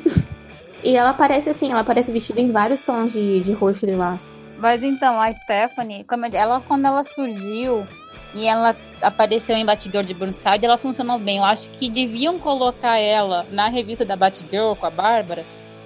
E 0.83 0.95
ela 0.95 1.09
aparece 1.09 1.49
assim, 1.49 1.71
ela 1.71 1.81
aparece 1.81 2.11
vestida 2.11 2.39
em 2.39 2.51
vários 2.51 2.81
tons 2.81 3.13
de, 3.13 3.41
de 3.41 3.51
roxo 3.53 3.85
e 3.85 3.89
lilás. 3.89 4.29
Mas 4.59 4.83
então, 4.83 5.19
a 5.19 5.31
Stephanie, 5.31 6.05
eu- 6.09 6.29
ela, 6.39 6.61
quando 6.61 6.85
ela 6.85 7.03
surgiu 7.03 7.87
e 8.33 8.45
ela 8.47 8.75
apareceu 9.01 9.55
em 9.55 9.65
Batgirl 9.65 10.03
de 10.03 10.13
Burnside, 10.13 10.65
ela 10.65 10.77
funcionou 10.77 11.17
bem. 11.17 11.37
Eu 11.37 11.43
acho 11.45 11.69
que 11.71 11.89
deviam 11.89 12.37
colocar 12.39 12.99
ela 12.99 13.45
na 13.51 13.67
revista 13.67 14.05
da 14.05 14.15
Batgirl 14.15 14.73
com 14.75 14.85
a 14.85 14.89
Bárbara, 14.89 15.43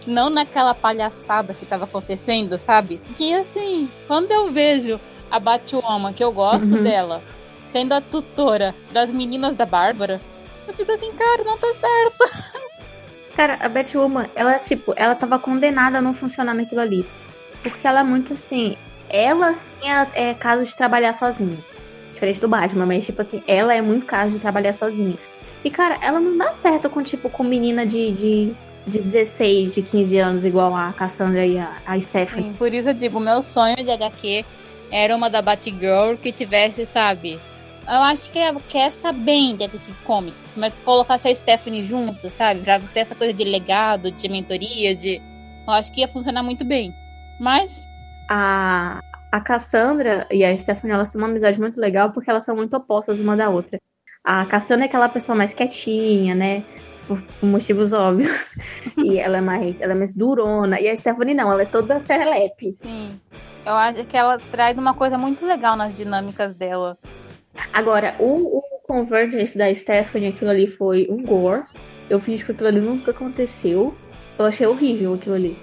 não 0.10 0.30
naquela 0.30 0.74
palhaçada 0.74 1.54
que 1.54 1.66
tava 1.66 1.86
acontecendo, 1.86 2.58
sabe? 2.58 3.02
Que 3.16 3.34
assim, 3.34 3.90
quando 4.08 4.32
eu 4.32 4.52
vejo 4.52 5.00
a 5.30 5.40
Batwoman, 5.40 6.14
que 6.14 6.24
eu 6.24 6.32
gosto 6.32 6.76
Uhum. 6.76 6.84
dela, 6.84 7.22
sendo 7.72 7.94
a 7.94 8.02
tutora 8.02 8.76
das 8.92 9.12
meninas 9.12 9.56
da 9.56 9.66
Bárbara, 9.66 10.20
eu 10.68 10.74
fico 10.74 10.92
assim, 10.92 11.12
cara, 11.14 11.44
não 11.44 11.58
tá 11.58 11.68
certo. 11.74 12.62
Cara, 13.36 13.58
a 13.62 13.70
Batwoman, 13.70 14.30
ela, 14.36 14.60
tipo, 14.60 14.94
ela 14.98 15.16
tava 15.16 15.40
condenada 15.40 16.00
a 16.00 16.02
não 16.02 16.14
funcionar 16.14 16.54
naquilo 16.54 16.82
ali. 16.82 17.08
Porque 17.64 17.88
ela 17.88 18.02
é 18.02 18.04
muito 18.04 18.34
assim. 18.34 18.76
Ela, 19.10 19.54
sim, 19.54 19.78
é, 20.14 20.32
é 20.32 20.34
caso 20.34 20.64
de 20.66 20.76
trabalhar 20.76 21.14
sozinha. 21.14 21.58
Diferente 22.12 22.42
do 22.42 22.50
Batman, 22.50 22.86
mas, 22.86 23.06
tipo 23.06 23.22
assim, 23.22 23.42
ela 23.48 23.74
é 23.74 23.82
muito 23.82 24.06
caso 24.06 24.34
de 24.34 24.40
trabalhar 24.40 24.74
sozinha. 24.74 25.16
E, 25.64 25.70
cara, 25.72 25.98
ela 26.02 26.20
não 26.20 26.38
dá 26.38 26.52
certo 26.54 26.90
com, 26.90 27.02
tipo, 27.02 27.30
com 27.30 27.42
menina 27.44 27.86
de, 27.86 28.12
de, 28.12 28.54
de 28.86 29.00
16, 29.00 29.76
de 29.76 29.82
15 29.82 30.18
anos, 30.18 30.46
igual 30.46 30.76
a 30.76 30.92
Cassandra 30.94 31.46
e 31.46 31.58
a, 31.58 31.78
a 31.86 32.00
Stephanie. 32.00 32.46
Sim, 32.46 32.54
por 32.54 32.74
isso 32.74 32.90
eu 32.90 32.94
digo, 32.94 33.20
meu 33.20 33.42
sonho 33.42 33.76
de 33.76 33.92
HQ 33.92 34.46
era 34.92 35.16
uma 35.16 35.30
da 35.30 35.42
Batgirl 35.42 36.18
que 36.22 36.32
tivesse, 36.32 36.86
sabe? 36.86 37.40
Eu 37.88 38.02
acho 38.04 38.32
que 38.32 38.40
a 38.40 38.54
Cass 38.72 38.98
tá 38.98 39.12
bem 39.12 39.52
em 39.52 39.56
Detective 39.56 39.98
Comics, 40.04 40.56
mas 40.56 40.76
que 40.76 40.82
colocasse 40.84 41.28
a 41.28 41.36
Stephanie 41.36 41.84
junto, 41.84 42.30
sabe? 42.30 42.62
Pra 42.62 42.80
ter 42.80 43.00
essa 43.00 43.16
coisa 43.16 43.34
de 43.34 43.44
legado, 43.44 44.12
de 44.12 44.30
mentoria, 44.30 44.96
de. 44.96 45.22
Eu 45.68 45.74
acho 45.74 45.92
que 45.92 46.02
ia 46.02 46.08
funcionar 46.08 46.44
muito 46.44 46.64
bem. 46.64 46.94
Mas, 47.40 47.84
A, 48.30 49.02
a 49.32 49.42
Cassandra 49.42 50.28
e 50.30 50.46
a 50.46 50.56
Stephanie, 50.58 50.94
elas 50.94 51.12
têm 51.12 51.20
uma 51.20 51.28
amizade 51.28 51.60
muito 51.60 51.80
legal 51.80 52.12
porque 52.12 52.30
elas 52.30 52.46
são 52.46 52.56
muito 52.56 52.76
opostas 52.76 53.20
uma 53.20 53.36
da 53.36 53.50
outra. 53.50 53.80
A 54.24 54.46
Cassandra 54.46 54.86
é 54.86 54.88
aquela 54.88 55.10
pessoa 55.10 55.36
mais 55.36 55.54
quietinha, 55.54 56.36
né? 56.36 56.64
Por, 57.08 57.24
motivos 57.42 57.94
óbvios. 57.94 58.56
e 58.98 59.18
ela 59.20 59.38
é 59.38 59.42
mais, 59.42 59.82
ela 59.82 59.94
é 59.94 59.96
mais 59.96 60.14
durona. 60.14 60.80
E 60.80 60.88
a 60.90 60.96
Stephanie 60.96 61.34
não, 61.36 61.52
ela 61.52 61.64
é 61.64 61.66
toda 61.66 62.00
serelepe. 62.00 62.76
sim. 62.82 63.12
Eu 63.64 63.76
acho 63.76 64.04
que 64.06 64.18
ela 64.18 64.40
traz 64.52 64.76
uma 64.76 64.94
coisa 64.96 65.20
muito 65.20 65.46
legal 65.46 65.76
nas 65.76 65.96
dinâmicas 65.96 66.56
dela. 66.56 66.98
Agora, 67.72 68.16
o, 68.18 68.58
o 68.58 68.62
Convergence 68.88 69.56
da 69.56 69.74
Stephanie, 69.76 70.30
aquilo 70.30 70.50
ali 70.50 70.66
foi 70.66 71.08
um 71.12 71.24
gore. 71.24 71.64
Eu 72.10 72.20
fiz 72.20 72.44
que 72.44 72.52
aquilo 72.52 72.70
ali 72.70 72.82
nunca 72.82 73.12
aconteceu. 73.12 73.96
Eu 74.40 74.46
achei 74.46 74.66
horrível 74.66 75.14
aquilo 75.14 75.36
ali. 75.36 75.56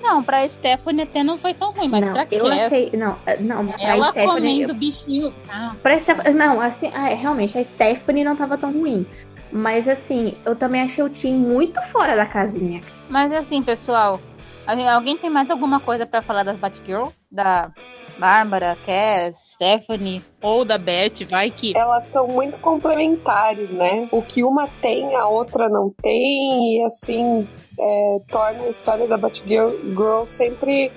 Não, 0.00 0.22
pra 0.22 0.46
Stephanie 0.48 1.02
até 1.02 1.22
não 1.22 1.38
foi 1.38 1.54
tão 1.54 1.72
ruim, 1.72 1.88
mas 1.88 2.04
não, 2.04 2.12
pra 2.12 2.26
eu 2.30 2.44
Cass, 2.44 2.60
achei. 2.66 2.90
Não, 2.92 3.16
é, 3.24 3.36
não, 3.38 3.66
pra 3.66 3.82
ela 3.82 4.06
Stephanie. 4.08 4.32
comendo 4.34 4.74
bichinho. 4.74 5.34
Nossa. 5.52 5.82
Pra 5.82 5.98
Steph- 5.98 6.28
Não, 6.34 6.60
assim, 6.60 6.90
ah, 6.94 7.10
é, 7.10 7.14
realmente, 7.14 7.56
a 7.56 7.62
Stephanie 7.64 8.24
não 8.24 8.34
tava 8.36 8.58
tão 8.58 8.72
ruim. 8.72 9.06
Mas 9.52 9.86
assim, 9.88 10.34
eu 10.46 10.56
também 10.56 10.80
achei 10.80 11.04
o 11.04 11.10
Tim 11.10 11.34
muito 11.34 11.80
fora 11.82 12.16
da 12.16 12.24
casinha. 12.26 12.80
Mas 13.08 13.30
assim, 13.32 13.62
pessoal, 13.62 14.18
alguém- 14.66 14.88
alguém 14.88 15.16
tem 15.18 15.28
mais 15.28 15.50
alguma 15.50 15.78
coisa 15.78 16.06
pra 16.06 16.22
falar 16.22 16.42
das 16.42 16.56
Batgirls? 16.56 17.28
Da 17.30 17.70
Bárbara, 18.18 18.76
Cass, 18.86 19.52
Stephanie 19.54 20.22
ou 20.40 20.64
da 20.64 20.78
Beth? 20.78 21.26
Vai 21.28 21.50
que. 21.50 21.72
Elas 21.76 22.04
são 22.04 22.26
muito 22.28 22.58
complementares, 22.58 23.72
né? 23.74 24.08
O 24.10 24.22
que 24.22 24.42
uma 24.42 24.66
tem, 24.80 25.14
a 25.16 25.26
outra 25.28 25.68
não 25.68 25.92
tem, 26.02 26.78
e 26.78 26.84
assim 26.84 27.46
é, 27.78 28.18
torna 28.30 28.64
a 28.64 28.68
história 28.70 29.06
da 29.06 29.18
Batgirl 29.18 29.70
Girl 29.90 30.24
sempre 30.24 30.90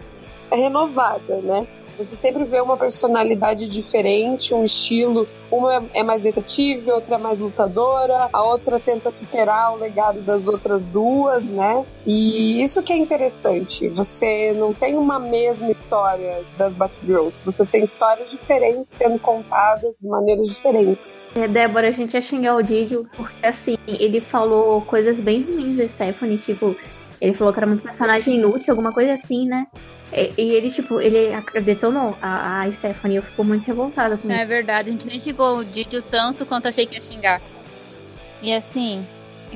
renovada, 0.51 1.41
né? 1.41 1.67
Você 1.97 2.15
sempre 2.15 2.43
vê 2.43 2.59
uma 2.59 2.77
personalidade 2.77 3.69
diferente, 3.69 4.53
um 4.53 4.63
estilo. 4.63 5.27
Uma 5.51 5.85
é 5.93 6.03
mais 6.03 6.21
detetive, 6.21 6.91
outra 6.91 7.15
é 7.15 7.17
mais 7.17 7.39
lutadora, 7.39 8.29
a 8.33 8.43
outra 8.43 8.79
tenta 8.79 9.09
superar 9.09 9.73
o 9.73 9.77
legado 9.77 10.21
das 10.21 10.47
outras 10.47 10.87
duas, 10.87 11.49
né? 11.49 11.85
E 12.05 12.61
isso 12.61 12.81
que 12.81 12.91
é 12.91 12.97
interessante. 12.97 13.87
Você 13.89 14.53
não 14.53 14.73
tem 14.73 14.97
uma 14.97 15.19
mesma 15.19 15.69
história 15.69 16.43
das 16.57 16.73
Batgirls, 16.73 17.43
você 17.43 17.65
tem 17.65 17.83
histórias 17.83 18.31
diferentes 18.31 18.91
sendo 18.91 19.19
contadas 19.19 19.99
de 20.01 20.07
maneiras 20.07 20.49
diferentes. 20.49 21.19
É, 21.35 21.47
Débora, 21.47 21.87
a 21.87 21.91
gente 21.91 22.15
ia 22.15 22.21
xingar 22.21 22.55
o 22.55 22.61
Didio 22.63 23.07
porque, 23.15 23.45
assim, 23.45 23.77
ele 23.87 24.19
falou 24.19 24.81
coisas 24.81 25.21
bem 25.21 25.43
ruins 25.43 25.77
da 25.77 25.87
Stephanie, 25.87 26.37
tipo, 26.37 26.75
ele 27.21 27.33
falou 27.33 27.53
que 27.53 27.59
era 27.59 27.67
muito 27.67 27.83
personagem 27.83 28.35
inútil, 28.35 28.71
alguma 28.71 28.91
coisa 28.91 29.13
assim, 29.13 29.47
né? 29.47 29.67
E, 30.15 30.33
e 30.37 30.51
ele, 30.51 30.71
tipo, 30.71 31.01
ele 31.01 31.29
detonou 31.61 32.17
a, 32.21 32.61
a 32.61 32.71
Stephanie. 32.71 33.17
Eu 33.17 33.23
fico 33.23 33.43
muito 33.43 33.65
revoltada 33.65 34.17
com 34.17 34.29
é 34.29 34.33
isso. 34.33 34.41
É 34.41 34.45
verdade, 34.45 34.89
a 34.89 34.91
gente 34.93 35.07
nem 35.07 35.19
xingou 35.19 35.57
o 35.57 35.65
Didio 35.65 36.01
tanto 36.01 36.45
quanto 36.45 36.69
achei 36.69 36.85
que 36.85 36.95
ia 36.95 37.01
xingar. 37.01 37.41
E 38.41 38.53
assim, 38.53 39.05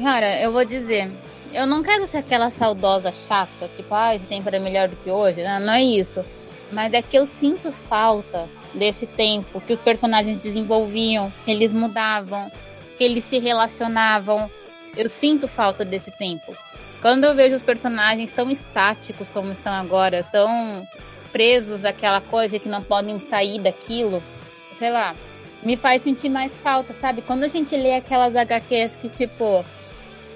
cara, 0.01 0.41
eu 0.41 0.51
vou 0.51 0.65
dizer, 0.65 1.09
eu 1.53 1.65
não 1.65 1.81
quero 1.81 2.05
ser 2.07 2.17
aquela 2.17 2.49
saudosa 2.49 3.11
chata, 3.11 3.69
tipo, 3.75 3.93
ah, 3.95 4.13
esse 4.13 4.25
tempo 4.25 4.49
era 4.49 4.59
melhor 4.59 4.89
do 4.89 4.97
que 4.97 5.09
hoje. 5.09 5.41
Não, 5.41 5.59
não 5.61 5.73
é 5.73 5.81
isso. 5.81 6.25
Mas 6.71 6.93
é 6.93 7.01
que 7.01 7.17
eu 7.17 7.25
sinto 7.25 7.71
falta 7.71 8.47
desse 8.73 9.07
tempo 9.07 9.61
que 9.61 9.73
os 9.73 9.79
personagens 9.79 10.37
desenvolviam, 10.37 11.31
que 11.45 11.51
eles 11.51 11.71
mudavam, 11.71 12.51
que 12.97 13.03
eles 13.03 13.23
se 13.23 13.39
relacionavam. 13.39 14.51
Eu 14.95 15.07
sinto 15.07 15.47
falta 15.47 15.85
desse 15.85 16.11
tempo. 16.11 16.55
Quando 17.01 17.23
eu 17.23 17.33
vejo 17.33 17.55
os 17.55 17.61
personagens 17.61 18.33
tão 18.33 18.49
estáticos 18.49 19.29
como 19.29 19.51
estão 19.51 19.73
agora, 19.73 20.25
tão 20.31 20.87
presos 21.31 21.81
daquela 21.81 22.19
coisa 22.19 22.59
que 22.59 22.67
não 22.67 22.83
podem 22.83 23.19
sair 23.19 23.59
daquilo, 23.59 24.21
sei 24.73 24.91
lá, 24.91 25.15
me 25.63 25.77
faz 25.77 26.01
sentir 26.01 26.29
mais 26.29 26.55
falta, 26.57 26.93
sabe? 26.93 27.21
Quando 27.21 27.43
a 27.43 27.47
gente 27.47 27.75
lê 27.75 27.95
aquelas 27.95 28.35
HQs 28.35 28.97
que, 28.97 29.07
tipo, 29.07 29.63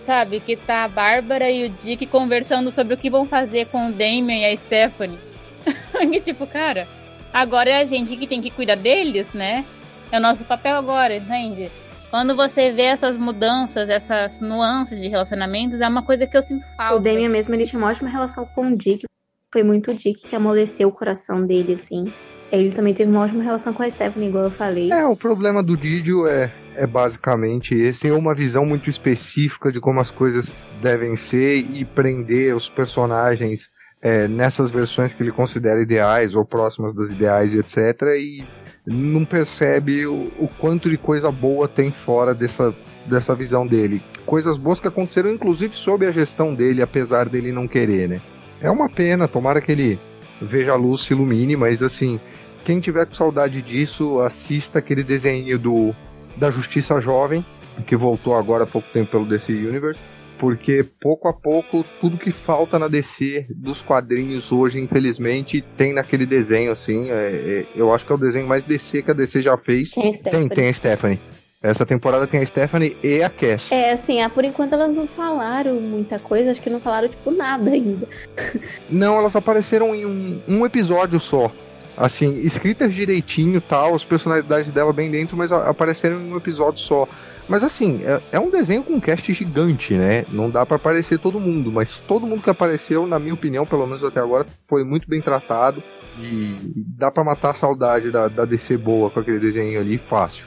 sabe, 0.03 0.39
que 0.39 0.55
tá 0.55 0.83
a 0.83 0.87
Bárbara 0.87 1.49
e 1.49 1.65
o 1.65 1.69
Dick 1.69 2.05
conversando 2.05 2.71
sobre 2.71 2.93
o 2.93 2.97
que 2.97 3.09
vão 3.09 3.25
fazer 3.25 3.67
com 3.67 3.87
o 3.87 3.91
Damien 3.91 4.43
e 4.43 4.45
a 4.45 4.57
Stephanie. 4.57 5.19
e, 6.11 6.19
tipo, 6.21 6.47
cara, 6.47 6.87
agora 7.33 7.69
é 7.69 7.81
a 7.81 7.85
gente 7.85 8.15
que 8.15 8.27
tem 8.27 8.41
que 8.41 8.49
cuidar 8.49 8.75
deles, 8.75 9.33
né? 9.33 9.65
É 10.11 10.17
o 10.17 10.21
nosso 10.21 10.45
papel 10.45 10.75
agora, 10.75 11.15
entende? 11.15 11.71
Quando 12.13 12.35
você 12.35 12.71
vê 12.71 12.83
essas 12.83 13.17
mudanças, 13.17 13.89
essas 13.89 14.39
nuances 14.39 15.01
de 15.01 15.09
relacionamentos, 15.09 15.81
é 15.81 15.87
uma 15.87 16.03
coisa 16.03 16.27
que 16.27 16.37
eu 16.37 16.43
sinto 16.43 16.63
falta. 16.77 16.95
O 16.97 16.99
Damien 16.99 17.27
mesmo, 17.27 17.55
ele 17.55 17.65
tinha 17.65 17.79
uma 17.79 17.89
ótima 17.89 18.07
relação 18.07 18.45
com 18.45 18.67
o 18.67 18.77
Dick. 18.77 19.05
Foi 19.51 19.63
muito 19.63 19.89
o 19.89 19.95
Dick 19.95 20.27
que 20.27 20.35
amoleceu 20.35 20.89
o 20.89 20.91
coração 20.91 21.43
dele, 21.43 21.73
assim. 21.73 22.13
Ele 22.51 22.69
também 22.69 22.93
teve 22.93 23.09
uma 23.09 23.21
ótima 23.21 23.41
relação 23.41 23.73
com 23.73 23.81
a 23.81 23.89
Stephanie, 23.89 24.29
igual 24.29 24.43
eu 24.43 24.51
falei. 24.51 24.91
É, 24.91 25.03
o 25.07 25.15
problema 25.15 25.63
do 25.63 25.75
Didio 25.75 26.27
é, 26.27 26.53
é 26.75 26.85
basicamente 26.85 27.73
esse, 27.73 28.07
é 28.07 28.13
uma 28.13 28.35
visão 28.35 28.63
muito 28.63 28.91
específica 28.91 29.71
de 29.71 29.79
como 29.79 29.99
as 29.99 30.11
coisas 30.11 30.71
devem 30.83 31.15
ser 31.15 31.65
e 31.73 31.83
prender 31.83 32.55
os 32.55 32.69
personagens 32.69 33.67
é, 34.03 34.27
nessas 34.27 34.69
versões 34.69 35.13
que 35.13 35.23
ele 35.23 35.31
considera 35.31 35.81
ideais 35.81 36.35
ou 36.35 36.43
próximas 36.43 36.93
das 36.93 37.09
ideais, 37.09 37.55
etc. 37.55 38.01
E 38.19 38.43
não 38.85 39.23
percebe 39.23 40.05
o, 40.05 40.29
o 40.37 40.49
quanto 40.59 40.89
de 40.89 40.97
coisa 40.97 41.31
boa 41.31 41.69
tem 41.69 41.89
fora 42.05 42.33
dessa, 42.33 42.75
dessa 43.05 43.33
visão 43.33 43.65
dele. 43.65 44.01
Coisas 44.25 44.57
boas 44.57 44.81
que 44.81 44.89
aconteceram, 44.89 45.31
inclusive, 45.31 45.73
sob 45.77 46.05
a 46.05 46.11
gestão 46.11 46.53
dele, 46.53 46.81
apesar 46.81 47.29
dele 47.29 47.53
não 47.53 47.65
querer, 47.65 48.09
né? 48.09 48.19
É 48.59 48.69
uma 48.69 48.89
pena, 48.89 49.25
tomara 49.25 49.61
que 49.61 49.71
ele 49.71 49.97
veja 50.41 50.73
a 50.73 50.75
luz, 50.75 51.01
se 51.01 51.13
ilumine, 51.13 51.55
mas 51.55 51.81
assim, 51.81 52.19
quem 52.65 52.81
tiver 52.81 53.05
com 53.05 53.13
saudade 53.13 53.61
disso, 53.61 54.19
assista 54.19 54.79
aquele 54.79 55.03
desenho 55.03 55.57
do 55.57 55.95
da 56.35 56.51
Justiça 56.51 56.99
Jovem, 56.99 57.45
que 57.85 57.95
voltou 57.95 58.35
agora 58.35 58.63
há 58.63 58.67
pouco 58.67 58.87
tempo 58.91 59.11
pelo 59.11 59.25
DC 59.25 59.53
Universe 59.53 59.99
porque 60.39 60.85
pouco 60.99 61.27
a 61.27 61.33
pouco 61.33 61.85
tudo 61.99 62.17
que 62.17 62.31
falta 62.31 62.77
na 62.77 62.87
DC 62.87 63.45
dos 63.49 63.81
quadrinhos 63.81 64.51
hoje, 64.51 64.79
infelizmente, 64.79 65.63
tem 65.77 65.93
naquele 65.93 66.25
desenho, 66.25 66.71
assim. 66.71 67.09
É, 67.09 67.13
é, 67.13 67.65
eu 67.75 67.93
acho 67.93 68.05
que 68.05 68.11
é 68.11 68.15
o 68.15 68.19
desenho 68.19 68.47
mais 68.47 68.63
DC 68.65 69.01
que 69.01 69.11
a 69.11 69.13
DC 69.13 69.41
já 69.41 69.57
fez. 69.57 69.91
Tem, 69.91 70.11
tem, 70.13 70.49
tem 70.49 70.69
a 70.69 70.73
Stephanie. 70.73 71.19
Essa 71.63 71.85
temporada 71.85 72.27
tem 72.27 72.41
a 72.41 72.45
Stephanie 72.45 72.97
e 73.01 73.23
a 73.23 73.29
Cass. 73.29 73.71
É, 73.71 73.93
assim, 73.93 74.21
ah, 74.21 74.29
por 74.29 74.43
enquanto 74.43 74.73
elas 74.73 74.97
não 74.97 75.07
falaram 75.07 75.75
muita 75.75 76.19
coisa, 76.19 76.51
acho 76.51 76.61
que 76.61 76.69
não 76.69 76.81
falaram, 76.81 77.07
tipo, 77.07 77.31
nada 77.31 77.71
ainda. 77.71 78.05
não, 78.89 79.17
elas 79.17 79.33
apareceram 79.33 79.95
em 79.95 80.05
um, 80.05 80.41
um 80.45 80.65
episódio 80.65 81.21
só. 81.21 81.49
Assim, 81.95 82.41
escritas 82.41 82.93
direitinho 82.93 83.61
tal, 83.61 83.95
as 83.95 84.03
personalidades 84.03 84.73
dela 84.73 84.91
bem 84.91 85.09
dentro, 85.09 85.37
mas 85.37 85.53
apareceram 85.53 86.19
em 86.19 86.33
um 86.33 86.37
episódio 86.37 86.81
só. 86.81 87.07
Mas 87.47 87.63
assim, 87.63 88.01
é, 88.03 88.21
é, 88.31 88.39
um 88.39 88.49
desenho 88.49 88.83
com 88.83 88.93
um 88.93 88.99
cast 88.99 89.33
gigante, 89.33 89.93
né? 89.93 90.25
Não 90.29 90.49
dá 90.49 90.65
para 90.65 90.77
aparecer 90.77 91.19
todo 91.19 91.39
mundo, 91.39 91.71
mas 91.71 91.97
todo 92.07 92.25
mundo 92.25 92.41
que 92.41 92.49
apareceu, 92.49 93.05
na 93.05 93.19
minha 93.19 93.33
opinião, 93.33 93.65
pelo 93.65 93.85
menos 93.85 94.03
até 94.03 94.19
agora, 94.19 94.45
foi 94.67 94.83
muito 94.83 95.09
bem 95.09 95.21
tratado 95.21 95.83
e 96.17 96.55
dá 96.97 97.11
para 97.11 97.23
matar 97.23 97.51
a 97.51 97.53
saudade 97.53 98.11
da, 98.11 98.27
da 98.27 98.45
DC 98.45 98.77
boa 98.77 99.09
com 99.09 99.19
aquele 99.19 99.39
desenho 99.39 99.79
ali 99.79 99.97
fácil. 99.97 100.45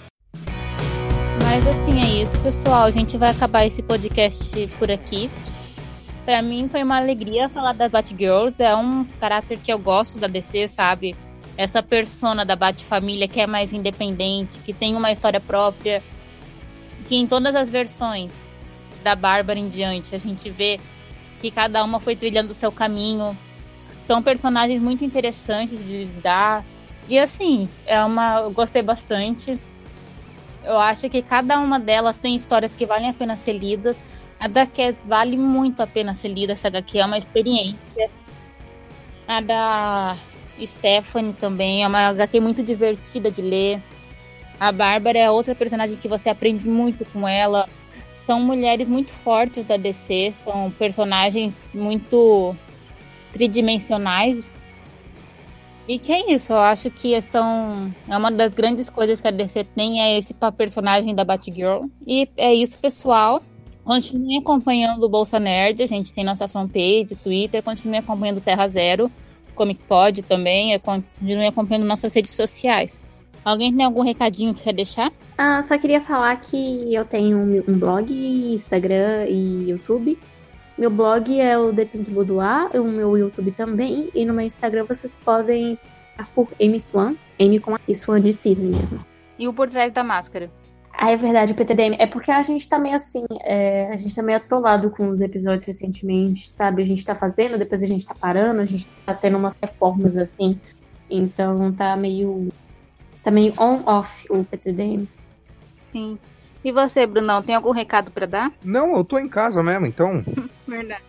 Mas 1.42 1.66
assim 1.66 2.00
é 2.00 2.22
isso, 2.22 2.38
pessoal. 2.40 2.84
A 2.84 2.90
gente 2.90 3.16
vai 3.16 3.30
acabar 3.30 3.66
esse 3.66 3.82
podcast 3.82 4.66
por 4.78 4.90
aqui. 4.90 5.30
Para 6.24 6.42
mim 6.42 6.68
foi 6.68 6.82
uma 6.82 6.96
alegria 6.96 7.48
falar 7.48 7.72
das 7.72 7.90
Batgirls. 7.90 8.62
É 8.62 8.74
um 8.74 9.04
caráter 9.20 9.58
que 9.58 9.72
eu 9.72 9.78
gosto 9.78 10.18
da 10.18 10.26
DC, 10.26 10.68
sabe? 10.68 11.14
Essa 11.56 11.82
persona 11.82 12.44
da 12.44 12.56
Bat-família 12.56 13.28
que 13.28 13.40
é 13.40 13.46
mais 13.46 13.72
independente, 13.72 14.58
que 14.58 14.72
tem 14.72 14.94
uma 14.94 15.10
história 15.10 15.40
própria, 15.40 16.02
que 17.08 17.16
em 17.16 17.26
todas 17.26 17.54
as 17.54 17.68
versões 17.68 18.32
da 19.02 19.14
Bárbara 19.14 19.58
em 19.58 19.68
diante 19.68 20.14
a 20.14 20.18
gente 20.18 20.50
vê 20.50 20.80
que 21.40 21.50
cada 21.50 21.84
uma 21.84 22.00
foi 22.00 22.16
trilhando 22.16 22.52
o 22.52 22.54
seu 22.54 22.72
caminho. 22.72 23.36
São 24.06 24.22
personagens 24.22 24.80
muito 24.80 25.04
interessantes 25.04 25.78
de 25.78 26.04
lidar. 26.04 26.64
E 27.08 27.18
assim, 27.18 27.68
é 27.86 28.02
uma. 28.02 28.40
Eu 28.40 28.50
gostei 28.50 28.82
bastante. 28.82 29.58
Eu 30.64 30.78
acho 30.78 31.08
que 31.08 31.22
cada 31.22 31.58
uma 31.60 31.78
delas 31.78 32.18
tem 32.18 32.34
histórias 32.34 32.74
que 32.74 32.86
valem 32.86 33.08
a 33.08 33.14
pena 33.14 33.36
ser 33.36 33.52
lidas. 33.52 34.02
A 34.38 34.48
da 34.48 34.66
Cass 34.66 34.96
vale 35.04 35.36
muito 35.36 35.80
a 35.80 35.86
pena 35.86 36.14
ser 36.14 36.28
lida. 36.28 36.52
Essa 36.52 36.68
HQ 36.68 36.98
é 36.98 37.06
uma 37.06 37.18
experiência. 37.18 38.10
A 39.26 39.40
da 39.40 40.16
Stephanie 40.60 41.32
também 41.32 41.84
é 41.84 41.86
uma 41.86 42.08
HQ 42.08 42.40
muito 42.40 42.62
divertida 42.62 43.30
de 43.30 43.42
ler. 43.42 43.80
A 44.58 44.72
Bárbara 44.72 45.18
é 45.18 45.30
outra 45.30 45.54
personagem 45.54 45.96
que 45.96 46.08
você 46.08 46.30
aprende 46.30 46.66
muito 46.68 47.04
com 47.12 47.28
ela. 47.28 47.68
São 48.24 48.40
mulheres 48.40 48.88
muito 48.88 49.12
fortes 49.12 49.64
da 49.64 49.76
DC, 49.76 50.34
são 50.36 50.70
personagens 50.70 51.56
muito 51.72 52.56
tridimensionais. 53.32 54.50
E 55.86 55.98
que 55.98 56.10
é 56.10 56.32
isso, 56.32 56.52
eu 56.52 56.58
acho 56.58 56.90
que 56.90 57.20
são 57.22 57.94
é 58.08 58.16
uma 58.16 58.32
das 58.32 58.52
grandes 58.52 58.90
coisas 58.90 59.20
que 59.20 59.28
a 59.28 59.30
DC 59.30 59.62
tem 59.62 60.00
é 60.02 60.18
esse 60.18 60.34
personagem 60.56 61.14
da 61.14 61.24
Batgirl. 61.24 61.84
E 62.04 62.28
é 62.36 62.52
isso, 62.52 62.78
pessoal. 62.78 63.40
Continue 63.84 64.38
acompanhando 64.38 65.04
o 65.04 65.08
Bolsa 65.08 65.38
Nerd, 65.38 65.80
a 65.80 65.86
gente 65.86 66.12
tem 66.12 66.24
nossa 66.24 66.48
fanpage, 66.48 67.16
Twitter, 67.22 67.62
continue 67.62 67.98
acompanhando 67.98 68.40
Terra 68.40 68.66
Zero, 68.66 69.08
Comic 69.54 69.80
Pod 69.84 70.22
também, 70.22 70.76
continue 70.80 71.46
acompanhando 71.46 71.86
nossas 71.86 72.12
redes 72.12 72.32
sociais. 72.32 73.00
Alguém 73.46 73.72
tem 73.72 73.84
algum 73.86 74.02
recadinho 74.02 74.52
que 74.52 74.64
quer 74.64 74.72
deixar? 74.72 75.12
Ah, 75.38 75.62
só 75.62 75.78
queria 75.78 76.00
falar 76.00 76.34
que 76.34 76.92
eu 76.92 77.04
tenho 77.04 77.38
um 77.38 77.78
blog, 77.78 78.12
Instagram 78.12 79.26
e 79.28 79.70
YouTube. 79.70 80.18
Meu 80.76 80.90
blog 80.90 81.40
é 81.40 81.56
o 81.56 81.72
The 81.72 81.84
Pink 81.84 82.10
Boudoir, 82.10 82.68
o 82.74 82.82
meu 82.82 83.16
YouTube 83.16 83.52
também. 83.52 84.10
E 84.12 84.24
no 84.24 84.34
meu 84.34 84.44
Instagram 84.44 84.84
vocês 84.84 85.16
podem 85.16 85.78
por 86.34 86.48
Amy 86.60 86.80
Swan, 86.80 87.14
Amy 87.38 87.60
com 87.60 87.76
a 87.76 87.80
Swan 87.94 88.20
de 88.20 88.32
cisne 88.32 88.66
mesmo. 88.66 88.98
E 89.38 89.46
o 89.46 89.52
Por 89.52 89.70
Trás 89.70 89.92
da 89.92 90.02
Máscara? 90.02 90.50
Ah, 90.92 91.12
é 91.12 91.16
verdade, 91.16 91.52
o 91.52 91.54
PTDM. 91.54 91.94
É 92.00 92.06
porque 92.08 92.32
a 92.32 92.42
gente 92.42 92.68
tá 92.68 92.80
meio 92.80 92.96
assim, 92.96 93.24
é, 93.44 93.92
a 93.92 93.96
gente 93.96 94.12
tá 94.12 94.24
meio 94.24 94.38
atolado 94.38 94.90
com 94.90 95.08
os 95.08 95.20
episódios 95.20 95.64
recentemente, 95.64 96.48
sabe? 96.48 96.82
A 96.82 96.86
gente 96.86 97.04
tá 97.04 97.14
fazendo, 97.14 97.56
depois 97.56 97.80
a 97.80 97.86
gente 97.86 98.04
tá 98.04 98.14
parando, 98.18 98.60
a 98.60 98.66
gente 98.66 98.88
tá 99.06 99.14
tendo 99.14 99.38
umas 99.38 99.54
reformas 99.62 100.16
assim. 100.16 100.58
Então 101.08 101.72
tá 101.72 101.94
meio 101.94 102.48
também 103.26 103.52
on-off 103.58 104.24
o 104.30 104.44
PTDM. 104.44 105.04
Sim. 105.80 106.16
E 106.64 106.70
você, 106.70 107.04
Brunão, 107.04 107.42
tem 107.42 107.56
algum 107.56 107.72
recado 107.72 108.12
para 108.12 108.24
dar? 108.24 108.52
Não, 108.62 108.96
eu 108.96 109.02
tô 109.02 109.18
em 109.18 109.28
casa 109.28 109.64
mesmo, 109.64 109.84
então. 109.84 110.24
Verdade. 110.66 111.02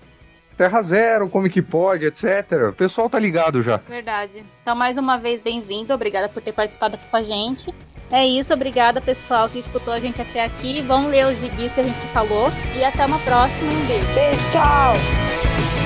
Terra 0.57 0.81
Zero, 0.81 1.29
como 1.29 1.47
que 1.47 1.61
pode, 1.61 2.07
etc. 2.07 2.69
O 2.71 2.73
pessoal 2.73 3.07
tá 3.07 3.19
ligado 3.19 3.61
já. 3.61 3.77
Verdade. 3.77 4.43
Então, 4.61 4.75
mais 4.75 4.97
uma 4.97 5.15
vez, 5.17 5.39
bem-vindo. 5.39 5.93
Obrigada 5.93 6.27
por 6.27 6.41
ter 6.41 6.53
participado 6.53 6.95
aqui 6.95 7.07
com 7.07 7.17
a 7.17 7.21
gente. 7.21 7.71
É 8.09 8.25
isso, 8.25 8.51
obrigada 8.51 8.99
pessoal 8.99 9.47
que 9.47 9.59
escutou 9.59 9.93
a 9.93 9.99
gente 9.99 10.19
até 10.19 10.43
aqui. 10.43 10.81
Vão 10.81 11.09
ler 11.09 11.27
os 11.27 11.39
gibis 11.39 11.71
que 11.71 11.81
a 11.81 11.83
gente 11.83 12.07
falou. 12.07 12.47
E 12.75 12.83
até 12.83 13.05
uma 13.05 13.19
próxima. 13.19 13.71
Um 13.71 13.85
beijo. 13.85 14.07
Beijo, 14.15 14.51
tchau! 14.51 15.76